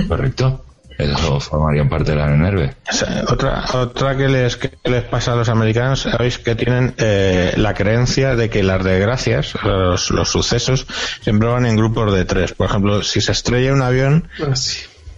¿Correcto? 0.06 0.64
Eso 0.98 1.38
formaría 1.38 1.88
parte 1.88 2.10
de 2.10 2.16
la. 2.16 2.26
O 2.26 2.92
sea, 2.92 3.24
otra, 3.28 3.64
otra 3.74 4.16
que 4.16 4.26
les, 4.28 4.56
que 4.56 4.72
les 4.84 5.04
pasa 5.04 5.32
a 5.32 5.36
los 5.36 5.48
americanos, 5.48 6.00
sabéis 6.00 6.38
que 6.38 6.56
tienen 6.56 6.94
eh, 6.98 7.54
la 7.56 7.72
creencia 7.74 8.34
de 8.34 8.50
que 8.50 8.64
las 8.64 8.82
desgracias, 8.82 9.54
los, 9.62 10.10
los 10.10 10.28
sucesos, 10.28 10.88
siempre 11.20 11.48
van 11.48 11.66
en 11.66 11.76
grupos 11.76 12.12
de 12.12 12.24
tres. 12.24 12.52
Por 12.52 12.68
ejemplo, 12.68 13.02
si 13.04 13.20
se 13.20 13.30
estrella 13.30 13.72
un 13.72 13.82
avión, 13.82 14.28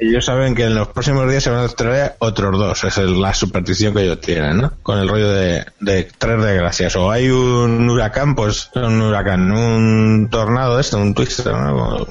ellos 0.01 0.25
saben 0.25 0.55
que 0.55 0.65
en 0.65 0.75
los 0.75 0.89
próximos 0.89 1.29
días 1.31 1.43
se 1.43 1.51
van 1.51 1.61
a 1.61 1.67
estrellar 1.67 2.17
otros 2.21 2.59
dos. 2.59 2.85
Esa 2.85 3.03
es 3.03 3.11
la 3.11 3.35
superstición 3.35 3.95
que 3.95 4.03
ellos 4.03 4.21
tienen, 4.21 4.57
¿no? 4.57 4.73
Con 4.83 4.99
el 4.99 5.07
rollo 5.07 5.31
de, 5.31 5.67
de 5.79 6.09
tres 6.17 6.43
desgracias. 6.43 6.97
O 6.97 7.11
hay 7.11 7.29
un 7.29 7.89
huracán, 7.89 8.35
pues 8.35 8.71
un 8.75 9.01
huracán, 9.03 9.53
un 9.53 10.29
tornado 10.31 10.81
esto, 10.81 10.97
un 10.97 11.13
twister, 11.13 11.53
¿no? 11.53 12.07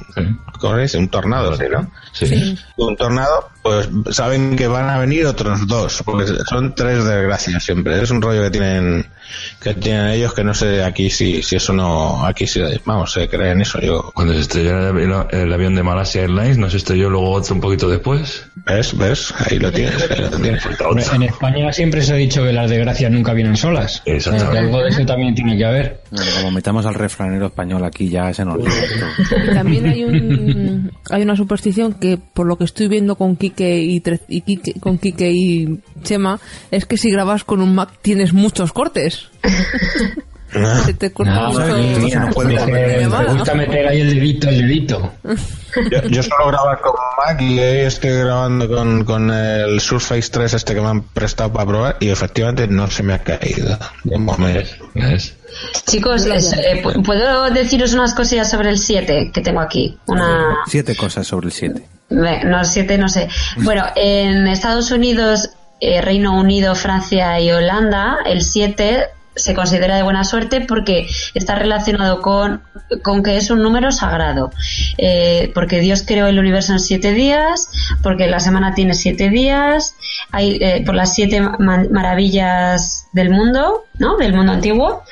¿Cómo 0.60 0.76
se 0.76 0.82
dice? 0.82 0.98
Un 0.98 1.08
tornado, 1.08 1.56
¿sí, 1.56 1.64
no? 1.68 1.90
Sí. 2.12 2.58
Un 2.76 2.96
tornado, 2.96 3.48
pues 3.62 3.88
saben 4.10 4.56
que 4.56 4.68
van 4.68 4.88
a 4.88 4.98
venir 4.98 5.26
otros 5.26 5.66
dos, 5.66 6.02
porque 6.04 6.26
son 6.48 6.74
tres 6.74 7.04
desgracias 7.04 7.62
siempre. 7.62 8.02
Es 8.02 8.10
un 8.10 8.22
rollo 8.22 8.42
que 8.42 8.50
tienen 8.50 9.06
que 9.60 9.74
tienen 9.74 10.06
ellos 10.08 10.34
que 10.34 10.42
no 10.42 10.54
sé 10.54 10.82
aquí 10.82 11.10
si, 11.10 11.42
si 11.42 11.56
eso 11.56 11.72
no, 11.72 12.24
aquí 12.24 12.46
sí, 12.46 12.60
vamos, 12.84 13.12
se 13.12 13.28
creen 13.28 13.60
eso 13.60 13.80
yo. 13.80 14.10
Cuando 14.14 14.32
se 14.34 14.40
estrelló 14.40 14.90
el, 14.90 15.26
el 15.30 15.52
avión 15.52 15.74
de 15.74 15.82
Malasia 15.82 16.22
Airlines, 16.22 16.58
¿no 16.58 16.70
se 16.70 16.78
estrelló 16.78 17.10
luego 17.10 17.30
otro 17.30 17.54
un 17.54 17.60
poquito 17.60 17.88
después? 17.88 18.46
¿Ves? 18.66 18.96
¿Ves? 18.96 19.34
Ahí 19.38 19.58
lo 19.58 19.70
tienes. 19.70 20.10
ahí 20.10 20.20
lo 20.20 20.30
tienes. 20.30 20.66
Hombre, 20.80 21.04
En 21.14 21.22
España 21.22 21.72
siempre 21.72 22.02
se 22.02 22.12
ha 22.12 22.16
dicho 22.16 22.42
que 22.42 22.52
las 22.52 22.70
desgracias 22.70 23.10
nunca 23.12 23.32
vienen 23.32 23.56
solas. 23.56 24.02
Exactamente. 24.04 24.58
Algo 24.58 24.82
de 24.82 24.88
eso 24.88 25.06
también 25.06 25.34
tiene 25.34 25.56
que 25.56 25.64
haber. 25.64 26.00
Bueno, 26.10 26.30
como 26.36 26.50
metamos 26.50 26.86
al 26.86 26.94
refranero 26.94 27.46
español 27.46 27.84
aquí 27.84 28.08
ya 28.08 28.32
se 28.34 28.44
nos 28.44 28.58
también 29.54 29.86
hay 29.86 30.04
un 30.04 30.90
hay 31.10 31.22
una 31.22 31.36
superstición 31.36 31.94
que 31.94 32.18
por 32.18 32.46
lo 32.46 32.56
que 32.56 32.64
estoy 32.64 32.88
viendo 32.88 33.16
con 33.16 33.36
Quique 33.50 33.78
y, 33.78 34.00
Tre- 34.00 34.20
y 34.28 34.40
Quique- 34.42 34.80
con 34.80 34.98
Quique 34.98 35.30
y 35.30 35.80
Chema 36.02 36.38
es 36.70 36.86
que 36.86 36.96
si 36.96 37.10
grabas 37.10 37.44
con 37.44 37.60
un 37.60 37.74
Mac 37.74 37.90
tienes 38.02 38.32
muchos 38.32 38.72
cortes. 38.72 39.28
Se 40.84 40.94
te 40.94 41.12
corta 41.12 41.32
No, 41.32 41.52
mucho. 41.52 41.76
mira, 42.00 42.26
me 42.26 42.32
gusta 43.34 43.54
meter 43.54 43.86
ahí 43.86 44.00
el 44.00 44.14
dedito, 44.16 44.48
el 44.48 44.58
dedito. 44.62 45.12
Yo, 45.22 46.02
yo 46.08 46.22
suelo 46.24 46.48
grabar 46.48 46.80
con 46.80 46.92
Mac 47.18 47.40
y 47.40 47.56
hoy 47.60 47.76
estoy 47.86 48.10
grabando 48.18 48.68
con, 48.68 49.04
con 49.04 49.30
el 49.30 49.80
Surface 49.80 50.28
3 50.32 50.54
este 50.54 50.74
que 50.74 50.80
me 50.80 50.88
han 50.88 51.02
prestado 51.02 51.52
para 51.52 51.66
probar 51.66 51.96
y 52.00 52.08
efectivamente 52.08 52.66
no 52.66 52.90
se 52.90 53.04
me 53.04 53.12
ha 53.14 53.20
caído. 53.20 53.78
De 54.02 54.18
momento. 54.18 54.79
¿Ves? 54.94 55.36
Chicos, 55.86 56.26
es- 56.26 56.52
eh, 56.52 56.82
pu- 56.82 57.04
¿puedo 57.04 57.50
deciros 57.50 57.92
unas 57.92 58.14
cosillas 58.14 58.50
sobre 58.50 58.70
el 58.70 58.78
7 58.78 59.30
que 59.32 59.40
tengo 59.40 59.60
aquí? 59.60 59.98
Una... 60.06 60.56
Siete 60.66 60.96
cosas 60.96 61.26
sobre 61.26 61.46
el 61.46 61.52
7. 61.52 61.86
Ve, 62.10 62.44
No, 62.44 62.64
7 62.64 62.98
no 62.98 63.08
sé. 63.08 63.28
Bueno, 63.58 63.84
en 63.94 64.46
Estados 64.48 64.90
Unidos, 64.90 65.50
eh, 65.80 66.00
Reino 66.00 66.38
Unido, 66.38 66.74
Francia 66.74 67.38
y 67.40 67.50
Holanda, 67.52 68.18
el 68.26 68.42
7 68.42 69.06
se 69.36 69.54
considera 69.54 69.96
de 69.96 70.02
buena 70.02 70.24
suerte 70.24 70.60
porque 70.60 71.08
está 71.34 71.54
relacionado 71.54 72.20
con, 72.20 72.62
con 73.02 73.22
que 73.22 73.36
es 73.36 73.50
un 73.50 73.62
número 73.62 73.92
sagrado. 73.92 74.50
Eh, 74.98 75.50
porque 75.54 75.80
Dios 75.80 76.02
creó 76.06 76.26
el 76.26 76.38
universo 76.38 76.72
en 76.72 76.80
siete 76.80 77.12
días, 77.12 77.68
porque 78.02 78.26
la 78.26 78.40
semana 78.40 78.74
tiene 78.74 78.94
siete 78.94 79.30
días, 79.30 79.94
hay 80.32 80.58
eh, 80.60 80.82
por 80.84 80.94
las 80.94 81.14
siete 81.14 81.40
ma- 81.40 81.84
maravillas 81.90 83.06
del 83.12 83.30
mundo, 83.30 83.84
¿no? 83.98 84.16
Del 84.16 84.34
mundo 84.34 84.52
antiguo 84.52 85.02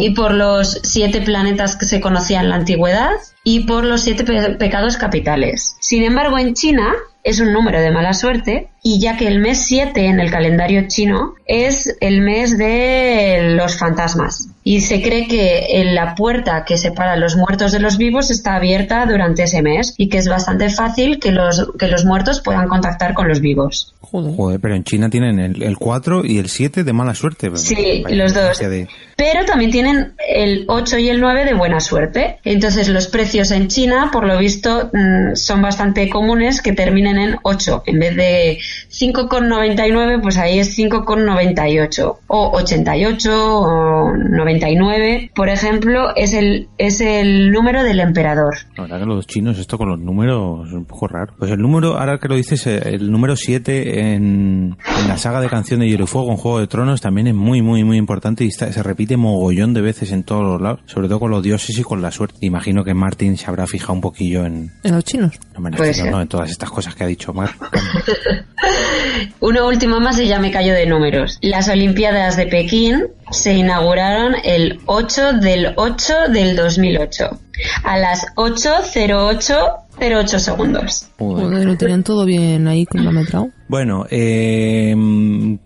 y 0.00 0.10
por 0.10 0.32
los 0.34 0.80
siete 0.82 1.20
planetas 1.20 1.76
que 1.76 1.86
se 1.86 2.00
conocían 2.00 2.44
en 2.44 2.50
la 2.50 2.56
antigüedad 2.56 3.10
y 3.44 3.60
por 3.66 3.84
los 3.84 4.00
siete 4.02 4.24
pe- 4.24 4.56
pecados 4.56 4.96
capitales. 4.96 5.76
Sin 5.80 6.02
embargo, 6.02 6.38
en 6.38 6.54
China 6.54 6.92
es 7.22 7.40
un 7.40 7.52
número 7.52 7.80
de 7.80 7.90
mala 7.90 8.14
suerte 8.14 8.70
y 8.82 9.00
ya 9.00 9.16
que 9.16 9.28
el 9.28 9.38
mes 9.38 9.64
7 9.66 10.06
en 10.06 10.18
el 10.20 10.30
calendario 10.30 10.88
chino 10.88 11.34
es 11.46 11.96
el 12.00 12.20
mes 12.22 12.58
de 12.58 13.54
los 13.56 13.78
fantasmas 13.78 14.48
y 14.66 14.80
se 14.80 15.02
cree 15.02 15.28
que 15.28 15.80
en 15.82 15.94
la 15.94 16.14
puerta 16.14 16.64
que 16.64 16.78
separa 16.78 17.16
los 17.16 17.36
muertos 17.36 17.70
de 17.70 17.80
los 17.80 17.98
vivos 17.98 18.30
está 18.30 18.56
abierta 18.56 19.04
durante 19.06 19.42
ese 19.42 19.60
mes 19.62 19.94
y 19.98 20.08
que 20.08 20.16
es 20.18 20.26
bastante 20.26 20.70
fácil 20.70 21.20
que 21.20 21.30
los, 21.32 21.70
que 21.78 21.86
los 21.88 22.04
muertos 22.06 22.40
puedan 22.40 22.66
contactar 22.68 23.12
con 23.12 23.28
los 23.28 23.40
vivos. 23.40 23.94
Joder, 24.00 24.60
pero 24.60 24.74
en 24.74 24.84
China 24.84 25.10
tienen 25.10 25.38
el, 25.38 25.62
el 25.62 25.76
4 25.76 26.24
y 26.24 26.38
el 26.38 26.48
7 26.48 26.82
de 26.84 26.92
mala 26.92 27.14
suerte. 27.14 27.50
Sí, 27.56 28.02
Vaya 28.04 28.16
los 28.16 28.32
dos. 28.32 28.58
de- 28.58 28.88
Pero 29.16 29.44
también 29.44 29.70
tienen 29.70 30.14
el 30.28 30.64
8 30.68 30.98
y 30.98 31.08
el 31.10 31.20
9 31.20 31.44
de 31.44 31.54
buena 31.54 31.80
suerte. 31.80 32.38
Entonces 32.44 32.88
los 32.88 33.08
precios 33.08 33.50
en 33.50 33.68
China, 33.68 34.10
por 34.12 34.26
lo 34.26 34.38
visto, 34.38 34.90
mm, 34.92 35.34
son 35.34 35.60
bastante 35.62 36.08
comunes 36.08 36.62
que 36.62 36.72
terminen 36.72 37.18
en 37.18 37.36
8. 37.42 37.82
En 37.86 37.98
vez 37.98 38.16
de 38.16 38.58
5,99, 38.88 40.20
pues 40.22 40.38
ahí 40.38 40.58
es 40.58 40.74
5,98. 40.76 42.18
O 42.28 42.50
88 42.56 43.58
o 43.60 44.12
99, 44.60 45.30
por 45.34 45.48
ejemplo, 45.48 46.14
es 46.16 46.32
el, 46.34 46.68
es 46.78 47.00
el 47.00 47.50
número 47.50 47.82
del 47.82 48.00
emperador. 48.00 48.54
La 48.76 48.82
verdad 48.84 49.00
que 49.00 49.06
los 49.06 49.26
chinos, 49.26 49.58
esto 49.58 49.76
con 49.78 49.88
los 49.88 49.98
números 49.98 50.68
es 50.68 50.74
un 50.74 50.84
poco 50.84 51.08
raro. 51.08 51.34
Pues 51.38 51.50
el 51.50 51.58
número, 51.60 51.98
ahora 51.98 52.18
que 52.18 52.28
lo 52.28 52.36
dices, 52.36 52.66
eh, 52.66 52.80
el 52.84 53.10
número 53.10 53.36
7 53.36 54.12
en, 54.14 54.76
en 55.00 55.08
la 55.08 55.16
saga 55.16 55.40
de 55.40 55.48
canción 55.48 55.80
de 55.80 55.88
Hielo 55.88 56.04
y 56.04 56.06
Fuego 56.06 56.30
en 56.30 56.36
Juego 56.36 56.60
de 56.60 56.66
Tronos 56.66 57.00
también 57.00 57.26
es 57.26 57.34
muy, 57.34 57.62
muy, 57.62 57.84
muy 57.84 57.96
importante 57.98 58.44
y 58.44 58.48
está- 58.48 58.72
se 58.72 58.82
repite 58.82 59.16
mogollón 59.16 59.74
de 59.74 59.80
veces 59.82 60.12
en 60.12 60.22
todos 60.24 60.42
los 60.44 60.60
lados, 60.60 60.80
sobre 60.86 61.08
todo 61.08 61.20
con 61.20 61.30
los 61.30 61.42
dioses 61.42 61.78
y 61.78 61.82
con 61.82 62.00
la 62.02 62.10
suerte. 62.10 62.36
Imagino 62.40 62.84
que 62.84 62.94
Martin 62.94 63.36
se 63.36 63.46
habrá 63.48 63.66
fijado 63.66 63.94
un 63.94 64.00
poquillo 64.00 64.44
en, 64.44 64.70
En 64.82 64.94
los 64.94 65.04
chinos. 65.04 65.38
no, 65.54 65.60
me 65.60 65.92
ser. 65.92 66.10
¿no? 66.10 66.20
en 66.20 66.28
todas 66.28 66.50
estas 66.50 66.70
cosas 66.70 66.94
que 66.94 67.04
ha 67.04 67.06
dicho 67.06 67.32
Mar. 67.32 67.50
Uno 69.40 69.66
último 69.68 70.00
más 70.00 70.18
y 70.18 70.26
ya 70.26 70.38
me 70.38 70.50
callo 70.50 70.72
de 70.72 70.86
números. 70.86 71.38
Las 71.42 71.68
Olimpiadas 71.68 72.36
de 72.36 72.46
Pekín 72.46 73.04
se 73.30 73.54
inauguraron 73.54 74.34
el 74.44 74.80
8 74.86 75.34
del 75.40 75.74
8 75.76 76.14
del 76.32 76.56
2008 76.56 77.38
a 77.84 77.98
las 77.98 78.24
8.08.08 78.36 80.38
segundos. 80.38 81.08
Joder, 81.18 81.64
lo 81.64 81.76
tenían 81.76 82.04
todo 82.04 82.24
bien 82.24 82.68
ahí 82.68 82.86
cronometrado. 82.86 83.50
Bueno, 83.68 84.06
eh, 84.10 84.94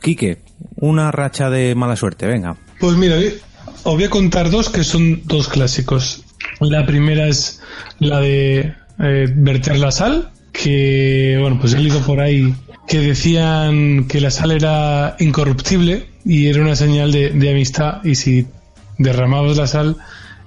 Quique, 0.01 0.39
una 0.77 1.11
racha 1.11 1.51
de 1.51 1.75
mala 1.75 1.97
suerte, 1.97 2.27
venga. 2.27 2.57
Pues 2.79 2.97
mira, 2.97 3.17
os 3.85 3.95
voy 3.95 4.05
a 4.05 4.11
contar 4.11 4.51
dos 4.51 4.69
que 4.71 4.85
son 4.85 5.23
dos 5.25 5.49
clásicos. 5.49 6.23
La 6.61 6.87
primera 6.87 7.27
es 7.27 7.61
la 7.99 8.21
de 8.21 8.75
eh, 9.01 9.27
verter 9.35 9.79
la 9.79 9.91
sal, 9.91 10.31
que, 10.53 11.37
bueno, 11.41 11.59
pues 11.61 11.75
he 11.75 11.79
leído 11.79 12.01
por 12.01 12.21
ahí 12.21 12.55
que 12.87 13.01
decían 13.01 14.07
que 14.09 14.21
la 14.21 14.31
sal 14.31 14.51
era 14.51 15.15
incorruptible 15.19 16.07
y 16.25 16.47
era 16.47 16.63
una 16.63 16.75
señal 16.75 17.13
de, 17.13 17.29
de 17.31 17.51
amistad 17.51 18.03
y 18.03 18.15
si 18.15 18.47
derramabas 18.99 19.57
la 19.57 19.67
sal 19.67 19.97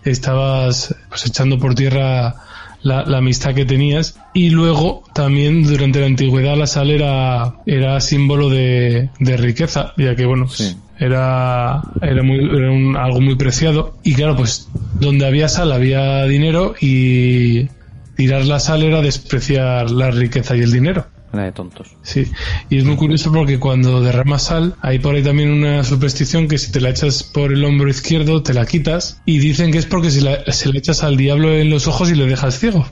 estabas 0.03 0.95
pues 1.10 1.26
echando 1.26 1.60
por 1.60 1.76
tierra 1.76 2.36
la, 2.82 3.03
la 3.06 3.18
amistad 3.19 3.53
que 3.53 3.65
tenías. 3.65 4.15
Y 4.34 4.49
luego 4.49 5.03
también 5.14 5.64
durante 5.64 5.99
la 5.99 6.07
antigüedad 6.07 6.56
la 6.57 6.68
sal 6.68 6.90
era, 6.90 7.56
era 7.65 7.99
símbolo 8.02 8.49
de, 8.49 9.10
de 9.19 9.38
riqueza 9.38 9.94
ya 9.98 10.15
que 10.15 10.26
bueno 10.26 10.45
pues, 10.48 10.78
era 10.99 11.82
era 12.02 12.23
muy 12.23 12.40
era 12.40 12.72
un- 12.72 12.95
algo 12.98 13.22
muy 13.22 13.36
preciado. 13.36 13.98
Y 14.03 14.14
claro 14.15 14.36
pues 14.36 14.68
donde 14.99 15.26
había 15.26 15.48
sal 15.48 15.72
había 15.72 16.23
dinero 16.26 16.73
y 16.82 17.68
tirar 18.15 18.45
la 18.45 18.60
sal 18.60 18.84
era 18.84 19.02
despreciar 19.02 19.91
la 19.91 20.11
riqueza 20.11 20.56
y 20.56 20.61
el 20.61 20.72
dinero 20.72 21.06
La 21.33 21.43
de 21.43 21.51
tontos. 21.53 21.87
Sí, 22.03 22.29
y 22.69 22.77
es 22.77 22.83
muy 22.83 22.97
curioso 22.97 23.31
porque 23.31 23.57
cuando 23.57 24.01
derramas 24.01 24.43
sal, 24.43 24.75
hay 24.81 24.99
por 24.99 25.15
ahí 25.15 25.23
también 25.23 25.49
una 25.51 25.83
superstición 25.83 26.47
que 26.47 26.57
si 26.57 26.71
te 26.71 26.81
la 26.81 26.89
echas 26.89 27.23
por 27.23 27.53
el 27.53 27.63
hombro 27.63 27.89
izquierdo, 27.89 28.43
te 28.43 28.53
la 28.53 28.65
quitas. 28.65 29.21
Y 29.25 29.39
dicen 29.39 29.71
que 29.71 29.77
es 29.77 29.85
porque 29.85 30.11
si 30.11 30.19
la, 30.21 30.43
se 30.51 30.71
la 30.71 30.77
echas 30.77 31.03
al 31.03 31.15
diablo 31.15 31.51
en 31.53 31.69
los 31.69 31.87
ojos 31.87 32.11
y 32.11 32.15
le 32.15 32.25
dejas 32.25 32.59
ciego. 32.59 32.85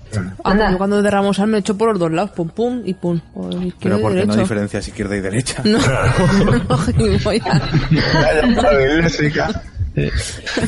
Anda. 0.43 0.71
Yo 0.71 0.77
cuando 0.77 1.01
derramo 1.01 1.33
sal 1.33 1.47
me 1.49 1.57
echo 1.57 1.77
por 1.77 1.89
los 1.89 1.99
dos 1.99 2.11
lados, 2.11 2.31
pum 2.31 2.49
pum 2.49 2.81
y 2.85 2.93
pum. 2.93 3.17
Izquierdo 3.17 3.73
Pero 3.81 3.99
porque 4.01 4.25
no 4.25 4.35
diferencias 4.37 4.87
izquierda 4.87 5.17
y 5.17 5.21
derecha. 5.21 5.61
No, 5.65 5.77
no, 6.69 6.77
gilipollas. 6.77 7.61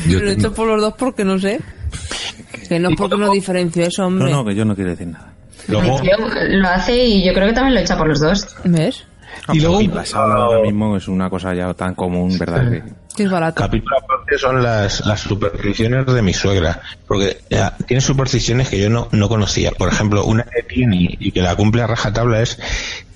Lo 0.08 0.28
he 0.28 0.32
hecho 0.32 0.52
por 0.52 0.68
los 0.68 0.80
dos 0.80 0.94
porque 0.98 1.24
no 1.24 1.38
sé. 1.38 1.60
Que 2.68 2.78
no 2.78 2.90
es 2.90 2.96
porque 2.96 3.16
no 3.16 3.30
diferencio 3.30 3.84
eso, 3.84 4.02
No, 4.02 4.08
hombre. 4.08 4.30
no, 4.30 4.44
que 4.44 4.54
yo 4.54 4.64
no 4.64 4.74
quiero 4.74 4.90
decir 4.90 5.06
nada. 5.08 5.31
Yo 5.68 5.80
lo 6.48 6.68
hace 6.68 6.96
y 7.04 7.24
yo 7.24 7.32
creo 7.32 7.48
que 7.48 7.52
también 7.54 7.74
lo 7.74 7.80
echa 7.80 7.96
por 7.96 8.08
los 8.08 8.20
dos. 8.20 8.56
¿Ves? 8.64 9.04
Y 9.52 9.60
luego 9.60 9.80
ahora 10.14 10.60
mismo 10.62 10.96
es 10.96 11.08
una 11.08 11.28
cosa 11.30 11.54
ya 11.54 11.72
tan 11.74 11.94
común, 11.94 12.36
¿verdad? 12.38 12.70
Que- 12.70 12.82
Que 13.16 13.22
es 13.24 13.30
barato. 13.30 13.60
Capítulo 13.62 13.96
aparte 13.98 14.38
son 14.38 14.62
las, 14.62 15.04
las 15.04 15.20
supersticiones 15.20 16.06
de 16.06 16.22
mi 16.22 16.32
suegra, 16.32 16.80
porque 17.06 17.38
ya, 17.50 17.76
tiene 17.86 18.00
supersticiones 18.00 18.68
que 18.68 18.78
yo 18.80 18.88
no, 18.88 19.08
no 19.12 19.28
conocía. 19.28 19.70
Por 19.72 19.88
ejemplo, 19.88 20.24
una 20.24 20.44
que 20.44 20.62
tiene 20.62 21.16
y 21.18 21.30
que 21.32 21.42
la 21.42 21.54
cumple 21.56 21.82
a 21.82 21.86
rajatabla 21.88 22.40
es, 22.40 22.58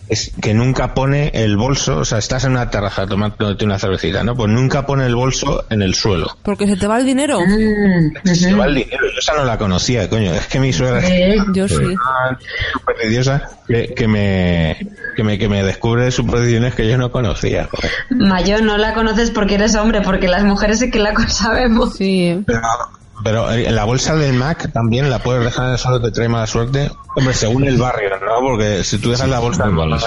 es 0.08 0.32
que 0.40 0.54
nunca 0.54 0.94
pone 0.94 1.30
el 1.34 1.56
bolso, 1.56 1.98
o 1.98 2.04
sea, 2.04 2.18
estás 2.18 2.44
en 2.44 2.52
una 2.52 2.70
terraza 2.70 3.06
tomando 3.06 3.36
una 3.62 3.78
cervecita, 3.78 4.22
¿no? 4.22 4.34
Pues 4.36 4.50
nunca 4.50 4.86
pone 4.86 5.06
el 5.06 5.14
bolso 5.16 5.64
en 5.70 5.82
el 5.82 5.94
suelo. 5.94 6.36
Porque 6.42 6.66
se 6.66 6.76
te 6.76 6.86
va 6.86 6.98
el 6.98 7.06
dinero. 7.06 7.38
Se 8.24 8.54
va 8.54 8.66
el 8.66 8.74
dinero, 8.76 9.02
yo 9.12 9.18
esa 9.18 9.34
no 9.34 9.44
la 9.44 9.58
conocía, 9.58 10.08
coño. 10.08 10.32
Es 10.34 10.46
que 10.46 10.60
mi 10.60 10.72
suegra 10.72 11.00
Eh, 11.06 11.36
yo 11.52 11.66
sí. 11.68 11.74
supersticiosa 12.72 13.48
que, 13.66 13.94
que 13.94 14.08
me, 14.08 14.76
que 15.16 15.24
me, 15.24 15.38
que 15.38 15.48
me 15.48 15.62
descubre 15.62 16.10
supersticiones 16.10 16.74
que 16.74 16.88
yo 16.88 16.98
no 16.98 17.10
conocía. 17.10 17.68
joder. 17.70 17.90
Mayo, 18.10 18.60
no 18.62 18.76
la 18.78 18.94
conoces 18.94 19.30
porque 19.30 19.54
eres 19.56 19.74
hombre, 19.74 20.00
porque 20.02 20.28
las 20.28 20.44
mujeres 20.44 20.78
sí 20.78 20.90
que 20.90 20.98
la 20.98 21.14
sabemos. 21.28 21.94
Sí. 21.96 22.42
Pero, 22.46 22.60
pero 23.24 23.50
en 23.50 23.74
la 23.74 23.84
bolsa 23.84 24.14
del 24.14 24.34
Mac 24.34 24.70
también 24.72 25.10
la 25.10 25.18
puedes 25.18 25.44
dejar 25.44 25.66
en 25.66 25.72
el 25.72 25.78
suelo, 25.78 26.00
te 26.00 26.10
trae 26.10 26.28
mala 26.28 26.46
suerte. 26.46 26.90
Hombre, 27.16 27.34
según 27.34 27.64
el 27.66 27.76
barrio, 27.78 28.10
¿no? 28.20 28.40
Porque 28.40 28.84
si 28.84 28.98
tú 28.98 29.10
dejas 29.10 29.28
la 29.28 29.38
bolsa 29.38 29.64
del 29.64 29.72
Mac 29.72 30.00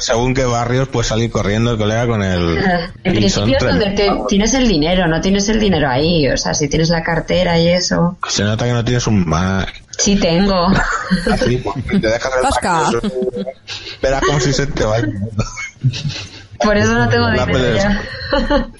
según 0.00 0.34
qué 0.34 0.44
barrios, 0.44 0.88
puedes 0.88 1.06
salir 1.06 1.30
corriendo 1.30 1.70
el 1.72 1.78
colega 1.78 2.06
con 2.06 2.22
el... 2.22 2.58
En 3.04 3.14
principio 3.14 3.56
es 3.56 3.64
donde 3.64 3.90
te- 3.92 4.12
tienes 4.28 4.52
el 4.54 4.68
dinero, 4.68 5.06
no 5.06 5.20
tienes 5.20 5.48
el 5.48 5.60
dinero 5.60 5.88
ahí. 5.88 6.28
O 6.28 6.36
sea, 6.36 6.52
si 6.54 6.68
tienes 6.68 6.88
la 6.90 7.02
cartera 7.02 7.58
y 7.58 7.68
eso. 7.68 8.18
Se 8.28 8.42
nota 8.44 8.64
que 8.66 8.72
no 8.72 8.84
tienes 8.84 9.06
un 9.06 9.26
Mac. 9.26 9.72
Sí 9.98 10.16
tengo. 10.16 10.66
Así, 11.32 11.62
te 11.88 11.98
dejas 11.98 12.32
el 12.36 12.42
Mac 12.42 13.12
Verás 14.02 14.20
como 14.22 14.40
si 14.40 14.52
se 14.52 14.66
te 14.66 14.84
va 14.84 14.98
el 14.98 15.12
mundo. 15.14 15.44
Por 16.62 16.76
eso 16.76 16.94
no 16.94 17.08
tengo 17.08 17.28
La 17.28 17.46
dinero 17.46 17.74
ya. 17.76 18.02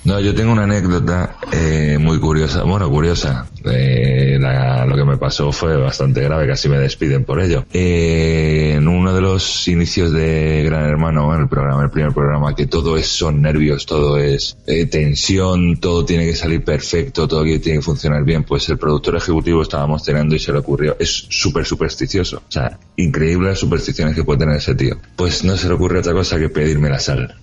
No, 0.04 0.18
yo 0.20 0.34
tengo 0.34 0.52
una 0.52 0.64
anécdota 0.64 1.36
eh, 1.52 1.98
muy 2.00 2.18
curiosa, 2.18 2.62
bueno, 2.64 2.88
curiosa. 2.90 3.46
Eh, 3.64 4.38
la- 4.40 4.84
lo 4.86 4.96
que 4.96 5.04
me 5.04 5.16
pasó 5.16 5.52
fue 5.52 5.76
bastante 5.76 6.20
grave, 6.22 6.46
casi 6.46 6.68
me 6.68 6.78
despiden 6.78 7.24
por 7.24 7.40
ello. 7.40 7.64
Eh, 7.72 8.74
en 8.76 8.88
uno 8.88 9.12
de 9.14 9.20
los 9.20 9.66
inicios 9.68 10.12
de 10.12 10.62
Gran 10.64 10.84
Hermano, 10.88 11.32
en 11.34 11.42
el 11.42 11.48
programa, 11.48 11.82
el 11.84 11.90
primer 11.90 12.12
programa, 12.12 12.54
que 12.54 12.66
todo 12.66 12.96
es 12.96 13.06
son 13.06 13.40
nervios, 13.42 13.86
todo 13.86 14.18
es 14.18 14.56
eh, 14.66 14.86
tensión, 14.86 15.76
todo 15.78 16.04
tiene 16.04 16.24
que 16.26 16.34
salir 16.34 16.62
perfecto, 16.64 17.26
todo 17.28 17.42
tiene 17.44 17.60
que 17.78 17.82
funcionar 17.82 18.24
bien, 18.24 18.44
pues 18.44 18.68
el 18.68 18.78
productor 18.78 19.16
ejecutivo 19.16 19.62
estábamos 19.62 20.04
cenando 20.04 20.34
y 20.34 20.38
se 20.38 20.52
le 20.52 20.58
ocurrió, 20.58 20.96
es 20.98 21.26
súper 21.30 21.64
supersticioso, 21.64 22.38
o 22.48 22.50
sea, 22.52 22.78
increíble 22.96 23.48
las 23.50 23.58
supersticiones 23.58 24.14
que 24.14 24.24
puede 24.24 24.40
tener 24.40 24.56
ese 24.56 24.74
tío. 24.74 24.96
Pues 25.16 25.44
no 25.44 25.56
se 25.56 25.68
le 25.68 25.74
ocurre 25.74 25.98
otra 26.00 26.12
cosa 26.12 26.38
que 26.38 26.48
pedirme 26.48 26.88
la 26.90 26.98
sal 27.00 27.34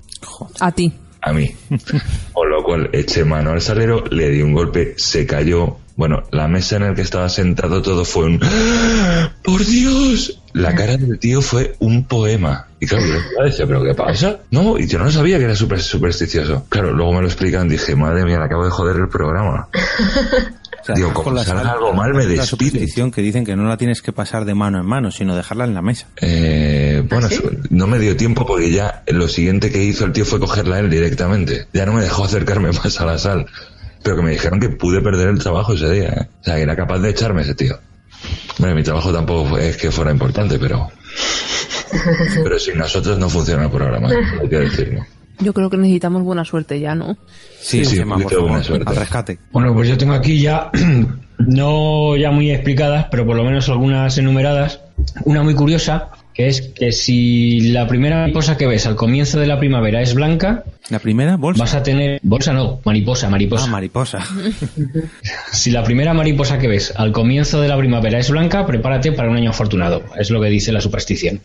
A 0.59 0.71
ti. 0.71 0.91
a 1.21 1.33
mí. 1.33 1.49
Con 2.33 2.49
lo 2.49 2.63
cual 2.63 2.89
eché 2.93 3.23
mano 3.23 3.51
al 3.51 3.61
salero, 3.61 4.03
le 4.09 4.29
di 4.29 4.41
un 4.41 4.53
golpe, 4.53 4.93
se 4.97 5.25
cayó. 5.25 5.77
Bueno, 5.95 6.23
la 6.31 6.47
mesa 6.47 6.77
en 6.77 6.83
la 6.83 6.95
que 6.95 7.01
estaba 7.03 7.29
sentado 7.29 7.81
todo 7.81 8.03
fue 8.03 8.25
un... 8.25 8.39
¡Ah! 8.41 9.31
¡Por 9.43 9.63
Dios! 9.65 10.39
La 10.53 10.73
cara 10.75 10.97
del 10.97 11.19
tío 11.19 11.41
fue 11.41 11.75
un 11.79 12.05
poema. 12.05 12.67
Y 12.79 12.85
claro, 12.87 13.05
yo 13.05 13.43
decía, 13.43 13.65
¿pero 13.67 13.83
qué 13.83 13.93
pasa? 13.93 14.39
No, 14.51 14.77
y 14.77 14.87
yo 14.87 14.99
no 14.99 15.11
sabía 15.11 15.37
que 15.37 15.45
era 15.45 15.55
súper 15.55 15.81
supersticioso. 15.81 16.65
Claro, 16.69 16.91
luego 16.93 17.13
me 17.13 17.21
lo 17.21 17.27
explican, 17.27 17.69
dije, 17.69 17.95
madre 17.95 18.25
mía, 18.25 18.39
le 18.39 18.45
acabo 18.45 18.65
de 18.65 18.71
joder 18.71 18.97
el 18.97 19.07
programa. 19.09 19.67
O 20.83 20.85
sea, 20.85 20.95
Digo, 20.95 21.13
con 21.13 21.23
como 21.23 21.35
la 21.37 21.43
salga 21.45 21.63
sal, 21.63 21.71
algo 21.75 21.93
mal, 21.93 22.11
me 22.13 22.23
la 22.23 22.29
despide. 22.29 22.45
superstición 22.45 23.09
que 23.11 23.21
dicen 23.21 23.45
que 23.45 23.55
no 23.55 23.63
la 23.63 23.77
tienes 23.77 24.01
que 24.01 24.11
pasar 24.11 24.43
de 24.45 24.53
mano 24.53 24.79
en 24.79 24.85
mano, 24.85 25.11
sino 25.11 25.35
dejarla 25.35 25.63
en 25.63 25.73
la 25.73 25.81
mesa. 25.81 26.07
Eh, 26.21 27.03
bueno, 27.09 27.27
no 27.69 27.87
me 27.87 27.99
dio 27.99 28.15
tiempo 28.17 28.45
porque 28.45 28.69
ya 28.69 29.01
lo 29.07 29.27
siguiente 29.27 29.71
que 29.71 29.81
hizo 29.83 30.03
el 30.05 30.11
tío 30.11 30.25
fue 30.25 30.39
cogerla 30.39 30.79
él 30.79 30.89
directamente. 30.89 31.67
Ya 31.73 31.85
no 31.85 31.93
me 31.93 32.01
dejó 32.01 32.25
acercarme 32.25 32.71
más 32.83 32.99
a 32.99 33.05
la 33.05 33.17
sal. 33.17 33.45
Pero 34.03 34.17
que 34.17 34.21
me 34.23 34.31
dijeron 34.31 34.59
que 34.59 34.67
pude 34.69 35.01
perder 35.01 35.29
el 35.29 35.39
trabajo 35.39 35.73
ese 35.73 35.89
día. 35.89 36.09
¿eh? 36.09 36.27
O 36.41 36.43
sea, 36.43 36.55
que 36.57 36.61
era 36.63 36.75
capaz 36.75 36.99
de 36.99 37.09
echarme 37.09 37.43
ese 37.43 37.55
tío. 37.55 37.79
Bueno, 38.59 38.75
mi 38.75 38.83
trabajo 38.83 39.13
tampoco 39.13 39.51
fue- 39.51 39.69
es 39.69 39.77
que 39.77 39.89
fuera 39.91 40.11
importante, 40.11 40.59
pero... 40.59 40.89
Pero 42.43 42.57
sin 42.59 42.77
nosotros 42.77 43.19
no 43.19 43.29
funciona 43.29 43.65
el 43.65 43.69
programa, 43.71 44.09
hay 44.41 44.49
que 44.49 44.57
decirlo. 44.59 45.05
Yo 45.39 45.53
creo 45.53 45.69
que 45.69 45.77
necesitamos 45.77 46.23
buena 46.23 46.45
suerte 46.45 46.79
ya, 46.79 46.95
¿no? 46.95 47.17
Sí, 47.59 47.83
sí, 47.85 47.99
por 48.01 48.41
buena 48.41 48.63
suerte. 48.63 48.89
al 48.89 48.95
rescate. 48.95 49.39
Bueno, 49.51 49.73
pues 49.73 49.89
yo 49.89 49.97
tengo 49.97 50.13
aquí 50.13 50.39
ya, 50.39 50.69
no 51.39 52.15
ya 52.15 52.31
muy 52.31 52.51
explicadas, 52.51 53.07
pero 53.09 53.25
por 53.25 53.35
lo 53.35 53.43
menos 53.43 53.67
algunas 53.69 54.17
enumeradas. 54.17 54.79
Una 55.25 55.43
muy 55.43 55.55
curiosa, 55.55 56.09
que 56.33 56.47
es 56.47 56.61
que 56.61 56.91
si 56.91 57.59
la 57.71 57.87
primera 57.87 58.17
mariposa 58.21 58.57
que 58.57 58.67
ves 58.67 58.85
al 58.87 58.95
comienzo 58.95 59.39
de 59.39 59.47
la 59.47 59.59
primavera 59.59 60.01
es 60.01 60.13
blanca, 60.13 60.63
¿La 60.89 60.99
primera 60.99 61.37
bolsa? 61.37 61.63
vas 61.63 61.75
a 61.75 61.83
tener... 61.83 62.19
Bolsa 62.23 62.51
no, 62.53 62.81
mariposa, 62.83 63.29
mariposa. 63.29 63.65
Ah, 63.65 63.69
mariposa. 63.71 64.19
Si 65.51 65.71
la 65.71 65.83
primera 65.83 66.13
mariposa 66.13 66.57
que 66.59 66.67
ves 66.67 66.93
al 66.95 67.11
comienzo 67.11 67.61
de 67.61 67.67
la 67.67 67.77
primavera 67.77 68.19
es 68.19 68.29
blanca, 68.29 68.65
prepárate 68.65 69.11
para 69.13 69.29
un 69.29 69.37
año 69.37 69.51
afortunado. 69.51 70.03
Es 70.17 70.29
lo 70.29 70.41
que 70.41 70.49
dice 70.49 70.71
la 70.71 70.81
superstición. 70.81 71.39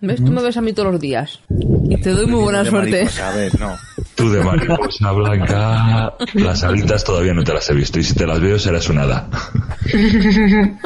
¿Ves? 0.00 0.16
Tú 0.16 0.30
me 0.32 0.42
ves 0.42 0.56
a 0.56 0.60
mí 0.60 0.72
todos 0.72 0.92
los 0.92 1.00
días. 1.00 1.40
Y 1.88 1.96
te 1.96 2.10
doy 2.10 2.26
muy 2.26 2.40
buena 2.42 2.64
De 2.64 2.70
suerte. 2.70 2.90
mariposa, 3.04 3.28
a 3.28 3.36
ver, 3.36 3.60
no. 3.60 3.76
Tú 4.14 4.30
de 4.30 4.42
mariposa 4.42 5.12
blanca, 5.12 6.12
las 6.34 6.62
alitas 6.64 7.04
todavía 7.04 7.32
no 7.32 7.44
te 7.44 7.54
las 7.54 7.70
he 7.70 7.74
visto 7.74 7.98
y 7.98 8.04
si 8.04 8.14
te 8.14 8.26
las 8.26 8.40
veo 8.40 8.58
serás 8.58 8.88
una 8.88 9.02
hada. 9.02 9.28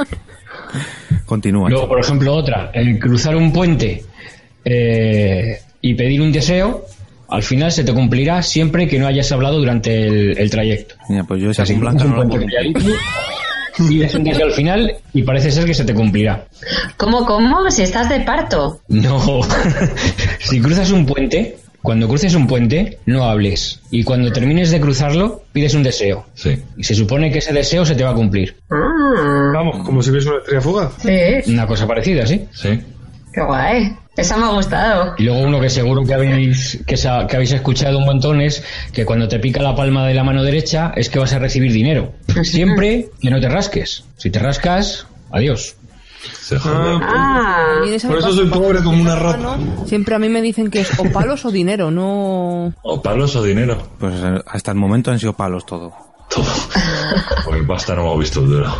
Continúa. 1.32 1.70
Luego, 1.70 1.88
por 1.88 1.98
ejemplo, 1.98 2.34
otra, 2.34 2.70
el 2.74 2.98
cruzar 2.98 3.34
un 3.36 3.54
puente 3.54 4.04
eh, 4.66 5.60
y 5.80 5.94
pedir 5.94 6.20
un 6.20 6.30
deseo, 6.30 6.84
al 7.26 7.42
final 7.42 7.72
se 7.72 7.84
te 7.84 7.94
cumplirá 7.94 8.42
siempre 8.42 8.86
que 8.86 8.98
no 8.98 9.06
hayas 9.06 9.32
hablado 9.32 9.56
durante 9.56 10.08
el, 10.08 10.36
el 10.36 10.50
trayecto. 10.50 10.94
Mira, 11.08 11.24
pues 11.24 11.40
yo 11.40 11.50
esa 11.50 11.64
si 11.64 11.72
blanca 11.72 12.04
no 12.04 12.28
calladito, 12.28 12.80
pides 13.88 14.14
un 14.14 14.24
deseo 14.24 14.44
al 14.44 14.52
final 14.52 14.94
y 15.14 15.22
parece 15.22 15.50
ser 15.50 15.64
que 15.64 15.72
se 15.72 15.86
te 15.86 15.94
cumplirá. 15.94 16.48
¿Cómo, 16.98 17.24
cómo? 17.24 17.70
Si 17.70 17.80
estás 17.80 18.10
de 18.10 18.20
parto. 18.20 18.82
No, 18.88 19.40
si 20.38 20.60
cruzas 20.60 20.90
un 20.90 21.06
puente, 21.06 21.56
cuando 21.82 22.08
cruces 22.08 22.34
un 22.34 22.46
puente, 22.46 22.98
no 23.06 23.24
hables. 23.24 23.80
Y 23.90 24.04
cuando 24.04 24.32
termines 24.32 24.70
de 24.70 24.80
cruzarlo, 24.80 25.42
pides 25.52 25.74
un 25.74 25.82
deseo. 25.82 26.26
Sí. 26.34 26.56
Y 26.76 26.84
se 26.84 26.94
supone 26.94 27.30
que 27.32 27.38
ese 27.38 27.52
deseo 27.52 27.84
se 27.84 27.94
te 27.94 28.04
va 28.04 28.10
a 28.10 28.14
cumplir. 28.14 28.56
Vamos, 28.70 29.84
como 29.84 30.02
si 30.02 30.10
hubiese 30.10 30.28
una 30.28 30.38
estrella 30.38 30.60
fugaz. 30.60 30.92
Sí, 31.02 31.50
Una 31.52 31.66
cosa 31.66 31.86
parecida, 31.86 32.26
¿sí? 32.26 32.46
Sí. 32.52 32.80
qué 33.32 33.40
guay. 33.42 33.96
Esa 34.16 34.36
me 34.36 34.44
ha 34.44 34.48
gustado. 34.50 35.14
Y 35.16 35.22
luego 35.24 35.40
uno 35.40 35.58
que 35.58 35.70
seguro 35.70 36.04
que 36.04 36.12
habéis, 36.12 36.82
que, 36.86 36.98
sa- 36.98 37.26
que 37.26 37.36
habéis 37.36 37.52
escuchado 37.52 37.96
un 37.98 38.04
montón 38.04 38.42
es 38.42 38.62
que 38.92 39.06
cuando 39.06 39.26
te 39.26 39.38
pica 39.38 39.62
la 39.62 39.74
palma 39.74 40.06
de 40.06 40.12
la 40.12 40.22
mano 40.22 40.42
derecha 40.44 40.92
es 40.96 41.08
que 41.08 41.18
vas 41.18 41.32
a 41.32 41.38
recibir 41.38 41.72
dinero. 41.72 42.12
Siempre 42.42 43.06
que 43.20 43.30
no 43.30 43.40
te 43.40 43.48
rasques. 43.48 44.04
Si 44.18 44.30
te 44.30 44.38
rascas, 44.38 45.06
adiós. 45.30 45.76
Se 46.40 46.58
jode. 46.58 46.98
Ah, 47.02 47.76
A 47.78 47.84
mí 47.84 47.90
esa 47.94 48.08
Por 48.08 48.16
me 48.16 48.20
eso 48.20 48.28
pasa. 48.30 48.40
soy 48.40 48.48
pobre 48.50 48.82
como 48.82 49.00
una 49.02 49.16
rata. 49.16 49.58
Siempre 49.86 50.14
a 50.14 50.18
mí 50.18 50.28
me 50.28 50.40
dicen 50.42 50.70
que 50.70 50.80
es 50.80 50.98
o 50.98 51.04
palos 51.12 51.44
o 51.44 51.50
dinero, 51.50 51.90
no... 51.90 52.72
O 52.82 53.02
palos 53.02 53.34
o 53.36 53.42
dinero. 53.42 53.90
Pues 53.98 54.14
eh, 54.22 54.40
hasta 54.46 54.70
el 54.72 54.76
momento 54.78 55.10
han 55.10 55.18
sido 55.18 55.32
palos 55.34 55.66
todo. 55.66 55.92
Todo. 56.28 56.44
Pues 57.44 57.66
basta 57.66 57.94
no 57.94 58.02
hemos 58.02 58.18
visto 58.20 58.40
el 58.40 58.46
duro. 58.48 58.72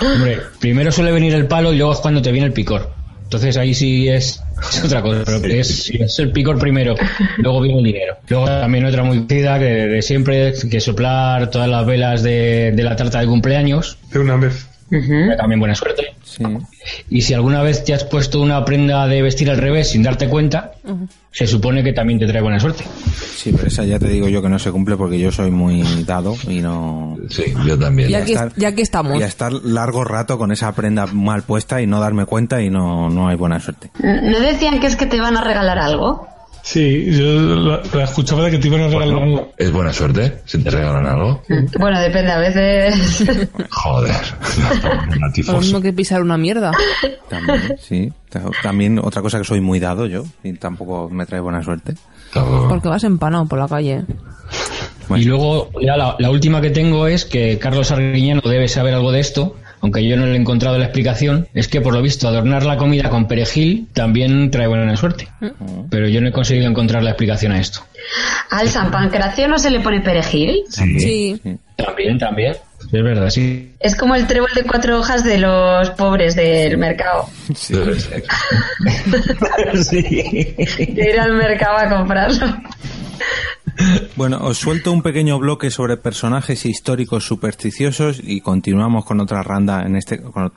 Hombre, 0.00 0.38
primero 0.60 0.90
suele 0.92 1.12
venir 1.12 1.34
el 1.34 1.46
palo 1.46 1.72
y 1.72 1.76
luego 1.76 1.92
es 1.92 1.98
cuando 1.98 2.22
te 2.22 2.30
viene 2.32 2.46
el 2.46 2.52
picor. 2.52 2.92
Entonces 3.24 3.56
ahí 3.58 3.74
sí 3.74 4.08
es, 4.08 4.42
es 4.72 4.84
otra 4.84 5.02
cosa, 5.02 5.22
pero 5.24 5.38
es, 5.54 5.88
es 5.90 6.18
el 6.18 6.32
picor 6.32 6.58
primero, 6.58 6.96
luego 7.38 7.60
viene 7.60 7.78
el 7.78 7.84
dinero. 7.84 8.16
Luego 8.28 8.46
también 8.46 8.84
otra 8.86 9.04
muy 9.04 9.18
conocida 9.18 9.56
que 9.60 9.64
de 9.66 10.02
siempre, 10.02 10.52
que 10.68 10.80
soplar 10.80 11.48
todas 11.48 11.68
las 11.68 11.86
velas 11.86 12.24
de, 12.24 12.72
de 12.74 12.82
la 12.82 12.96
tarta 12.96 13.20
de 13.20 13.26
cumpleaños, 13.28 13.98
De 14.12 14.18
una 14.18 14.34
vez. 14.36 14.66
También 15.36 15.60
buena 15.60 15.74
suerte. 15.74 16.14
Sí. 16.24 16.44
Y 17.08 17.22
si 17.22 17.34
alguna 17.34 17.62
vez 17.62 17.84
te 17.84 17.94
has 17.94 18.04
puesto 18.04 18.40
una 18.40 18.64
prenda 18.64 19.06
de 19.06 19.22
vestir 19.22 19.50
al 19.50 19.58
revés 19.58 19.90
sin 19.90 20.02
darte 20.02 20.28
cuenta, 20.28 20.72
se 21.30 21.46
supone 21.46 21.82
que 21.84 21.92
también 21.92 22.18
te 22.18 22.26
trae 22.26 22.42
buena 22.42 22.58
suerte. 22.58 22.84
Sí, 23.36 23.52
pero 23.52 23.68
esa 23.68 23.84
ya 23.84 23.98
te 23.98 24.08
digo 24.08 24.28
yo 24.28 24.42
que 24.42 24.48
no 24.48 24.58
se 24.58 24.70
cumple 24.72 24.96
porque 24.96 25.18
yo 25.18 25.30
soy 25.32 25.50
muy 25.50 25.82
dado 26.04 26.34
y 26.48 26.60
no... 26.60 27.16
Sí, 27.28 27.44
yo 27.66 27.78
también. 27.78 28.08
Ya 28.08 28.24
que, 28.24 28.32
estar- 28.32 28.52
ya 28.56 28.74
que 28.74 28.82
estamos. 28.82 29.18
Y 29.18 29.22
a 29.22 29.26
estar 29.26 29.52
largo 29.52 30.04
rato 30.04 30.38
con 30.38 30.50
esa 30.52 30.72
prenda 30.74 31.06
mal 31.06 31.42
puesta 31.42 31.80
y 31.80 31.86
no 31.86 32.00
darme 32.00 32.24
cuenta 32.26 32.60
y 32.62 32.70
no, 32.70 33.08
no 33.10 33.28
hay 33.28 33.36
buena 33.36 33.60
suerte. 33.60 33.90
¿no 34.02 34.40
decían 34.40 34.80
que 34.80 34.86
es 34.88 34.96
que 34.96 35.06
te 35.06 35.20
van 35.20 35.36
a 35.36 35.44
regalar 35.44 35.78
algo? 35.78 36.26
Sí, 36.62 37.06
yo 37.10 37.24
la, 37.56 37.80
la 37.92 38.04
escuchaba 38.04 38.44
de 38.44 38.52
que 38.52 38.58
te 38.58 38.68
iban 38.68 38.82
a 38.82 38.86
regalar 38.88 39.22
algo. 39.22 39.52
Es 39.56 39.72
buena 39.72 39.92
suerte 39.92 40.40
si 40.44 40.58
te 40.62 40.70
regalan 40.70 41.06
algo. 41.06 41.42
Bueno, 41.78 42.00
depende, 42.00 42.30
a 42.32 42.38
veces... 42.38 43.24
Joder. 43.70 44.14
Lo 45.46 45.58
mismo 45.58 45.80
que 45.80 45.92
pisar 45.92 46.22
una 46.22 46.36
mierda. 46.36 46.72
También, 47.28 47.76
sí. 47.80 48.12
Ta- 48.28 48.42
También 48.62 48.98
otra 48.98 49.22
cosa 49.22 49.38
que 49.38 49.44
soy 49.44 49.60
muy 49.60 49.80
dado 49.80 50.06
yo 50.06 50.24
y 50.42 50.52
tampoco 50.54 51.08
me 51.10 51.26
trae 51.26 51.40
buena 51.40 51.62
suerte. 51.62 51.94
Porque 52.68 52.88
vas 52.88 53.04
empanado 53.04 53.46
por 53.46 53.58
la 53.58 53.66
calle. 53.68 54.04
Y 55.16 55.24
luego 55.24 55.70
ya 55.80 55.96
la, 55.96 56.14
la 56.18 56.30
última 56.30 56.60
que 56.60 56.70
tengo 56.70 57.06
es 57.08 57.24
que 57.24 57.58
Carlos 57.58 57.90
Arguiñano 57.90 58.42
debe 58.44 58.68
saber 58.68 58.94
algo 58.94 59.10
de 59.10 59.18
esto, 59.20 59.56
aunque 59.80 60.06
yo 60.06 60.16
no 60.16 60.26
le 60.26 60.32
he 60.32 60.36
encontrado 60.36 60.78
la 60.78 60.84
explicación, 60.84 61.48
es 61.54 61.68
que 61.68 61.80
por 61.80 61.94
lo 61.94 62.02
visto 62.02 62.28
adornar 62.28 62.64
la 62.64 62.76
comida 62.76 63.08
con 63.08 63.26
perejil 63.26 63.88
también 63.92 64.50
trae 64.50 64.66
buena 64.66 64.96
suerte. 64.96 65.28
Pero 65.90 66.08
yo 66.08 66.20
no 66.20 66.28
he 66.28 66.32
conseguido 66.32 66.68
encontrar 66.68 67.02
la 67.02 67.10
explicación 67.10 67.52
a 67.52 67.60
esto. 67.60 67.80
¿Al 68.50 68.68
San 68.68 68.90
Pancracio 68.90 69.48
no 69.48 69.58
se 69.58 69.70
le 69.70 69.80
pone 69.80 70.00
perejil? 70.00 70.64
Sí. 70.68 71.40
También, 71.76 72.18
también. 72.18 72.54
Es 72.92 73.02
verdad, 73.04 73.30
sí. 73.30 73.72
Es 73.78 73.94
como 73.94 74.14
el 74.14 74.26
trébol 74.26 74.50
de 74.54 74.64
cuatro 74.64 74.98
hojas 74.98 75.22
de 75.22 75.38
los 75.38 75.90
pobres 75.90 76.34
del 76.34 76.76
mercado. 76.78 77.28
De 79.90 81.08
ir 81.08 81.20
al 81.20 81.34
mercado 81.34 81.76
a 81.78 81.88
comprarlo. 81.88 82.46
Bueno, 84.16 84.38
os 84.42 84.58
suelto 84.58 84.92
un 84.92 85.02
pequeño 85.02 85.38
bloque 85.38 85.70
sobre 85.70 85.96
personajes 85.96 86.66
históricos 86.66 87.24
supersticiosos 87.24 88.20
y 88.22 88.40
continuamos 88.40 89.04
con 89.04 89.20
otra 89.20 89.42
ronda 89.42 89.82
en 89.82 89.96
este 89.96 90.20
con 90.20 90.52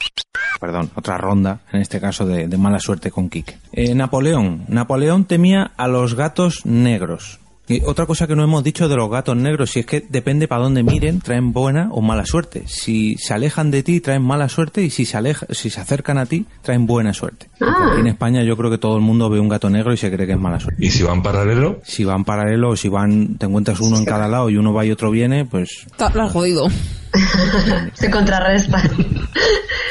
perdón, 0.60 0.92
otra 0.96 1.18
ronda 1.18 1.62
en 1.72 1.82
este 1.82 2.00
caso 2.00 2.26
de, 2.26 2.48
de 2.48 2.58
mala 2.58 2.80
suerte 2.80 3.12
con 3.12 3.30
Kike. 3.30 3.58
Eh, 3.72 3.96
Napoleón, 3.96 4.66
Napoleón 4.68 5.26
temía 5.26 5.72
a 5.78 5.88
los 5.88 6.16
gatos 6.16 6.66
negros. 6.66 7.40
Y 7.66 7.82
otra 7.86 8.06
cosa 8.06 8.28
que 8.28 8.36
no 8.36 8.44
hemos 8.44 8.62
dicho 8.62 8.90
de 8.90 8.98
los 8.98 9.10
gatos 9.10 9.38
negros, 9.38 9.72
si 9.72 9.80
es 9.80 9.86
que 9.86 10.04
depende 10.10 10.50
para 10.50 10.64
dónde 10.64 10.84
miren, 10.84 11.22
traen 11.22 11.54
buena 11.54 11.88
o 11.92 12.02
mala 12.02 12.26
suerte. 12.26 12.64
Si 12.68 13.16
se 13.18 13.34
alejan 13.34 13.72
de 13.72 13.84
ti, 13.84 14.02
traen 14.02 14.22
mala 14.22 14.50
suerte 14.50 14.82
y 14.84 14.90
si 14.90 15.06
se 15.06 15.16
aleja, 15.16 15.46
si 15.50 15.70
se 15.70 15.80
acercan 15.80 16.18
a 16.18 16.26
ti, 16.26 16.46
traen 16.62 16.86
buena 16.86 17.14
suerte. 17.14 17.50
Aquí 17.62 18.02
en 18.02 18.08
España 18.08 18.44
yo 18.44 18.58
creo 18.58 18.70
que 18.70 18.78
todo 18.78 18.98
el 18.98 19.02
mundo 19.02 19.30
ve 19.30 19.40
un 19.40 19.48
gato 19.48 19.70
negro 19.70 19.94
y 19.94 19.98
se 19.98 20.12
cree 20.12 20.28
que 20.28 20.34
es 20.34 20.40
mala 20.40 20.60
suerte. 20.60 20.86
¿Y 20.86 20.92
si 20.92 21.04
van 21.04 21.24
paralelo? 21.24 21.80
Si 21.86 22.04
van 22.04 22.26
paralelo 22.26 22.72
o 22.72 22.76
si 22.76 22.90
van, 22.90 23.38
te 23.38 23.46
encuentras 23.46 23.80
uno 23.80 23.98
en 23.98 24.04
cada 24.04 24.28
lado 24.28 24.50
y 24.50 24.58
uno 24.58 24.74
va 24.74 24.86
y 24.86 24.92
otro 24.92 25.10
viene, 25.10 25.46
pues 25.46 25.86
Está- 25.90 26.10
Lo 26.14 26.24
has 26.24 26.32
jodido. 26.34 26.68
Se 27.94 28.10
contrarresta. 28.12 28.82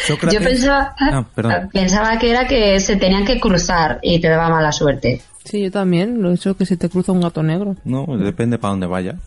Sócrates- 0.07 0.33
Yo 0.33 0.41
pensaba, 0.45 0.95
Ah, 0.99 1.25
pensaba 1.73 2.19
que 2.19 2.31
era 2.31 2.47
que 2.47 2.81
se 2.81 2.97
tenían 2.97 3.25
que 3.25 3.41
cruzar 3.41 3.99
y 4.03 4.21
te 4.21 4.29
daba 4.29 4.49
mala 4.51 4.73
suerte. 4.73 5.23
Sí, 5.45 5.63
yo 5.63 5.71
también. 5.71 6.23
Lo 6.23 6.31
he 6.31 6.35
hecho 6.35 6.57
que 6.57 6.67
se 6.67 6.77
te 6.77 6.89
cruza 6.89 7.13
un 7.13 7.21
gato 7.21 7.43
negro. 7.43 7.77
No, 7.85 8.07
depende 8.19 8.59
para 8.59 8.73
dónde 8.73 8.87
vaya. 8.87 9.19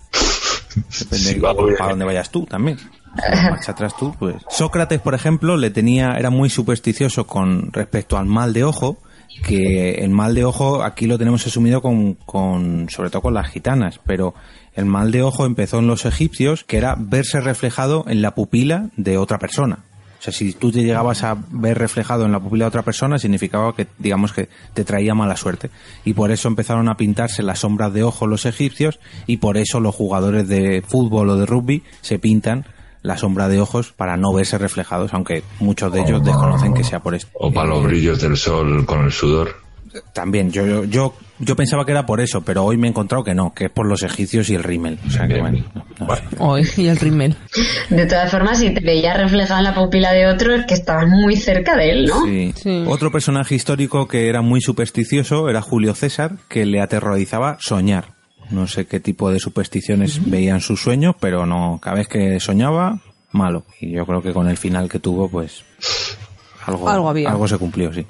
Depende 0.75 1.17
Sí, 1.17 1.39
para 1.39 1.89
dónde 1.89 2.05
vayas 2.05 2.29
tú 2.29 2.45
también. 2.45 2.77
Si 3.61 3.71
atrás 3.71 3.95
tú, 3.97 4.13
pues. 4.19 4.35
Sócrates, 4.49 4.99
por 4.99 5.13
ejemplo, 5.13 5.55
le 5.55 5.69
tenía, 5.69 6.15
era 6.17 6.29
muy 6.29 6.49
supersticioso 6.49 7.25
con 7.27 7.71
respecto 7.71 8.17
al 8.17 8.25
mal 8.25 8.51
de 8.53 8.65
ojo, 8.65 8.97
que 9.43 9.95
el 10.03 10.09
mal 10.09 10.35
de 10.35 10.43
ojo 10.43 10.83
aquí 10.83 11.07
lo 11.07 11.17
tenemos 11.17 11.45
asumido 11.47 11.81
con, 11.81 12.15
con, 12.15 12.89
sobre 12.89 13.09
todo 13.09 13.21
con 13.21 13.33
las 13.33 13.49
gitanas, 13.49 13.99
pero 14.05 14.33
el 14.73 14.85
mal 14.85 15.11
de 15.11 15.21
ojo 15.21 15.45
empezó 15.45 15.79
en 15.79 15.87
los 15.87 16.05
egipcios, 16.05 16.65
que 16.65 16.77
era 16.77 16.95
verse 16.97 17.39
reflejado 17.39 18.05
en 18.07 18.21
la 18.21 18.35
pupila 18.35 18.89
de 18.97 19.17
otra 19.17 19.39
persona. 19.39 19.85
O 20.19 20.21
sea, 20.21 20.33
si 20.33 20.53
tú 20.53 20.71
te 20.71 20.83
llegabas 20.83 21.23
a 21.23 21.37
ver 21.51 21.77
reflejado 21.77 22.25
en 22.25 22.31
la 22.31 22.39
pupila 22.39 22.65
de 22.65 22.69
otra 22.69 22.81
persona, 22.81 23.19
significaba 23.19 23.75
que, 23.75 23.87
digamos, 23.99 24.33
que 24.33 24.49
te 24.73 24.83
traía 24.83 25.13
mala 25.13 25.35
suerte. 25.37 25.69
Y 26.03 26.13
por 26.13 26.31
eso 26.31 26.47
empezaron 26.47 26.89
a 26.89 26.97
pintarse 26.97 27.43
las 27.43 27.59
sombras 27.59 27.93
de 27.93 28.03
ojo 28.03 28.27
los 28.27 28.45
egipcios 28.45 28.99
y 29.27 29.37
por 29.37 29.57
eso 29.57 29.79
los 29.79 29.93
jugadores 29.93 30.47
de 30.47 30.83
fútbol 30.87 31.29
o 31.29 31.37
de 31.37 31.45
rugby 31.45 31.83
se 32.01 32.19
pintan 32.19 32.65
la 33.05 33.17
sombra 33.17 33.47
de 33.47 33.61
ojos 33.61 33.93
para 33.93 34.17
no 34.17 34.33
verse 34.33 34.57
reflejados, 34.57 35.13
aunque 35.13 35.43
muchos 35.59 35.93
de 35.93 36.01
ellos 36.01 36.23
desconocen 36.25 36.73
que 36.73 36.83
sea 36.83 37.01
por 37.01 37.13
esto. 37.13 37.29
O 37.35 37.51
para 37.51 37.69
los 37.69 37.83
brillos 37.83 38.19
del 38.19 38.35
sol 38.35 38.85
con 38.85 39.05
el 39.05 39.11
sudor. 39.11 39.55
También, 40.13 40.51
yo, 40.51 40.65
yo, 40.65 40.83
yo, 40.85 41.13
yo 41.40 41.56
pensaba 41.56 41.86
que 41.86 41.91
era 41.91 42.06
por 42.06 42.22
eso, 42.22 42.41
pero 42.41 42.64
hoy 42.64 42.78
me 42.78 42.88
he 42.88 42.90
encontrado 42.90 43.24
que 43.24 43.34
no, 43.34 43.53
que 43.53 43.66
es 43.66 43.72
por 43.72 43.86
los 43.88 44.03
egipcios 44.03 44.49
y 44.49 44.56
el 44.56 44.64
rímel. 44.64 44.98
O 45.06 45.10
sea 45.10 45.28
que 45.28 45.40
bueno. 45.40 45.64
no. 45.99 46.07
Hoy, 46.40 46.66
y 46.78 46.88
el 46.88 46.98
rímel. 46.98 47.36
De 47.90 48.06
todas 48.06 48.32
formas, 48.32 48.60
si 48.60 48.74
te 48.74 48.80
veías 48.80 49.18
reflejado 49.18 49.60
en 49.60 49.64
la 49.66 49.74
pupila 49.74 50.12
de 50.14 50.28
otro, 50.28 50.53
es 50.56 50.66
que 50.66 50.74
estabas 50.74 51.07
muy 51.07 51.36
cerca 51.36 51.76
de 51.76 51.91
él, 51.91 52.06
¿no? 52.06 52.26
Sí. 52.26 52.84
Otro 52.88 53.12
personaje 53.12 53.56
histórico 53.56 54.07
que 54.07 54.30
era 54.30 54.41
muy 54.41 54.62
supersticioso 54.62 55.49
era 55.49 55.62
Julio 55.62 55.94
César, 55.94 56.38
que 56.48 56.66
le 56.66 56.82
aterrorizaba 56.82 57.57
soñar. 57.60 58.16
No 58.52 58.68
sé 58.68 58.86
qué 58.86 58.99
tipo 58.99 59.32
de 59.32 59.40
supersticiones 59.40 60.30
veían 60.30 60.62
sus 60.62 60.82
sueños, 60.82 61.16
pero 61.20 61.45
no, 61.45 61.80
cada 61.82 61.98
vez 61.98 62.07
que 62.07 62.40
soñaba, 62.40 62.99
malo. 63.32 63.66
Y 63.82 63.91
yo 63.91 64.06
creo 64.06 64.22
que 64.22 64.34
con 64.34 64.48
el 64.48 64.57
final 64.57 64.88
que 64.88 64.99
tuvo, 64.99 65.30
pues 65.30 65.64
algo, 66.66 66.88
Algo 66.90 67.10
había. 67.10 67.30
algo 67.30 67.48
se 67.48 67.57
cumplió, 67.57 67.91
sí. 67.94 68.06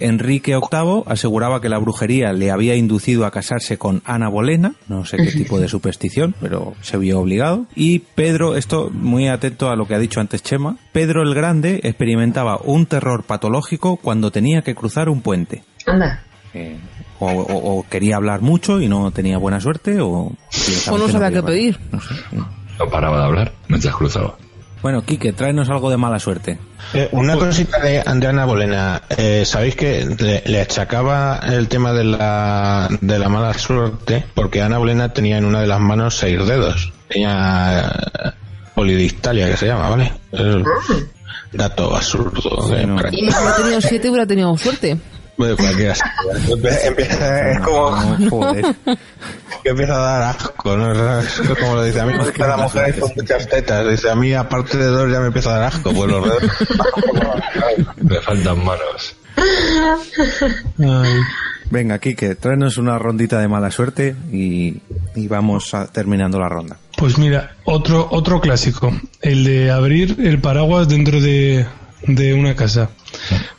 Enrique 0.00 0.52
VIII 0.56 1.02
aseguraba 1.06 1.60
que 1.60 1.68
la 1.68 1.78
brujería 1.78 2.32
le 2.32 2.50
había 2.50 2.76
inducido 2.76 3.26
a 3.26 3.30
casarse 3.30 3.78
con 3.78 4.00
Ana 4.04 4.28
Bolena, 4.28 4.74
no 4.88 5.04
sé 5.04 5.16
qué 5.16 5.32
tipo 5.32 5.58
de 5.58 5.68
superstición, 5.68 6.34
pero 6.40 6.74
se 6.82 6.96
vio 6.98 7.18
obligado. 7.18 7.66
Y 7.74 8.00
Pedro, 8.00 8.54
esto 8.56 8.90
muy 8.92 9.28
atento 9.28 9.70
a 9.70 9.76
lo 9.76 9.86
que 9.86 9.94
ha 9.94 9.98
dicho 9.98 10.20
antes 10.20 10.42
Chema, 10.42 10.76
Pedro 10.92 11.22
el 11.22 11.34
Grande 11.34 11.80
experimentaba 11.82 12.58
un 12.62 12.86
terror 12.86 13.24
patológico 13.24 13.96
cuando 13.96 14.30
tenía 14.30 14.62
que 14.62 14.74
cruzar 14.74 15.08
un 15.08 15.20
puente. 15.22 15.64
Anda. 15.86 16.22
Eh, 16.54 16.78
o, 17.18 17.26
o- 17.30 17.78
o 17.78 17.86
quería 17.88 18.16
hablar 18.16 18.40
mucho 18.40 18.80
y 18.80 18.88
no 18.88 19.10
tenía 19.10 19.38
buena 19.38 19.60
suerte, 19.60 20.00
o... 20.00 20.32
O 20.88 20.98
no 20.98 21.08
sabía 21.08 21.30
qué 21.30 21.42
pedir. 21.42 21.80
No 21.90 22.00
sé. 22.00 22.14
No 22.78 22.88
paraba 22.90 23.18
de 23.18 23.24
hablar 23.24 23.52
mientras 23.68 23.94
cruzaba. 23.96 24.36
Bueno, 24.82 25.02
Quique, 25.02 25.32
tráenos 25.32 25.68
algo 25.70 25.90
de 25.90 25.96
mala 25.96 26.18
suerte. 26.18 26.58
Eh, 26.94 27.08
una 27.12 27.36
cosita 27.36 27.78
de, 27.80 28.02
de 28.04 28.26
Ana 28.26 28.44
Bolena. 28.44 29.02
Eh, 29.16 29.42
¿Sabéis 29.44 29.74
que 29.76 30.06
le, 30.18 30.42
le 30.46 30.60
achacaba 30.60 31.40
el 31.44 31.68
tema 31.68 31.92
de 31.92 32.04
la, 32.04 32.88
de 33.00 33.18
la 33.18 33.28
mala 33.28 33.54
suerte? 33.54 34.24
Porque 34.34 34.62
Ana 34.62 34.78
Bolena 34.78 35.12
tenía 35.12 35.36
en 35.38 35.44
una 35.44 35.60
de 35.60 35.66
las 35.66 35.80
manos 35.80 36.16
seis 36.16 36.38
dedos. 36.46 36.92
Tenía 37.08 37.90
eh, 38.24 38.30
polidictalia, 38.74 39.48
que 39.50 39.56
se 39.56 39.66
llama, 39.66 39.90
¿vale? 39.90 40.12
Es 40.32 40.56
dato 41.52 41.94
absurdo. 41.96 42.68
de- 42.68 42.82
Si 43.10 43.24
hubiera 43.24 43.56
tenido 43.56 43.80
siete, 43.80 44.08
hubiera 44.10 44.26
tenido 44.26 44.56
suerte. 44.56 44.96
Cualquiera 45.38 45.94
se- 45.94 46.02
Empieza- 46.52 46.86
empieza- 46.88 47.50
es 47.52 47.60
como 47.60 48.52
que 49.62 49.70
empieza 49.70 49.94
a 49.94 49.98
dar 49.98 50.22
asco, 50.36 50.76
¿no? 50.76 51.20
Es 51.20 51.40
como 51.60 51.76
lo 51.76 51.84
dice, 51.84 52.00
a 52.00 52.06
mí 52.06 52.12
me 52.12 52.24
gusta 52.24 52.46
la 52.48 52.56
mujer 52.56 52.98
con 52.98 53.12
muchas 53.16 53.48
tetas. 53.48 53.88
Dice, 53.88 54.10
a 54.10 54.14
mí 54.16 54.34
aparte 54.34 54.76
de 54.76 54.86
dos 54.86 55.10
ya 55.10 55.20
me 55.20 55.28
empieza 55.28 55.54
a 55.54 55.58
dar 55.60 55.72
asco, 55.72 55.92
pues 55.92 56.10
los 56.10 56.24
dedos. 56.24 56.42
Me 58.02 58.20
faltan 58.20 58.64
manos. 58.64 59.14
Venga, 61.70 61.98
Quique, 61.98 62.34
tráenos 62.34 62.78
una 62.78 62.98
rondita 62.98 63.38
de 63.40 63.46
mala 63.48 63.70
suerte 63.70 64.16
y, 64.32 64.80
y 65.14 65.28
vamos 65.28 65.74
a- 65.74 65.86
terminando 65.86 66.38
la 66.40 66.48
ronda. 66.48 66.76
Pues 66.96 67.18
mira, 67.18 67.52
otro, 67.64 68.08
otro 68.10 68.40
clásico, 68.40 68.92
el 69.20 69.44
de 69.44 69.70
abrir 69.70 70.16
el 70.20 70.40
paraguas 70.40 70.88
dentro 70.88 71.20
de, 71.20 71.66
de 72.06 72.34
una 72.34 72.56
casa. 72.56 72.90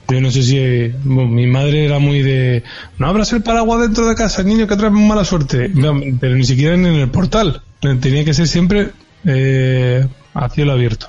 Yo 0.08 0.22
no 0.22 0.32
sé 0.32 0.44
si 0.44 0.58
eh, 0.58 0.96
mi 1.04 1.46
madre 1.48 1.86
era 1.86 2.00
muy 2.00 2.22
de 2.22 2.64
no 2.98 3.08
abras 3.08 3.32
el 3.34 3.44
paraguas 3.44 3.82
dentro 3.82 4.08
de 4.08 4.16
casa, 4.16 4.44
niño 4.44 4.68
que 4.68 4.76
trae 4.76 4.90
mala 4.90 5.24
suerte, 5.24 5.72
pero 6.20 6.36
ni 6.36 6.44
siquiera 6.46 6.74
en 6.76 6.86
el 6.86 7.10
portal, 7.10 7.62
tenía 8.02 8.26
que 8.26 8.34
ser 8.34 8.48
siempre 8.48 8.90
eh, 9.26 10.08
a 10.34 10.50
cielo 10.50 10.72
abierto. 10.72 11.08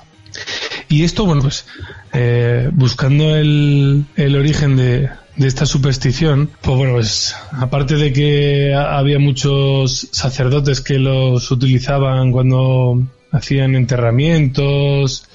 Y 0.89 1.03
esto, 1.03 1.25
bueno, 1.25 1.41
pues 1.41 1.65
eh, 2.13 2.69
buscando 2.73 3.35
el, 3.35 4.03
el 4.17 4.35
origen 4.35 4.75
de, 4.75 5.09
de 5.37 5.47
esta 5.47 5.65
superstición, 5.65 6.49
pues 6.61 6.77
bueno, 6.77 6.93
pues 6.93 7.33
aparte 7.53 7.95
de 7.95 8.11
que 8.11 8.73
ha- 8.75 8.97
había 8.97 9.17
muchos 9.17 10.09
sacerdotes 10.11 10.81
que 10.81 10.99
los 10.99 11.49
utilizaban 11.49 12.31
cuando 12.31 13.01
hacían 13.31 13.75
enterramientos, 13.75 15.25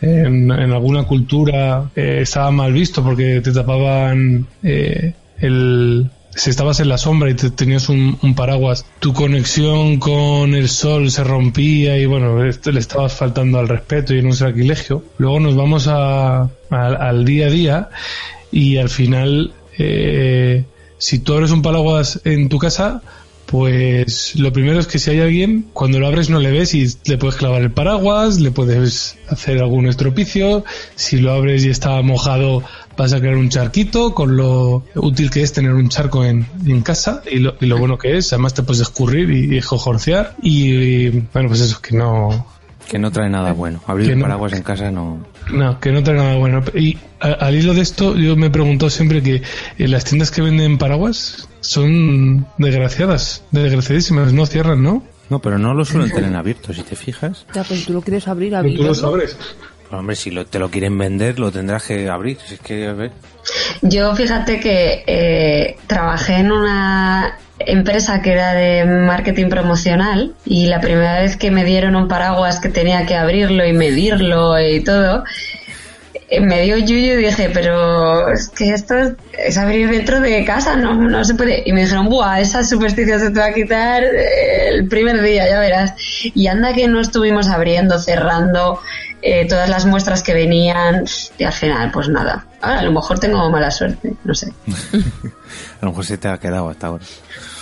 en, 0.00 0.50
alguna 0.50 1.04
cultura 1.04 1.90
eh, 1.94 2.20
estaba 2.22 2.50
mal 2.50 2.72
visto 2.72 3.02
porque 3.02 3.40
te 3.40 3.52
tapaban 3.52 4.46
eh, 4.62 5.14
el 5.38 6.10
si 6.34 6.50
estabas 6.50 6.80
en 6.80 6.88
la 6.88 6.98
sombra 6.98 7.30
y 7.30 7.34
te 7.34 7.50
tenías 7.50 7.88
un, 7.88 8.16
paraguas, 8.36 8.86
tu 9.00 9.12
conexión 9.12 9.98
con 9.98 10.54
el 10.54 10.68
sol 10.68 11.10
se 11.10 11.24
rompía 11.24 11.98
y 11.98 12.06
bueno, 12.06 12.42
le 12.42 12.80
estabas 12.80 13.14
faltando 13.14 13.58
al 13.58 13.68
respeto 13.68 14.14
y 14.14 14.20
en 14.20 14.26
un 14.26 14.34
sacrilegio. 14.34 15.04
Luego 15.18 15.40
nos 15.40 15.56
vamos 15.56 15.88
a, 15.88 16.48
al 16.70 17.24
día 17.24 17.46
a 17.46 17.50
día 17.50 17.88
y 18.52 18.76
al 18.76 18.88
final, 18.88 19.52
eh, 19.76 20.64
si 20.98 21.18
tú 21.18 21.34
abres 21.34 21.50
un 21.50 21.62
paraguas 21.62 22.20
en 22.24 22.48
tu 22.48 22.58
casa, 22.58 23.02
pues 23.50 24.36
lo 24.36 24.52
primero 24.52 24.78
es 24.78 24.86
que 24.86 24.98
si 24.98 25.10
hay 25.10 25.20
alguien, 25.20 25.66
cuando 25.72 25.98
lo 25.98 26.06
abres 26.06 26.30
no 26.30 26.38
le 26.38 26.50
ves 26.50 26.72
y 26.74 26.86
le 27.06 27.18
puedes 27.18 27.36
clavar 27.36 27.62
el 27.62 27.70
paraguas, 27.72 28.38
le 28.40 28.50
puedes 28.52 29.18
hacer 29.28 29.58
algún 29.58 29.86
estropicio, 29.86 30.64
si 30.94 31.18
lo 31.18 31.32
abres 31.32 31.64
y 31.64 31.68
está 31.70 32.00
mojado 32.02 32.62
vas 32.96 33.12
a 33.12 33.18
crear 33.20 33.36
un 33.36 33.48
charquito, 33.48 34.14
con 34.14 34.36
lo 34.36 34.84
útil 34.94 35.30
que 35.30 35.42
es 35.42 35.52
tener 35.52 35.72
un 35.72 35.88
charco 35.88 36.24
en, 36.24 36.46
en 36.66 36.82
casa 36.82 37.22
y 37.30 37.38
lo, 37.38 37.54
y 37.60 37.66
lo 37.66 37.78
bueno 37.78 37.98
que 37.98 38.16
es, 38.18 38.32
además 38.32 38.54
te 38.54 38.62
puedes 38.62 38.82
escurrir 38.82 39.30
y, 39.30 39.56
y 39.56 39.60
jojorcear 39.60 40.36
y, 40.42 41.08
bueno 41.08 41.48
pues 41.48 41.60
eso, 41.60 41.80
que 41.80 41.96
no, 41.96 42.46
Que 42.88 42.98
no 42.98 43.10
trae 43.10 43.30
nada 43.30 43.52
bueno. 43.52 43.80
Abrir 43.86 44.16
no- 44.16 44.22
paraguas 44.22 44.52
en 44.52 44.62
casa 44.62 44.90
no. 44.90 45.24
no, 45.52 45.80
que 45.80 45.92
no 45.92 46.02
trae 46.02 46.16
nada 46.16 46.36
bueno. 46.36 46.62
Y 46.74 46.98
a- 47.20 47.32
al 47.46 47.54
hilo 47.56 47.72
de 47.74 47.80
esto, 47.82 48.16
yo 48.16 48.36
me 48.36 48.46
he 48.46 48.50
preguntado 48.50 48.90
siempre 48.90 49.22
que 49.22 49.36
eh, 49.78 49.88
las 49.88 50.04
tiendas 50.04 50.30
que 50.30 50.42
venden 50.42 50.76
paraguas 50.76 51.48
son 51.70 52.46
desgraciadas, 52.58 53.44
desgraciadísimas, 53.52 54.32
no 54.32 54.44
cierran, 54.46 54.82
¿no? 54.82 55.04
No, 55.28 55.38
pero 55.38 55.56
no 55.58 55.72
lo 55.74 55.84
suelen 55.84 56.10
tener 56.10 56.34
abierto, 56.34 56.72
si 56.72 56.82
te 56.82 56.96
fijas. 56.96 57.46
Ya, 57.54 57.62
pues 57.62 57.84
tú 57.86 57.92
lo 57.92 58.02
quieres 58.02 58.26
abrir, 58.26 58.50
Pero 58.50 58.62
tú 58.62 58.68
lo 58.82 58.88
abrirlo. 58.88 58.94
sabes. 58.94 59.36
Pues, 59.88 59.98
hombre, 60.00 60.16
si 60.16 60.32
lo- 60.32 60.44
te 60.46 60.58
lo 60.58 60.68
quieren 60.68 60.98
vender, 60.98 61.38
lo 61.38 61.52
tendrás 61.52 61.84
que 61.84 62.08
abrir. 62.10 62.38
Si 62.44 62.54
es 62.54 62.60
que, 62.60 62.88
a 62.88 62.92
ver. 62.94 63.12
Yo 63.82 64.12
fíjate 64.16 64.58
que 64.58 65.04
eh, 65.06 65.76
trabajé 65.86 66.38
en 66.38 66.50
una 66.50 67.38
empresa 67.60 68.20
que 68.22 68.32
era 68.32 68.52
de 68.54 68.84
marketing 68.86 69.48
promocional 69.48 70.34
y 70.44 70.66
la 70.66 70.80
primera 70.80 71.20
vez 71.20 71.36
que 71.36 71.50
me 71.52 71.64
dieron 71.64 71.94
un 71.94 72.08
paraguas 72.08 72.58
que 72.58 72.68
tenía 72.70 73.06
que 73.06 73.14
abrirlo 73.14 73.64
y 73.66 73.72
medirlo 73.72 74.58
y 74.60 74.80
todo, 74.82 75.22
me 76.38 76.62
dio 76.62 76.76
yuyu 76.76 77.14
y 77.14 77.16
dije, 77.16 77.50
pero 77.52 78.28
es 78.28 78.48
que 78.50 78.72
esto 78.72 78.94
es, 78.96 79.14
es 79.32 79.58
abrir 79.58 79.90
dentro 79.90 80.20
de 80.20 80.44
casa, 80.44 80.76
no, 80.76 80.94
no 80.94 81.24
se 81.24 81.34
puede. 81.34 81.62
Y 81.66 81.72
me 81.72 81.82
dijeron, 81.82 82.08
buah, 82.08 82.40
esa 82.40 82.62
superstición 82.62 83.18
se 83.18 83.30
te 83.30 83.40
va 83.40 83.46
a 83.46 83.52
quitar 83.52 84.04
el 84.04 84.86
primer 84.86 85.20
día, 85.22 85.48
ya 85.48 85.58
verás. 85.58 85.94
Y 86.22 86.46
anda 86.46 86.72
que 86.72 86.86
no 86.86 87.00
estuvimos 87.00 87.48
abriendo, 87.48 87.98
cerrando 87.98 88.78
eh, 89.22 89.46
todas 89.48 89.68
las 89.68 89.86
muestras 89.86 90.22
que 90.22 90.32
venían 90.32 91.04
y 91.36 91.44
al 91.44 91.52
final, 91.52 91.90
pues 91.90 92.08
nada. 92.08 92.46
Ahora, 92.60 92.80
a 92.80 92.82
lo 92.84 92.92
mejor 92.92 93.18
tengo 93.18 93.50
mala 93.50 93.70
suerte, 93.70 94.14
no 94.24 94.34
sé. 94.34 94.52
A 95.80 95.86
lo 95.86 95.92
mejor 95.92 96.04
se 96.04 96.18
te 96.18 96.28
ha 96.28 96.38
quedado 96.38 96.68
hasta 96.68 96.88
ahora. 96.88 97.04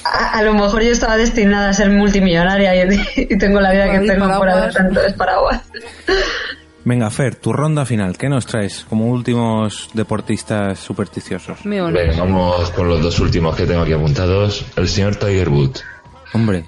A, 0.05 0.39
a 0.39 0.43
lo 0.43 0.53
mejor 0.53 0.83
yo 0.83 0.91
estaba 0.91 1.17
destinada 1.17 1.69
a 1.69 1.73
ser 1.73 1.89
multimillonaria 1.89 2.75
y, 2.75 3.01
y 3.31 3.39
tengo 3.39 3.61
la 3.61 3.71
vida 3.71 3.91
que 3.91 4.01
tengo 4.01 4.27
por 4.37 4.49
haber 4.49 4.75
tantos 4.75 5.13
paraguas. 5.15 5.63
Venga, 6.89 7.11
Fer, 7.11 7.35
tu 7.35 7.53
ronda 7.53 7.85
final. 7.85 8.17
¿Qué 8.17 8.31
nos 8.31 8.47
traes 8.47 8.87
como 8.89 9.09
últimos 9.09 9.91
deportistas 9.93 10.79
supersticiosos? 10.79 11.67
Me 11.67 11.83
Venga, 11.83 12.21
vamos 12.21 12.71
con 12.71 12.89
los 12.89 13.03
dos 13.03 13.21
últimos 13.21 13.55
que 13.55 13.67
tengo 13.67 13.83
aquí 13.83 13.93
apuntados. 13.93 14.65
El 14.75 14.89
señor 14.89 15.17
Tiger 15.17 15.51
Woods. 15.51 15.85
Hombre, 16.33 16.65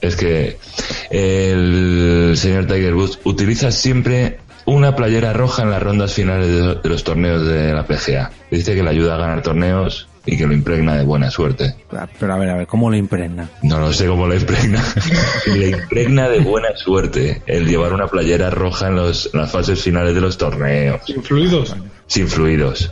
Es 0.00 0.14
que 0.14 0.60
el 1.10 2.34
señor 2.36 2.66
Tiger 2.68 2.94
Woods 2.94 3.18
utiliza 3.24 3.72
siempre 3.72 4.38
una 4.64 4.94
playera 4.94 5.32
roja 5.32 5.64
en 5.64 5.72
las 5.72 5.82
rondas 5.82 6.14
finales 6.14 6.80
de 6.80 6.88
los 6.88 7.02
torneos 7.02 7.44
de 7.44 7.74
la 7.74 7.84
PGA. 7.84 8.30
Dice 8.52 8.76
que 8.76 8.84
le 8.84 8.90
ayuda 8.90 9.16
a 9.16 9.18
ganar 9.18 9.42
torneos 9.42 10.06
y 10.30 10.36
que 10.36 10.46
lo 10.46 10.52
impregna 10.52 10.96
de 10.96 11.04
buena 11.04 11.30
suerte. 11.30 11.74
pero 12.20 12.34
a 12.34 12.38
ver, 12.38 12.50
a 12.50 12.56
ver, 12.56 12.66
¿cómo 12.66 12.90
lo 12.90 12.96
impregna? 12.96 13.48
No 13.62 13.78
lo 13.80 13.92
sé 13.92 14.06
cómo 14.06 14.26
lo 14.26 14.34
impregna. 14.34 14.82
le 15.46 15.68
impregna 15.70 16.28
de 16.28 16.40
buena 16.40 16.68
suerte 16.76 17.42
el 17.46 17.66
llevar 17.66 17.92
una 17.94 18.08
playera 18.08 18.50
roja 18.50 18.88
en, 18.88 18.96
los, 18.96 19.30
en 19.32 19.40
las 19.40 19.50
fases 19.50 19.82
finales 19.82 20.14
de 20.14 20.20
los 20.20 20.36
torneos. 20.36 21.00
Influidos. 21.08 21.74
Sin 22.06 22.28
fluidos. 22.28 22.90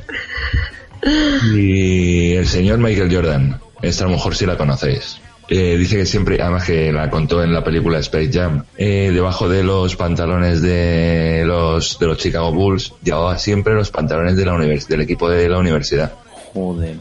Y 1.54 2.32
el 2.34 2.46
señor 2.46 2.78
Michael 2.78 3.14
Jordan, 3.14 3.60
esta 3.82 4.04
a 4.04 4.08
lo 4.08 4.14
mejor 4.14 4.34
sí 4.34 4.46
la 4.46 4.56
conocéis. 4.56 5.18
Eh, 5.48 5.76
dice 5.78 5.96
que 5.96 6.06
siempre, 6.06 6.40
además 6.42 6.64
que 6.64 6.90
la 6.92 7.08
contó 7.08 7.42
en 7.44 7.52
la 7.52 7.62
película 7.62 8.00
Space 8.00 8.30
Jam, 8.32 8.64
eh, 8.76 9.12
debajo 9.14 9.48
de 9.48 9.62
los 9.62 9.94
pantalones 9.94 10.60
de 10.60 11.44
los, 11.46 11.98
de 12.00 12.06
los 12.06 12.18
Chicago 12.18 12.50
Bulls, 12.52 12.94
llevaba 13.04 13.38
siempre 13.38 13.74
los 13.74 13.90
pantalones 13.92 14.36
de 14.36 14.44
la 14.44 14.54
univers- 14.54 14.88
del 14.88 15.02
equipo 15.02 15.28
de 15.30 15.48
la 15.48 15.58
universidad. 15.58 16.12
Joder. 16.56 16.96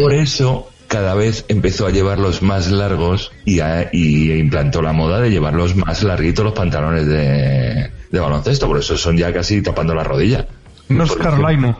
Por 0.00 0.14
eso, 0.14 0.70
cada 0.88 1.14
vez 1.14 1.44
empezó 1.48 1.86
a 1.86 1.90
llevarlos 1.90 2.40
más 2.40 2.70
largos 2.70 3.32
y, 3.44 3.60
a- 3.60 3.90
y 3.92 4.32
implantó 4.32 4.80
la 4.80 4.92
moda 4.94 5.20
de 5.20 5.30
llevarlos 5.30 5.76
más 5.76 6.02
larguitos 6.02 6.42
los 6.42 6.54
pantalones 6.54 7.06
de, 7.06 7.90
de 8.10 8.18
baloncesto. 8.20 8.66
Por 8.66 8.78
eso 8.78 8.96
son 8.96 9.18
ya 9.18 9.30
casi 9.32 9.60
tapando 9.60 9.94
la 9.94 10.04
rodilla. 10.04 10.46
North 10.88 11.18
Carolina. 11.20 11.76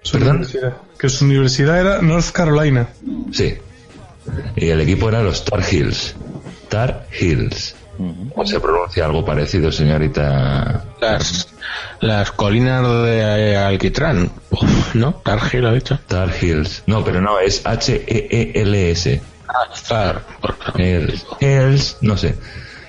Su 0.00 0.12
¿Perdón? 0.18 0.36
universidad. 0.36 0.76
Que 0.98 1.08
su 1.10 1.26
universidad 1.26 1.78
era 1.80 2.00
North 2.02 2.30
Carolina. 2.30 2.88
Sí. 3.32 3.54
Y 4.56 4.68
el 4.68 4.80
equipo 4.80 5.10
era 5.10 5.22
los 5.22 5.44
Tar 5.44 5.62
Heels. 5.62 6.14
Tar 6.70 7.06
Heels. 7.12 7.74
¿Cómo 7.96 8.46
se 8.46 8.60
pronuncia 8.60 9.04
algo 9.06 9.24
parecido, 9.24 9.72
señorita? 9.72 10.84
Las, 11.00 11.48
las 12.00 12.30
colinas 12.32 12.82
de 13.04 13.52
eh, 13.52 13.56
Alquitrán. 13.56 14.30
Uf, 14.50 14.94
¿No? 14.94 15.14
Targil 15.24 15.62
lo 15.62 15.68
ha 15.68 15.72
dicho. 15.72 15.98
Tar 16.06 16.30
Heels. 16.40 16.82
No, 16.86 17.02
pero 17.04 17.20
no, 17.20 17.38
es 17.38 17.58
E 17.64 17.68
H-E-E-L-S. 17.68 19.22
Ah, 19.48 19.72
Tar. 19.88 20.22
Hills. 20.76 21.26
Hills, 21.40 21.96
no 22.02 22.16
sé. 22.16 22.36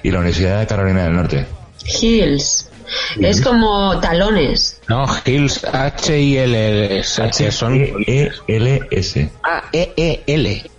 Y 0.03 0.11
la 0.11 0.19
Universidad 0.19 0.59
de 0.59 0.67
Carolina 0.67 1.03
del 1.03 1.15
Norte. 1.15 1.45
Heels. 1.85 2.69
Es 3.19 3.41
como 3.41 3.99
talones. 3.99 4.81
No, 4.87 5.05
Hills 5.25 5.63
H-I-L-S. 5.65 7.29
que 7.37 7.51
son. 7.51 7.75
E-E-L-S. 7.75 9.29
Ah, 9.43 9.63
E-E-L. 9.71 10.71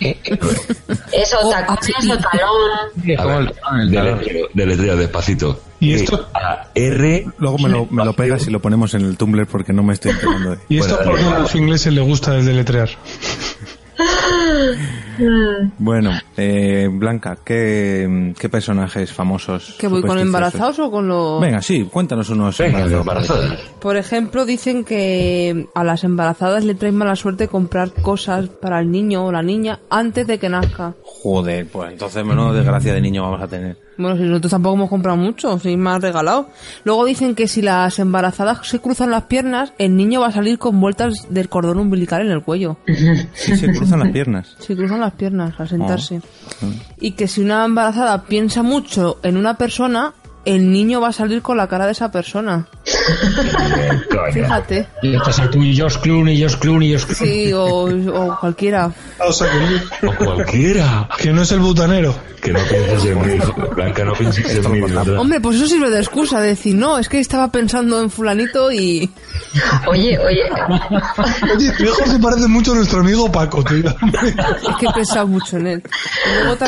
Eso, 1.12 1.36
tacones 1.50 2.10
o 2.10 2.18
talón. 2.18 3.18
A 3.18 3.24
ver, 3.26 3.54
deletreo, 3.90 4.48
deletreo, 4.54 4.96
despacito. 4.96 5.60
¿Y 5.80 5.94
esto? 5.94 6.28
R. 6.74 7.26
Luego 7.38 7.58
me 7.58 7.68
lo, 7.68 7.86
me 7.86 8.04
lo 8.04 8.12
pegas 8.14 8.46
y 8.46 8.50
lo 8.50 8.60
ponemos 8.60 8.94
en 8.94 9.02
el 9.02 9.16
Tumblr 9.16 9.46
porque 9.46 9.72
no 9.72 9.82
me 9.82 9.92
estoy 9.92 10.12
enterando. 10.12 10.56
Y 10.68 10.78
esto 10.78 10.96
Bueno, 10.96 11.10
porque 11.10 11.24
a 11.24 11.38
los 11.40 11.54
ingleses 11.54 11.92
les 11.92 12.04
gusta 12.04 12.32
deletrear. 12.32 12.88
Bueno, 15.78 16.10
eh, 16.36 16.88
Blanca, 16.90 17.38
¿qué, 17.44 18.34
¿qué 18.38 18.48
personajes 18.48 19.12
famosos? 19.12 19.76
¿Que 19.78 19.86
voy 19.86 20.02
con 20.02 20.18
embarazados 20.18 20.78
o 20.80 20.90
con 20.90 21.06
los...? 21.06 21.40
Venga, 21.40 21.62
sí, 21.62 21.84
cuéntanos 21.84 22.30
unos 22.30 22.58
Venga, 22.58 22.84
embarazados. 22.84 23.60
Por 23.80 23.96
ejemplo, 23.96 24.44
dicen 24.44 24.84
que 24.84 25.68
a 25.74 25.84
las 25.84 26.04
embarazadas 26.04 26.64
le 26.64 26.74
trae 26.74 26.92
mala 26.92 27.16
suerte 27.16 27.48
comprar 27.48 27.92
cosas 27.92 28.48
para 28.48 28.80
el 28.80 28.90
niño 28.90 29.26
o 29.26 29.32
la 29.32 29.42
niña 29.42 29.80
antes 29.88 30.26
de 30.26 30.38
que 30.38 30.48
nazca. 30.48 30.94
Joder, 31.02 31.66
pues 31.68 31.92
entonces 31.92 32.24
menos 32.24 32.54
desgracia 32.54 32.94
de 32.94 33.00
niño 33.00 33.22
vamos 33.22 33.42
a 33.42 33.46
tener. 33.46 33.84
Bueno, 33.96 34.16
si 34.16 34.24
nosotros 34.24 34.50
tampoco 34.50 34.74
hemos 34.74 34.90
comprado 34.90 35.16
mucho, 35.16 35.58
si 35.58 35.76
me 35.76 35.90
has 35.90 36.02
regalado. 36.02 36.48
Luego 36.82 37.04
dicen 37.04 37.34
que 37.34 37.46
si 37.46 37.62
las 37.62 37.98
embarazadas 37.98 38.66
se 38.66 38.80
cruzan 38.80 39.10
las 39.10 39.24
piernas, 39.24 39.72
el 39.78 39.96
niño 39.96 40.20
va 40.20 40.28
a 40.28 40.32
salir 40.32 40.58
con 40.58 40.80
vueltas 40.80 41.14
del 41.30 41.48
cordón 41.48 41.78
umbilical 41.78 42.22
en 42.22 42.32
el 42.32 42.42
cuello. 42.42 42.76
Sí, 43.34 43.56
se 43.56 43.72
cruzan 43.72 43.93
las 44.00 44.10
piernas. 44.10 44.56
Se 44.58 44.76
cruzan 44.76 45.00
las 45.00 45.12
piernas 45.14 45.58
al 45.58 45.68
sentarse. 45.68 46.20
Y 47.00 47.12
que 47.12 47.28
si 47.28 47.40
una 47.40 47.64
embarazada 47.64 48.24
piensa 48.24 48.62
mucho 48.62 49.18
en 49.22 49.36
una 49.36 49.54
persona, 49.56 50.14
el 50.44 50.70
niño 50.72 51.00
va 51.00 51.08
a 51.08 51.12
salir 51.12 51.42
con 51.42 51.56
la 51.56 51.66
cara 51.68 51.86
de 51.86 51.92
esa 51.92 52.10
persona. 52.10 52.66
Fíjate. 54.32 54.86
Y 55.02 55.14
estás 55.14 55.38
a 55.40 55.50
tú 55.50 55.62
y 55.62 55.74
George 55.74 55.98
Clooney, 56.00 56.36
George 56.36 56.58
Clooney, 56.58 56.88
George 56.90 57.06
Clooney. 57.14 57.44
Sí, 57.46 57.52
o, 57.52 57.66
o 57.66 58.38
cualquiera. 58.40 58.90
O 59.18 59.32
sea, 59.32 59.48
que, 60.00 60.06
O 60.06 60.14
cualquiera. 60.16 61.08
que 61.18 61.32
no 61.32 61.42
es 61.42 61.52
el 61.52 61.60
butanero. 61.60 62.14
Que 62.42 62.52
no 62.52 62.58
pienses 62.68 63.04
en 63.06 63.22
mí, 63.22 63.38
Blanca, 63.74 64.04
no 64.04 64.12
pienses 64.12 64.64
en 64.66 64.70
mí. 64.70 64.80
Hombre, 65.16 65.40
pues 65.40 65.56
eso 65.56 65.66
sirve 65.66 65.88
de 65.88 65.98
excusa, 66.00 66.40
de 66.42 66.48
decir, 66.48 66.74
no, 66.74 66.98
es 66.98 67.08
que 67.08 67.18
estaba 67.18 67.48
pensando 67.50 68.02
en 68.02 68.10
fulanito 68.10 68.70
y... 68.70 69.10
Oye, 69.86 70.18
oye. 70.18 70.42
Oye, 71.54 71.72
tu 71.78 71.84
hijo 71.84 72.04
se 72.04 72.18
parece 72.18 72.46
mucho 72.48 72.72
a 72.72 72.74
nuestro 72.74 73.00
amigo 73.00 73.32
Paco, 73.32 73.64
tío. 73.64 73.88
Es 73.88 74.76
que 74.78 74.86
he 74.86 74.92
pensado 74.92 75.26
mucho 75.26 75.56
en 75.56 75.66
él. 75.68 75.82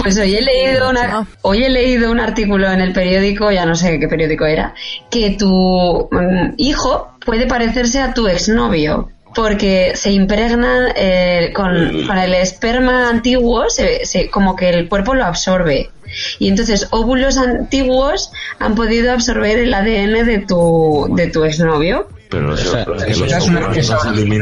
Pues 0.02 0.16
hoy 0.16 0.36
he 0.36 0.40
leído 0.40 0.88
una, 0.88 1.26
hoy 1.42 1.62
he 1.64 1.68
leído 1.68 2.10
un 2.10 2.20
artículo 2.20 2.70
en 2.70 2.80
el 2.80 2.92
periódico, 2.94 3.50
ya 3.52 3.65
no 3.66 3.74
sé 3.74 3.98
qué 3.98 4.08
periódico 4.08 4.46
era, 4.46 4.74
que 5.10 5.30
tu 5.38 6.08
mm, 6.10 6.54
hijo 6.56 7.10
puede 7.24 7.46
parecerse 7.46 8.00
a 8.00 8.14
tu 8.14 8.26
exnovio 8.28 9.10
porque 9.34 9.92
se 9.96 10.12
impregna 10.12 10.92
eh, 10.96 11.52
con, 11.54 12.06
con 12.06 12.16
el 12.16 12.32
esperma 12.34 13.10
antiguo, 13.10 13.68
se, 13.68 14.06
se- 14.06 14.30
como 14.30 14.56
que 14.56 14.70
el 14.70 14.88
cuerpo 14.88 15.14
lo 15.14 15.26
absorbe. 15.26 15.90
Y 16.38 16.48
entonces 16.48 16.88
óvulos 16.90 17.36
antiguos 17.36 18.30
han 18.60 18.74
podido 18.74 19.12
absorber 19.12 19.58
el 19.58 19.74
ADN 19.74 20.24
de 20.24 20.38
tu, 20.48 21.12
de 21.14 21.26
tu 21.26 21.44
exnovio. 21.44 22.08
Pero 22.30 22.54
eso, 22.54 22.76
es 23.24 23.46
una-. 23.46 23.60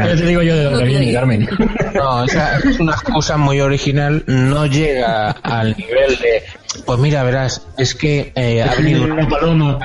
Ya 0.06 0.16
te 0.16 0.26
digo 0.26 0.42
yo 0.42 0.54
de 0.56 0.64
dónde 0.64 0.84
viene, 0.84 1.12
Carmen. 1.12 1.48
No, 1.94 2.24
esa 2.24 2.58
es 2.58 2.78
una 2.78 2.92
excusa 2.92 3.36
muy 3.36 3.60
original. 3.60 4.22
No 4.26 4.66
llega 4.66 5.30
al 5.42 5.76
nivel 5.76 6.16
de. 6.18 6.42
Pues 6.86 6.98
mira, 6.98 7.22
verás, 7.22 7.66
es 7.78 7.94
que 7.94 8.32
eh, 8.34 8.62
ha 8.62 8.74
venido 8.74 9.04
una 9.04 9.28
paloma. 9.28 9.78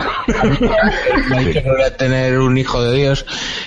Me 1.30 1.38
ha 1.38 1.40
dicho 1.41 1.61
que 1.64 1.70
voy 1.70 1.82
a 1.84 1.95
tener 1.95 2.40
un 2.40 2.57
hijo 2.57 2.82
de 2.84 2.95
Dios. 2.98 3.26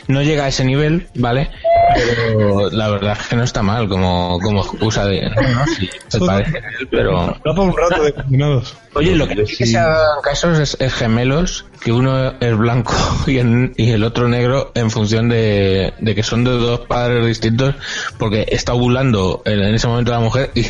No 0.08 0.22
llega 0.22 0.44
a 0.44 0.48
ese 0.48 0.64
nivel, 0.64 1.06
¿vale? 1.14 1.50
Pero 1.94 2.70
la 2.70 2.88
verdad 2.88 3.16
es 3.20 3.26
que 3.28 3.36
no 3.36 3.44
está 3.44 3.62
mal 3.62 3.88
como, 3.88 4.38
como 4.40 4.60
excusa 4.62 5.04
de. 5.06 5.22
No, 5.30 5.40
no, 5.42 5.66
sí, 5.66 5.88
se 6.08 6.18
parece 6.20 6.58
a 6.58 6.60
él, 6.80 6.88
pero. 6.90 7.36
Para 7.44 7.60
un 7.60 7.76
rato 7.76 8.02
de 8.02 8.12
combinados. 8.12 8.76
Oye, 8.94 9.16
lo 9.16 9.26
que 9.26 9.46
sí 9.46 9.56
que 9.56 9.66
se 9.66 9.78
ha 9.78 9.86
dado 9.86 10.16
en 10.16 10.22
casos 10.22 10.58
es, 10.58 10.76
es 10.78 10.92
gemelos, 10.92 11.64
que 11.82 11.92
uno 11.92 12.34
es 12.40 12.56
blanco 12.58 12.92
y, 13.26 13.38
en- 13.38 13.72
y 13.78 13.90
el 13.90 14.04
otro 14.04 14.28
negro 14.28 14.70
en 14.74 14.90
función 14.90 15.30
de, 15.30 15.94
de 15.98 16.14
que 16.14 16.22
son 16.22 16.44
de 16.44 16.50
dos 16.50 16.80
padres 16.80 17.24
distintos, 17.26 17.74
porque 18.18 18.44
está 18.48 18.74
ovulando 18.74 19.42
en, 19.46 19.60
en 19.62 19.74
ese 19.74 19.86
momento 19.88 20.12
la 20.12 20.20
mujer 20.20 20.50
y, 20.54 20.60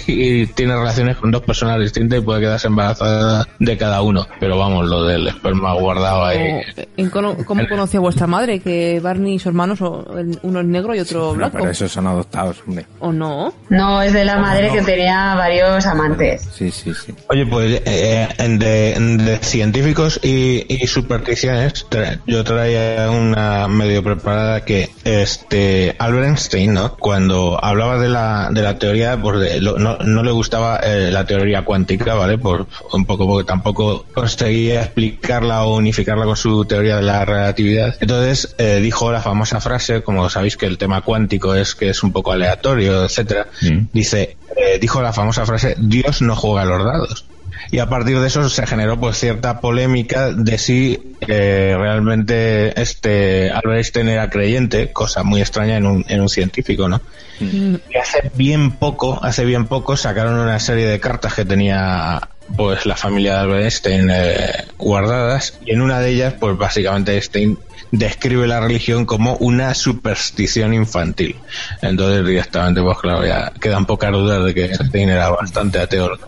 y 0.43 0.47
tiene 0.47 0.77
relaciones 0.77 1.17
con 1.17 1.33
dos 1.33 1.43
personas 1.43 1.81
distintas 1.81 2.21
y 2.21 2.23
puede 2.23 2.42
quedarse 2.43 2.67
embarazada 2.69 3.47
de 3.59 3.77
cada 3.77 4.03
uno. 4.03 4.27
Pero 4.41 4.59
vamos, 4.59 4.87
lo 4.87 5.05
del 5.05 5.29
esperma 5.29 5.73
guardado 5.75 6.25
ahí. 6.25 6.39
O, 6.39 6.61
¿en 6.97 7.11
cono- 7.11 7.37
¿Cómo 7.47 7.67
conoció 7.69 8.01
vuestra 8.01 8.27
madre? 8.27 8.61
Que 8.61 9.01
Barney 9.01 9.35
y 9.35 9.39
su 9.39 9.49
hermano, 9.49 9.77
son- 9.77 10.05
uno 10.43 10.61
es 10.61 10.67
negro 10.67 10.95
y 10.95 11.01
otro 11.01 11.29
No, 11.29 11.35
blanco. 11.35 11.59
pero 11.59 11.71
esos 11.71 11.91
son 11.91 12.07
adoptados, 12.07 12.63
hombre. 12.67 12.87
¿O 13.01 13.13
no? 13.13 13.53
No, 13.71 14.03
es 14.03 14.13
de 14.13 14.25
la 14.25 14.37
madre 14.39 14.71
que 14.71 14.83
tenía 14.83 15.35
varios 15.35 15.87
amantes. 15.87 16.49
Sí, 16.53 16.71
sí, 16.71 16.93
sí. 16.95 17.15
Oye, 17.31 17.47
pues 17.47 17.81
eh, 17.85 18.29
en 18.39 18.59
de, 18.59 18.95
en 18.95 19.25
de 19.25 19.39
científicos 19.39 20.21
y, 20.23 20.67
y 20.69 20.87
supersticiones, 20.87 21.87
tra- 21.91 22.21
yo 22.27 22.45
traía 22.45 23.11
una 23.11 23.69
medio 23.69 24.03
preparada 24.03 24.65
que 24.65 24.91
este 25.05 25.95
Albert 25.99 26.27
Einstein, 26.27 26.75
¿no? 26.75 26.97
Cuando 26.97 27.59
hablaba 27.63 27.99
de 27.99 28.09
la, 28.09 28.49
de 28.51 28.63
la 28.63 28.79
teoría, 28.79 29.17
pues 29.21 29.41
de- 29.41 29.61
lo- 29.61 29.79
no, 29.79 29.97
no 29.99 30.23
le 30.23 30.31
gustaba 30.33 30.79
eh, 30.83 31.11
la 31.11 31.25
teoría 31.25 31.65
cuántica, 31.65 32.15
¿vale? 32.15 32.32
Por 32.39 32.67
un 32.93 33.05
poco 33.05 33.27
porque 33.27 33.47
tampoco 33.47 34.05
conseguía 34.15 34.83
explicarla 34.83 35.65
o 35.65 35.77
unificarla 35.77 36.25
con 36.25 36.37
su 36.37 36.65
teoría 36.65 36.97
de 36.97 37.03
la 37.03 37.25
relatividad. 37.25 37.97
Entonces 38.01 38.55
eh, 38.59 38.81
dijo 38.83 39.11
la 39.13 39.21
famosa 39.21 39.61
frase, 39.61 40.03
como 40.03 40.29
sabéis 40.31 40.57
que 40.57 40.67
el 40.67 40.79
tema 40.79 41.03
cuántico 41.03 41.55
es 41.55 41.75
que 41.75 41.91
es 41.91 42.03
un 42.03 42.13
poco 42.13 42.33
aleatorio, 42.33 43.05
etcétera. 43.05 43.49
Dice, 43.93 44.37
eh, 44.57 44.79
dijo 44.81 45.03
la 45.03 45.13
famosa 45.13 45.47
frase, 45.47 45.77
Dios 45.79 46.23
no 46.23 46.37
juega 46.37 46.63
a 46.63 46.65
los 46.65 46.85
dados. 46.85 47.25
Y 47.71 47.79
a 47.79 47.89
partir 47.89 48.19
de 48.19 48.27
eso 48.27 48.49
se 48.49 48.67
generó 48.67 48.99
pues 48.99 49.19
cierta 49.19 49.61
polémica 49.61 50.33
de 50.33 50.59
si 50.59 51.15
eh, 51.21 51.75
realmente 51.79 52.81
este 52.81 53.51
Albert 53.51 53.77
Einstein 53.77 54.09
era 54.09 54.29
creyente, 54.31 54.93
cosa 54.93 55.23
muy 55.23 55.41
extraña 55.41 55.77
en 55.77 55.87
un, 55.87 56.05
en 56.09 56.21
un 56.21 56.29
científico, 56.29 56.89
¿no? 56.89 57.01
Y 57.41 57.97
hace 57.97 58.31
bien 58.35 58.73
poco, 58.73 59.19
hace 59.23 59.45
bien 59.45 59.67
poco 59.67 59.97
sacaron 59.97 60.39
una 60.39 60.61
serie 60.61 60.87
de 60.87 61.01
cartas 61.01 61.35
que 61.35 61.45
tenía 61.45 62.29
pues 62.57 62.87
la 62.87 62.97
familia 62.97 63.35
de 63.35 63.39
Albert 63.41 63.63
Einstein 63.63 64.11
eh, 64.11 64.65
guardadas 64.79 65.59
y 65.65 65.73
en 65.73 65.81
una 65.81 66.01
de 66.01 66.11
ellas 66.11 66.35
pues 66.39 66.57
básicamente 66.57 67.15
Einstein 67.15 67.59
describe 67.91 68.47
la 68.47 68.61
religión 68.61 69.07
como 69.07 69.37
una 69.37 69.75
superstición 69.75 70.75
infantil. 70.75 71.37
Entonces 71.81 72.27
directamente 72.27 72.83
pues 72.83 72.99
claro 72.99 73.27
ya 73.27 73.53
quedan 73.61 73.87
pocas 73.87 74.13
dudas 74.13 74.45
de 74.45 74.55
que 74.55 74.65
Einstein 74.67 75.11
era 75.11 75.31
bastante 75.31 75.79
ateo. 75.79 76.19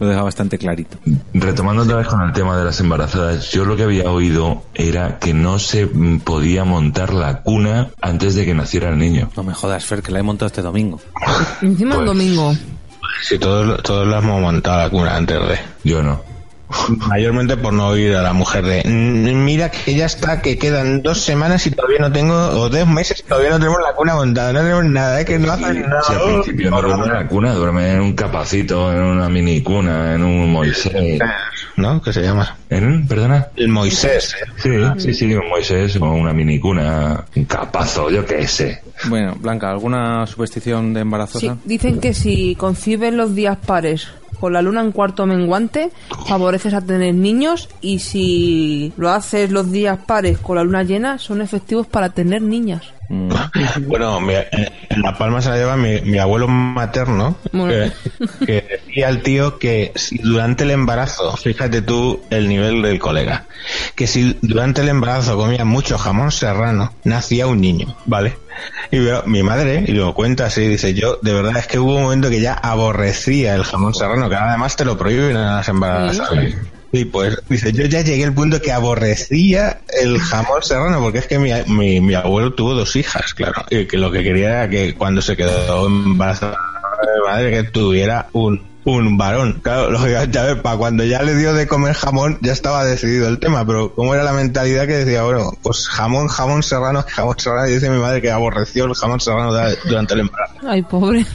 Lo 0.00 0.08
deja 0.08 0.22
bastante 0.22 0.56
clarito. 0.58 0.96
Retomando 1.34 1.82
otra 1.82 1.96
vez 1.96 2.06
con 2.08 2.22
el 2.22 2.32
tema 2.32 2.56
de 2.56 2.64
las 2.64 2.80
embarazadas, 2.80 3.50
yo 3.52 3.66
lo 3.66 3.76
que 3.76 3.82
había 3.82 4.10
oído 4.10 4.62
era 4.74 5.18
que 5.18 5.34
no 5.34 5.58
se 5.58 5.86
podía 5.86 6.64
montar 6.64 7.12
la 7.12 7.42
cuna 7.42 7.90
antes 8.00 8.34
de 8.34 8.46
que 8.46 8.54
naciera 8.54 8.88
el 8.88 8.98
niño. 8.98 9.30
No 9.36 9.42
me 9.42 9.52
jodas, 9.52 9.84
Fer, 9.84 10.02
que 10.02 10.10
la 10.10 10.20
he 10.20 10.22
montado 10.22 10.46
este 10.46 10.62
domingo. 10.62 11.00
Encima 11.60 11.96
Pues, 11.96 12.00
el 12.00 12.06
domingo. 12.06 12.54
Si 13.22 13.38
todos, 13.38 13.82
todos 13.82 14.08
la 14.08 14.18
hemos 14.18 14.40
montado 14.40 14.78
la 14.78 14.90
cuna 14.90 15.16
antes 15.16 15.38
de. 15.38 15.58
Yo 15.84 16.02
no. 16.02 16.29
Mayormente 17.08 17.56
por 17.56 17.72
no 17.72 17.88
oír 17.88 18.14
a 18.14 18.22
la 18.22 18.32
mujer 18.32 18.64
de 18.64 18.82
"Mm, 18.84 19.44
mira 19.44 19.70
que 19.70 19.94
ya 19.94 20.06
está, 20.06 20.40
que 20.40 20.56
quedan 20.58 21.02
dos 21.02 21.20
semanas 21.20 21.66
y 21.66 21.70
todavía 21.70 21.98
no 21.98 22.12
tengo, 22.12 22.34
o 22.34 22.68
dos 22.68 22.86
meses 22.86 23.20
y 23.20 23.28
todavía 23.28 23.50
no 23.50 23.58
tenemos 23.58 23.80
la 23.82 23.92
cuna 23.94 24.14
montada, 24.14 24.52
no 24.52 24.60
tenemos 24.60 24.84
nada, 24.84 25.20
es 25.20 25.26
que 25.26 25.38
no 25.38 25.52
hacen 25.52 25.82
nada. 25.82 26.02
Si 26.02 26.12
al 26.12 26.20
principio 26.22 26.70
no 26.70 26.82
duerme 26.82 27.06
en 27.06 27.12
la 27.12 27.26
cuna, 27.26 27.52
duerme 27.54 27.92
en 27.94 28.00
un 28.00 28.12
capacito, 28.14 28.92
en 28.92 29.00
una 29.02 29.28
mini 29.28 29.62
cuna, 29.62 30.14
en 30.14 30.22
un 30.22 30.50
Moisés. 30.52 31.18
¿No? 31.76 32.02
¿Qué 32.02 32.12
se 32.12 32.22
llama? 32.22 32.56
¿En? 32.68 33.06
¿Perdona? 33.06 33.48
El 33.56 33.68
Moisés. 33.68 34.34
¿eh? 34.34 34.46
Sí, 34.96 35.02
sí, 35.02 35.14
sí, 35.14 35.34
un 35.34 35.48
Moisés 35.48 35.96
o 35.96 36.04
una 36.12 36.32
mini 36.32 36.58
cuna, 36.60 37.24
un 37.34 37.44
capazo, 37.46 38.10
yo 38.10 38.24
qué 38.26 38.46
sé. 38.46 38.82
Bueno, 39.04 39.34
Blanca, 39.38 39.70
¿alguna 39.70 40.26
superstición 40.26 40.92
de 40.92 41.00
embarazosa? 41.00 41.54
Sí, 41.54 41.60
dicen 41.64 42.00
que 42.00 42.12
si 42.12 42.54
concibes 42.56 43.14
los 43.14 43.34
días 43.34 43.56
pares 43.64 44.08
con 44.40 44.52
la 44.54 44.62
luna 44.62 44.80
en 44.80 44.90
cuarto 44.92 45.26
menguante, 45.26 45.90
favoreces 46.26 46.74
a 46.74 46.80
tener 46.80 47.14
niños 47.14 47.68
y 47.80 47.98
si 47.98 48.92
lo 48.96 49.10
haces 49.10 49.50
los 49.50 49.70
días 49.70 49.98
pares 50.06 50.38
con 50.38 50.56
la 50.56 50.64
luna 50.64 50.82
llena, 50.82 51.18
son 51.18 51.42
efectivos 51.42 51.86
para 51.86 52.08
tener 52.10 52.42
niñas. 52.42 52.82
Bueno, 53.88 54.20
mi- 54.20 54.34
en 54.34 55.02
La 55.02 55.16
Palma 55.18 55.40
se 55.42 55.48
la 55.50 55.56
lleva 55.56 55.76
mi, 55.76 56.00
mi 56.02 56.18
abuelo 56.18 56.46
materno, 56.48 57.36
Bueno. 57.52 57.90
que, 58.38 58.46
que 58.46 58.80
decía 58.86 59.08
al 59.08 59.22
tío 59.22 59.58
que 59.58 59.90
si 59.96 60.18
durante 60.18 60.62
el 60.64 60.70
embarazo, 60.70 61.36
fíjate 61.36 61.82
tú 61.82 62.20
el 62.30 62.48
nivel 62.48 62.82
del 62.82 62.98
colega, 63.00 63.46
que 63.96 64.06
si 64.06 64.38
durante 64.42 64.82
el 64.82 64.88
embarazo 64.88 65.36
comía 65.36 65.64
mucho 65.64 65.98
jamón 65.98 66.30
serrano, 66.30 66.92
nacía 67.04 67.46
un 67.48 67.60
niño, 67.60 67.96
¿vale? 68.06 68.36
Y 68.90 68.98
veo, 68.98 69.22
mi 69.26 69.42
madre, 69.42 69.84
y 69.86 69.92
lo 69.92 70.14
cuenta 70.14 70.46
así, 70.46 70.66
dice, 70.66 70.94
yo 70.94 71.18
de 71.22 71.32
verdad 71.32 71.56
es 71.58 71.66
que 71.66 71.78
hubo 71.78 71.96
un 71.96 72.02
momento 72.02 72.30
que 72.30 72.40
ya 72.40 72.54
aborrecía 72.54 73.54
el 73.54 73.64
jamón 73.64 73.94
serrano, 73.94 74.28
que 74.28 74.36
además 74.36 74.76
te 74.76 74.84
lo 74.84 74.98
prohíben 74.98 75.36
a 75.36 75.56
las 75.56 75.68
embarazadas. 75.68 76.54
Y 76.92 77.04
pues, 77.04 77.38
dice, 77.48 77.72
yo 77.72 77.84
ya 77.86 78.00
llegué 78.00 78.24
al 78.24 78.34
punto 78.34 78.60
que 78.60 78.72
aborrecía 78.72 79.80
el 80.02 80.18
jamón 80.18 80.62
serrano, 80.62 81.00
porque 81.00 81.18
es 81.18 81.26
que 81.26 81.38
mi, 81.38 81.52
mi, 81.66 82.00
mi 82.00 82.14
abuelo 82.14 82.52
tuvo 82.54 82.74
dos 82.74 82.96
hijas, 82.96 83.32
claro, 83.34 83.64
y 83.70 83.86
que 83.86 83.96
lo 83.96 84.10
que 84.10 84.24
quería 84.24 84.48
era 84.48 84.68
que 84.68 84.94
cuando 84.94 85.22
se 85.22 85.36
quedó 85.36 85.86
embarazada, 85.86 86.56
mi 87.00 87.30
madre 87.30 87.50
que 87.52 87.62
tuviera 87.70 88.26
un, 88.32 88.69
un 88.84 89.18
varón. 89.18 89.60
Claro, 89.62 89.90
lógicamente, 89.90 90.38
a 90.38 90.44
ver, 90.44 90.62
para 90.62 90.76
cuando 90.76 91.04
ya 91.04 91.22
le 91.22 91.34
dio 91.36 91.54
de 91.54 91.66
comer 91.66 91.94
jamón, 91.94 92.38
ya 92.40 92.52
estaba 92.52 92.84
decidido 92.84 93.28
el 93.28 93.38
tema, 93.38 93.66
pero 93.66 93.94
¿cómo 93.94 94.14
era 94.14 94.24
la 94.24 94.32
mentalidad 94.32 94.86
que 94.86 95.04
decía, 95.04 95.22
bueno, 95.22 95.52
pues 95.62 95.88
jamón, 95.88 96.28
jamón 96.28 96.62
serrano, 96.62 97.04
jamón 97.06 97.38
serrano, 97.38 97.68
y 97.68 97.74
dice 97.74 97.90
mi 97.90 97.98
madre 97.98 98.20
que 98.20 98.30
aborreció 98.30 98.84
el 98.86 98.94
jamón 98.94 99.20
serrano 99.20 99.52
durante 99.84 100.14
el 100.14 100.20
embarazo. 100.20 100.54
Ay, 100.66 100.82
pobre. 100.82 101.26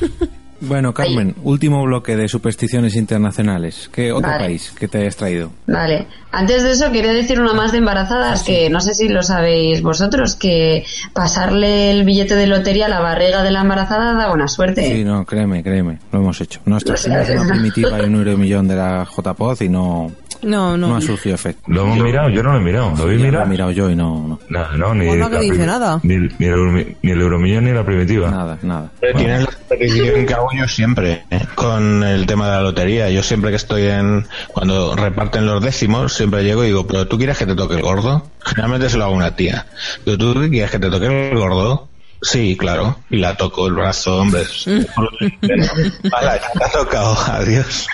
Bueno, 0.61 0.93
Carmen, 0.93 1.35
último 1.43 1.83
bloque 1.83 2.15
de 2.15 2.27
supersticiones 2.27 2.95
internacionales. 2.95 3.89
¿Qué 3.91 4.11
otro 4.11 4.31
Vale. 4.31 4.45
país 4.45 4.73
que 4.77 4.87
te 4.87 4.99
hayas 4.99 5.15
traído? 5.15 5.51
Vale. 5.67 6.07
Antes 6.31 6.63
de 6.63 6.71
eso, 6.71 6.91
quería 6.91 7.13
decir 7.13 7.39
una 7.39 7.53
más 7.53 7.71
de 7.71 7.77
embarazadas, 7.77 8.43
que 8.43 8.69
no 8.69 8.81
sé 8.81 8.93
si 8.93 9.07
lo 9.07 9.23
sabéis 9.23 9.81
vosotros, 9.81 10.35
que 10.35 10.85
pasarle 11.13 11.91
el 11.91 12.03
billete 12.03 12.35
de 12.35 12.47
lotería 12.47 12.87
a 12.87 12.89
la 12.89 12.99
barriga 12.99 13.43
de 13.43 13.51
la 13.51 13.61
embarazada 13.61 14.13
da 14.13 14.29
buena 14.29 14.47
suerte. 14.47 14.83
Sí, 14.83 15.03
no, 15.03 15.25
créeme, 15.25 15.63
créeme, 15.63 15.99
lo 16.11 16.19
hemos 16.19 16.39
hecho. 16.41 16.61
Prima 16.63 16.77
es 16.77 17.29
una 17.29 17.53
primitiva 17.53 18.01
y 18.01 18.05
un 18.05 18.15
euromillón 18.15 18.67
de 18.67 18.75
la 18.75 19.05
JPOZ 19.05 19.61
y 19.61 19.69
no, 19.69 20.11
No, 20.41 20.77
no 20.77 20.87
no. 20.89 20.95
ha 20.97 21.01
surgido 21.01 21.35
efecto. 21.35 21.61
¿Lo 21.67 21.83
hemos 21.83 21.97
mirado? 21.99 22.29
Yo 22.29 22.43
no 22.43 22.51
lo 22.53 22.57
he 22.59 22.61
mirado. 22.61 22.93
¿Lo 22.95 23.03
habéis 23.03 23.21
Ya 23.21 23.23
lo 23.25 23.27
he 23.27 23.31
mirado? 23.31 23.45
mirado 23.47 23.71
yo 23.71 23.89
y 23.89 23.95
no, 23.95 24.27
no. 24.27 24.39
Nada, 24.49 24.77
no, 24.77 24.93
ni, 24.93 25.07
Pues 25.07 25.19
no 25.19 25.29
dice 25.39 25.65
nada. 25.65 25.99
Ni, 26.03 26.13
el- 26.15 26.35
ni 26.39 26.45
el, 26.47 26.53
euro- 26.53 26.71
ni 27.01 27.11
el 27.11 27.21
euromillón 27.21 27.63
ni 27.65 27.71
la 27.71 27.83
primitiva. 27.85 28.29
Nada, 28.29 28.57
nada. 28.61 28.91
Pero 28.99 29.17
tienes 29.17 29.41
la 29.45 29.51
superstición 29.51 30.25
que 30.25 30.33
hago 30.33 30.47
yo 30.57 30.67
siempre 30.67 31.23
¿eh? 31.31 31.41
con 31.55 32.03
el 32.03 32.25
tema 32.25 32.45
de 32.47 32.51
la 32.55 32.61
lotería. 32.61 33.09
Yo 33.09 33.23
siempre 33.23 33.49
que 33.49 33.57
estoy 33.57 33.83
en. 33.87 34.27
Cuando 34.53 34.95
reparten 34.95 35.45
los 35.45 35.61
décimos, 35.63 36.13
siempre 36.13 36.43
llego 36.43 36.63
y 36.63 36.67
digo, 36.67 36.85
¿pero 36.87 37.07
tú 37.07 37.17
quieres 37.17 37.37
que 37.37 37.45
te 37.45 37.55
toque 37.55 37.75
el 37.75 37.81
gordo? 37.81 38.29
Generalmente 38.45 38.89
se 38.89 38.97
lo 38.97 39.05
hago 39.05 39.13
a 39.13 39.17
una 39.17 39.35
tía. 39.35 39.65
Pero 40.03 40.17
tú 40.17 40.33
quieres 40.49 40.69
que 40.71 40.79
te 40.79 40.89
toque 40.89 41.29
el 41.31 41.37
gordo? 41.37 41.87
Sí, 42.21 42.55
claro. 42.57 42.97
Y 43.09 43.17
la 43.17 43.35
toco 43.35 43.67
el 43.67 43.73
brazo, 43.73 44.17
hombre. 44.17 44.41
Vale, 44.65 46.41
te 46.57 46.63
ha 46.63 46.69
tocado. 46.71 47.15
Adiós. 47.27 47.87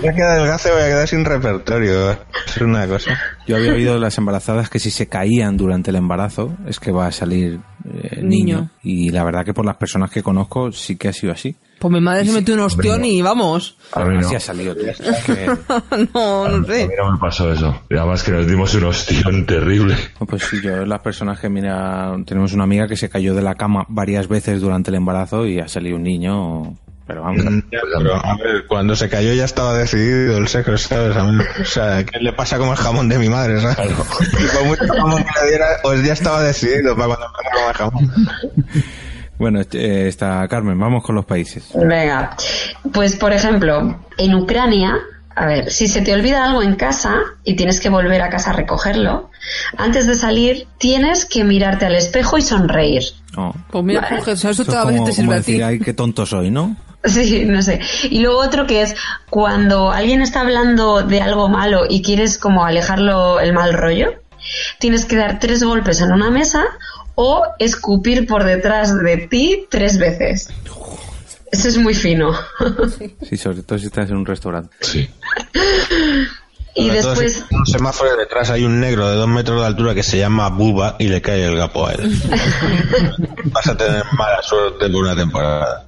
Voy 0.00 0.08
a 0.08 0.12
quedar 0.14 0.38
delgazo, 0.40 0.70
voy 0.72 0.82
a 0.82 0.86
quedar 0.86 1.08
sin 1.08 1.24
repertorio. 1.24 2.12
Es 2.46 2.56
una 2.60 2.86
cosa. 2.86 3.18
Yo 3.46 3.56
había 3.56 3.72
oído 3.72 3.94
de 3.94 4.00
las 4.00 4.16
embarazadas 4.18 4.70
que 4.70 4.78
si 4.78 4.90
se 4.90 5.08
caían 5.08 5.56
durante 5.56 5.90
el 5.90 5.96
embarazo 5.96 6.56
es 6.66 6.78
que 6.80 6.92
va 6.92 7.06
a 7.06 7.12
salir 7.12 7.60
eh, 7.84 8.20
niño. 8.22 8.30
Niño. 8.30 8.70
Y 8.82 9.10
la 9.10 9.24
verdad 9.24 9.44
que 9.44 9.52
por 9.54 9.64
las 9.66 9.76
personas 9.76 10.10
que 10.10 10.22
conozco 10.22 10.72
sí 10.72 10.96
que 10.96 11.08
ha 11.08 11.12
sido 11.12 11.32
así. 11.32 11.56
Pues 11.78 11.92
mi 11.92 12.00
madre 12.00 12.26
se 12.26 12.32
metió 12.32 12.54
un 12.54 12.60
ostión 12.60 13.04
y 13.06 13.22
vamos. 13.22 13.76
A 13.92 14.04
mí 14.04 14.14
no. 14.18 14.26
Así 14.26 14.34
ha 14.34 14.40
salido, 14.40 14.74
tío. 14.76 14.90
Es 14.90 15.24
que- 15.24 15.46
no, 16.14 16.48
no 16.48 16.62
A 16.62 16.64
sé. 16.66 16.86
mí 16.88 16.94
no 17.02 17.12
me 17.12 17.18
pasó 17.18 17.50
eso. 17.52 17.82
Y 17.90 17.96
además 17.96 18.22
que 18.22 18.32
nos 18.32 18.46
dimos 18.46 18.74
un 18.74 18.84
ostión 18.84 19.46
terrible. 19.46 19.96
Pues 20.28 20.42
sí, 20.44 20.60
yo 20.62 20.84
las 20.84 21.00
personas 21.00 21.40
que 21.40 21.48
mira, 21.48 22.14
tenemos 22.26 22.52
una 22.52 22.64
amiga 22.64 22.86
que 22.86 22.96
se 22.96 23.08
cayó 23.08 23.34
de 23.34 23.42
la 23.42 23.54
cama 23.54 23.86
varias 23.88 24.28
veces 24.28 24.60
durante 24.60 24.90
el 24.90 24.96
embarazo 24.96 25.46
y 25.46 25.58
ha 25.58 25.68
salido 25.68 25.96
un 25.96 26.02
niño, 26.02 26.76
pero 27.10 27.22
vamos. 27.22 27.44
Ya, 27.72 27.80
pero, 27.98 28.14
a 28.14 28.36
ver, 28.36 28.66
cuando 28.68 28.94
se 28.94 29.08
cayó 29.08 29.34
ya 29.34 29.44
estaba 29.44 29.76
decidido 29.76 30.38
el 30.38 30.46
sexo, 30.46 30.78
¿sabes? 30.78 31.16
A 31.16 31.24
mí, 31.24 31.42
o 31.60 31.64
sea, 31.64 32.04
¿qué 32.04 32.20
le 32.20 32.32
pasa 32.32 32.56
como 32.56 32.70
el 32.70 32.78
jamón 32.78 33.08
de 33.08 33.18
mi 33.18 33.28
madre, 33.28 33.60
¿sabes? 33.60 33.76
Por 33.76 34.64
mucho 34.64 34.86
jamón 34.86 35.24
que 35.24 35.42
le 35.42 35.48
diera, 35.48 35.66
pues 35.82 36.04
ya 36.04 36.12
estaba 36.12 36.40
decidido 36.40 36.94
para 36.94 37.08
cuando 37.08 37.26
empezara 37.26 37.60
comer 37.60 37.76
jamón. 37.76 38.28
Bueno, 39.38 39.60
eh, 39.60 40.06
está 40.06 40.46
Carmen, 40.46 40.78
vamos 40.78 41.02
con 41.02 41.16
los 41.16 41.24
países. 41.24 41.70
Venga, 41.74 42.36
pues 42.92 43.16
por 43.16 43.32
ejemplo, 43.32 43.98
en 44.16 44.34
Ucrania, 44.36 44.94
a 45.34 45.46
ver, 45.46 45.72
si 45.72 45.88
se 45.88 46.02
te 46.02 46.12
olvida 46.12 46.44
algo 46.44 46.62
en 46.62 46.76
casa 46.76 47.16
y 47.42 47.56
tienes 47.56 47.80
que 47.80 47.88
volver 47.88 48.22
a 48.22 48.30
casa 48.30 48.50
a 48.50 48.52
recogerlo, 48.52 49.30
antes 49.76 50.06
de 50.06 50.14
salir 50.14 50.68
tienes 50.78 51.24
que 51.24 51.42
mirarte 51.42 51.86
al 51.86 51.96
espejo 51.96 52.38
y 52.38 52.42
sonreír. 52.42 53.02
No. 53.36 53.52
Pues 53.70 53.84
mira, 53.84 54.06
Jorge, 54.08 54.32
eso 54.32 54.50
Eso 54.50 54.86
vez 54.86 55.04
te 55.04 55.12
sirve 55.12 55.26
como 55.26 55.32
a 55.32 55.42
ti. 55.42 55.52
decir, 55.52 55.64
ay, 55.64 55.80
qué 55.80 55.92
tonto 55.92 56.24
soy, 56.24 56.50
¿no? 56.50 56.76
Sí, 57.04 57.44
no 57.46 57.62
sé. 57.62 57.80
Y 58.10 58.20
luego 58.20 58.40
otro 58.40 58.66
que 58.66 58.82
es 58.82 58.94
cuando 59.30 59.90
alguien 59.90 60.20
está 60.22 60.42
hablando 60.42 61.02
de 61.02 61.20
algo 61.20 61.48
malo 61.48 61.84
y 61.88 62.02
quieres 62.02 62.36
como 62.36 62.64
alejarlo 62.64 63.40
el 63.40 63.52
mal 63.52 63.72
rollo, 63.72 64.14
tienes 64.78 65.06
que 65.06 65.16
dar 65.16 65.38
tres 65.38 65.62
golpes 65.62 66.00
en 66.00 66.12
una 66.12 66.30
mesa 66.30 66.64
o 67.14 67.42
escupir 67.58 68.26
por 68.26 68.44
detrás 68.44 68.98
de 69.02 69.16
ti 69.16 69.66
tres 69.70 69.98
veces. 69.98 70.48
Eso 71.50 71.68
es 71.68 71.76
muy 71.78 71.94
fino. 71.94 72.32
Sí, 73.22 73.36
sobre 73.36 73.62
todo 73.62 73.78
si 73.78 73.86
estás 73.86 74.10
en 74.10 74.16
un 74.16 74.26
restaurante. 74.26 74.76
Sí. 74.80 75.10
y 76.80 76.86
Sobre 76.86 77.02
después... 77.02 77.44
en 77.50 77.58
un 77.58 77.66
semáforo 77.66 78.16
detrás 78.16 78.50
hay 78.50 78.64
un 78.64 78.80
negro 78.80 79.08
de 79.08 79.16
dos 79.16 79.28
metros 79.28 79.60
de 79.60 79.66
altura 79.66 79.94
que 79.94 80.02
se 80.02 80.18
llama 80.18 80.48
Buba 80.48 80.96
y 80.98 81.08
le 81.08 81.20
cae 81.20 81.44
el 81.44 81.56
gapo 81.56 81.86
a 81.86 81.92
él. 81.92 82.10
Vas 83.44 83.66
a 83.68 83.76
tener 83.76 84.02
mala 84.16 84.42
suerte 84.42 84.88
por 84.88 85.02
una 85.02 85.14
temporada. 85.14 85.86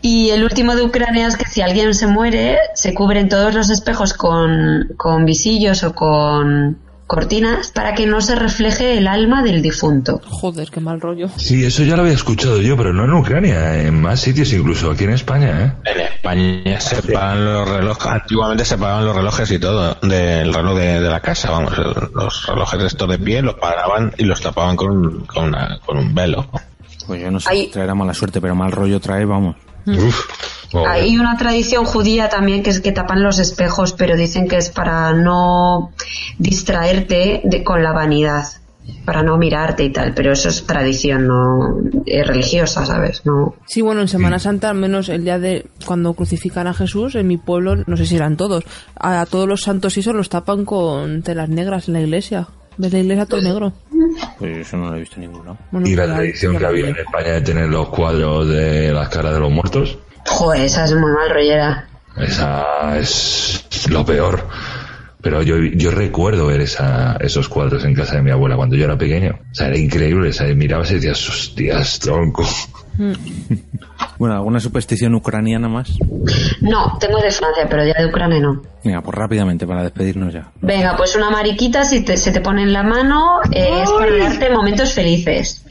Y 0.00 0.30
el 0.30 0.44
último 0.44 0.74
de 0.74 0.82
Ucrania 0.82 1.26
es 1.26 1.36
que 1.36 1.44
si 1.44 1.60
alguien 1.60 1.94
se 1.94 2.06
muere, 2.06 2.58
se 2.74 2.94
cubren 2.94 3.28
todos 3.28 3.54
los 3.54 3.68
espejos 3.70 4.14
con, 4.14 4.88
con 4.96 5.24
visillos 5.24 5.84
o 5.84 5.94
con 5.94 6.78
cortinas 7.12 7.70
para 7.72 7.92
que 7.94 8.06
no 8.06 8.22
se 8.22 8.34
refleje 8.36 8.96
el 8.96 9.06
alma 9.06 9.42
del 9.42 9.60
difunto. 9.60 10.22
Joder, 10.24 10.70
qué 10.70 10.80
mal 10.80 10.98
rollo. 10.98 11.28
Sí, 11.36 11.62
eso 11.62 11.82
ya 11.82 11.94
lo 11.94 12.02
había 12.02 12.14
escuchado 12.14 12.58
yo, 12.62 12.74
pero 12.74 12.94
no 12.94 13.04
en 13.04 13.12
Ucrania, 13.12 13.82
en 13.82 14.00
más 14.00 14.20
sitios, 14.20 14.50
incluso 14.54 14.90
aquí 14.90 15.04
en 15.04 15.10
España, 15.10 15.76
¿eh? 15.84 15.90
En 15.94 16.00
España 16.00 16.80
se 16.80 17.02
pagan 17.02 17.44
los 17.44 17.68
relojes, 17.68 18.06
antiguamente 18.06 18.64
se 18.64 18.78
pagaban 18.78 19.04
los 19.04 19.14
relojes 19.14 19.50
y 19.50 19.58
todo, 19.58 19.94
del 20.00 20.54
reloj 20.54 20.78
de, 20.78 21.00
de 21.02 21.10
la 21.10 21.20
casa, 21.20 21.50
vamos, 21.50 21.76
los 21.76 22.46
relojes 22.46 22.80
de 22.80 22.86
estos 22.86 23.08
de 23.10 23.18
pie 23.18 23.42
los 23.42 23.56
pagaban 23.56 24.14
y 24.16 24.24
los 24.24 24.40
tapaban 24.40 24.74
con, 24.76 24.90
un- 24.90 25.26
con, 25.26 25.48
una- 25.48 25.78
con 25.84 25.98
un 25.98 26.14
velo. 26.14 26.48
Pues 27.06 27.20
yo 27.20 27.30
no 27.30 27.40
sé 27.40 27.52
si 27.52 27.66
traerá 27.68 27.94
mala 27.94 28.14
suerte, 28.14 28.40
pero 28.40 28.54
mal 28.54 28.72
rollo 28.72 29.00
trae, 29.00 29.26
vamos. 29.26 29.56
Uf. 29.86 30.26
Oh, 30.74 30.86
Hay 30.86 31.18
una 31.18 31.36
tradición 31.36 31.84
judía 31.84 32.30
también 32.30 32.62
que 32.62 32.70
es 32.70 32.80
que 32.80 32.92
tapan 32.92 33.22
los 33.22 33.38
espejos, 33.38 33.92
pero 33.92 34.16
dicen 34.16 34.48
que 34.48 34.56
es 34.56 34.70
para 34.70 35.12
no 35.12 35.92
distraerte 36.38 37.42
de, 37.44 37.62
con 37.62 37.82
la 37.82 37.92
vanidad, 37.92 38.46
para 39.04 39.22
no 39.22 39.36
mirarte 39.36 39.84
y 39.84 39.90
tal, 39.90 40.14
pero 40.14 40.32
eso 40.32 40.48
es 40.48 40.64
tradición 40.64 41.26
no 41.26 41.76
eh, 42.06 42.24
religiosa, 42.24 42.86
¿sabes? 42.86 43.20
No. 43.26 43.54
Sí, 43.66 43.82
bueno, 43.82 44.00
en 44.00 44.08
Semana 44.08 44.38
Santa, 44.38 44.70
al 44.70 44.76
menos 44.76 45.10
el 45.10 45.24
día 45.24 45.38
de 45.38 45.66
cuando 45.84 46.14
crucifican 46.14 46.66
a 46.66 46.74
Jesús, 46.74 47.16
en 47.16 47.26
mi 47.26 47.36
pueblo, 47.36 47.76
no 47.86 47.96
sé 47.98 48.06
si 48.06 48.16
eran 48.16 48.38
todos, 48.38 48.64
a 48.96 49.26
todos 49.26 49.46
los 49.46 49.62
santos 49.62 49.96
y 49.98 50.00
eso 50.00 50.14
los 50.14 50.30
tapan 50.30 50.64
con 50.64 51.22
telas 51.22 51.50
negras 51.50 51.88
en 51.88 51.94
la 51.94 52.00
iglesia. 52.00 52.48
¿Ves 52.78 52.92
la 52.92 52.98
iglesia 52.98 53.26
todo 53.26 53.40
negro? 53.42 53.72
Pues 54.38 54.66
eso 54.66 54.76
no 54.76 54.90
lo 54.90 54.96
he 54.96 55.00
visto 55.00 55.16
en 55.16 55.22
ninguno. 55.22 55.56
Bueno, 55.70 55.86
Y 55.86 55.94
la 55.94 56.04
pues, 56.04 56.16
tradición 56.16 56.56
que 56.58 56.66
había 56.66 56.88
en 56.88 56.96
España 56.96 57.28
de 57.32 57.40
tener 57.42 57.68
los 57.68 57.88
cuadros 57.90 58.48
de 58.48 58.92
las 58.92 59.08
caras 59.08 59.34
de 59.34 59.40
los 59.40 59.50
muertos, 59.50 59.98
Joder, 60.26 60.62
esa 60.62 60.84
es 60.84 60.92
muy 60.94 61.10
mal 61.10 61.30
rollera. 61.30 61.88
esa 62.16 62.98
es 62.98 63.64
lo 63.90 64.04
peor. 64.04 64.46
Pero 65.20 65.42
yo, 65.42 65.56
yo 65.56 65.90
recuerdo 65.92 66.46
ver 66.48 66.60
esa, 66.62 67.16
esos 67.20 67.48
cuadros 67.48 67.84
en 67.84 67.94
casa 67.94 68.16
de 68.16 68.22
mi 68.22 68.30
abuela 68.32 68.56
cuando 68.56 68.74
yo 68.76 68.84
era 68.84 68.98
pequeño. 68.98 69.38
O 69.52 69.54
sea, 69.54 69.68
era 69.68 69.78
increíble. 69.78 70.30
O 70.30 70.32
sea, 70.32 70.52
mirabas 70.54 70.90
y 70.90 70.94
decías, 70.94 71.28
hostias, 71.28 71.98
tronco. 72.00 72.44
Bueno, 74.18 74.36
¿alguna 74.36 74.60
superstición 74.60 75.14
ucraniana 75.16 75.68
más? 75.68 75.90
No, 76.60 76.96
tengo 77.00 77.18
de 77.20 77.30
Francia, 77.32 77.66
pero 77.68 77.84
ya 77.84 77.94
de 77.98 78.06
Ucrania 78.06 78.38
no. 78.38 78.62
Venga, 78.84 79.00
pues 79.00 79.16
rápidamente 79.18 79.66
para 79.66 79.82
despedirnos 79.82 80.32
ya. 80.32 80.48
Venga, 80.60 80.96
pues 80.96 81.16
una 81.16 81.28
mariquita 81.30 81.84
si 81.84 82.04
te- 82.04 82.16
se 82.16 82.30
te 82.30 82.40
pone 82.40 82.62
en 82.62 82.72
la 82.72 82.84
mano 82.84 83.40
eh, 83.50 83.82
es 83.82 83.90
para 83.90 84.16
darte 84.18 84.50
momentos 84.50 84.92
felices. 84.92 85.64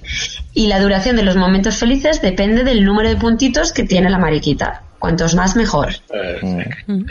Y 0.54 0.68
la 0.68 0.82
duración 0.82 1.16
de 1.16 1.24
los 1.24 1.38
momentos 1.38 1.78
felices 1.78 2.22
depende 2.22 2.64
del 2.66 2.84
número 2.84 3.08
de 3.08 3.16
puntitos 3.16 3.72
que 3.72 3.84
tiene 3.84 4.10
la 4.10 4.18
mariquita. 4.18 4.84
Cuantos 5.00 5.34
más, 5.34 5.56
mejor. 5.56 5.94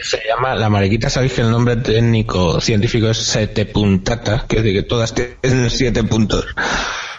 Se 0.03 0.21
llama, 0.29 0.55
la 0.57 0.69
mariquita, 0.69 1.09
sabéis 1.09 1.33
que 1.33 1.41
el 1.41 1.51
nombre 1.51 1.77
técnico 1.77 2.61
científico 2.61 3.09
es 3.09 3.19
sete 3.19 3.65
puntata, 3.67 4.45
que 4.47 4.57
es 4.59 4.63
decir, 4.63 4.83
que 4.83 4.87
todas 4.89 5.15
tienen 5.15 5.71
siete 5.71 6.05
puntos. 6.05 6.45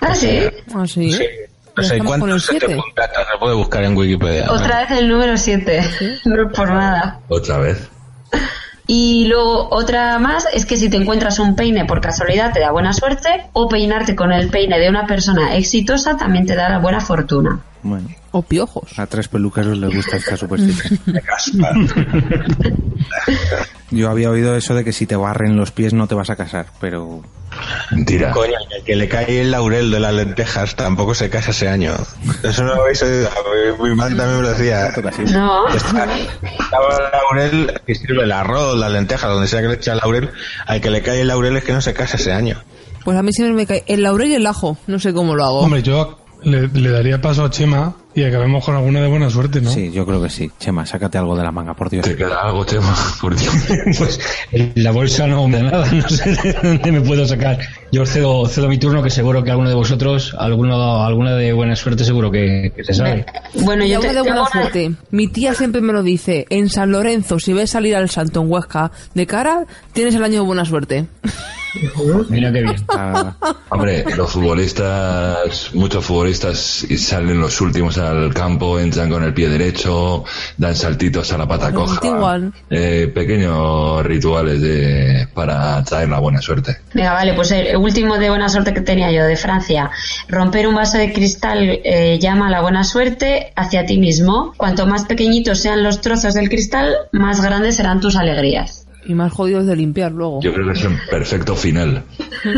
Ah, 0.01 0.13
sí. 0.15 0.39
Ah, 0.75 0.85
sí. 0.85 1.11
Sí. 1.11 1.23
No 1.75 1.83
sé 1.83 1.99
cuántos 1.99 2.47
puntatas 2.47 3.27
se 3.31 3.37
puede 3.39 3.55
buscar 3.55 3.83
en 3.83 3.95
Wikipedia. 3.95 4.51
Otra 4.51 4.81
vez 4.81 4.91
el 4.99 5.09
número 5.09 5.37
7. 5.37 5.81
No 6.25 6.47
es 6.47 6.55
por 6.55 6.69
nada. 6.69 7.19
Otra 7.27 7.57
vez. 7.57 7.89
Y 8.87 9.25
luego 9.27 9.69
otra 9.71 10.19
más 10.19 10.45
es 10.53 10.65
que 10.65 10.75
si 10.75 10.89
te 10.89 10.97
encuentras 10.97 11.39
un 11.39 11.55
peine 11.55 11.85
por 11.85 12.01
casualidad 12.01 12.51
te 12.51 12.59
da 12.59 12.71
buena 12.71 12.91
suerte 12.91 13.29
o 13.53 13.69
peinarte 13.69 14.15
con 14.15 14.33
el 14.33 14.49
peine 14.49 14.79
de 14.79 14.89
una 14.89 15.05
persona 15.07 15.55
exitosa 15.55 16.17
también 16.17 16.45
te 16.45 16.55
da 16.55 16.67
la 16.67 16.79
buena 16.79 16.99
fortuna. 16.99 17.61
Bueno, 17.83 18.09
O 18.31 18.41
piojos. 18.41 18.99
a 18.99 19.07
tres 19.07 19.29
peluqueros 19.29 19.77
les 19.77 19.95
gusta 19.95 20.17
esta 20.17 20.35
superstición. 20.35 20.99
Yo 23.91 24.09
había 24.09 24.29
oído 24.29 24.55
eso 24.55 24.73
de 24.73 24.83
que 24.83 24.93
si 24.93 25.05
te 25.05 25.15
barren 25.15 25.55
los 25.57 25.71
pies 25.71 25.93
no 25.93 26.07
te 26.07 26.15
vas 26.15 26.29
a 26.29 26.35
casar, 26.35 26.67
pero 26.79 27.21
Mentira. 27.91 28.31
Coño, 28.31 28.53
el 28.77 28.83
que 28.85 28.95
le 28.95 29.09
cae 29.09 29.41
el 29.41 29.51
laurel 29.51 29.91
de 29.91 29.99
las 29.99 30.13
lentejas 30.13 30.75
tampoco 30.77 31.13
se 31.13 31.29
casa 31.29 31.51
ese 31.51 31.67
año. 31.67 31.91
Eso 32.43 32.63
no 32.63 32.75
lo 32.75 32.83
habéis 32.83 33.03
oído. 33.03 33.29
Mi- 33.83 33.93
madre 33.93 34.15
también 34.15 34.37
me 34.37 34.43
lo 34.43 34.49
decía. 34.53 34.93
No. 35.33 35.67
Está- 35.67 36.07
Estaba 36.41 36.95
el 36.95 37.11
laurel 37.11 37.81
que 37.85 37.95
sirve 37.95 38.23
el 38.23 38.31
arroz, 38.31 38.77
las 38.77 38.91
lentejas, 38.91 39.29
donde 39.29 39.47
sea 39.47 39.61
que 39.61 39.67
le 39.67 39.73
echa 39.73 39.91
el 39.91 39.97
laurel. 39.99 40.29
Al 40.65 40.79
que 40.79 40.89
le 40.89 41.01
cae 41.01 41.21
el 41.21 41.27
laurel 41.27 41.57
es 41.57 41.63
que 41.65 41.73
no 41.73 41.81
se 41.81 41.93
casa 41.93 42.15
ese 42.15 42.31
año. 42.31 42.63
Pues 43.03 43.17
a 43.17 43.23
mí 43.23 43.33
siempre 43.33 43.53
me 43.55 43.65
cae 43.67 43.83
el 43.87 44.03
laurel 44.03 44.29
y 44.29 44.35
el 44.35 44.47
ajo. 44.47 44.77
No 44.87 44.99
sé 44.99 45.13
cómo 45.13 45.35
lo 45.35 45.43
hago. 45.43 45.59
Hombre, 45.59 45.83
yo 45.83 46.19
le, 46.43 46.67
le 46.69 46.89
daría 46.89 47.19
paso 47.19 47.43
a 47.43 47.49
Chema 47.49 47.95
y 48.13 48.23
acabemos 48.23 48.63
con 48.65 48.75
alguna 48.75 49.01
de 49.01 49.07
buena 49.07 49.29
suerte, 49.29 49.61
¿no? 49.61 49.69
sí, 49.69 49.91
yo 49.91 50.05
creo 50.05 50.21
que 50.21 50.29
sí. 50.29 50.51
Chema, 50.59 50.85
sácate 50.85 51.17
algo 51.17 51.35
de 51.35 51.43
la 51.43 51.51
manga, 51.51 51.73
por 51.73 51.89
Dios. 51.89 52.05
Te 52.05 52.15
queda 52.15 52.41
algo, 52.41 52.65
Chema, 52.65 52.95
por 53.21 53.35
Dios. 53.35 53.53
Pues 53.97 54.19
la 54.75 54.91
bolsa 54.91 55.27
no 55.27 55.47
me 55.47 55.61
da 55.61 55.71
nada, 55.71 55.91
no 55.91 56.09
sé 56.09 56.35
de 56.35 56.53
dónde 56.61 56.91
me 56.91 57.01
puedo 57.01 57.25
sacar. 57.25 57.59
Yo 57.91 58.05
cedo, 58.05 58.45
cedo 58.47 58.67
mi 58.67 58.77
turno, 58.77 59.03
que 59.03 59.09
seguro 59.09 59.43
que 59.43 59.51
alguno 59.51 59.69
de 59.69 59.75
vosotros, 59.75 60.35
alguno, 60.37 61.03
alguna 61.03 61.35
de 61.35 61.53
buena 61.53 61.75
suerte, 61.75 62.03
seguro 62.03 62.31
que, 62.31 62.71
que 62.75 62.83
se 62.83 62.93
sabe. 62.93 63.25
Bueno, 63.63 63.85
Y 63.85 63.89
yo 63.89 63.97
algo 63.97 64.07
te, 64.09 64.13
de 64.15 64.21
buena 64.21 64.35
tengo 64.35 64.49
suerte. 64.49 64.91
Mi 65.11 65.27
tía 65.27 65.53
siempre 65.53 65.81
me 65.81 65.93
lo 65.93 66.03
dice. 66.03 66.45
En 66.49 66.69
San 66.69 66.91
Lorenzo, 66.91 67.39
si 67.39 67.53
ves 67.53 67.71
salir 67.71 67.95
al 67.95 68.09
santo 68.09 68.41
en 68.41 68.51
Huesca 68.51 68.91
de 69.13 69.27
cara, 69.27 69.65
tienes 69.93 70.15
el 70.15 70.23
año 70.23 70.41
de 70.41 70.45
buena 70.47 70.65
suerte. 70.65 71.05
Mira 72.29 72.51
qué 72.51 72.61
bien. 72.61 72.75
Ah, 72.89 73.33
Hombre, 73.69 74.03
los 74.17 74.31
futbolistas, 74.31 75.73
muchos 75.73 76.03
futbolistas 76.05 76.85
y 76.89 76.97
salen 76.97 77.39
los 77.39 77.61
últimos 77.61 77.97
al 77.97 78.33
campo, 78.33 78.79
entran 78.79 79.09
con 79.09 79.23
el 79.23 79.33
pie 79.33 79.47
derecho, 79.49 80.25
dan 80.57 80.75
saltitos 80.75 81.31
a 81.31 81.37
la 81.37 81.47
pata 81.47 81.71
coja. 81.71 82.05
igual. 82.05 82.53
Eh, 82.69 83.09
pequeños 83.13 84.05
rituales 84.05 84.61
de, 84.61 85.27
para 85.33 85.83
traer 85.83 86.09
la 86.09 86.19
buena 86.19 86.41
suerte. 86.41 86.77
Venga, 86.93 87.13
vale, 87.13 87.33
pues 87.33 87.51
el 87.51 87.77
último 87.77 88.17
de 88.17 88.29
buena 88.29 88.49
suerte 88.49 88.73
que 88.73 88.81
tenía 88.81 89.11
yo 89.11 89.23
de 89.23 89.37
Francia. 89.37 89.89
Romper 90.27 90.67
un 90.67 90.75
vaso 90.75 90.97
de 90.97 91.13
cristal 91.13 91.79
eh, 91.83 92.19
llama 92.19 92.47
a 92.47 92.51
la 92.51 92.61
buena 92.61 92.83
suerte 92.83 93.53
hacia 93.55 93.85
ti 93.85 93.97
mismo. 93.97 94.53
Cuanto 94.57 94.85
más 94.85 95.05
pequeñitos 95.05 95.59
sean 95.59 95.83
los 95.83 96.01
trozos 96.01 96.33
del 96.33 96.49
cristal, 96.49 96.93
más 97.13 97.41
grandes 97.41 97.77
serán 97.77 98.01
tus 98.01 98.15
alegrías. 98.17 98.80
Y 99.11 99.13
más 99.13 99.33
jodidos 99.33 99.65
de 99.65 99.75
limpiar 99.75 100.13
luego. 100.13 100.39
Yo 100.41 100.53
creo 100.53 100.67
que 100.67 100.79
es 100.79 100.85
un 100.85 100.97
perfecto 101.09 101.53
final. 101.53 102.05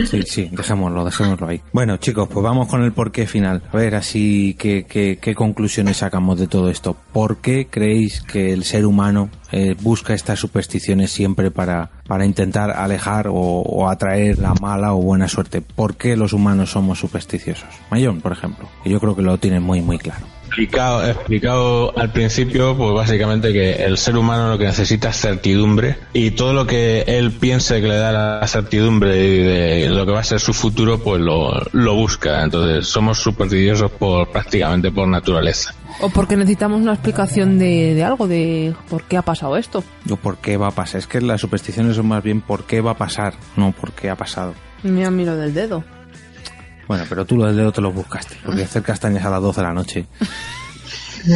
sí, 0.05 0.21
sí, 0.21 0.49
dejémoslo, 0.51 1.03
dejémoslo 1.03 1.47
ahí. 1.47 1.59
Bueno, 1.71 1.97
chicos, 1.97 2.29
pues 2.31 2.43
vamos 2.43 2.67
con 2.67 2.83
el 2.83 2.91
porqué 2.91 3.25
final. 3.25 3.63
A 3.71 3.75
ver, 3.75 3.95
así, 3.95 4.55
¿qué, 4.59 4.85
qué, 4.87 5.17
qué 5.19 5.33
conclusiones 5.33 5.97
sacamos 5.97 6.39
de 6.39 6.45
todo 6.45 6.69
esto? 6.69 6.95
¿Por 7.11 7.37
qué 7.37 7.65
creéis 7.71 8.21
que 8.21 8.53
el 8.53 8.65
ser 8.65 8.85
humano 8.85 9.31
eh, 9.51 9.75
busca 9.81 10.13
estas 10.13 10.37
supersticiones 10.37 11.09
siempre 11.09 11.49
para, 11.49 11.89
para 12.07 12.23
intentar 12.23 12.69
alejar 12.69 13.29
o, 13.29 13.33
o 13.33 13.89
atraer 13.89 14.37
la 14.37 14.53
mala 14.53 14.93
o 14.93 15.01
buena 15.01 15.27
suerte? 15.27 15.61
¿Por 15.61 15.95
qué 15.97 16.15
los 16.15 16.33
humanos 16.33 16.69
somos 16.69 16.99
supersticiosos? 16.99 17.69
Mayón, 17.89 18.21
por 18.21 18.31
ejemplo, 18.31 18.69
que 18.83 18.91
yo 18.91 18.99
creo 18.99 19.15
que 19.15 19.23
lo 19.23 19.39
tiene 19.39 19.59
muy, 19.59 19.81
muy 19.81 19.97
claro. 19.97 20.27
Explicado, 20.53 21.03
explicado 21.03 21.97
al 21.97 22.11
principio, 22.11 22.77
pues 22.77 22.93
básicamente 22.93 23.51
que 23.51 23.83
el 23.83 23.97
ser 23.97 24.15
humano 24.17 24.49
lo 24.49 24.57
que 24.59 24.65
necesita 24.65 25.09
es 25.09 25.17
certidumbre 25.17 25.97
y 26.13 26.31
todo 26.31 26.53
lo 26.53 26.67
que 26.67 27.01
él 27.07 27.31
piense 27.31 27.81
que 27.81 27.87
le 27.87 27.95
da 27.95 28.11
la 28.11 28.47
certidumbre 28.47 29.15
de 29.15 29.89
lo 29.89 30.05
que 30.05 30.11
va 30.11 30.19
a 30.19 30.23
ser 30.23 30.39
su 30.39 30.53
futuro, 30.53 30.99
pues 30.99 31.19
lo, 31.21 31.51
lo 31.71 31.95
busca. 31.95 32.43
Entonces 32.43 32.87
somos 32.87 33.17
supersticiosos 33.17 33.91
por 33.91 34.29
prácticamente 34.29 34.91
por 34.91 35.07
naturaleza. 35.07 35.73
O 36.01 36.09
porque 36.09 36.37
necesitamos 36.37 36.81
una 36.81 36.93
explicación 36.93 37.57
de, 37.57 37.95
de 37.95 38.03
algo, 38.03 38.27
de 38.27 38.75
por 38.89 39.03
qué 39.03 39.17
ha 39.17 39.21
pasado 39.23 39.57
esto. 39.57 39.83
O 40.09 40.15
por 40.17 40.37
qué 40.37 40.57
va 40.57 40.67
a 40.67 40.71
pasar. 40.71 40.99
Es 40.99 41.07
que 41.07 41.19
las 41.19 41.41
supersticiones 41.41 41.95
son 41.95 42.07
más 42.07 42.23
bien 42.23 42.41
por 42.41 42.65
qué 42.65 42.81
va 42.81 42.91
a 42.91 42.97
pasar, 42.97 43.33
no 43.55 43.71
por 43.71 43.91
qué 43.93 44.09
ha 44.09 44.15
pasado. 44.15 44.53
Mira, 44.83 45.09
miro 45.09 45.35
del 45.35 45.53
dedo. 45.53 45.83
Bueno, 46.87 47.05
pero 47.07 47.25
tú 47.25 47.37
lo 47.37 47.45
del 47.45 47.55
dedo 47.55 47.71
te 47.71 47.81
lo 47.81 47.91
buscaste, 47.91 48.35
porque 48.43 48.63
hacer 48.63 48.83
castañas 48.83 49.23
a 49.25 49.29
las 49.29 49.41
12 49.41 49.61
de 49.61 49.67
la 49.67 49.73
noche. 49.73 50.05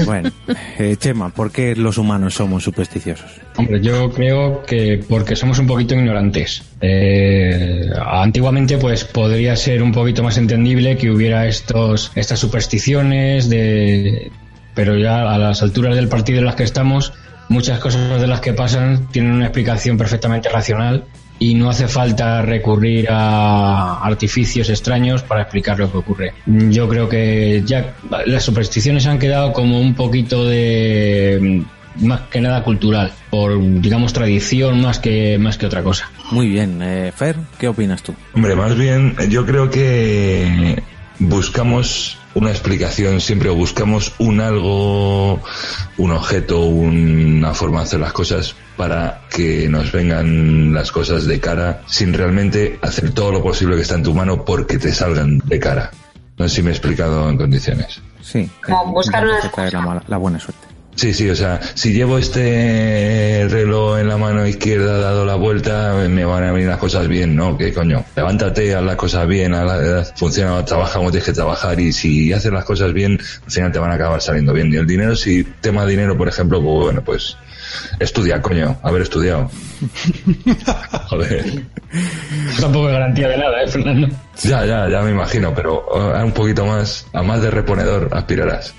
Bueno, 0.06 0.32
eh, 0.78 0.96
Chema, 0.98 1.30
¿por 1.30 1.52
qué 1.52 1.76
los 1.76 1.98
humanos 1.98 2.34
somos 2.34 2.64
supersticiosos? 2.64 3.40
Hombre, 3.56 3.82
yo 3.82 4.12
creo 4.12 4.64
que 4.64 5.02
porque 5.08 5.36
somos 5.36 5.60
un 5.60 5.68
poquito 5.68 5.96
ignorantes. 5.96 6.64
Eh, 6.82 7.90
antiguamente, 8.06 8.78
pues 8.78 9.06
podría 9.06 9.56
ser 9.56 9.82
un 9.82 9.94
poquito 9.94 10.24
más 10.24 10.38
entendible 10.38 10.98
que 10.98 11.10
hubiera 11.10 11.48
estos, 11.48 12.12
estas 12.16 12.40
supersticiones 12.40 13.50
de, 13.50 14.32
pero 14.76 14.98
ya 14.98 15.32
a 15.34 15.38
las 15.38 15.64
alturas 15.64 15.96
del 15.96 16.10
partido 16.10 16.40
en 16.40 16.46
las 16.46 16.56
que 16.56 16.64
estamos, 16.64 17.14
muchas 17.48 17.80
cosas 17.80 18.20
de 18.20 18.28
las 18.28 18.42
que 18.42 18.54
pasan 18.54 19.08
tienen 19.08 19.32
una 19.32 19.46
explicación 19.46 19.98
perfectamente 19.98 20.50
racional 20.50 21.06
y 21.40 21.56
no 21.56 21.70
hace 21.70 21.88
falta 21.88 22.42
recurrir 22.42 23.08
a 23.10 24.00
artificios 24.04 24.70
extraños 24.70 25.24
para 25.24 25.42
explicar 25.44 25.80
lo 25.80 25.92
que 25.92 25.98
ocurre. 25.98 26.34
Yo 26.46 26.88
creo 26.90 27.08
que 27.08 27.64
ya 27.66 27.96
las 28.26 28.44
supersticiones 28.44 29.06
han 29.08 29.20
quedado 29.20 29.54
como 29.54 29.80
un 29.80 29.94
poquito 29.94 30.46
de 30.46 31.64
más 32.00 32.22
que 32.30 32.42
nada 32.42 32.64
cultural, 32.64 33.12
por 33.30 33.60
digamos 33.82 34.14
tradición 34.14 34.82
más 34.82 35.00
que 35.00 35.38
más 35.38 35.58
que 35.58 35.66
otra 35.66 35.84
cosa. 35.84 36.12
Muy 36.32 36.48
bien, 36.48 36.82
eh, 36.82 37.12
Fer, 37.16 37.36
¿qué 37.58 37.68
opinas 37.68 38.04
tú? 38.04 38.14
Hombre, 38.34 38.56
más 38.56 38.76
bien, 38.76 39.16
yo 39.30 39.46
creo 39.46 39.70
que 39.70 40.82
buscamos 41.20 42.18
una 42.38 42.52
explicación 42.52 43.20
siempre 43.20 43.50
buscamos 43.50 44.14
un 44.20 44.40
algo, 44.42 45.42
un 45.98 46.12
objeto, 46.12 46.60
una 46.62 47.54
forma 47.54 47.80
de 47.80 47.86
hacer 47.86 48.00
las 48.00 48.14
cosas 48.14 48.56
para 48.78 49.22
que 49.30 49.68
nos 49.68 49.92
vengan 49.92 50.72
las 50.74 50.92
cosas 50.92 51.26
de 51.26 51.40
cara 51.40 51.82
sin 51.88 52.14
realmente 52.14 52.78
hacer 52.84 53.12
todo 53.12 53.32
lo 53.32 53.42
posible 53.42 53.76
que 53.76 53.82
está 53.82 53.96
en 53.96 54.04
tu 54.04 54.14
mano 54.14 54.46
porque 54.46 54.78
te 54.78 54.94
salgan 54.94 55.40
de 55.40 55.60
cara. 55.60 55.90
No 56.38 56.48
sé 56.48 56.56
si 56.58 56.62
me 56.62 56.70
he 56.70 56.74
explicado 56.74 57.28
en 57.30 57.38
condiciones. 57.38 58.00
Sí. 58.22 58.48
Como 58.64 58.92
buscar 58.94 59.26
una 59.26 59.72
la, 59.72 59.82
mala- 59.82 60.04
la 60.08 60.18
buena 60.18 60.40
suerte. 60.40 60.67
Sí, 60.98 61.14
sí, 61.14 61.30
o 61.30 61.36
sea, 61.36 61.60
si 61.76 61.94
llevo 61.94 62.18
este 62.18 63.46
reloj 63.52 64.00
en 64.00 64.08
la 64.08 64.18
mano 64.18 64.48
izquierda 64.48 64.98
dado 64.98 65.26
la 65.26 65.36
vuelta, 65.36 65.94
me 66.10 66.26
van 66.26 66.44
a 66.44 66.52
venir 66.52 66.68
las 66.70 66.80
cosas 66.80 67.08
bien, 67.08 67.36
¿no? 67.36 67.56
¿Qué 67.56 67.72
coño? 67.72 68.04
Levántate, 68.16 68.74
haz 68.74 68.84
las 68.84 68.96
cosas 68.96 69.28
bien, 69.28 69.54
haz 69.54 69.64
la- 69.66 70.04
funciona, 70.16 70.66
trabaja 70.66 70.98
como 70.98 71.12
tienes 71.12 71.28
que 71.28 71.34
trabajar 71.34 71.80
y 71.80 71.94
si 71.94 72.34
haces 72.34 72.52
las 72.52 72.66
cosas 72.66 72.94
bien, 72.94 73.20
al 73.46 73.52
final 73.52 73.72
te 73.72 73.78
van 73.78 73.92
a 73.92 73.94
acabar 73.94 74.20
saliendo 74.24 74.54
bien. 74.54 74.74
Y 74.74 74.78
el 74.78 74.88
dinero, 74.88 75.16
si 75.16 75.44
tema 75.62 75.86
dinero, 75.86 76.18
por 76.18 76.28
ejemplo, 76.30 76.60
pues 76.64 76.86
bueno, 76.86 77.04
pues 77.04 77.38
estudia, 78.00 78.42
coño, 78.42 78.80
haber 78.82 79.04
estudiado. 79.04 79.52
Joder. 81.10 81.46
Tampoco 82.60 82.88
es 82.88 82.94
garantía 82.94 83.28
de 83.28 83.38
nada, 83.38 83.62
¿eh, 83.64 83.68
Fernando? 83.68 84.08
Ya, 84.44 84.66
ya, 84.66 84.90
ya 84.90 85.02
me 85.04 85.12
imagino, 85.12 85.54
pero 85.54 85.86
eh, 86.18 86.24
un 86.24 86.32
poquito 86.32 86.66
más, 86.66 87.06
a 87.14 87.22
más 87.22 87.40
de 87.42 87.52
reponedor 87.52 88.10
aspirarás. 88.14 88.74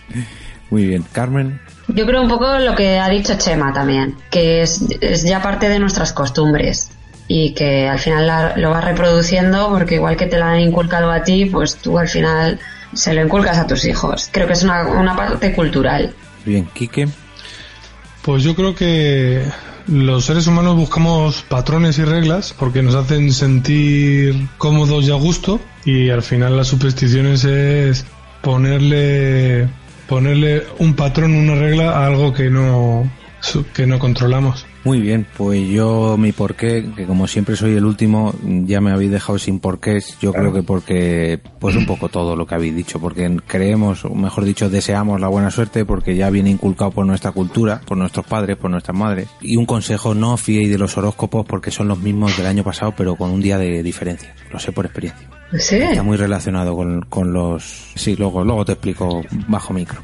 Muy 0.71 0.85
bien. 0.87 1.05
Carmen. 1.13 1.61
Yo 1.89 2.07
creo 2.07 2.23
un 2.23 2.29
poco 2.29 2.59
lo 2.59 2.75
que 2.75 2.99
ha 2.99 3.09
dicho 3.09 3.35
Chema 3.39 3.73
también, 3.73 4.17
que 4.31 4.63
es, 4.63 4.83
es 5.01 5.23
ya 5.25 5.41
parte 5.43 5.69
de 5.69 5.79
nuestras 5.79 6.13
costumbres 6.13 6.91
y 7.29 7.53
que 7.55 7.89
al 7.89 7.99
final 7.99 8.27
la- 8.27 8.57
lo 8.57 8.71
vas 8.71 8.85
reproduciendo 8.85 9.69
porque 9.71 9.97
igual 9.97 10.17
que 10.17 10.27
te 10.27 10.39
la 10.39 10.53
han 10.53 10.61
inculcado 10.61 11.11
a 11.11 11.23
ti, 11.23 11.47
pues 11.47 11.77
tú 11.77 11.99
al 11.99 12.09
final 12.09 12.59
se 12.93 13.13
lo 13.15 13.23
inculcas 13.25 13.59
a 13.59 13.67
tus 13.67 13.85
hijos. 13.85 14.29
Creo 14.33 14.47
que 14.47 14.53
es 14.55 14.63
una, 14.63 14.83
una 14.87 15.17
parte 15.17 15.53
cultural. 15.55 16.15
Bien, 16.45 16.67
Quique. 16.75 17.09
Pues 18.23 18.43
yo 18.43 18.55
creo 18.55 18.75
que 18.75 19.43
los 19.87 20.27
seres 20.27 20.47
humanos 20.47 20.77
buscamos 20.77 21.43
patrones 21.43 21.99
y 21.99 22.05
reglas 22.05 22.55
porque 22.59 22.83
nos 22.83 22.95
hacen 22.95 23.33
sentir 23.33 24.49
cómodos 24.59 25.05
y 25.07 25.11
a 25.11 25.15
gusto 25.15 25.61
y 25.87 26.11
al 26.11 26.23
final 26.23 26.57
las 26.57 26.67
supersticiones 26.69 27.45
es 27.45 28.05
ponerle 28.43 29.69
ponerle 30.09 30.65
un 30.79 30.95
patrón, 30.95 31.35
una 31.35 31.55
regla 31.55 31.91
a 31.93 32.07
algo 32.07 32.33
que 32.33 32.51
no 32.51 33.09
que 33.73 33.87
no 33.87 33.99
controlamos. 33.99 34.67
Muy 34.85 35.01
bien, 35.01 35.27
pues 35.37 35.69
yo 35.69 36.17
mi 36.19 36.33
porqué, 36.33 36.91
que 36.97 37.05
como 37.05 37.27
siempre 37.27 37.57
soy 37.57 37.75
el 37.75 37.85
último, 37.85 38.35
ya 38.43 38.81
me 38.81 38.91
habéis 38.91 39.11
dejado 39.11 39.39
sin 39.39 39.61
porqués. 39.61 40.17
Yo 40.21 40.33
creo 40.33 40.53
que 40.53 40.63
porque, 40.63 41.41
pues 41.59 41.77
un 41.77 41.85
poco 41.85 42.09
todo 42.09 42.37
lo 42.37 42.47
que 42.47 42.55
habéis 42.55 42.75
dicho, 42.75 42.99
porque 42.99 43.37
creemos, 43.47 44.05
o 44.05 44.15
mejor 44.15 44.45
dicho, 44.45 44.71
deseamos 44.71 45.21
la 45.21 45.29
buena 45.29 45.51
suerte, 45.51 45.85
porque 45.85 46.17
ya 46.17 46.31
viene 46.31 46.51
inculcado 46.51 46.91
por 46.91 47.07
nuestra 47.07 47.33
cultura, 47.33 47.81
por 47.87 47.99
nuestros 47.99 48.27
padres, 48.27 48.57
por 48.57 48.71
nuestras 48.71 48.97
madres. 48.97 49.29
Y 49.41 49.57
un 49.57 49.67
consejo, 49.67 50.15
no 50.15 50.37
fiéis 50.37 50.71
de 50.71 50.79
los 50.79 50.97
horóscopos 50.97 51.45
porque 51.47 51.71
son 51.71 51.89
los 51.89 51.99
mismos 51.99 52.37
del 52.37 52.47
año 52.47 52.65
pasado, 52.65 52.95
pero 52.97 53.17
con 53.17 53.31
un 53.31 53.41
día 53.41 53.59
de 53.59 53.83
diferencia. 53.83 54.35
Lo 54.51 54.59
sé 54.59 54.73
por 54.73 54.87
experiencia. 54.87 55.29
Sí. 55.57 55.77
Está 55.77 56.03
muy 56.03 56.17
relacionado 56.17 56.75
con, 56.77 57.03
con 57.03 57.33
los... 57.33 57.93
Sí, 57.95 58.17
luego, 58.17 58.45
luego 58.45 58.65
te 58.65 58.73
explico 58.73 59.23
bajo 59.49 59.73
micro. 59.73 60.01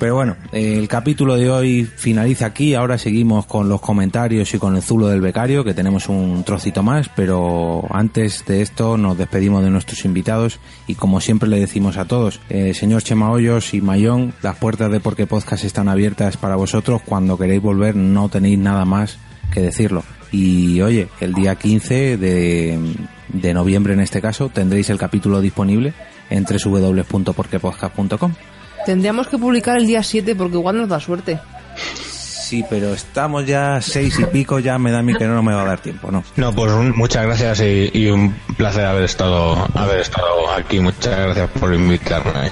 Pero 0.00 0.14
bueno, 0.14 0.36
el 0.52 0.88
capítulo 0.88 1.36
de 1.36 1.50
hoy 1.50 1.84
finaliza 1.84 2.46
aquí. 2.46 2.74
Ahora 2.74 2.96
seguimos 2.96 3.44
con 3.44 3.68
los 3.68 3.82
comentarios 3.82 4.54
y 4.54 4.58
con 4.58 4.74
el 4.74 4.80
zulo 4.80 5.08
del 5.08 5.20
becario, 5.20 5.62
que 5.62 5.74
tenemos 5.74 6.08
un 6.08 6.42
trocito 6.42 6.82
más. 6.82 7.10
Pero 7.14 7.84
antes 7.90 8.46
de 8.46 8.62
esto, 8.62 8.96
nos 8.96 9.18
despedimos 9.18 9.62
de 9.62 9.68
nuestros 9.68 10.06
invitados. 10.06 10.58
Y 10.86 10.94
como 10.94 11.20
siempre 11.20 11.50
le 11.50 11.60
decimos 11.60 11.98
a 11.98 12.06
todos, 12.06 12.40
eh, 12.48 12.72
señor 12.72 13.02
Chema 13.02 13.30
Hoyos 13.30 13.74
y 13.74 13.82
Mayón, 13.82 14.32
las 14.40 14.56
puertas 14.56 14.90
de 14.90 15.00
Porque 15.00 15.26
Podcast 15.26 15.64
están 15.64 15.88
abiertas 15.88 16.38
para 16.38 16.56
vosotros. 16.56 17.02
Cuando 17.04 17.36
queréis 17.36 17.60
volver, 17.60 17.94
no 17.94 18.30
tenéis 18.30 18.58
nada 18.58 18.86
más 18.86 19.18
que 19.52 19.60
decirlo. 19.60 20.02
Y 20.32 20.80
oye, 20.80 21.08
el 21.20 21.34
día 21.34 21.56
15 21.56 22.16
de, 22.16 22.78
de 23.28 23.54
noviembre 23.54 23.94
en 23.94 24.00
este 24.00 24.20
caso, 24.20 24.48
tendréis 24.48 24.88
el 24.90 24.98
capítulo 24.98 25.40
disponible 25.40 25.92
en 26.30 26.44
www.porquepodcast.com. 26.44 28.32
Tendríamos 28.86 29.28
que 29.28 29.38
publicar 29.38 29.76
el 29.78 29.86
día 29.86 30.02
7 30.02 30.34
porque 30.36 30.56
igual 30.56 30.76
nos 30.78 30.88
da 30.88 31.00
suerte. 31.00 31.38
Sí, 31.84 32.64
pero 32.68 32.94
estamos 32.94 33.46
ya 33.46 33.80
seis 33.80 34.18
y 34.18 34.24
pico, 34.24 34.58
ya 34.58 34.76
me 34.78 34.90
da 34.90 34.98
a 34.98 35.02
mí 35.02 35.14
que 35.14 35.24
no 35.26 35.40
me 35.40 35.54
va 35.54 35.62
a 35.62 35.66
dar 35.66 35.80
tiempo, 35.80 36.10
¿no? 36.10 36.24
No, 36.36 36.52
pues 36.52 36.72
un- 36.72 36.96
muchas 36.96 37.24
gracias 37.24 37.60
y, 37.60 37.90
y 37.92 38.08
un 38.08 38.34
placer 38.56 38.86
haber 38.86 39.04
estado 39.04 39.68
haber 39.74 40.00
estado 40.00 40.50
aquí. 40.52 40.80
Muchas 40.80 41.16
gracias 41.16 41.48
por 41.50 41.72
invitarme. 41.72 42.50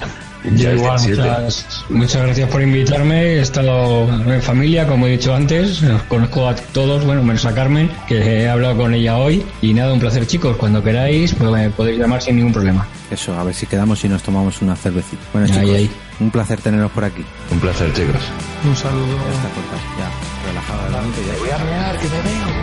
Yo 0.55 0.71
igual, 0.71 0.99
muchas, 1.01 1.85
muchas 1.89 2.21
gracias 2.23 2.49
por 2.49 2.61
invitarme. 2.61 3.21
He 3.35 3.39
estado 3.41 4.07
en 4.33 4.41
familia, 4.41 4.87
como 4.87 5.07
he 5.07 5.11
dicho 5.11 5.35
antes. 5.35 5.83
Os 5.83 6.03
conozco 6.03 6.47
a 6.47 6.55
todos, 6.55 7.03
bueno, 7.05 7.23
menos 7.23 7.45
a 7.45 7.53
Carmen, 7.53 7.89
que 8.07 8.43
he 8.43 8.49
hablado 8.49 8.77
con 8.77 8.93
ella 8.93 9.17
hoy. 9.17 9.43
Y 9.61 9.73
nada, 9.73 9.91
un 9.93 9.99
placer, 9.99 10.25
chicos. 10.25 10.55
Cuando 10.57 10.81
queráis, 10.83 11.33
pues 11.35 11.51
me 11.51 11.69
podéis 11.69 11.99
llamar 11.99 12.21
sin 12.21 12.37
ningún 12.37 12.53
problema. 12.53 12.87
Eso, 13.11 13.33
a 13.37 13.43
ver 13.43 13.53
si 13.53 13.65
quedamos 13.65 14.03
y 14.05 14.09
nos 14.09 14.23
tomamos 14.23 14.61
una 14.61 14.75
cervecita. 14.75 15.21
Bueno, 15.33 15.47
Ahí, 15.47 15.59
chicos, 15.59 15.75
ahí. 15.75 15.89
un 16.21 16.31
placer 16.31 16.61
teneros 16.61 16.91
por 16.91 17.03
aquí. 17.03 17.23
Un 17.51 17.59
placer, 17.59 17.91
chicos. 17.93 18.21
Un 18.63 18.75
saludo. 18.75 19.07
Ya 19.07 19.35
está 19.35 19.49
cortado, 19.49 19.81
ya, 19.97 20.47
relajado 20.47 20.89
ya. 20.91 21.39
Voy 21.39 21.49
a 21.49 21.57
mirar, 21.65 21.97
que 21.97 22.05
me 22.07 22.21
veo. 22.21 22.58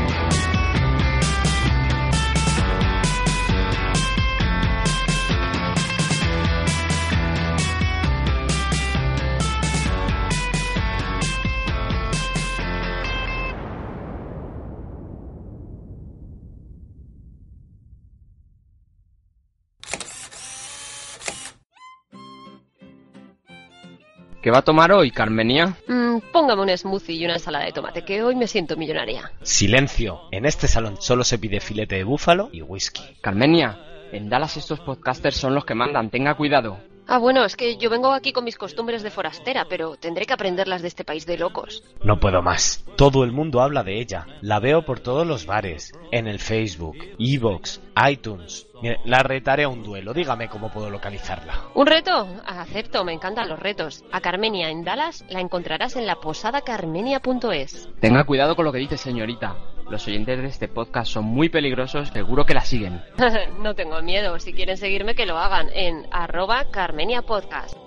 ¿Qué 24.47 24.53
va 24.53 24.59
a 24.59 24.63
tomar 24.63 24.93
hoy, 24.93 25.11
Carmenia? 25.11 25.77
Mm, 25.89 26.19
póngame 26.31 26.63
un 26.63 26.79
smoothie 26.79 27.17
y 27.17 27.25
una 27.25 27.35
ensalada 27.35 27.65
de 27.65 27.73
tomate, 27.73 28.05
que 28.05 28.23
hoy 28.23 28.37
me 28.37 28.47
siento 28.47 28.77
millonaria. 28.77 29.33
Silencio. 29.43 30.21
En 30.31 30.47
este 30.47 30.69
salón 30.69 30.99
solo 31.01 31.25
se 31.25 31.37
pide 31.37 31.59
filete 31.59 31.97
de 31.97 32.05
búfalo 32.05 32.49
y 32.53 32.63
whisky. 32.63 33.03
Carmenia, 33.21 33.77
en 34.13 34.29
Dallas 34.29 34.57
estos 34.57 34.79
podcasters 34.79 35.35
son 35.37 35.57
los 35.57 35.65
que 35.65 35.75
mandan, 35.75 36.11
tenga 36.11 36.37
cuidado. 36.37 36.79
Ah, 37.09 37.19
bueno, 37.19 37.45
es 37.45 37.55
que 37.55 37.77
yo 37.77 37.89
vengo 37.89 38.13
aquí 38.13 38.33
con 38.33 38.45
mis 38.45 38.57
costumbres 38.57 39.05
de 39.05 39.11
forastera, 39.11 39.67
pero 39.69 39.97
tendré 39.97 40.27
que 40.27 40.33
aprenderlas 40.33 40.83
de 40.83 40.89
este 40.89 41.05
país 41.05 41.25
de 41.25 41.39
locos. 41.39 41.85
No 42.03 42.19
puedo 42.19 42.43
más. 42.43 42.85
Todo 42.97 43.23
el 43.23 43.31
mundo 43.31 43.61
habla 43.61 43.85
de 43.85 44.01
ella. 44.01 44.27
La 44.41 44.59
veo 44.59 44.85
por 44.85 44.99
todos 44.99 45.25
los 45.25 45.47
bares, 45.47 45.93
en 46.11 46.27
el 46.27 46.41
Facebook, 46.41 46.97
Evox, 47.19 47.81
iTunes. 48.11 48.67
Mire, 48.83 48.99
la 49.05 49.23
retaré 49.23 49.65
a 49.65 49.69
un 49.69 49.85
duelo. 49.85 50.13
Dígame 50.15 50.49
cómo 50.49 50.71
puedo 50.71 50.91
localizarla. 50.91 51.69
¿Un 51.75 51.87
reto? 51.87 52.27
Acepto, 52.45 53.05
me 53.05 53.13
encantan 53.13 53.49
los 53.49 53.59
retos. 53.59 54.05
A 54.11 54.21
Carmenia 54.21 54.71
en 54.71 54.85
Dallas 54.85 55.25
la 55.29 55.41
encontrarás 55.41 55.95
en 55.95 56.07
la 56.07 56.17
posada 56.17 56.63
carmenia.es. 56.63 57.89
Tenga 58.01 58.25
cuidado 58.25 58.57
con 58.57 58.65
lo 58.65 58.73
que 58.73 58.79
dice, 58.79 58.97
señorita. 58.97 59.57
Los 59.89 60.07
oyentes 60.09 60.43
de 60.43 60.49
este 60.49 60.67
podcast 60.67 61.13
son 61.13 61.25
muy 61.25 61.49
peligrosos, 61.49 62.09
seguro 62.09 62.45
que 62.45 62.55
la 62.55 62.63
siguen. 62.63 63.03
no 63.61 63.75
tengo 63.75 64.03
miedo, 64.03 64.39
si 64.41 64.53
quieren 64.53 64.77
seguirme 64.77 65.15
que 65.15 65.27
lo 65.27 65.39
hagan 65.39 65.69
en 65.73 66.07
arroba 66.11 66.71
Carmenia 66.71 67.23
Podcast. 67.23 67.86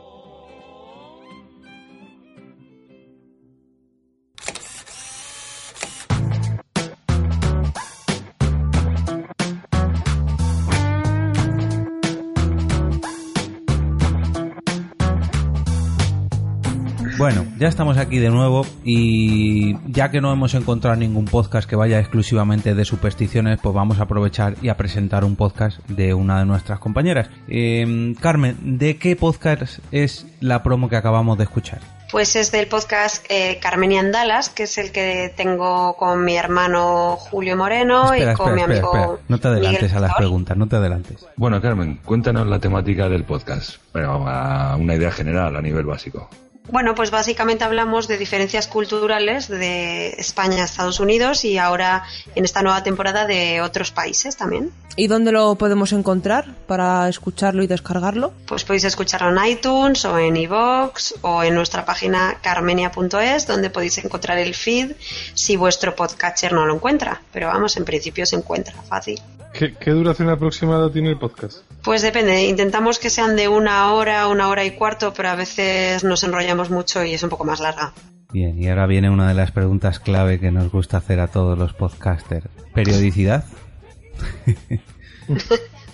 Bueno, 17.31 17.45
ya 17.59 17.67
estamos 17.67 17.99
aquí 17.99 18.17
de 18.17 18.31
nuevo 18.31 18.65
y 18.83 19.77
ya 19.85 20.09
que 20.09 20.19
no 20.19 20.33
hemos 20.33 20.55
encontrado 20.55 20.95
ningún 20.95 21.25
podcast 21.25 21.69
que 21.69 21.75
vaya 21.75 21.99
exclusivamente 21.99 22.73
de 22.73 22.85
supersticiones, 22.85 23.59
pues 23.61 23.75
vamos 23.75 23.99
a 23.99 24.03
aprovechar 24.05 24.55
y 24.63 24.69
a 24.69 24.77
presentar 24.77 25.23
un 25.23 25.35
podcast 25.35 25.77
de 25.89 26.15
una 26.15 26.39
de 26.39 26.47
nuestras 26.47 26.79
compañeras. 26.79 27.29
Eh, 27.47 28.15
Carmen, 28.19 28.79
¿de 28.79 28.97
qué 28.97 29.15
podcast 29.15 29.77
es 29.91 30.25
la 30.39 30.63
promo 30.63 30.89
que 30.89 30.95
acabamos 30.95 31.37
de 31.37 31.43
escuchar? 31.43 31.81
Pues 32.11 32.35
es 32.35 32.51
del 32.51 32.65
podcast 32.65 33.23
eh, 33.29 33.59
Carmenian 33.61 34.11
Dallas, 34.11 34.49
que 34.49 34.63
es 34.63 34.79
el 34.79 34.91
que 34.91 35.31
tengo 35.37 35.95
con 35.97 36.25
mi 36.25 36.35
hermano 36.35 37.15
Julio 37.15 37.55
Moreno 37.55 38.11
Espera, 38.11 38.33
y 38.33 38.35
con 38.35 38.47
espera, 38.47 38.55
mi 38.55 38.73
amigo 38.73 38.95
espera. 38.95 39.19
No 39.27 39.37
te 39.37 39.47
adelantes 39.49 39.83
Miguel 39.83 39.97
a 39.97 40.07
las 40.07 40.15
preguntas, 40.15 40.57
no 40.57 40.67
te 40.67 40.77
adelantes. 40.77 41.27
Bueno, 41.35 41.61
Carmen, 41.61 41.99
cuéntanos 42.03 42.47
la 42.47 42.57
temática 42.57 43.07
del 43.07 43.23
podcast. 43.23 43.75
Bueno, 43.93 44.27
a 44.27 44.75
una 44.77 44.95
idea 44.95 45.11
general 45.11 45.55
a 45.55 45.61
nivel 45.61 45.85
básico. 45.85 46.27
Bueno, 46.71 46.93
pues 46.93 47.09
básicamente 47.09 47.63
hablamos 47.63 48.07
de 48.07 48.17
diferencias 48.17 48.67
culturales 48.67 49.47
de 49.47 50.09
España 50.17 50.61
a 50.61 50.65
Estados 50.65 50.99
Unidos 50.99 51.43
y 51.43 51.57
ahora 51.57 52.03
en 52.35 52.45
esta 52.45 52.61
nueva 52.61 52.83
temporada 52.83 53.25
de 53.25 53.61
otros 53.61 53.91
países 53.91 54.37
también. 54.37 54.71
¿Y 54.95 55.07
dónde 55.07 55.31
lo 55.31 55.55
podemos 55.55 55.93
encontrar 55.93 56.53
para 56.67 57.09
escucharlo 57.09 57.63
y 57.63 57.67
descargarlo? 57.67 58.33
Pues 58.45 58.63
podéis 58.63 58.83
escucharlo 58.83 59.29
en 59.29 59.51
iTunes 59.51 60.05
o 60.05 60.19
en 60.19 60.37
iVoox 60.37 61.15
o 61.21 61.43
en 61.43 61.55
nuestra 61.55 61.85
página 61.85 62.37
carmenia.es 62.41 63.47
donde 63.47 63.69
podéis 63.69 63.97
encontrar 63.97 64.37
el 64.37 64.53
feed 64.53 64.91
si 65.33 65.55
vuestro 65.55 65.95
podcatcher 65.95 66.53
no 66.53 66.65
lo 66.65 66.75
encuentra. 66.75 67.21
Pero 67.31 67.47
vamos, 67.47 67.77
en 67.77 67.85
principio 67.85 68.25
se 68.25 68.35
encuentra 68.35 68.75
fácil. 68.83 69.19
¿Qué, 69.59 69.73
qué 69.73 69.91
duración 69.91 70.29
aproximada 70.29 70.89
tiene 70.89 71.09
el 71.09 71.19
podcast? 71.19 71.63
Pues 71.83 72.01
depende, 72.01 72.45
intentamos 72.45 72.97
que 72.97 73.09
sean 73.09 73.35
de 73.35 73.49
una 73.49 73.91
hora, 73.91 74.29
una 74.29 74.47
hora 74.47 74.63
y 74.63 74.71
cuarto, 74.71 75.13
pero 75.13 75.27
a 75.27 75.35
veces 75.35 76.01
nos 76.05 76.23
enrollamos 76.23 76.69
mucho 76.69 77.03
y 77.03 77.13
es 77.13 77.23
un 77.23 77.29
poco 77.29 77.43
más 77.43 77.59
larga. 77.59 77.91
Bien, 78.31 78.57
y 78.57 78.69
ahora 78.69 78.85
viene 78.85 79.09
una 79.09 79.27
de 79.27 79.33
las 79.33 79.51
preguntas 79.51 79.99
clave 79.99 80.39
que 80.39 80.49
nos 80.49 80.71
gusta 80.71 80.95
hacer 80.95 81.19
a 81.19 81.27
todos 81.27 81.57
los 81.57 81.73
podcasters. 81.73 82.47
¿Periodicidad? 82.73 83.43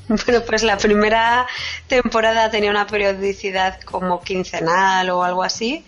Bueno, 0.07 0.41
pues 0.45 0.61
la 0.61 0.77
primera 0.77 1.47
temporada 1.87 2.51
tenía 2.51 2.69
una 2.69 2.85
periodicidad 2.85 3.81
como 3.81 4.21
quincenal 4.21 5.09
o 5.09 5.23
algo 5.23 5.41
así 5.41 5.83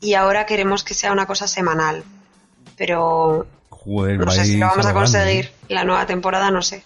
y 0.00 0.14
ahora 0.14 0.44
queremos 0.44 0.82
que 0.82 0.94
sea 0.94 1.12
una 1.12 1.26
cosa 1.26 1.46
semanal. 1.46 2.02
Pero 2.76 3.46
Joder, 3.70 4.18
no 4.18 4.28
sé 4.32 4.44
si 4.44 4.56
lo 4.56 4.66
vamos 4.66 4.86
a 4.86 4.88
hablando, 4.88 5.12
conseguir. 5.12 5.52
La 5.68 5.84
nueva 5.84 6.04
temporada 6.04 6.50
no 6.50 6.62
sé. 6.62 6.82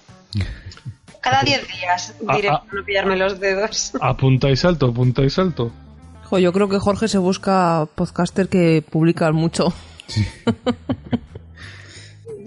Cada 1.20 1.42
10 1.42 1.68
días 1.68 2.14
diré 2.20 2.48
ah. 2.48 2.62
para 2.62 2.72
no 2.72 2.84
pillarme 2.84 3.16
los 3.16 3.40
dedos. 3.40 3.92
Apunta 4.00 4.50
y 4.50 4.56
salto, 4.56 4.86
apunta 4.86 5.22
y 5.22 5.30
salto. 5.30 5.72
Jo, 6.24 6.38
yo 6.38 6.52
creo 6.52 6.68
que 6.68 6.78
Jorge 6.78 7.08
se 7.08 7.18
busca 7.18 7.86
podcaster 7.94 8.48
que 8.48 8.82
publican 8.88 9.34
mucho. 9.34 9.72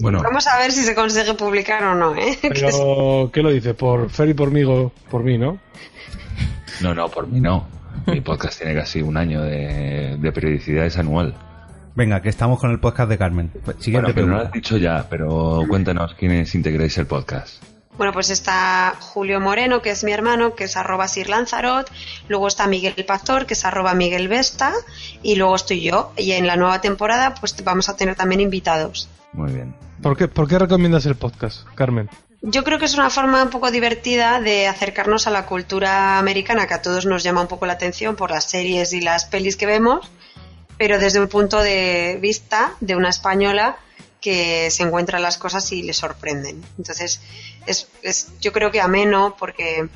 Bueno, 0.02 0.20
Vamos 0.24 0.48
a 0.48 0.58
ver 0.58 0.72
si 0.72 0.82
se 0.82 0.96
consigue 0.96 1.36
publicar 1.36 1.84
o 1.84 1.94
no, 1.94 2.16
¿eh? 2.16 2.36
Pero, 2.42 3.30
¿qué 3.32 3.44
lo 3.44 3.52
dice? 3.52 3.76
Por 3.76 4.10
Fer 4.10 4.30
y 4.30 4.34
por 4.34 4.50
mí, 4.50 4.64
por 5.12 5.24
mí, 5.24 5.38
¿no? 5.38 5.60
no, 6.82 6.96
no, 6.96 7.08
por 7.08 7.28
mí 7.28 7.40
no. 7.40 7.68
Mi 8.08 8.20
podcast 8.20 8.58
tiene 8.58 8.74
casi 8.74 9.04
un 9.04 9.16
año 9.16 9.44
de, 9.44 10.18
de 10.20 10.32
periodicidad, 10.32 10.88
es 10.88 10.98
anual. 10.98 11.36
Venga, 11.96 12.22
que 12.22 12.30
estamos 12.30 12.60
con 12.60 12.72
el 12.72 12.80
podcast 12.80 13.10
de 13.10 13.18
Carmen. 13.18 13.52
Siguiente 13.80 14.14
Bueno, 14.14 14.16
pero 14.16 14.28
no 14.28 14.36
lo 14.36 14.42
has 14.44 14.52
dicho 14.52 14.78
ya, 14.78 15.08
pero 15.10 15.64
cuéntanos 15.68 16.14
quiénes 16.16 16.56
integráis 16.56 16.98
el 16.98 17.06
podcast. 17.06 17.62
Bueno, 17.98 18.14
pues 18.14 18.30
está 18.30 18.96
Julio 19.00 19.40
Moreno, 19.40 19.82
que 19.82 19.92
es 19.92 20.04
mi 20.04 20.12
hermano, 20.12 20.56
que 20.56 20.64
es 20.64 20.78
arroba 20.78 21.08
Sir 21.08 21.30
Lanzarot. 21.30 21.92
Luego 22.30 22.48
está 22.48 22.66
Miguel 22.68 22.96
Pastor, 23.06 23.46
que 23.46 23.54
es 23.54 23.66
arroba 23.66 23.94
Miguel 23.94 24.28
Vesta. 24.28 24.74
Y 25.22 25.36
luego 25.36 25.56
estoy 25.56 25.82
yo. 25.82 26.14
Y 26.18 26.32
en 26.32 26.48
la 26.48 26.56
nueva 26.56 26.80
temporada, 26.82 27.36
pues 27.36 27.56
vamos 27.64 27.90
a 27.90 27.96
tener 27.96 28.16
también 28.16 28.42
invitados. 28.42 29.10
Muy 29.34 29.52
bien. 29.52 29.76
¿Por 30.02 30.18
qué, 30.18 30.28
¿Por 30.28 30.48
qué 30.48 30.58
recomiendas 30.58 31.06
el 31.06 31.16
podcast, 31.16 31.68
Carmen? 31.76 32.10
Yo 32.42 32.64
creo 32.64 32.80
que 32.80 32.86
es 32.86 32.96
una 32.96 33.12
forma 33.12 33.44
un 33.44 33.52
poco 33.52 33.70
divertida 33.70 34.42
de 34.42 34.68
acercarnos 34.68 35.28
a 35.28 35.30
la 35.30 35.46
cultura 35.46 36.18
americana, 36.18 36.66
que 36.66 36.74
a 36.74 36.82
todos 36.82 37.06
nos 37.06 37.22
llama 37.22 37.42
un 37.42 37.48
poco 37.48 37.68
la 37.68 37.74
atención 37.74 38.16
por 38.16 38.32
las 38.32 38.46
series 38.46 38.94
y 38.94 39.02
las 39.02 39.26
pelis 39.26 39.56
que 39.56 39.68
vemos, 39.68 40.10
pero 40.82 40.98
desde 40.98 41.20
un 41.20 41.28
punto 41.28 41.62
de 41.62 42.18
vista 42.20 42.74
de 42.80 42.96
una 42.96 43.10
española 43.10 43.78
que 44.20 44.72
se 44.72 44.82
encuentra 44.82 45.20
las 45.20 45.38
cosas 45.38 45.72
y 45.72 45.84
le 45.84 45.94
sorprenden. 45.94 46.64
Entonces, 46.76 47.22
es, 47.68 47.88
es 48.02 48.34
yo 48.42 48.52
creo 48.52 48.72
que 48.72 48.82
ameno 48.82 49.36
porque 49.38 49.88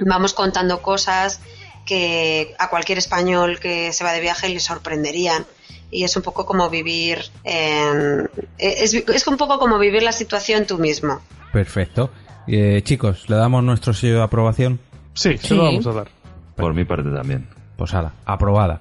vamos 0.00 0.32
contando 0.32 0.80
cosas 0.80 1.42
que 1.84 2.54
a 2.58 2.70
cualquier 2.70 2.96
español 2.96 3.60
que 3.60 3.92
se 3.92 4.04
va 4.04 4.12
de 4.12 4.22
viaje 4.22 4.48
le 4.48 4.58
sorprenderían. 4.58 5.44
Y 5.90 6.04
es 6.04 6.16
un 6.16 6.22
poco 6.22 6.46
como 6.46 6.70
vivir 6.70 7.26
en... 7.44 8.30
Es, 8.56 8.94
es 8.94 9.26
un 9.26 9.36
poco 9.36 9.58
como 9.58 9.78
vivir 9.78 10.02
la 10.02 10.12
situación 10.12 10.66
tú 10.66 10.78
mismo. 10.78 11.20
Perfecto. 11.52 12.10
Eh, 12.46 12.80
chicos, 12.84 13.28
¿le 13.28 13.36
damos 13.36 13.62
nuestro 13.64 13.92
sello 13.92 14.16
de 14.16 14.22
aprobación? 14.22 14.80
Sí, 15.12 15.36
se 15.36 15.54
lo 15.54 15.64
vamos 15.64 15.86
a 15.86 15.92
dar. 15.92 16.08
Por 16.56 16.72
mi 16.72 16.86
parte 16.86 17.10
también. 17.10 17.50
Pues 17.76 17.92
ala, 17.92 18.14
aprobada. 18.24 18.80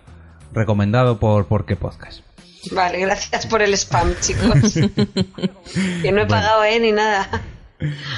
Recomendado 0.53 1.19
por 1.19 1.47
¿Por 1.47 1.65
qué 1.65 1.75
podcast? 1.75 2.21
Vale, 2.71 2.99
gracias 2.99 3.47
por 3.47 3.61
el 3.61 3.73
spam, 3.73 4.13
chicos. 4.21 4.73
que 6.01 6.11
no 6.11 6.21
he 6.21 6.27
pagado, 6.27 6.63
¿eh? 6.63 6.79
Ni 6.79 6.91
nada. 6.91 7.27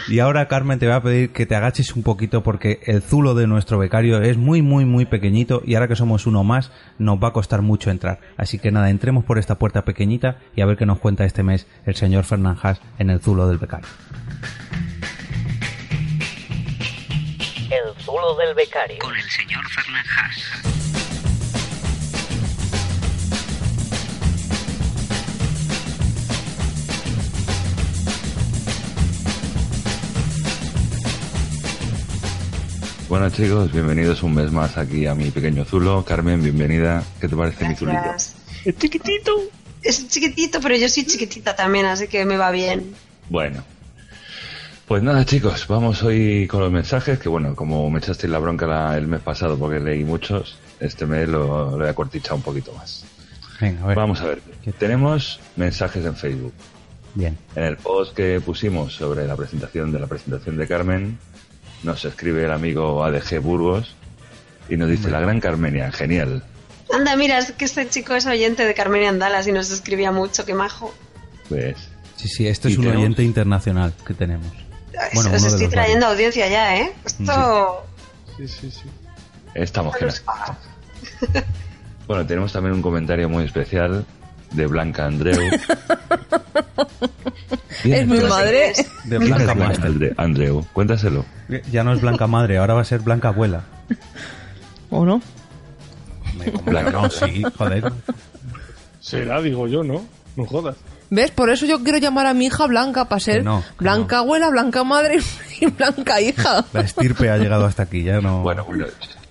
Y 0.10 0.20
ahora, 0.20 0.48
Carmen, 0.48 0.78
te 0.80 0.88
voy 0.88 0.96
a 0.96 1.02
pedir 1.02 1.32
que 1.32 1.46
te 1.46 1.56
agaches 1.56 1.96
un 1.96 2.04
poquito 2.04 2.44
porque 2.44 2.82
el 2.86 3.02
zulo 3.02 3.34
de 3.34 3.48
nuestro 3.48 3.78
becario 3.78 4.22
es 4.22 4.36
muy, 4.36 4.62
muy, 4.62 4.84
muy 4.84 5.06
pequeñito 5.06 5.62
y 5.66 5.76
ahora 5.76 5.88
que 5.88 5.96
somos 5.96 6.28
uno 6.28 6.44
más 6.44 6.72
nos 6.98 7.24
va 7.24 7.30
a 7.30 7.34
costar 7.34 7.62
mucho 7.62 7.90
entrar. 7.90 8.20
Así 8.36 8.60
que 8.60 8.72
nada, 8.72 8.90
entremos 8.90 9.24
por 9.24 9.38
esta 9.38 9.58
puerta 9.58 9.86
pequeñita 9.86 10.40
y 10.56 10.62
a 10.62 10.66
ver 10.66 10.76
qué 10.76 10.86
nos 10.86 11.00
cuenta 11.00 11.24
este 11.24 11.44
mes 11.44 11.68
el 11.86 11.96
señor 11.96 12.26
Fernán 12.26 12.58
Haas 12.62 12.82
en 13.00 13.10
el 13.10 13.22
zulo 13.22 13.48
del 13.48 13.58
becario. 13.58 13.88
El 17.70 18.04
zulo 18.04 18.36
del 18.36 18.54
becario. 18.54 18.98
Con 19.00 19.16
el 19.16 19.30
señor 19.30 19.64
Fernán 19.70 20.04
Bueno 33.14 33.30
chicos, 33.30 33.72
bienvenidos 33.72 34.24
un 34.24 34.34
mes 34.34 34.52
más 34.52 34.76
aquí 34.76 35.06
a 35.06 35.14
mi 35.14 35.30
pequeño 35.30 35.66
Zulo. 35.66 36.04
Carmen, 36.04 36.42
bienvenida. 36.42 37.04
¿Qué 37.22 37.28
te 37.28 37.36
parece 37.36 37.68
mi 37.68 37.76
Zulito? 37.76 38.00
Es 38.66 38.76
chiquitito. 38.80 39.32
Es 39.84 40.08
chiquitito, 40.08 40.60
pero 40.60 40.76
yo 40.78 40.90
soy 40.90 41.06
chiquitita 41.06 41.56
también, 41.56 41.86
así 41.86 42.08
que 42.08 42.26
me 42.26 42.38
va 42.38 42.50
bien. 42.50 42.96
Bueno. 43.30 43.64
Pues 44.88 45.04
nada 45.04 45.26
chicos, 45.26 45.68
vamos 45.68 46.02
hoy 46.02 46.48
con 46.48 46.62
los 46.62 46.72
mensajes, 46.72 47.20
que 47.20 47.30
bueno, 47.30 47.56
como 47.56 47.88
me 47.92 48.00
echasteis 48.00 48.32
la 48.34 48.40
bronca 48.40 48.66
la- 48.66 48.98
el 48.98 49.06
mes 49.06 49.22
pasado 49.22 49.60
porque 49.60 49.80
leí 49.80 50.04
muchos, 50.04 50.58
este 50.80 51.06
mes 51.06 51.30
lo, 51.30 51.70
lo 51.70 51.78
voy 51.78 51.88
a 51.90 51.94
cortichar 51.94 52.34
un 52.34 52.42
poquito 52.42 52.74
más. 52.74 53.06
Venga, 53.62 53.84
a 53.84 53.88
ver. 53.90 53.96
Vamos 53.96 54.22
a 54.22 54.26
ver, 54.26 54.42
tenemos 54.80 55.40
mensajes 55.56 56.04
en 56.04 56.16
Facebook. 56.16 56.54
Bien. 57.14 57.38
En 57.56 57.64
el 57.66 57.78
post 57.78 58.16
que 58.16 58.42
pusimos 58.42 58.96
sobre 58.96 59.28
la 59.28 59.36
presentación 59.36 59.92
de 59.92 60.00
la 60.00 60.08
presentación 60.08 60.58
de 60.58 60.68
Carmen, 60.68 61.20
nos 61.84 62.06
escribe 62.06 62.46
el 62.46 62.52
amigo 62.52 63.04
ADG 63.04 63.40
Burgos 63.40 63.96
y 64.70 64.78
nos 64.78 64.90
dice 64.90 65.10
la 65.12 65.20
gran 65.20 65.40
Carmenia, 65.40 65.92
genial. 65.92 66.44
Anda, 66.94 67.16
mira, 67.16 67.38
es 67.40 67.52
que 67.54 67.66
este 67.66 67.88
chico 67.90 68.14
es 68.16 68.26
oyente 68.26 68.66
de 68.66 68.74
Carmen 68.74 69.04
y 69.04 69.06
Andalas 69.06 69.48
y 69.48 69.52
nos 69.52 69.72
escribía 69.72 70.12
mucho, 70.12 70.46
qué 70.46 70.54
majo. 70.54 70.94
Pues 71.50 71.76
Sí, 72.16 72.28
sí, 72.30 72.48
este 72.48 72.70
es 72.70 72.78
un 72.78 72.86
tenemos- 72.86 73.02
oyente 73.04 73.24
internacional 73.24 73.94
que 74.06 74.14
tenemos. 74.14 74.48
Bueno, 75.14 75.32
Os 75.36 75.44
estoy 75.44 75.68
trayendo 75.68 76.06
audiencia 76.06 76.48
ya, 76.48 76.78
¿eh? 76.78 76.94
Esto... 77.04 77.86
Sí, 78.38 78.48
sí, 78.48 78.72
sí. 78.72 78.84
Estamos 79.56 79.96
que 79.98 80.06
nos- 80.06 80.24
Bueno, 82.08 82.26
tenemos 82.26 82.52
también 82.54 82.76
un 82.76 82.82
comentario 82.82 83.28
muy 83.30 83.44
especial 83.46 84.06
de 84.54 84.68
Blanca 84.68 85.06
Andreu. 85.06 85.40
Es 87.84 88.08
mi 88.08 88.18
madre. 88.20 88.72
De 89.06 89.18
¿Quién 89.18 89.36
Blanca 89.36 89.56
Madre. 89.56 89.78
Andre- 89.84 90.14
Andreu? 90.18 90.66
Cuéntaselo. 90.72 91.26
Ya 91.72 91.84
no 91.84 91.92
es 91.94 92.00
Blanca 92.02 92.28
Madre, 92.28 92.58
ahora 92.58 92.76
va 92.76 92.82
a 92.82 92.86
ser 92.86 93.02
Blanca 93.02 93.28
Abuela. 93.30 93.64
¿O 94.90 95.04
no? 95.06 95.22
Blanca, 96.66 96.92
No, 96.92 97.10
sí, 97.10 97.44
joder. 97.58 97.92
Será, 99.02 99.42
digo 99.42 99.68
yo, 99.68 99.84
¿no? 99.84 100.06
No 100.38 100.46
jodas. 100.46 100.78
¿Ves? 101.10 101.32
Por 101.32 101.50
eso 101.50 101.66
yo 101.66 101.84
quiero 101.84 101.98
llamar 102.00 102.26
a 102.26 102.34
mi 102.34 102.46
hija 102.46 102.66
Blanca, 102.68 103.10
para 103.10 103.20
ser 103.20 103.40
Que 103.40 103.44
no, 103.44 103.62
que 103.78 103.84
Blanca 103.84 104.20
abuela, 104.20 104.50
Blanca 104.50 104.84
madre 104.86 105.20
y 105.60 105.66
Blanca 105.68 106.22
hija. 106.22 106.66
La 106.74 106.82
estirpe 106.82 107.30
ha 107.30 107.38
llegado 107.38 107.66
hasta 107.66 107.84
aquí, 107.84 108.04
ya 108.04 108.22
no. 108.22 108.42
Bueno, 108.44 108.64
bueno, 108.64 108.86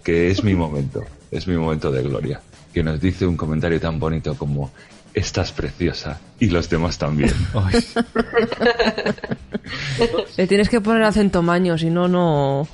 que 0.05 0.31
es 0.31 0.45
mi 0.45 0.55
momento, 0.55 1.03
es 1.31 1.47
mi 1.49 1.57
momento 1.57 1.91
de 1.91 2.03
gloria. 2.03 2.41
Que 2.75 2.83
nos 2.83 3.01
dice 3.01 3.27
un 3.27 3.37
comentario 3.37 3.81
tan 3.81 3.99
bonito 3.99 4.35
como 4.37 4.71
Estás 5.15 5.53
preciosa 5.53 6.19
y 6.41 6.49
los 6.49 6.71
demás 6.71 6.99
también. 6.99 7.33
Le 10.37 10.47
tienes 10.47 10.69
que 10.69 10.81
poner 10.81 11.03
acento 11.03 11.43
maño, 11.43 11.77
si 11.77 11.91
no, 11.91 12.09
no... 12.09 12.67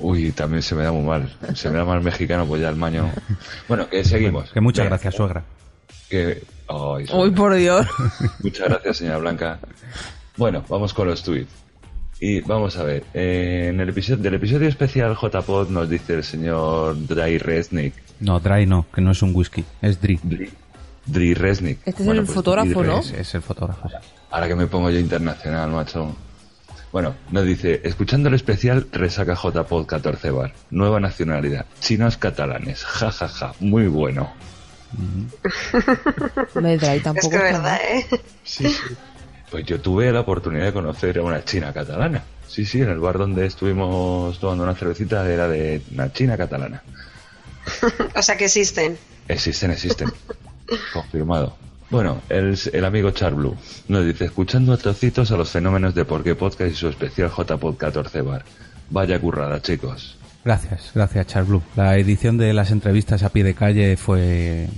Uy, 0.00 0.32
también 0.32 0.62
se 0.62 0.74
me 0.74 0.82
da 0.82 0.90
muy 0.90 1.04
mal. 1.04 1.32
Se 1.54 1.70
me 1.70 1.76
da 1.76 1.84
mal 1.84 2.02
mexicano, 2.02 2.46
pues 2.46 2.60
ya 2.60 2.68
el 2.68 2.76
maño. 2.76 3.10
Bueno, 3.68 3.88
que 3.88 4.04
seguimos. 4.04 4.50
que 4.50 4.60
muchas 4.60 4.84
Venga, 4.84 4.96
gracias, 4.96 5.14
suegra. 5.14 5.44
Que... 6.08 6.42
Ay, 6.66 7.06
Uy, 7.12 7.30
por 7.30 7.54
Dios. 7.54 7.86
Muchas 8.42 8.68
gracias, 8.68 8.96
señora 8.96 9.18
Blanca. 9.18 9.60
Bueno, 10.36 10.64
vamos 10.68 10.92
con 10.92 11.06
los 11.06 11.22
tweets. 11.22 11.50
Y 12.20 12.40
vamos 12.40 12.76
a 12.76 12.84
ver, 12.84 13.04
eh, 13.12 13.68
en 13.70 13.80
el 13.80 13.90
episodio 13.90 14.22
del 14.22 14.34
episodio 14.34 14.68
especial 14.68 15.14
JPod 15.14 15.68
nos 15.68 15.90
dice 15.90 16.14
el 16.14 16.24
señor 16.24 16.96
Dry 17.06 17.38
Resnick. 17.38 17.92
No, 18.20 18.40
Dry 18.40 18.66
no, 18.66 18.86
que 18.94 19.00
no 19.00 19.10
es 19.10 19.20
un 19.22 19.34
whisky, 19.34 19.64
es 19.82 20.00
Dry. 20.00 20.18
Dry, 20.22 20.50
Dry 21.06 21.34
Resnick. 21.34 21.78
Este 21.84 22.02
es 22.02 22.06
Bueno, 22.06 22.20
el 22.20 22.26
pues, 22.26 22.34
fotógrafo, 22.34 22.82
¿no? 22.82 22.98
Es, 23.00 23.10
es 23.12 23.34
el 23.34 23.42
fotógrafo. 23.42 23.88
Ahora 24.30 24.48
que 24.48 24.54
me 24.54 24.66
pongo 24.66 24.90
yo 24.90 24.98
internacional, 24.98 25.70
macho. 25.70 26.16
Bueno, 26.92 27.14
nos 27.30 27.44
dice, 27.44 27.80
escuchando 27.84 28.28
el 28.28 28.34
especial, 28.36 28.86
resaca 28.92 29.34
JPod 29.34 29.86
14 29.86 30.30
bar. 30.30 30.52
Nueva 30.70 31.00
nacionalidad. 31.00 31.66
Chinos 31.80 32.16
catalanes. 32.16 32.84
Ja, 32.84 33.10
ja, 33.10 33.28
ja. 33.28 33.52
Muy 33.60 33.88
bueno. 33.88 34.32
Me 36.54 36.78
trae 36.78 36.98
Es 36.98 37.02
tampoco. 37.02 37.30
que 37.30 37.36
es 37.36 37.42
verdad, 37.42 37.80
¿eh? 37.90 38.06
Sí, 38.44 38.68
sí. 38.68 38.94
Pues 39.50 39.64
yo 39.66 39.80
tuve 39.80 40.10
la 40.12 40.20
oportunidad 40.20 40.66
de 40.66 40.72
conocer 40.72 41.18
a 41.18 41.22
una 41.22 41.44
china 41.44 41.72
catalana. 41.72 42.22
Sí, 42.48 42.64
sí, 42.64 42.80
en 42.80 42.88
el 42.90 43.00
bar 43.00 43.18
donde 43.18 43.46
estuvimos 43.46 44.38
tomando 44.38 44.62
una 44.64 44.74
cervecita 44.74 45.28
era 45.28 45.48
de 45.48 45.82
una 45.92 46.12
china 46.12 46.36
catalana. 46.36 46.82
O 48.14 48.22
sea 48.22 48.36
que 48.36 48.44
existen. 48.44 48.98
Existen, 49.26 49.70
existen. 49.72 50.12
Confirmado. 50.92 51.56
Bueno, 51.90 52.22
el, 52.28 52.58
el 52.72 52.84
amigo 52.84 53.10
Charblue 53.10 53.54
nos 53.88 54.04
dice, 54.04 54.24
escuchando 54.24 54.76
trocitos 54.78 55.30
a 55.30 55.36
los 55.36 55.50
fenómenos 55.50 55.94
de 55.94 56.04
Por 56.04 56.24
qué 56.24 56.34
Podcast 56.34 56.72
y 56.72 56.74
su 56.74 56.88
especial 56.88 57.30
JPod 57.30 57.76
14 57.76 58.22
bar. 58.22 58.44
Vaya 58.90 59.18
currada, 59.20 59.60
chicos. 59.60 60.16
Gracias, 60.44 60.90
gracias, 60.94 61.26
Charles 61.26 61.48
Blue. 61.48 61.62
La 61.76 61.96
edición 61.96 62.36
de 62.36 62.52
las 62.52 62.70
entrevistas 62.70 63.22
a 63.22 63.30
pie 63.30 63.44
de 63.44 63.54
calle 63.54 63.96
fue. 63.96 64.68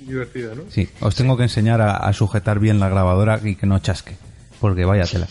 Divertida, 0.00 0.54
¿no? 0.54 0.62
Sí, 0.68 0.88
os 1.00 1.14
tengo 1.14 1.36
que 1.36 1.44
enseñar 1.44 1.80
a, 1.80 1.96
a 1.96 2.12
sujetar 2.12 2.58
bien 2.58 2.80
la 2.80 2.88
grabadora 2.88 3.38
y 3.42 3.54
que 3.54 3.66
no 3.66 3.78
chasque. 3.78 4.16
Porque 4.60 4.84
vaya 4.84 5.04
tela. 5.04 5.28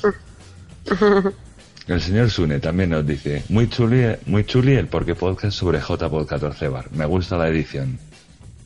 El 1.88 2.02
señor 2.02 2.30
Sune 2.30 2.60
también 2.60 2.92
nos 2.92 3.06
dice, 3.06 3.44
muy 3.50 3.68
chuli, 3.68 4.16
muy 4.28 4.46
chuli 4.46 4.74
el 4.76 4.88
Por 4.88 5.06
qué 5.06 5.16
Podcast 5.16 5.58
sobre 5.58 5.80
JPod 5.80 6.26
14 6.26 6.68
bar. 6.70 6.92
Me 6.92 7.06
gusta 7.06 7.38
la 7.38 7.48
edición. 7.50 8.00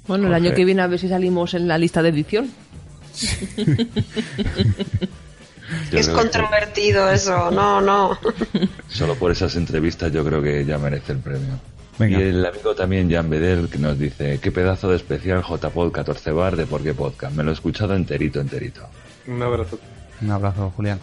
Bueno, 0.07 0.27
el 0.27 0.33
Jorge. 0.33 0.47
año 0.47 0.55
que 0.55 0.65
viene 0.65 0.81
a 0.81 0.87
ver 0.87 0.99
si 0.99 1.09
salimos 1.09 1.53
en 1.53 1.67
la 1.67 1.77
lista 1.77 2.01
de 2.01 2.09
edición. 2.09 2.49
Yo 5.91 5.99
es 5.99 6.07
creo 6.07 6.17
que 6.17 6.23
controvertido 6.23 7.09
eso. 7.09 7.49
No, 7.51 7.81
no. 7.81 8.17
Solo 8.89 9.15
por 9.15 9.31
esas 9.31 9.55
entrevistas 9.55 10.11
yo 10.11 10.23
creo 10.23 10.41
que 10.41 10.63
ya 10.65 10.77
merece 10.77 11.13
el 11.13 11.19
premio. 11.19 11.59
Venga. 11.97 12.19
Y 12.19 12.23
el 12.23 12.45
amigo 12.45 12.75
también 12.75 13.09
Jan 13.09 13.29
Bedel 13.29 13.69
que 13.69 13.77
nos 13.79 13.97
dice, 13.97 14.39
qué 14.41 14.51
pedazo 14.51 14.89
de 14.89 14.97
especial 14.97 15.41
JPod 15.43 15.91
14 15.91 16.31
bar 16.31 16.55
de 16.55 16.65
Por 16.65 16.83
qué 16.83 16.93
Podcast. 16.93 17.35
Me 17.35 17.43
lo 17.43 17.49
he 17.51 17.53
escuchado 17.53 17.95
enterito, 17.95 18.39
enterito. 18.39 18.81
Un 19.27 19.41
abrazo. 19.41 19.79
Un 20.21 20.29
abrazo, 20.31 20.71
Julián. 20.75 20.99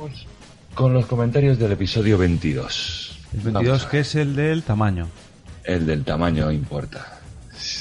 Con 0.75 0.95
los 0.95 1.07
comentarios 1.07 1.59
del 1.59 1.73
episodio 1.73 2.19
22. 2.19 3.19
El 3.33 3.39
Vamos 3.41 3.55
22, 3.55 3.81
a 3.81 3.85
ver. 3.85 3.91
que 3.91 4.01
es 4.01 4.15
el 4.15 4.37
del 4.37 4.63
tamaño. 4.63 5.09
El 5.65 5.87
del 5.87 6.05
tamaño 6.05 6.53
importa. 6.53 7.21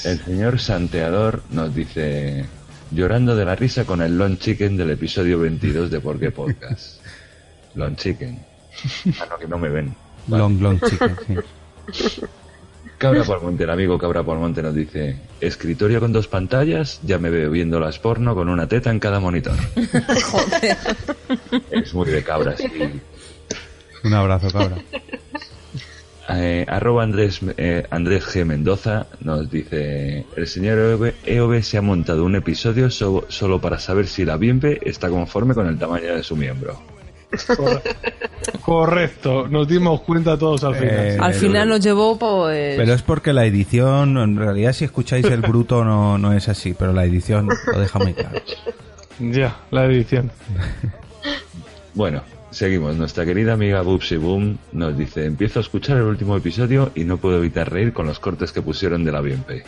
El 0.04 0.20
señor 0.24 0.60
Santeador 0.60 1.44
nos 1.52 1.76
dice, 1.76 2.46
llorando 2.92 3.36
de 3.36 3.46
la 3.46 3.56
risa 3.56 3.86
con 3.86 4.02
el 4.02 4.18
Long 4.18 4.38
Chicken 4.38 4.76
del 4.76 4.92
episodio 4.92 5.40
22 5.40 5.92
de 5.92 6.00
Por 6.00 6.20
qué 6.20 6.32
Podcast. 6.32 7.02
Long 7.76 7.96
Chicken. 7.96 8.40
Ah, 9.20 9.28
no, 9.30 9.38
que 9.38 9.48
no 9.48 9.58
me 9.60 9.70
ven. 9.70 9.94
Vale. 10.28 10.44
Long, 10.44 10.62
long 10.62 10.80
chicken, 10.80 11.16
sí. 11.92 12.22
Cabra 12.98 13.24
Palmonte, 13.24 13.64
el 13.64 13.70
amigo 13.72 13.98
Cabra 13.98 14.24
Palmonte 14.24 14.62
nos 14.62 14.76
dice, 14.76 15.20
escritorio 15.40 16.00
con 16.00 16.14
dos 16.14 16.28
pantallas, 16.28 17.00
ya 17.02 17.18
me 17.18 17.32
veo 17.32 17.50
viendo 17.50 17.80
las 17.80 17.98
porno 17.98 18.36
con 18.36 18.48
una 18.48 18.68
teta 18.68 18.92
en 18.92 19.00
cada 19.00 19.20
monitor. 19.20 19.56
Joder. 20.24 20.78
Es 21.72 21.94
muy 21.96 22.12
de 22.12 22.24
cabra, 22.24 22.56
sí. 22.56 23.02
Un 24.04 24.14
abrazo, 24.14 24.52
cabra. 24.52 24.78
Eh, 26.34 26.66
arroba 26.68 27.04
Andrés, 27.04 27.40
eh, 27.58 27.86
Andrés 27.90 28.24
G. 28.26 28.46
Mendoza 28.46 29.08
nos 29.22 29.50
dice, 29.50 30.26
el 30.36 30.48
señor 30.48 30.78
EOB, 30.78 31.14
EOB 31.26 31.62
se 31.64 31.78
ha 31.78 31.82
montado 31.82 32.24
un 32.26 32.36
episodio 32.36 32.90
so- 32.90 33.26
solo 33.30 33.60
para 33.60 33.80
saber 33.80 34.08
si 34.08 34.24
la 34.26 34.38
Bienpe 34.38 34.80
está 34.88 35.10
conforme 35.10 35.54
con 35.54 35.68
el 35.68 35.78
tamaño 35.78 36.16
de 36.16 36.24
su 36.24 36.36
miembro. 36.36 36.80
Correcto, 38.62 39.48
nos 39.48 39.68
dimos 39.68 40.02
cuenta 40.02 40.38
todos 40.38 40.64
al 40.64 40.76
final. 40.76 40.94
Eh, 40.96 41.18
Al 41.20 41.34
final 41.34 41.70
nos 41.70 41.80
llevó, 41.82 42.18
pues... 42.18 42.76
Pero 42.78 42.94
es 42.94 43.02
porque 43.02 43.34
la 43.34 43.46
edición, 43.46 44.18
en 44.18 44.38
realidad 44.38 44.74
si 44.74 44.86
escucháis 44.86 45.26
el 45.26 45.42
bruto 45.42 45.84
no, 45.86 46.18
no 46.18 46.34
es 46.34 46.50
así, 46.50 46.74
pero 46.74 46.92
la 46.94 47.06
edición 47.06 47.48
lo 47.72 47.80
deja 47.80 48.00
muy 48.00 48.14
claro. 48.14 48.42
Ya, 49.20 49.56
la 49.72 49.86
edición. 49.86 50.32
Bueno, 51.94 52.24
seguimos. 52.52 52.96
Nuestra 52.96 53.26
querida 53.26 53.54
amiga 53.54 53.82
Boopsy 53.82 54.18
Boom 54.18 54.58
nos 54.74 54.98
dice, 54.98 55.26
empiezo 55.26 55.60
a 55.60 55.62
escuchar 55.62 55.98
el 55.98 56.04
último 56.04 56.38
episodio 56.38 56.92
y 56.96 57.04
no 57.04 57.18
puedo 57.18 57.38
evitar 57.38 57.72
reír 57.72 57.94
con 57.94 58.06
los 58.06 58.20
cortes 58.20 58.52
que 58.52 58.62
pusieron 58.62 59.04
de 59.04 59.12
la 59.12 59.22
Bienpe. 59.22 59.64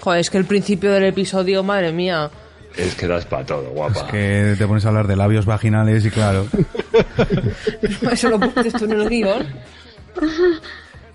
Joder, 0.00 0.20
es 0.20 0.30
que 0.30 0.38
el 0.38 0.46
principio 0.46 0.92
del 0.92 1.04
episodio, 1.04 1.62
madre 1.62 1.92
mía. 1.92 2.30
Es 2.76 2.94
que 2.94 3.06
das 3.06 3.26
para 3.26 3.44
todo, 3.44 3.70
guapa. 3.70 4.06
Que 4.06 4.54
te 4.56 4.66
pones 4.66 4.84
a 4.86 4.88
hablar 4.88 5.06
de 5.06 5.16
labios 5.16 5.44
vaginales 5.44 6.04
y 6.04 6.10
claro. 6.10 6.46
Eso 8.10 8.30
lo 8.30 8.38
pones 8.38 8.72
tú 8.72 8.84
en 8.84 8.92
el 8.92 9.08
guion. 9.08 9.46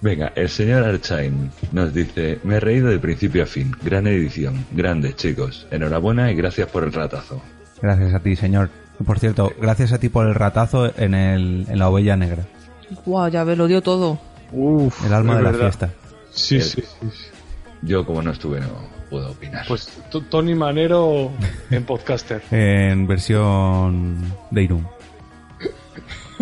Venga, 0.02 0.34
el 0.36 0.50
señor 0.50 0.84
Archain 0.84 1.50
nos 1.72 1.94
dice, 1.94 2.40
me 2.44 2.56
he 2.56 2.60
reído 2.60 2.90
de 2.90 3.00
principio 3.00 3.44
a 3.44 3.46
fin. 3.46 3.76
Gran 3.82 4.06
edición. 4.06 4.66
Grande, 4.72 5.16
chicos. 5.16 5.66
Enhorabuena 5.72 6.32
y 6.32 6.36
gracias 6.36 6.70
por 6.70 6.84
el 6.84 6.94
ratazo. 6.94 7.42
Gracias 7.82 8.14
a 8.14 8.20
ti, 8.20 8.36
señor. 8.36 8.70
Por 9.06 9.20
cierto, 9.20 9.52
gracias 9.60 9.92
a 9.94 10.00
ti 10.00 10.10
por 10.10 10.26
el 10.28 10.36
ratazo 10.36 10.92
en, 10.98 11.14
el, 11.14 11.66
en 11.70 11.80
la 11.80 11.90
ovella 11.90 12.16
negra. 12.16 12.44
Guau, 13.06 13.30
ya 13.30 13.44
ves, 13.44 13.58
lo 13.58 13.68
dio 13.68 13.82
todo. 13.82 14.20
Uf, 14.52 15.06
El 15.06 15.14
alma 15.14 15.36
de 15.38 15.42
la 15.44 15.52
verdad. 15.52 15.66
fiesta. 15.66 15.90
Sí, 16.32 16.56
El- 16.58 16.62
sí, 16.64 16.82
sí. 16.82 17.08
sí. 17.12 17.26
Yo, 17.82 18.06
como 18.06 18.22
no 18.22 18.32
estuve, 18.32 18.60
no 18.62 18.68
puedo 19.10 19.32
opinar. 19.32 19.66
Pues 19.68 19.90
Tony 20.30 20.56
Manero 20.56 21.30
en 21.70 21.84
podcaster. 21.84 22.42
En 22.52 23.06
versión 23.08 24.18
de 24.52 24.64
Irún. 24.64 24.88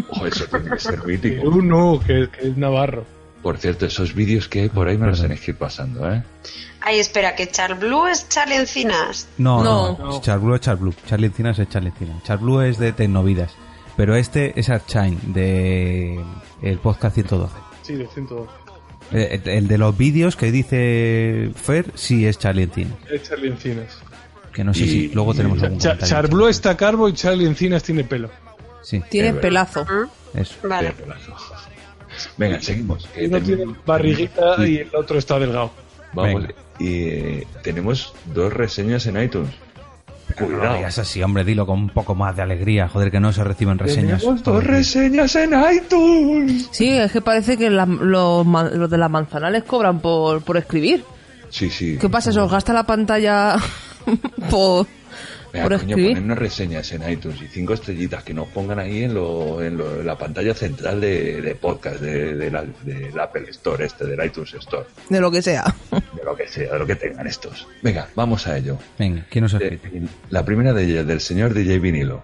Ojo, 0.10 0.26
eso 0.28 0.46
tiene 0.46 0.70
que 0.72 0.80
ser 0.80 1.06
mítico. 1.06 1.48
Uno, 1.50 2.00
que, 2.06 2.28
que 2.30 2.48
es 2.50 2.58
Navarro. 2.58 3.06
Por 3.44 3.57
cierto, 3.57 3.86
esos 3.86 4.15
vídeos 4.15 4.48
que 4.48 4.61
hay 4.61 4.70
por 4.70 4.88
ahí 4.88 4.98
me 4.98 5.06
los 5.06 5.22
tenéis 5.22 5.41
que 5.41 5.52
ir 5.52 5.57
pasando, 5.57 6.11
¿eh? 6.11 6.24
Ay, 6.82 6.99
espera, 6.99 7.36
que 7.36 7.48
Char 7.49 7.78
Blue 7.78 8.07
es 8.07 8.28
Charlie 8.30 8.56
Encinas. 8.56 9.28
No, 9.38 9.64
No. 9.64 9.98
no, 9.99 10.22
Charblue 10.22 10.56
es 10.56 10.61
Charblue. 10.61 10.94
Charlie 11.07 11.28
Encinas 11.28 11.60
es 11.60 11.70
Charlie 11.70 11.90
Encinas. 11.90 12.24
Charblue 12.24 12.70
es 12.70 12.78
de 12.80 12.91
Tecnovidas. 12.94 13.53
Pero 13.95 14.15
este 14.15 14.60
es 14.60 14.70
Archain, 14.70 15.20
de 15.34 16.20
el 16.61 16.80
podcast 16.80 17.14
112. 17.15 17.53
Sí, 17.84 17.94
de 17.95 18.07
112. 18.07 18.49
Eh, 19.11 19.41
El, 19.44 19.49
el 19.49 19.68
de 19.68 19.78
los 19.78 19.95
vídeos 19.95 20.36
que 20.38 20.52
dice 20.52 21.52
Fer, 21.56 21.91
sí 21.95 22.26
es 22.26 22.40
Charlie 22.40 22.64
Encinas. 22.64 22.98
Es 23.11 23.24
Charlie 23.24 23.49
Encinas. 23.49 23.98
Que 24.53 24.64
no 24.64 24.74
sé 24.74 24.86
si 24.88 25.10
luego 25.10 25.34
tenemos 25.34 25.61
algún 25.64 25.80
Cha- 25.80 25.90
comentario. 25.90 26.15
Charblue 26.15 26.49
está 26.49 26.78
calvo 26.78 27.10
y 27.10 27.14
Charlie 27.14 27.45
Encinas 27.45 27.84
tiene 27.84 28.03
pelo. 28.06 28.30
Sí, 28.82 29.02
Tiene 29.10 29.34
pelazo. 29.34 29.86
eso. 30.34 30.56
Vale. 30.68 30.94
Venga, 32.38 32.61
seguimos. 32.61 33.06
que 33.07 33.27
Uno 33.27 33.38
tenemos- 33.40 33.44
tiene 33.65 33.76
barriguita 33.85 34.68
y 34.68 34.77
el 34.77 34.95
otro 34.95 35.18
está 35.18 35.40
delgado. 35.40 35.72
Vamos, 36.14 36.41
Venga. 36.44 36.53
y 36.80 37.03
eh, 37.07 37.48
tenemos 37.64 38.14
dos 38.34 38.52
reseñas 38.53 39.06
en 39.07 39.22
iTunes. 39.22 39.49
No 40.40 40.76
digas 40.76 40.98
así, 40.98 41.22
hombre, 41.22 41.44
dilo 41.44 41.65
con 41.68 41.80
un 41.80 41.90
poco 41.90 42.15
más 42.15 42.35
de 42.35 42.41
alegría. 42.41 42.88
Joder, 42.88 43.11
que 43.11 43.19
no 43.19 43.31
se 43.34 43.44
reciben 43.44 43.77
reseñas. 43.77 44.22
Tenemos 44.22 44.44
dos 44.44 44.64
reseñas 44.64 45.35
en 45.35 45.52
iTunes. 45.76 46.69
Sí, 46.72 46.90
es 46.90 47.11
que 47.11 47.22
parece 47.22 47.56
que 47.57 47.69
la- 47.69 47.85
los, 47.85 48.45
los 48.48 48.90
de 48.90 48.98
la 48.98 49.10
manzana 49.10 49.49
les 49.52 49.64
cobran 49.64 49.99
por, 49.99 50.41
por 50.44 50.57
escribir. 50.57 51.03
Sí, 51.49 51.69
sí. 51.69 51.98
¿Qué 52.02 52.10
pasa? 52.10 52.31
¿Se 52.31 52.40
os 52.40 52.52
gasta 52.52 52.73
la 52.73 52.84
pantalla 52.84 53.57
por, 54.49 54.88
Venga, 55.54 55.68
por 55.70 55.78
coño, 55.78 55.90
escribir? 55.92 56.14
ponernos 56.16 56.38
reseñas 56.40 56.92
en 56.94 57.10
iTunes 57.10 57.42
y 57.42 57.48
cinco 57.48 57.74
estrellitas 57.76 58.24
que 58.24 58.34
nos 58.34 58.48
pongan 58.50 58.80
ahí 58.80 59.04
en, 59.04 59.14
lo, 59.14 59.62
en, 59.64 59.78
lo- 59.78 60.00
en 60.02 60.06
la 60.08 60.18
pantalla 60.18 60.54
central 60.56 61.00
de, 61.00 61.42
de 61.42 61.56
podcast 61.56 62.02
de, 62.02 62.36
de 62.36 62.52
la, 62.52 62.66
del 62.84 63.20
Apple 63.20 63.46
Store, 63.52 63.86
este, 63.86 64.06
del 64.06 64.26
iTunes 64.26 64.54
Store, 64.56 64.86
De 65.10 65.20
lo 65.22 65.30
que 65.32 65.42
sea. 65.44 65.64
de 65.92 66.24
lo 66.26 66.36
que 66.36 66.48
sea, 66.48 66.74
de 66.74 66.80
lo 66.80 66.86
que 66.88 66.96
tengan 66.96 67.28
estos. 67.28 67.68
Venga, 67.84 68.08
vamos 68.16 68.48
a 68.48 68.58
ello. 68.58 68.78
Venga, 68.98 69.26
¿quién 69.30 69.44
nos 69.44 69.54
ha 69.54 69.60
Eh, 69.60 69.80
La 70.32 70.44
primera 70.44 70.74
de 70.74 70.84
ellas, 70.86 71.06
del 71.08 71.22
señor 71.22 71.54
DJ 71.54 71.80
Vinilo. 71.80 72.24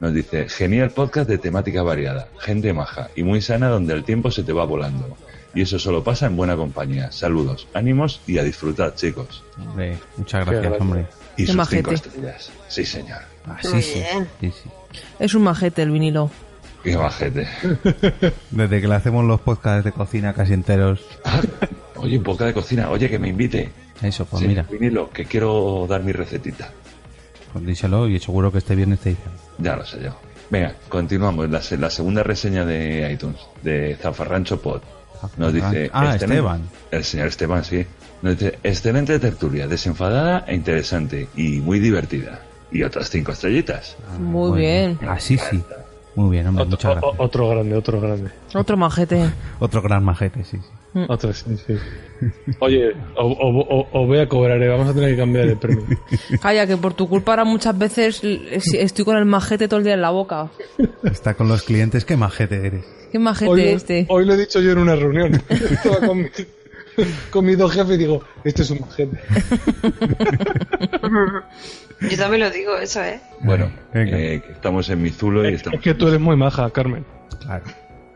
Nos 0.00 0.14
dice, 0.14 0.48
genial 0.48 0.90
podcast 0.90 1.28
de 1.28 1.38
temática 1.38 1.82
variada, 1.82 2.28
gente 2.40 2.72
maja 2.72 3.08
y 3.14 3.22
muy 3.22 3.40
sana 3.40 3.68
donde 3.68 3.94
el 3.94 4.02
tiempo 4.04 4.30
se 4.30 4.42
te 4.42 4.52
va 4.52 4.64
volando. 4.64 5.16
Y 5.54 5.62
eso 5.62 5.78
solo 5.78 6.02
pasa 6.02 6.26
en 6.26 6.34
buena 6.36 6.56
compañía. 6.56 7.12
Saludos, 7.12 7.68
ánimos 7.74 8.20
y 8.26 8.38
a 8.38 8.42
disfrutar, 8.42 8.94
chicos. 8.94 9.44
Hombre, 9.60 9.98
muchas 10.16 10.46
gracias, 10.46 10.62
gracia. 10.64 10.78
hombre. 10.82 11.06
Y 11.36 11.46
sus 11.46 11.56
majete. 11.56 11.76
cinco 11.82 11.90
estrellas. 11.92 12.50
Sí, 12.68 12.84
señor. 12.84 13.20
Ah, 13.46 13.58
sí, 13.62 13.68
Muy 13.68 13.82
sí. 13.82 13.94
bien. 13.94 14.28
sí, 14.40 14.52
sí. 14.62 14.70
Es 15.18 15.34
un 15.34 15.42
majete 15.42 15.82
el 15.82 15.90
vinilo. 15.90 16.30
Qué 16.84 16.96
majete. 16.96 17.46
Desde 18.50 18.80
que 18.80 18.88
le 18.88 18.94
hacemos 18.94 19.24
los 19.24 19.40
podcasts 19.40 19.84
de 19.84 19.92
cocina 19.92 20.32
casi 20.34 20.52
enteros. 20.52 21.00
Oye, 21.96 22.18
un 22.18 22.24
poco 22.24 22.44
de 22.44 22.52
cocina. 22.52 22.90
Oye, 22.90 23.08
que 23.08 23.18
me 23.18 23.28
invite. 23.28 23.70
Eso, 24.02 24.24
pues 24.24 24.42
Sí, 24.42 24.48
mira, 24.48 24.64
Vinilo, 24.70 25.10
que 25.10 25.24
quiero 25.26 25.86
dar 25.88 26.02
mi 26.02 26.10
recetita. 26.12 26.70
pues 27.52 27.64
díselo 27.64 28.08
y 28.08 28.18
seguro 28.18 28.50
que 28.50 28.58
este 28.58 28.74
viernes 28.74 28.98
te 29.00 29.10
dicen. 29.10 29.30
Ya 29.58 29.76
lo 29.76 29.84
sé 29.86 30.02
yo. 30.02 30.16
Venga, 30.50 30.74
continuamos. 30.88 31.48
La, 31.48 31.62
se- 31.62 31.78
la 31.78 31.88
segunda 31.88 32.22
reseña 32.24 32.64
de 32.64 33.10
iTunes, 33.12 33.38
de 33.62 33.96
Zafarrancho 34.00 34.60
Pod. 34.60 34.82
Nos 35.36 35.52
dice... 35.54 35.88
Ah, 35.92 36.04
"Excelente- 36.16 36.24
Esteban. 36.34 36.62
El 36.90 37.04
señor 37.04 37.28
Esteban, 37.28 37.64
sí. 37.64 37.86
Nos 38.22 38.38
dice, 38.38 38.58
excelente 38.62 39.18
tertulia, 39.18 39.66
desenfadada 39.66 40.44
e 40.46 40.54
interesante 40.54 41.28
y 41.36 41.60
muy 41.60 41.80
divertida. 41.80 42.40
Y 42.70 42.84
otras 42.84 43.10
cinco 43.10 43.32
estrellitas. 43.32 43.96
Muy 44.18 44.60
bien. 44.60 44.98
Así 45.08 45.36
sí. 45.36 45.62
Muy 46.14 46.30
bien, 46.30 46.46
hombre, 46.46 46.64
muchas 46.66 46.84
O- 46.84 46.94
gracias. 46.94 47.14
o- 47.18 47.22
otro 47.24 47.48
grande, 47.48 47.74
otro 47.74 48.00
grande. 48.00 48.30
Otro 48.54 48.76
majete. 48.76 49.30
Otro 49.60 49.80
gran 49.82 50.04
majete, 50.04 50.44
sí, 50.44 50.58
sí. 50.58 51.00
Otro, 51.08 51.32
sí, 51.32 51.56
sí. 51.66 51.74
Oye, 52.58 52.92
os 53.16 54.06
voy 54.06 54.18
a 54.18 54.28
cobrar, 54.28 54.62
eh, 54.62 54.68
vamos 54.68 54.88
a 54.90 54.92
tener 54.94 55.10
que 55.12 55.16
cambiar 55.16 55.46
de 55.46 55.56
premio. 55.56 55.84
Calla, 56.42 56.66
que 56.66 56.76
por 56.76 56.92
tu 56.92 57.08
culpa 57.08 57.32
ahora 57.32 57.44
muchas 57.44 57.76
veces 57.78 58.20
estoy 58.74 59.04
con 59.06 59.16
el 59.16 59.24
majete 59.24 59.68
todo 59.68 59.78
el 59.78 59.84
día 59.84 59.94
en 59.94 60.02
la 60.02 60.10
boca. 60.10 60.50
Está 61.02 61.32
con 61.34 61.48
los 61.48 61.62
clientes, 61.62 62.04
qué 62.04 62.16
majete 62.18 62.66
eres. 62.66 62.84
¿Qué 63.10 63.18
majete 63.18 63.50
Hoy, 63.50 63.60
este? 63.62 64.06
hoy 64.10 64.26
lo 64.26 64.34
he 64.34 64.36
dicho 64.36 64.60
yo 64.60 64.72
en 64.72 64.78
una 64.78 64.94
reunión. 64.96 65.42
Con 66.96 67.04
mi, 67.06 67.12
con 67.30 67.46
mis 67.46 67.58
dos 67.58 67.72
jefes 67.72 67.94
y 67.94 67.98
digo, 67.98 68.24
este 68.44 68.62
es 68.62 68.70
un 68.70 68.80
majete. 68.80 69.18
Yo 72.10 72.16
también 72.16 72.40
lo 72.40 72.50
digo, 72.50 72.76
eso, 72.76 73.02
¿eh? 73.02 73.20
Bueno, 73.40 73.70
eh, 73.94 74.42
que 74.44 74.52
estamos 74.52 74.88
en 74.90 75.02
Mizulo 75.02 75.48
y 75.48 75.54
estamos... 75.54 75.78
Es 75.78 75.84
que 75.84 75.94
tú 75.94 76.08
eres 76.08 76.20
muy 76.20 76.36
maja, 76.36 76.68
Carmen. 76.70 77.04
Claro. 77.40 77.64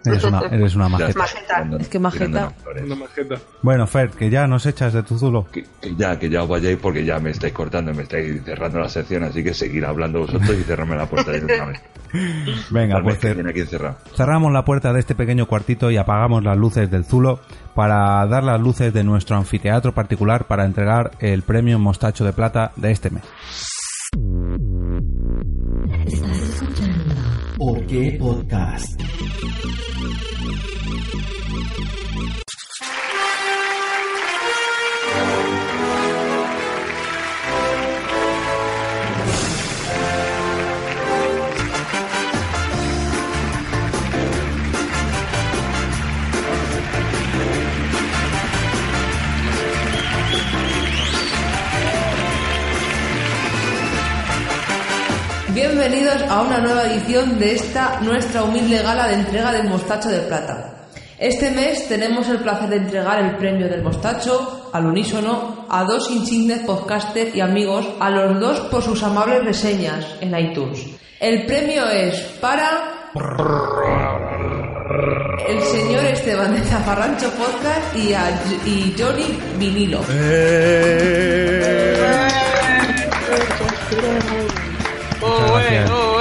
Eres 0.07 0.25
una, 0.25 0.41
eres 0.51 0.75
una 0.75 0.89
majeta. 0.89 1.19
Majeta. 1.19 1.69
Es 1.81 1.89
que 1.89 1.99
majeta. 1.99 2.53
Una 2.85 2.95
majeta. 2.97 3.35
Bueno, 3.63 3.87
Fer, 3.87 4.11
que 4.11 4.31
ya 4.31 4.47
nos 4.47 4.65
echas 4.67 4.93
de 4.93 5.03
tu 5.03 5.19
zulo. 5.19 5.47
Que, 5.53 5.65
que 5.81 5.95
ya, 5.97 6.19
que 6.19 6.29
ya 6.31 6.43
os 6.43 6.49
vayáis 6.49 6.79
porque 6.79 7.05
ya 7.05 7.19
me 7.19 7.31
estáis 7.31 7.53
cortando, 7.53 7.93
me 7.95 8.03
estáis 8.05 8.43
cerrando 8.45 8.79
la 8.81 8.89
sección, 8.89 9.25
así 9.25 9.43
que 9.43 9.53
seguir 9.55 9.85
hablando 9.85 10.21
vosotros 10.21 10.51
y 10.59 10.63
cerrarme 10.63 10.97
la 10.97 11.07
puerta 11.07 11.33
de 11.33 11.45
una 11.45 11.65
vez. 11.67 11.81
Venga, 12.71 13.01
pues 13.03 13.21
cer- 13.21 13.97
cerramos 14.15 14.53
la 14.53 14.65
puerta 14.65 14.93
de 14.93 15.01
este 15.01 15.15
pequeño 15.15 15.47
cuartito 15.47 15.91
y 15.91 15.97
apagamos 15.97 16.43
las 16.45 16.57
luces 16.57 16.91
del 16.91 17.05
zulo 17.05 17.41
para 17.75 18.25
dar 18.27 18.43
las 18.45 18.61
luces 18.61 18.93
de 18.95 19.05
nuestro 19.05 19.37
anfiteatro 19.37 19.93
particular 19.93 20.47
para 20.47 20.65
entregar 20.65 21.11
el 21.21 21.43
premio 21.43 21.79
Mostacho 21.79 22.25
de 22.25 22.33
Plata 22.33 22.73
de 22.77 22.91
este 22.93 23.11
mes. 23.11 23.25
¿Por 27.59 27.87
qué 27.87 28.17
podcast? 28.19 29.01
A 56.37 56.43
una 56.43 56.59
nueva 56.59 56.85
edición 56.85 57.39
de 57.39 57.55
esta 57.55 57.99
nuestra 58.03 58.45
humilde 58.45 58.83
gala 58.83 59.09
de 59.09 59.15
entrega 59.15 59.53
del 59.53 59.71
Mostacho 59.71 60.11
de 60.11 60.19
Plata. 60.21 60.85
Este 61.19 61.51
mes 61.51 61.89
tenemos 61.89 62.29
el 62.29 62.41
placer 62.41 62.69
de 62.69 62.77
entregar 62.77 63.25
el 63.25 63.37
premio 63.37 63.67
del 63.71 63.83
Mostacho 63.83 64.69
al 64.71 64.85
unísono 64.85 65.65
a 65.71 65.85
dos 65.85 66.11
insignes 66.11 66.59
podcasters 66.59 67.35
y 67.35 67.41
amigos, 67.41 67.87
a 67.99 68.11
los 68.11 68.39
dos 68.39 68.61
por 68.71 68.83
sus 68.83 69.03
amables 69.03 69.47
reseñas 69.47 70.05
en 70.21 70.39
iTunes. 70.39 70.87
El 71.21 71.47
premio 71.47 71.89
es 71.89 72.21
para 72.39 72.69
el 75.49 75.63
señor 75.63 76.05
Esteban 76.05 76.53
de 76.53 76.61
Zafarrancho 76.61 77.31
Podcast 77.31 77.97
y, 77.97 78.13
a, 78.13 78.29
y 78.67 78.95
Johnny 78.99 79.39
Vinilo. 79.59 80.01
Muchas 85.21 85.51
gracias. 85.51 86.16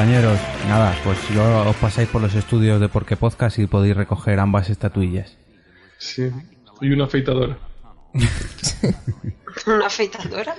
Compañeros, 0.00 0.38
nada, 0.66 0.94
pues 1.04 1.18
yo 1.28 1.68
os 1.68 1.76
pasáis 1.76 2.08
por 2.08 2.22
los 2.22 2.34
estudios 2.34 2.80
de 2.80 2.88
Porque 2.88 3.18
Podcast 3.18 3.58
y 3.58 3.66
podéis 3.66 3.94
recoger 3.94 4.40
ambas 4.40 4.70
estatuillas. 4.70 5.36
Sí. 5.98 6.30
Y 6.80 6.90
una 6.90 7.04
afeitadora. 7.04 7.58
¿Una 9.66 9.86
afeitadora? 9.88 10.54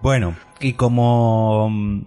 Bueno, 0.00 0.36
y 0.60 0.74
como... 0.74 1.68
mm, 1.68 2.02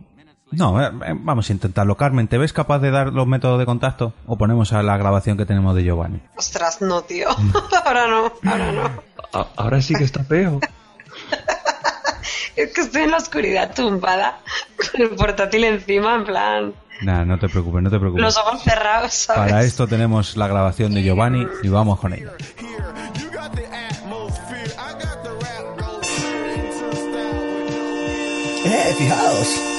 No, 0.52 0.82
eh, 0.82 0.90
eh, 1.08 1.14
vamos 1.20 1.50
a 1.50 1.52
intentarlo. 1.54 1.98
Carmen, 1.98 2.30
¿te 2.30 2.38
ves 2.38 2.54
capaz 2.54 2.80
de 2.80 2.92
dar 2.92 3.12
los 3.12 3.28
métodos 3.28 3.60
de 3.60 3.66
contacto? 3.66 4.14
¿O 4.26 4.38
ponemos 4.38 4.72
a 4.72 4.82
la 4.84 4.96
grabación 4.96 5.36
que 5.38 5.46
tenemos 5.46 5.76
de 5.76 5.84
Giovanni? 5.84 6.22
Ostras, 6.38 6.82
no, 6.82 7.02
tío. 7.02 7.28
ahora 7.86 8.08
no, 8.08 8.32
ahora 8.50 8.72
no. 8.72 8.84
A- 9.38 9.48
ahora 9.58 9.82
sí 9.82 9.94
que 9.96 10.06
está 10.06 10.24
feo. 10.24 10.62
Es 12.56 12.74
que 12.74 12.82
estoy 12.82 13.04
en 13.04 13.12
la 13.12 13.18
oscuridad 13.18 13.74
tumbada, 13.76 14.40
con 14.92 15.02
el 15.02 15.10
portátil 15.12 15.64
encima, 15.66 16.16
en 16.16 16.26
plan, 16.26 16.74
Nada, 17.02 17.26
no 17.26 17.38
te 17.38 17.48
preocupes, 17.48 17.84
no 17.84 17.90
te 17.92 18.00
preocupes. 18.00 18.24
los 18.24 18.38
ojos 18.38 18.64
cerrados, 18.64 19.14
¿sabes? 19.14 19.52
Para 19.52 19.64
esto 19.64 19.88
tenemos 19.88 20.36
la 20.36 20.48
grabación 20.48 20.94
de 20.96 21.04
Giovanni 21.04 21.46
y 21.62 21.70
vamos 21.70 22.00
con 22.00 22.14
ella. 22.14 22.32
¡Eh, 28.66 28.96
fijaos! 28.98 29.77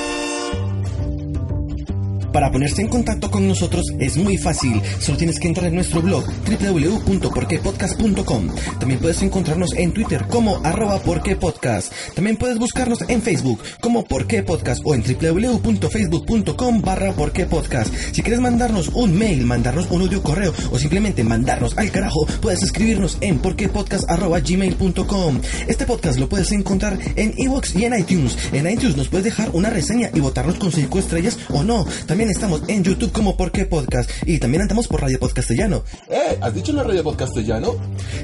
Para 2.39 2.53
ponerse 2.53 2.83
en 2.83 2.87
contacto 2.87 3.33
con 3.33 3.49
nosotros 3.49 3.85
es 3.99 4.17
muy 4.17 4.39
fácil, 4.39 4.81
solo 5.01 5.19
tienes 5.19 5.41
que 5.41 5.49
entrar 5.49 5.67
en 5.67 5.75
nuestro 5.75 6.01
blog 6.01 6.25
www.porquepodcast.com. 6.25 8.49
También 8.79 9.01
puedes 9.01 9.21
encontrarnos 9.23 9.75
en 9.75 9.93
Twitter 9.93 10.25
como 10.29 10.65
arroba 10.65 11.01
porquepodcast. 11.01 11.93
También 12.15 12.37
puedes 12.37 12.61
buscarnos 12.61 13.01
en 13.09 13.23
Facebook 13.23 13.61
como 13.81 14.05
porquepodcast 14.05 14.83
o 14.85 14.95
en 14.95 15.03
www.facebook.com 15.03 16.81
barra 16.81 17.13
porquepodcast. 17.13 17.93
Si 18.13 18.23
quieres 18.23 18.41
mandarnos 18.41 18.91
un 18.91 19.19
mail, 19.19 19.45
mandarnos 19.45 19.91
un 19.91 20.03
audio 20.03 20.23
correo 20.23 20.55
o 20.71 20.79
simplemente 20.79 21.25
mandarnos 21.25 21.77
al 21.77 21.91
carajo, 21.91 22.25
puedes 22.41 22.63
escribirnos 22.63 23.19
en 23.21 23.41
porquepodcast.gmail.com. 23.41 25.41
Este 25.67 25.87
podcast 25.87 26.21
lo 26.21 26.29
puedes 26.29 26.53
encontrar 26.53 27.01
en 27.17 27.35
iVoox 27.37 27.75
y 27.75 27.85
en 27.85 27.99
iTunes. 27.99 28.39
En 28.53 28.71
iTunes 28.71 28.97
nos 28.97 29.09
puedes 29.09 29.25
dejar 29.25 29.51
una 29.55 29.71
reseña 29.71 30.13
y 30.15 30.21
votarnos 30.21 30.55
con 30.55 30.71
5 30.71 31.01
estrellas 31.01 31.37
o 31.49 31.65
no. 31.65 31.85
También 32.07 32.28
También 32.29 32.45
estamos 32.45 32.69
en 32.69 32.85
YouTube 32.85 33.11
como 33.11 33.39
Por 33.39 33.51
qué 33.51 33.65
Podcast 33.65 34.11
y 34.27 34.39
también 34.39 34.61
andamos 34.61 34.87
por 34.87 35.01
Radio 35.01 35.19
Podcastellano. 35.19 35.83
¿Eh? 36.11 36.37
¿Has 36.43 36.55
dicho 36.55 36.75
la 36.75 36.83
Radio 36.83 37.03
Podcastellano? 37.03 37.77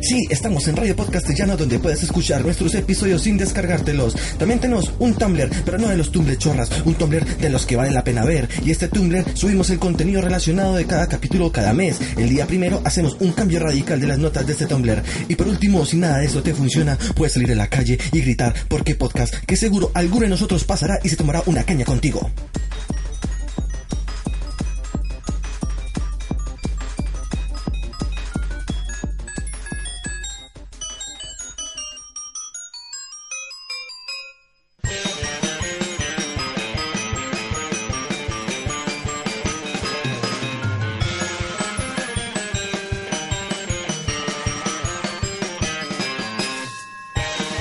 Sí, 0.03 0.27
estamos 0.29 0.69
en 0.69 0.77
Radio 0.77 0.95
Podcastellano 0.95 1.57
donde 1.57 1.79
puedes 1.79 2.03
escuchar 2.03 2.45
nuestros 2.45 2.75
episodios 2.75 3.23
sin 3.23 3.39
descargártelos. 3.39 4.15
También 4.39 4.61
tenemos 4.61 4.93
un 4.99 5.15
Tumblr, 5.15 5.49
pero 5.65 5.79
no 5.79 5.89
de 5.89 5.97
los 5.97 6.13
Tumblr 6.13 6.37
chorras, 6.37 6.69
un 6.85 6.97
Tumblr 6.97 7.25
de 7.39 7.49
los 7.49 7.65
que 7.65 7.77
vale 7.77 7.93
la 7.93 8.05
pena 8.05 8.27
ver. 8.27 8.47
Y 8.63 8.73
este 8.73 8.89
Tumblr 8.89 9.25
subimos 9.33 9.71
el 9.71 9.79
contenido 9.79 10.21
relacionado 10.21 10.75
de 10.75 10.85
cada 10.85 11.07
capítulo 11.07 11.51
cada 11.51 11.73
mes. 11.73 11.99
El 12.19 12.29
día 12.29 12.47
primero 12.47 12.83
hacemos 12.85 13.17
un 13.21 13.33
cambio 13.33 13.61
radical 13.61 13.99
de 14.03 14.07
las 14.07 14.19
notas 14.19 14.47
de 14.47 14.53
este 14.53 14.67
Tumblr. 14.67 15.03
Y 15.31 15.35
por 15.35 15.49
último, 15.49 15.87
si 15.87 15.97
nada 15.97 16.19
de 16.19 16.27
eso 16.27 16.43
te 16.43 16.53
funciona, 16.53 16.99
puedes 17.17 17.33
salir 17.33 17.53
a 17.53 17.55
la 17.55 17.69
calle 17.69 17.99
y 18.13 18.21
gritar 18.21 18.53
¿Por 18.69 18.85
qué 18.85 18.97
podcast? 18.97 19.35
Que 19.47 19.57
seguro 19.57 19.91
alguno 19.95 20.25
de 20.25 20.29
nosotros 20.29 20.65
pasará 20.65 20.99
y 21.03 21.09
se 21.09 21.17
tomará 21.17 21.43
una 21.47 21.65
caña 21.65 21.87
contigo. 21.87 22.31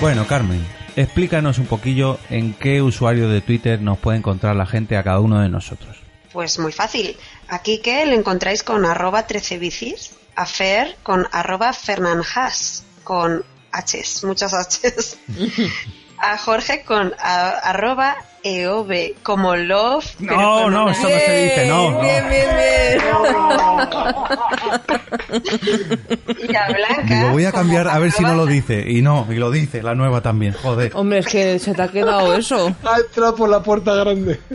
Bueno, 0.04 0.28
Carmen, 0.28 0.68
explícanos 0.98 1.60
un 1.60 1.66
poquillo 1.66 2.20
en 2.30 2.54
qué 2.56 2.82
usuario 2.82 3.30
de 3.30 3.40
Twitter 3.40 3.82
nos 3.82 3.98
puede 3.98 4.18
encontrar 4.18 4.54
la 4.54 4.66
gente 4.66 4.98
a 4.98 5.04
cada 5.04 5.22
uno 5.22 5.40
de 5.40 5.48
nosotros. 5.48 5.96
Pues 6.34 6.60
muy 6.60 6.74
fácil. 6.74 7.16
Aquí 7.48 7.78
que 7.78 8.06
lo 8.06 8.12
encontráis 8.12 8.64
con 8.64 8.84
arroba 8.84 9.26
13 9.28 9.60
bicis, 9.60 10.12
a 10.36 10.46
Fer 10.46 10.98
con 11.04 11.26
arroba 11.32 11.72
fernanjas, 11.72 12.84
con 13.06 13.46
Hs, 13.72 14.26
muchas 14.26 14.52
Hs. 14.52 15.18
a 16.32 16.38
Jorge 16.38 16.84
con 16.84 17.14
a- 17.20 17.50
arroba 17.64 18.16
eov, 18.44 18.90
como 19.24 19.56
love. 19.56 20.06
No, 20.20 20.70
no, 20.70 20.84
una- 20.86 20.92
eso 20.92 21.04
no 21.04 21.10
se 21.10 21.44
dice, 21.44 21.68
no, 21.68 21.92
no. 21.92 22.00
Bien, 22.02 22.30
bien, 22.30 22.48
bien. 22.56 23.02
y 26.50 26.56
a 26.56 26.68
Blanca. 26.68 27.04
Digo, 27.16 27.30
voy 27.32 27.46
a 27.46 27.52
cambiar 27.52 27.88
a 27.88 27.98
ver 28.00 28.12
si 28.12 28.24
no 28.24 28.36
lo 28.36 28.46
dice. 28.46 28.84
Y 28.88 29.02
no, 29.02 29.26
y 29.30 29.36
lo 29.36 29.50
dice, 29.52 29.82
la 29.84 29.96
nueva 29.96 30.22
también, 30.22 30.54
joder. 30.54 30.92
Hombre, 30.96 31.20
es 31.20 31.28
que 31.28 31.60
se 31.60 31.74
te 31.74 31.82
ha 31.82 31.88
quedado 31.90 32.36
eso. 32.36 32.76
Ha 32.84 32.98
entrado 33.00 33.36
por 33.36 33.50
la 33.50 33.62
puerta 33.62 33.94
grande. 33.96 34.40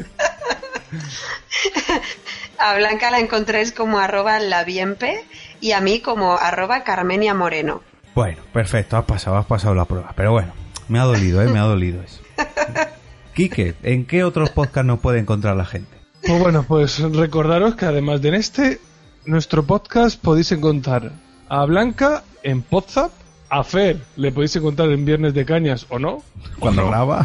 A 2.58 2.74
Blanca 2.74 3.10
la 3.10 3.20
encontráis 3.20 3.72
como 3.72 3.98
arroba 4.00 4.38
labiempe 4.40 5.24
y 5.60 5.72
a 5.72 5.80
mí 5.80 6.00
como 6.00 6.36
arroba 6.36 6.82
Carmenia 6.82 7.32
Moreno. 7.34 7.82
Bueno, 8.14 8.42
perfecto, 8.52 8.96
has 8.96 9.04
pasado, 9.04 9.36
has 9.36 9.46
pasado 9.46 9.74
la 9.76 9.84
prueba. 9.84 10.12
Pero 10.16 10.32
bueno, 10.32 10.52
me 10.88 10.98
ha 10.98 11.04
dolido, 11.04 11.42
¿eh? 11.42 11.48
Me 11.48 11.58
ha 11.58 11.62
dolido 11.62 12.02
eso. 12.02 12.20
Quique, 13.34 13.74
¿en 13.82 14.04
qué 14.04 14.24
otros 14.24 14.50
podcasts 14.50 14.86
nos 14.86 14.98
puede 15.00 15.18
encontrar 15.20 15.56
la 15.56 15.64
gente? 15.64 15.96
Pues 16.26 16.40
bueno, 16.40 16.64
pues 16.66 16.98
recordaros 16.98 17.76
que 17.76 17.86
además 17.86 18.20
de 18.20 18.28
en 18.30 18.34
este, 18.34 18.80
nuestro 19.24 19.64
podcast 19.64 20.20
podéis 20.20 20.50
encontrar 20.52 21.12
a 21.48 21.64
Blanca 21.64 22.24
en 22.42 22.62
Podzap, 22.62 23.12
a 23.50 23.62
Fer 23.64 23.98
le 24.16 24.32
podéis 24.32 24.56
encontrar 24.56 24.90
en 24.90 25.04
Viernes 25.04 25.34
de 25.34 25.44
Cañas 25.44 25.86
o 25.88 25.98
no. 25.98 26.22
Cuando 26.58 26.86
graba. 26.88 27.22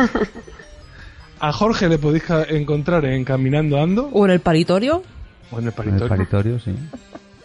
A 1.39 1.51
Jorge 1.51 1.89
le 1.89 1.97
podéis 1.97 2.23
encontrar 2.49 3.03
en 3.05 3.25
Caminando 3.25 3.81
Ando 3.81 4.09
¿O 4.13 4.23
en 4.25 4.31
el 4.31 4.39
paritorio? 4.39 5.03
o 5.51 5.59
en 5.59 5.63
el 5.65 5.69
En 5.69 5.73
Paritorio. 5.73 6.03
el 6.05 6.09
paritorio, 6.09 6.59
sí. 6.59 6.73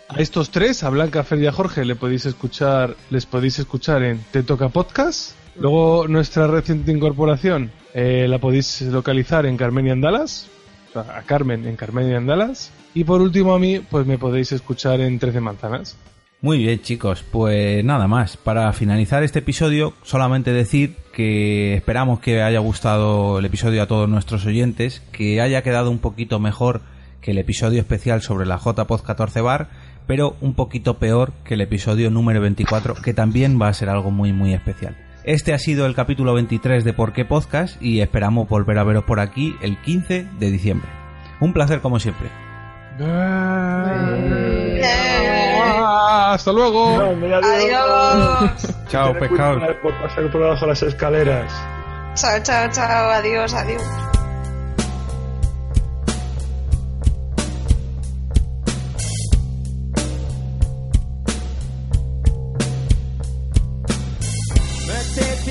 A 0.08 0.20
estos 0.20 0.50
tres, 0.50 0.84
a 0.84 0.90
Blanca, 0.90 1.20
a 1.20 1.24
Fer 1.24 1.38
y 1.40 1.46
a 1.46 1.52
Jorge, 1.52 1.84
le 1.84 1.96
podéis 1.96 2.24
escuchar, 2.26 2.94
les 3.10 3.26
podéis 3.26 3.58
escuchar 3.58 4.02
en 4.04 4.22
Te 4.30 4.42
Toca 4.42 4.68
Podcast. 4.68 5.32
Luego 5.60 6.06
nuestra 6.06 6.46
reciente 6.46 6.92
incorporación 6.92 7.72
eh, 7.92 8.26
la 8.28 8.38
podéis 8.38 8.82
localizar 8.82 9.44
en 9.44 9.56
Carmen 9.56 9.86
y 9.86 9.90
Andalas. 9.90 10.48
A 10.94 11.22
Carmen 11.22 11.66
en 11.66 11.76
Carmen 11.76 12.10
y 12.10 12.14
Andalas. 12.14 12.72
Y 12.94 13.04
por 13.04 13.20
último 13.20 13.54
a 13.54 13.58
mí, 13.58 13.80
pues 13.80 14.06
me 14.06 14.18
podéis 14.18 14.52
escuchar 14.52 15.00
en 15.00 15.18
13 15.18 15.40
Manzanas. 15.40 15.96
Muy 16.40 16.58
bien, 16.58 16.80
chicos, 16.80 17.24
pues 17.30 17.84
nada 17.84 18.06
más. 18.06 18.36
Para 18.36 18.72
finalizar 18.72 19.24
este 19.24 19.40
episodio, 19.40 19.94
solamente 20.02 20.52
decir 20.52 20.94
que 21.12 21.74
esperamos 21.74 22.20
que 22.20 22.42
haya 22.42 22.60
gustado 22.60 23.40
el 23.40 23.44
episodio 23.44 23.82
a 23.82 23.86
todos 23.86 24.08
nuestros 24.08 24.46
oyentes, 24.46 25.02
que 25.12 25.40
haya 25.40 25.62
quedado 25.62 25.90
un 25.90 25.98
poquito 25.98 26.38
mejor 26.38 26.82
que 27.20 27.32
el 27.32 27.38
episodio 27.38 27.80
especial 27.80 28.22
sobre 28.22 28.46
la 28.46 28.58
JPod 28.58 29.02
14 29.02 29.40
Bar, 29.40 29.68
pero 30.06 30.36
un 30.40 30.54
poquito 30.54 30.98
peor 30.98 31.32
que 31.44 31.54
el 31.54 31.60
episodio 31.60 32.10
número 32.10 32.40
24, 32.40 32.94
que 32.94 33.14
también 33.14 33.60
va 33.60 33.68
a 33.68 33.74
ser 33.74 33.88
algo 33.88 34.12
muy 34.12 34.32
muy 34.32 34.54
especial. 34.54 35.07
Este 35.28 35.52
ha 35.52 35.58
sido 35.58 35.84
el 35.84 35.94
capítulo 35.94 36.32
23 36.32 36.84
de 36.84 36.94
Por 36.94 37.12
qué 37.12 37.26
Podcast 37.26 37.76
y 37.82 38.00
esperamos 38.00 38.48
volver 38.48 38.78
a 38.78 38.82
veros 38.82 39.04
por 39.04 39.20
aquí 39.20 39.54
el 39.60 39.78
15 39.82 40.26
de 40.38 40.50
diciembre. 40.50 40.88
Un 41.38 41.52
placer 41.52 41.82
como 41.82 42.00
siempre. 42.00 42.30
Ah, 42.98 43.92
¡Hasta 46.32 46.50
luego! 46.50 46.98
Adiós. 46.98 48.74
Chao, 48.88 49.12
pescado. 49.18 49.60
Por 49.82 49.92
pasar 50.00 50.30
por 50.32 50.40
debajo 50.40 50.62
de 50.62 50.66
las 50.68 50.82
escaleras. 50.82 51.52
Chao, 52.14 52.38
chao, 52.42 52.66
chao. 52.72 53.10
Adiós, 53.10 53.52
adiós. 53.52 53.82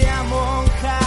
Monja 0.05 1.06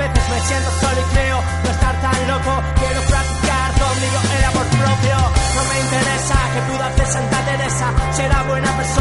veces 0.00 0.28
me 0.30 0.40
siento 0.40 0.70
solo 0.80 1.00
y 1.00 1.14
creo 1.14 1.38
no 1.64 1.70
estar 1.70 1.94
tan 2.00 2.28
loco. 2.28 2.52
Quiero 2.80 3.00
practicar 3.02 3.68
conmigo 3.82 4.18
el 4.36 4.44
amor 4.50 4.66
propio. 4.80 5.16
No 5.56 5.62
me 5.70 5.76
interesa 5.84 6.36
que 6.54 6.60
pudo 6.72 6.84
hacer 6.84 7.06
Santa 7.06 7.38
Teresa. 7.44 7.86
Será 8.12 8.42
buena 8.44 8.70
persona 8.76 8.99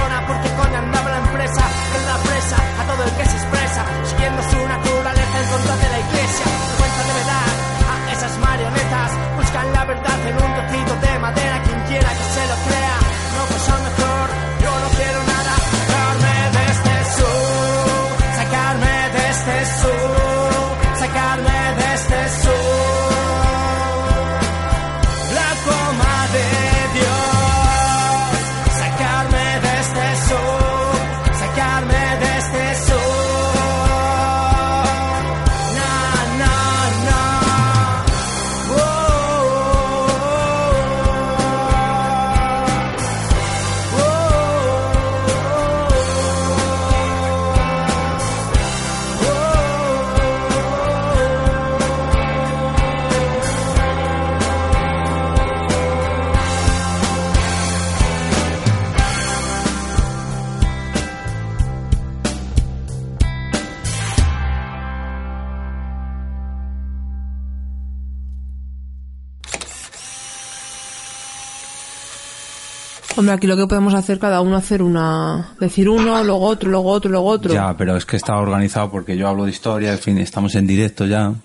Hombre, 73.29 73.37
aquí 73.37 73.45
lo 73.47 73.57
que 73.57 73.67
podemos 73.67 73.93
hacer, 73.93 74.17
cada 74.17 74.41
uno 74.41 74.57
hacer 74.57 74.81
una. 74.81 75.51
Decir 75.59 75.87
uno, 75.87 76.23
luego 76.23 76.41
otro, 76.47 76.67
luego 76.71 76.89
otro, 76.89 77.11
luego 77.11 77.27
otro. 77.27 77.53
Ya, 77.53 77.77
pero 77.77 77.95
es 77.95 78.03
que 78.03 78.17
está 78.17 78.35
organizado 78.37 78.89
porque 78.89 79.15
yo 79.15 79.27
hablo 79.27 79.43
de 79.45 79.51
historia, 79.51 79.91
en 79.91 79.99
fin, 79.99 80.17
estamos 80.17 80.55
en 80.55 80.65
directo 80.65 81.05
ya. 81.05 81.29
Mm. 81.29 81.35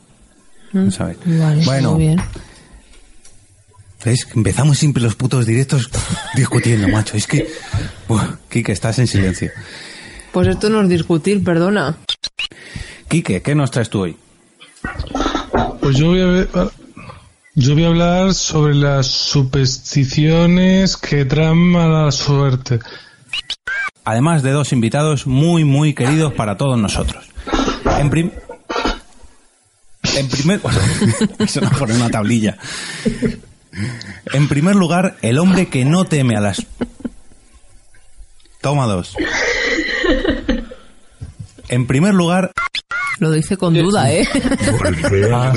Vamos 0.73 1.01
a 1.01 1.05
ver. 1.09 1.17
Vale, 1.27 1.65
Bueno. 1.67 1.93
muy 1.93 2.01
bien. 2.07 2.23
¿Ves? 4.03 4.27
Empezamos 4.35 4.79
siempre 4.79 5.03
los 5.03 5.15
putos 5.15 5.45
directos 5.45 5.91
discutiendo, 6.35 6.89
macho. 6.89 7.19
Es 7.19 7.27
que. 7.27 7.47
Buah, 8.09 8.29
Quique, 8.49 8.73
estás 8.73 8.99
en 8.99 9.07
silencio. 9.07 9.51
Pues 10.33 10.49
esto 10.49 10.71
no 10.71 10.81
es 10.81 10.89
discutir, 10.89 11.45
perdona. 11.45 11.97
Quique, 13.09 13.43
¿qué 13.43 13.55
nos 13.55 13.71
traes 13.71 13.91
tú 13.91 14.01
hoy? 14.05 14.17
Pues 15.81 15.97
yo 15.99 16.07
voy 16.07 16.21
a 16.23 16.27
ver- 16.27 16.49
yo 17.55 17.75
voy 17.75 17.85
a 17.85 17.89
hablar 17.89 18.35
sobre 18.35 18.75
las 18.75 19.07
supersticiones 19.07 20.97
que 20.97 21.25
traen 21.25 21.57
mala 21.57 22.11
suerte. 22.13 22.81
Además 24.05 24.43
de 24.43 24.51
dos 24.51 24.73
invitados 24.73 25.27
muy, 25.27 25.65
muy 25.65 25.95
queridos 25.95 26.33
para 26.35 26.57
todos 26.57 26.79
nosotros. 26.79 27.25
En, 27.99 28.11
prim- 28.11 28.33
en 30.17 30.29
primer... 30.29 30.61
Una 31.95 32.11
tablilla. 32.11 32.59
En 34.33 34.49
primer 34.49 34.75
lugar, 34.77 35.17
el 35.23 35.39
hombre 35.39 35.69
que 35.69 35.85
no 35.85 36.05
teme 36.05 36.37
a 36.37 36.41
las... 36.41 36.67
Toma 38.61 38.87
dos. 38.87 39.15
En 41.75 41.87
primer 41.89 42.15
lugar... 42.15 42.53
Lo 43.19 43.33
dice 43.33 43.57
con 43.57 43.75
duda, 43.75 44.13
¿eh? 44.13 44.29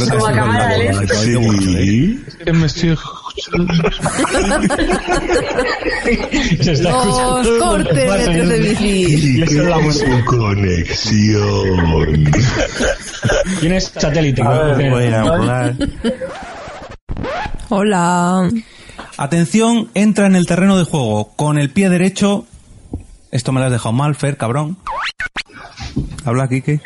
Como 0.09 0.25
cámara 0.25 0.69
de 0.69 0.77
lente. 0.79 1.13
Es 2.27 2.35
que 2.35 2.53
me 2.53 2.65
estoy 2.65 2.97
Se 6.61 6.71
está 6.71 6.91
cortes 7.59 8.25
de 8.25 8.45
de 8.45 8.59
bici. 8.59 9.45
Conexión. 10.25 12.31
Tienes 13.59 13.93
satélite. 13.95 14.41
A 14.41 14.49
ver, 14.49 14.85
¿no? 14.85 14.91
voy 14.95 15.05
a 15.05 15.21
hablar. 15.21 15.75
Hola. 17.69 18.49
Atención, 19.17 19.89
entra 19.93 20.25
en 20.25 20.35
el 20.35 20.47
terreno 20.47 20.77
de 20.77 20.83
juego 20.83 21.33
con 21.35 21.59
el 21.59 21.69
pie 21.69 21.89
derecho. 21.89 22.47
Esto 23.31 23.51
me 23.51 23.59
lo 23.59 23.65
has 23.67 23.71
dejado 23.71 23.93
mal, 23.93 24.15
Fer, 24.15 24.37
cabrón. 24.37 24.77
Habla, 26.25 26.47
Quique. 26.47 26.81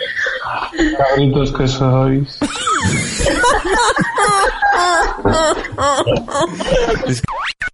Cabritos 0.97 1.51
que 1.53 1.67
sois. 1.67 2.37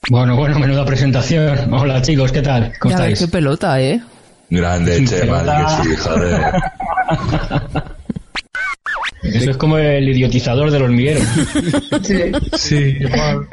Bueno, 0.09 0.35
bueno, 0.35 0.59
menuda 0.59 0.85
presentación. 0.85 1.73
Hola 1.73 2.01
chicos, 2.01 2.31
¿qué 2.31 2.41
tal? 2.41 2.73
¿Cómo 2.79 2.93
Ya 2.95 3.01
ves 3.01 3.13
estáis? 3.13 3.19
qué 3.29 3.37
pelota, 3.37 3.81
¿eh? 3.81 4.01
Grande, 4.49 5.03
Chema, 5.05 5.83
sí, 5.83 5.95
joder. 5.97 6.41
Eso 9.23 9.51
es 9.51 9.57
como 9.57 9.77
el 9.77 10.07
idiotizador 10.07 10.71
del 10.71 10.83
hormiguero. 10.83 11.19
Sí, 12.57 12.97
igual. 12.99 13.47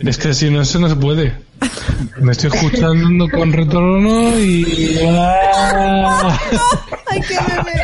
Es 0.00 0.18
que 0.18 0.34
si 0.34 0.50
no, 0.50 0.62
eso 0.62 0.80
no 0.80 0.88
se 0.88 0.96
puede. 0.96 1.32
Me 2.20 2.32
estoy 2.32 2.50
escuchando 2.52 3.28
con 3.30 3.52
retorno 3.52 4.38
y... 4.38 4.98
¡Ah! 5.06 6.38
¡Ay, 7.06 7.20
qué 7.22 7.36
bebé! 7.46 7.82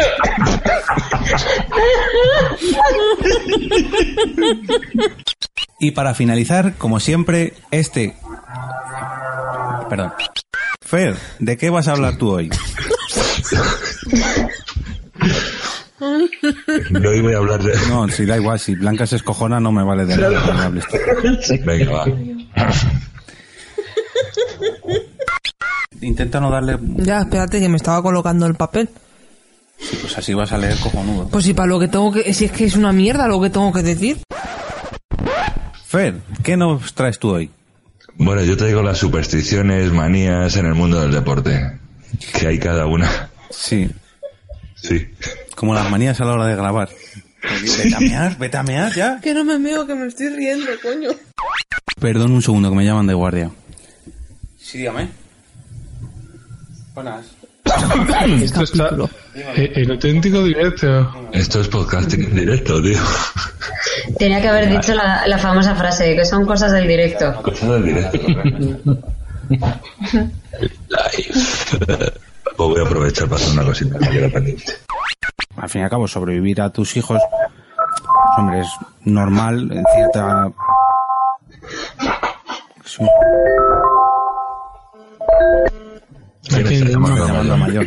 Y 5.78 5.90
para 5.92 6.14
finalizar, 6.14 6.74
como 6.78 7.00
siempre, 7.00 7.54
este... 7.70 8.14
Perdón. 9.88 10.12
Fer, 10.80 11.16
¿de 11.38 11.56
qué 11.56 11.70
vas 11.70 11.88
a 11.88 11.92
hablar 11.92 12.16
tú 12.16 12.30
hoy? 12.30 12.50
No 16.90 17.00
voy 17.00 17.34
a 17.34 17.38
hablar 17.38 17.62
de... 17.62 17.74
No, 17.88 18.08
si 18.08 18.24
da 18.24 18.36
igual, 18.36 18.58
si 18.58 18.74
Blanca 18.74 19.06
se 19.06 19.16
escojona 19.16 19.60
no 19.60 19.72
me 19.72 19.82
vale 19.82 20.04
de 20.04 20.16
nada 20.16 20.44
que 20.44 20.52
me 20.52 20.62
hables 20.62 20.86
tú. 20.88 20.96
Venga, 21.64 21.92
va. 21.92 22.04
Intenta 26.02 26.40
no 26.40 26.50
darle... 26.50 26.78
Ya, 26.96 27.20
espérate 27.20 27.60
que 27.60 27.68
me 27.68 27.76
estaba 27.76 28.02
colocando 28.02 28.44
el 28.46 28.54
papel. 28.54 28.90
Pues 30.00 30.18
así 30.18 30.34
vas 30.34 30.52
a 30.52 30.58
leer 30.58 30.78
cojonudo. 30.78 31.28
Pues 31.28 31.44
si 31.44 31.54
para 31.54 31.68
lo 31.68 31.78
que 31.78 31.88
tengo 31.88 32.12
que... 32.12 32.34
Si 32.34 32.46
es 32.46 32.52
que 32.52 32.64
es 32.64 32.76
una 32.76 32.92
mierda 32.92 33.28
lo 33.28 33.40
que 33.40 33.50
tengo 33.50 33.72
que 33.72 33.82
decir. 33.82 34.18
Fer, 35.86 36.20
¿qué 36.42 36.56
nos 36.56 36.92
traes 36.94 37.18
tú 37.18 37.30
hoy? 37.30 37.50
Bueno, 38.16 38.42
yo 38.42 38.56
traigo 38.56 38.82
las 38.82 38.98
supersticiones, 38.98 39.92
manías 39.92 40.56
en 40.56 40.66
el 40.66 40.74
mundo 40.74 41.00
del 41.00 41.12
deporte. 41.12 41.78
Que 42.38 42.48
hay 42.48 42.58
cada 42.58 42.86
una. 42.86 43.30
Sí. 43.50 43.88
Sí. 44.74 45.08
Como 45.54 45.74
las 45.74 45.90
manías 45.90 46.20
a 46.20 46.24
la 46.24 46.32
hora 46.32 46.46
de 46.46 46.56
grabar. 46.56 46.88
Vete 47.42 47.94
a 47.94 48.00
mear, 48.00 48.38
vete 48.38 48.56
a 48.56 48.62
mear 48.62 48.92
ya. 48.94 49.20
Que 49.20 49.34
no 49.34 49.44
me 49.44 49.58
meo, 49.58 49.86
que 49.86 49.94
me 49.94 50.06
estoy 50.06 50.28
riendo, 50.30 50.66
coño. 50.82 51.10
Perdón 52.00 52.32
un 52.32 52.42
segundo, 52.42 52.70
que 52.70 52.76
me 52.76 52.84
llaman 52.84 53.06
de 53.06 53.14
guardia. 53.14 53.50
Sí, 54.58 54.78
dígame. 54.78 55.21
Buenas. 56.94 57.26
Esto 58.42 58.62
está 58.62 58.90
en 59.56 59.90
auténtico 59.90 60.42
directo. 60.42 61.10
Esto 61.32 61.60
es 61.60 61.68
podcasting 61.68 62.24
en 62.24 62.34
directo, 62.34 62.82
tío. 62.82 62.98
Tenía 64.18 64.40
que 64.42 64.48
haber 64.48 64.68
dicho 64.68 64.94
la, 64.94 65.26
la 65.26 65.38
famosa 65.38 65.74
frase, 65.74 66.14
que 66.14 66.24
son 66.24 66.44
cosas 66.44 66.72
del 66.72 66.86
directo. 66.86 67.42
Cosas 67.42 67.70
del 67.70 67.84
directo. 67.84 68.18
Live. 69.48 69.72
Pues 72.56 72.68
voy 72.68 72.80
a 72.80 72.86
aprovechar 72.86 73.28
para 73.28 73.40
hacer 73.40 73.52
una 73.54 73.64
cosita 73.64 73.98
que 73.98 74.10
queda 74.10 74.28
pendiente. 74.28 74.72
Al 75.56 75.68
fin 75.68 75.80
y 75.80 75.84
al 75.84 75.90
cabo, 75.90 76.06
sobrevivir 76.06 76.60
a 76.60 76.70
tus 76.70 76.96
hijos, 76.96 77.20
hombre, 78.36 78.60
es 78.60 78.68
normal 79.04 79.70
en 79.72 79.84
cierta... 79.94 80.50
Sí. 82.84 83.04
Mayor. 86.50 87.86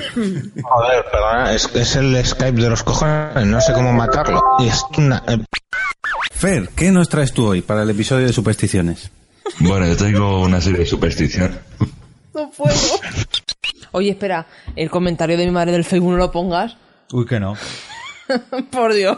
Joder, 0.63 1.05
perdona, 1.11 1.53
es, 1.53 1.69
es 1.75 1.95
el 1.95 2.25
Skype 2.25 2.61
de 2.61 2.69
los 2.69 2.83
cojones, 2.83 3.45
no 3.45 3.59
sé 3.61 3.73
cómo 3.73 3.93
matarlo. 3.93 4.41
Es 4.59 4.83
una... 4.97 5.23
eh, 5.27 5.37
Fer, 6.31 6.69
¿qué 6.75 6.91
nos 6.91 7.09
traes 7.09 7.33
tú 7.33 7.47
hoy 7.47 7.61
para 7.61 7.83
el 7.83 7.89
episodio 7.89 8.25
de 8.27 8.33
supersticiones? 8.33 9.11
Bueno, 9.59 9.87
yo 9.87 9.95
tengo 9.95 10.41
una 10.41 10.59
serie 10.61 10.79
de 10.79 10.85
supersticiones. 10.85 11.57
No 12.33 12.49
puedo. 12.51 12.75
Oye, 13.91 14.11
espera, 14.11 14.45
el 14.75 14.89
comentario 14.89 15.37
de 15.37 15.45
mi 15.45 15.51
madre 15.51 15.71
del 15.71 15.85
Facebook 15.85 16.11
no 16.11 16.17
lo 16.17 16.31
pongas. 16.31 16.75
Uy, 17.13 17.25
que 17.25 17.39
no. 17.39 17.55
Por 18.71 18.93
Dios. 18.93 19.17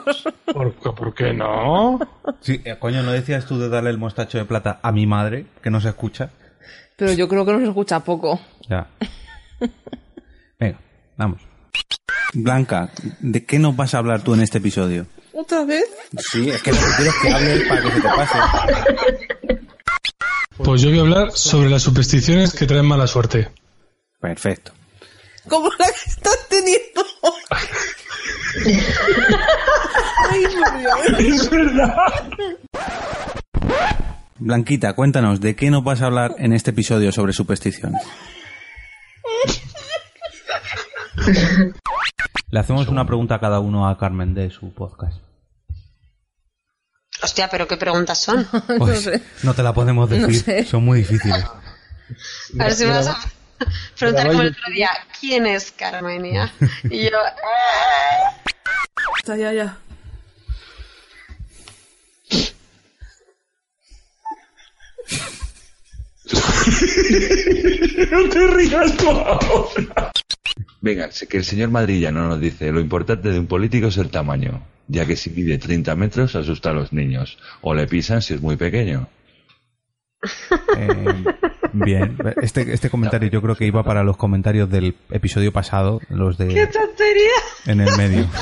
¿Por, 0.54 0.74
qué- 0.76 0.92
por 0.92 1.14
qué 1.16 1.34
no? 1.34 2.00
Sí, 2.42 2.62
eh, 2.66 2.76
coño, 2.78 3.02
¿no 3.04 3.12
decías 3.12 3.46
tú 3.46 3.58
de 3.58 3.70
darle 3.70 3.90
el 3.90 3.98
mostacho 3.98 4.38
de 4.38 4.46
plata 4.46 4.80
a 4.84 4.92
mi 4.92 5.08
madre, 5.08 5.46
que 5.64 5.70
no 5.72 5.80
se 5.82 5.90
escucha? 5.90 6.30
Pero 6.98 7.14
yo 7.14 7.28
creo 7.28 7.46
que 7.46 7.54
no 7.54 7.60
se 7.60 7.66
escucha 7.68 8.02
poco. 8.02 8.40
Ya. 8.70 8.88
Venga, 10.60 10.80
vamos. 11.18 11.42
Blanca, 12.34 12.92
¿de 13.20 13.46
qué 13.46 13.60
nos 13.60 13.76
vas 13.76 13.94
a 13.94 14.00
hablar 14.00 14.22
tú 14.24 14.34
en 14.34 14.42
este 14.42 14.58
episodio? 14.58 15.08
¿Otra 15.34 15.64
vez? 15.66 15.86
Sí, 16.32 16.50
es 16.50 16.62
que 16.62 16.72
lo 16.72 16.78
que 16.78 16.86
quiero 16.98 17.12
es 17.12 17.18
que 17.22 17.30
hables 17.32 17.68
para 17.68 17.82
que 17.82 17.92
se 17.92 18.02
te 18.02 18.08
pase. 18.08 18.38
Pues 20.58 20.82
yo 20.82 20.90
voy 20.90 20.98
a 20.98 21.02
hablar 21.02 21.32
sobre 21.32 21.70
las 21.70 21.84
supersticiones 21.84 22.54
que 22.54 22.66
traen 22.66 22.86
mala 22.86 23.06
suerte. 23.06 23.50
Perfecto. 24.20 24.72
Como 25.48 25.70
la 25.78 25.86
que 25.86 26.10
estás 26.10 26.40
teniendo. 26.50 27.06
Ay, 30.30 30.44
por 30.48 31.18
Dios. 31.18 31.20
Es 31.20 31.50
verdad. 31.50 31.96
Blanquita, 34.40 34.94
cuéntanos, 34.94 35.40
¿de 35.40 35.56
qué 35.56 35.70
nos 35.70 35.84
vas 35.84 36.02
a 36.02 36.08
hablar 36.08 36.36
en 36.40 36.54
este 36.54 36.72
episodio 36.72 37.12
sobre 37.12 37.34
supersticiones? 37.34 38.02
Le 42.50 42.60
hacemos 42.60 42.88
una 42.88 43.06
pregunta 43.06 43.36
a 43.36 43.40
cada 43.40 43.60
uno 43.60 43.88
a 43.88 43.98
Carmen 43.98 44.34
de 44.34 44.50
su 44.50 44.74
podcast. 44.74 45.20
Hostia, 47.22 47.50
pero 47.50 47.68
qué 47.68 47.78
preguntas 47.78 48.20
son. 48.20 48.48
Pues, 48.78 49.10
no 49.44 49.54
te 49.54 49.64
la 49.64 49.74
podemos 49.74 50.10
No 50.10 50.16
decir, 50.28 50.44
sé. 50.44 50.66
son 50.66 50.86
muy 50.86 51.00
difíciles. 51.00 51.44
A 52.60 52.64
ver 52.64 52.74
si 52.74 52.86
me 52.86 52.92
vas 52.92 53.08
a 53.08 53.18
preguntar 53.98 54.28
como 54.28 54.42
el 54.44 54.50
otro 54.50 54.72
día, 54.72 54.90
¿quién 55.20 55.46
es 55.48 55.72
Carmenia? 55.72 56.52
Y 56.90 57.10
yo, 57.10 57.18
"Ah". 57.18 58.34
Está 59.18 59.36
ya, 59.36 59.52
ya. 59.52 59.78
no 68.12 68.30
te 68.30 68.48
rías 68.48 68.98
tú 68.98 69.10
ahora. 69.10 70.12
Venga, 70.82 71.12
sé 71.12 71.28
que 71.28 71.38
el 71.38 71.44
señor 71.44 71.70
Madrillano 71.70 72.28
nos 72.28 72.40
dice, 72.40 72.72
lo 72.72 72.80
importante 72.80 73.30
de 73.30 73.40
un 73.40 73.48
político 73.48 73.88
es 73.88 73.98
el 73.98 74.10
tamaño, 74.10 74.64
ya 74.88 75.06
que 75.06 75.16
si 75.16 75.30
mide 75.32 75.58
30 75.58 75.96
metros 75.96 76.36
asusta 76.36 76.72
a 76.72 76.74
los 76.74 76.94
niños, 76.94 77.38
o 77.62 77.74
le 77.74 77.88
pisan 77.88 78.22
si 78.22 78.34
es 78.34 78.42
muy 78.42 78.56
pequeño. 78.56 79.10
Eh, 80.80 81.24
bien, 81.74 82.18
este, 82.42 82.72
este 82.72 82.90
comentario 82.92 83.30
yo 83.30 83.42
creo 83.42 83.56
que 83.56 83.66
iba 83.66 83.84
para 83.84 84.04
los 84.04 84.16
comentarios 84.18 84.70
del 84.70 84.96
episodio 85.10 85.52
pasado, 85.52 86.02
los 86.10 86.38
¡Qué 86.38 86.46
de 86.46 86.68
tontería! 86.68 87.32
en 87.66 87.82
el 87.82 87.98
medio. 87.98 88.28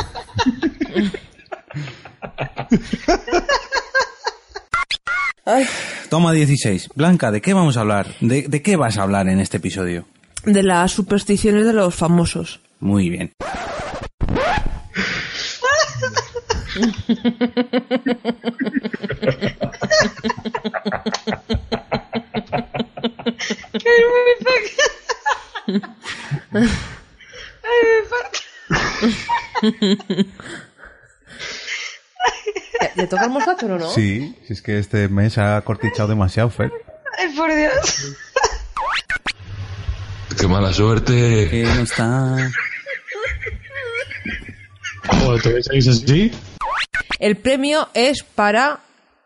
Toma 6.09 6.31
16. 6.33 6.89
Blanca, 6.95 7.31
¿de 7.31 7.41
qué 7.41 7.53
vamos 7.53 7.77
a 7.77 7.81
hablar? 7.81 8.07
¿De, 8.19 8.43
de 8.43 8.61
qué 8.61 8.75
vas 8.77 8.97
a 8.97 9.03
hablar 9.03 9.27
en 9.29 9.39
este 9.39 9.57
episodio? 9.57 10.05
De 10.45 10.63
las 10.63 10.91
supersticiones 10.91 11.65
de 11.65 11.73
los 11.73 11.95
famosos. 11.95 12.59
Muy 12.79 13.09
bien. 13.09 13.31
¡Ay, 26.43 26.51
me! 26.51 26.61
¿Le 32.95 33.07
toca 33.07 33.25
el 33.25 33.31
mostacho 33.31 33.65
o 33.65 33.69
no? 33.77 33.89
Sí, 33.89 34.35
si 34.45 34.53
es 34.53 34.61
que 34.61 34.79
este 34.79 35.09
mes 35.09 35.37
ha 35.37 35.61
cortichado 35.61 36.09
demasiado, 36.09 36.49
Fer. 36.49 36.71
¡Ay, 37.17 37.35
por 37.35 37.53
Dios! 37.53 38.15
¡Qué 40.39 40.47
mala 40.47 40.73
suerte! 40.73 41.47
Que 41.49 41.63
no 41.63 41.81
está... 41.81 42.51
Joder, 45.23 45.41
¿te 45.41 45.53
ves 45.53 45.87
así? 45.87 46.31
El 47.19 47.37
premio 47.37 47.87
es 47.93 48.23
para 48.23 48.79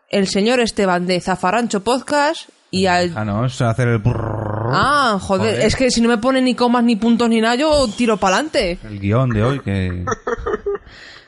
el 0.08 0.28
señor 0.28 0.60
Esteban 0.60 1.06
de 1.06 1.20
Zafarrancho 1.20 1.80
Podcast 1.82 2.48
y 2.70 2.86
al... 2.86 3.12
Ah, 3.16 3.24
no, 3.24 3.44
es 3.46 3.60
hacer 3.60 3.88
el... 3.88 3.98
brrrr, 3.98 4.70
Ah, 4.72 5.18
joder, 5.20 5.54
Joder. 5.54 5.66
es 5.66 5.74
que 5.74 5.90
si 5.90 6.00
no 6.00 6.08
me 6.08 6.18
pone 6.18 6.40
ni 6.40 6.54
comas 6.54 6.84
ni 6.84 6.94
puntos 6.94 7.28
ni 7.28 7.40
nada, 7.40 7.56
yo 7.56 7.88
tiro 7.96 8.16
para 8.18 8.36
adelante. 8.36 8.78
El 8.84 9.00
guion 9.00 9.30
de 9.30 9.42
hoy, 9.42 9.60
que... 9.60 10.04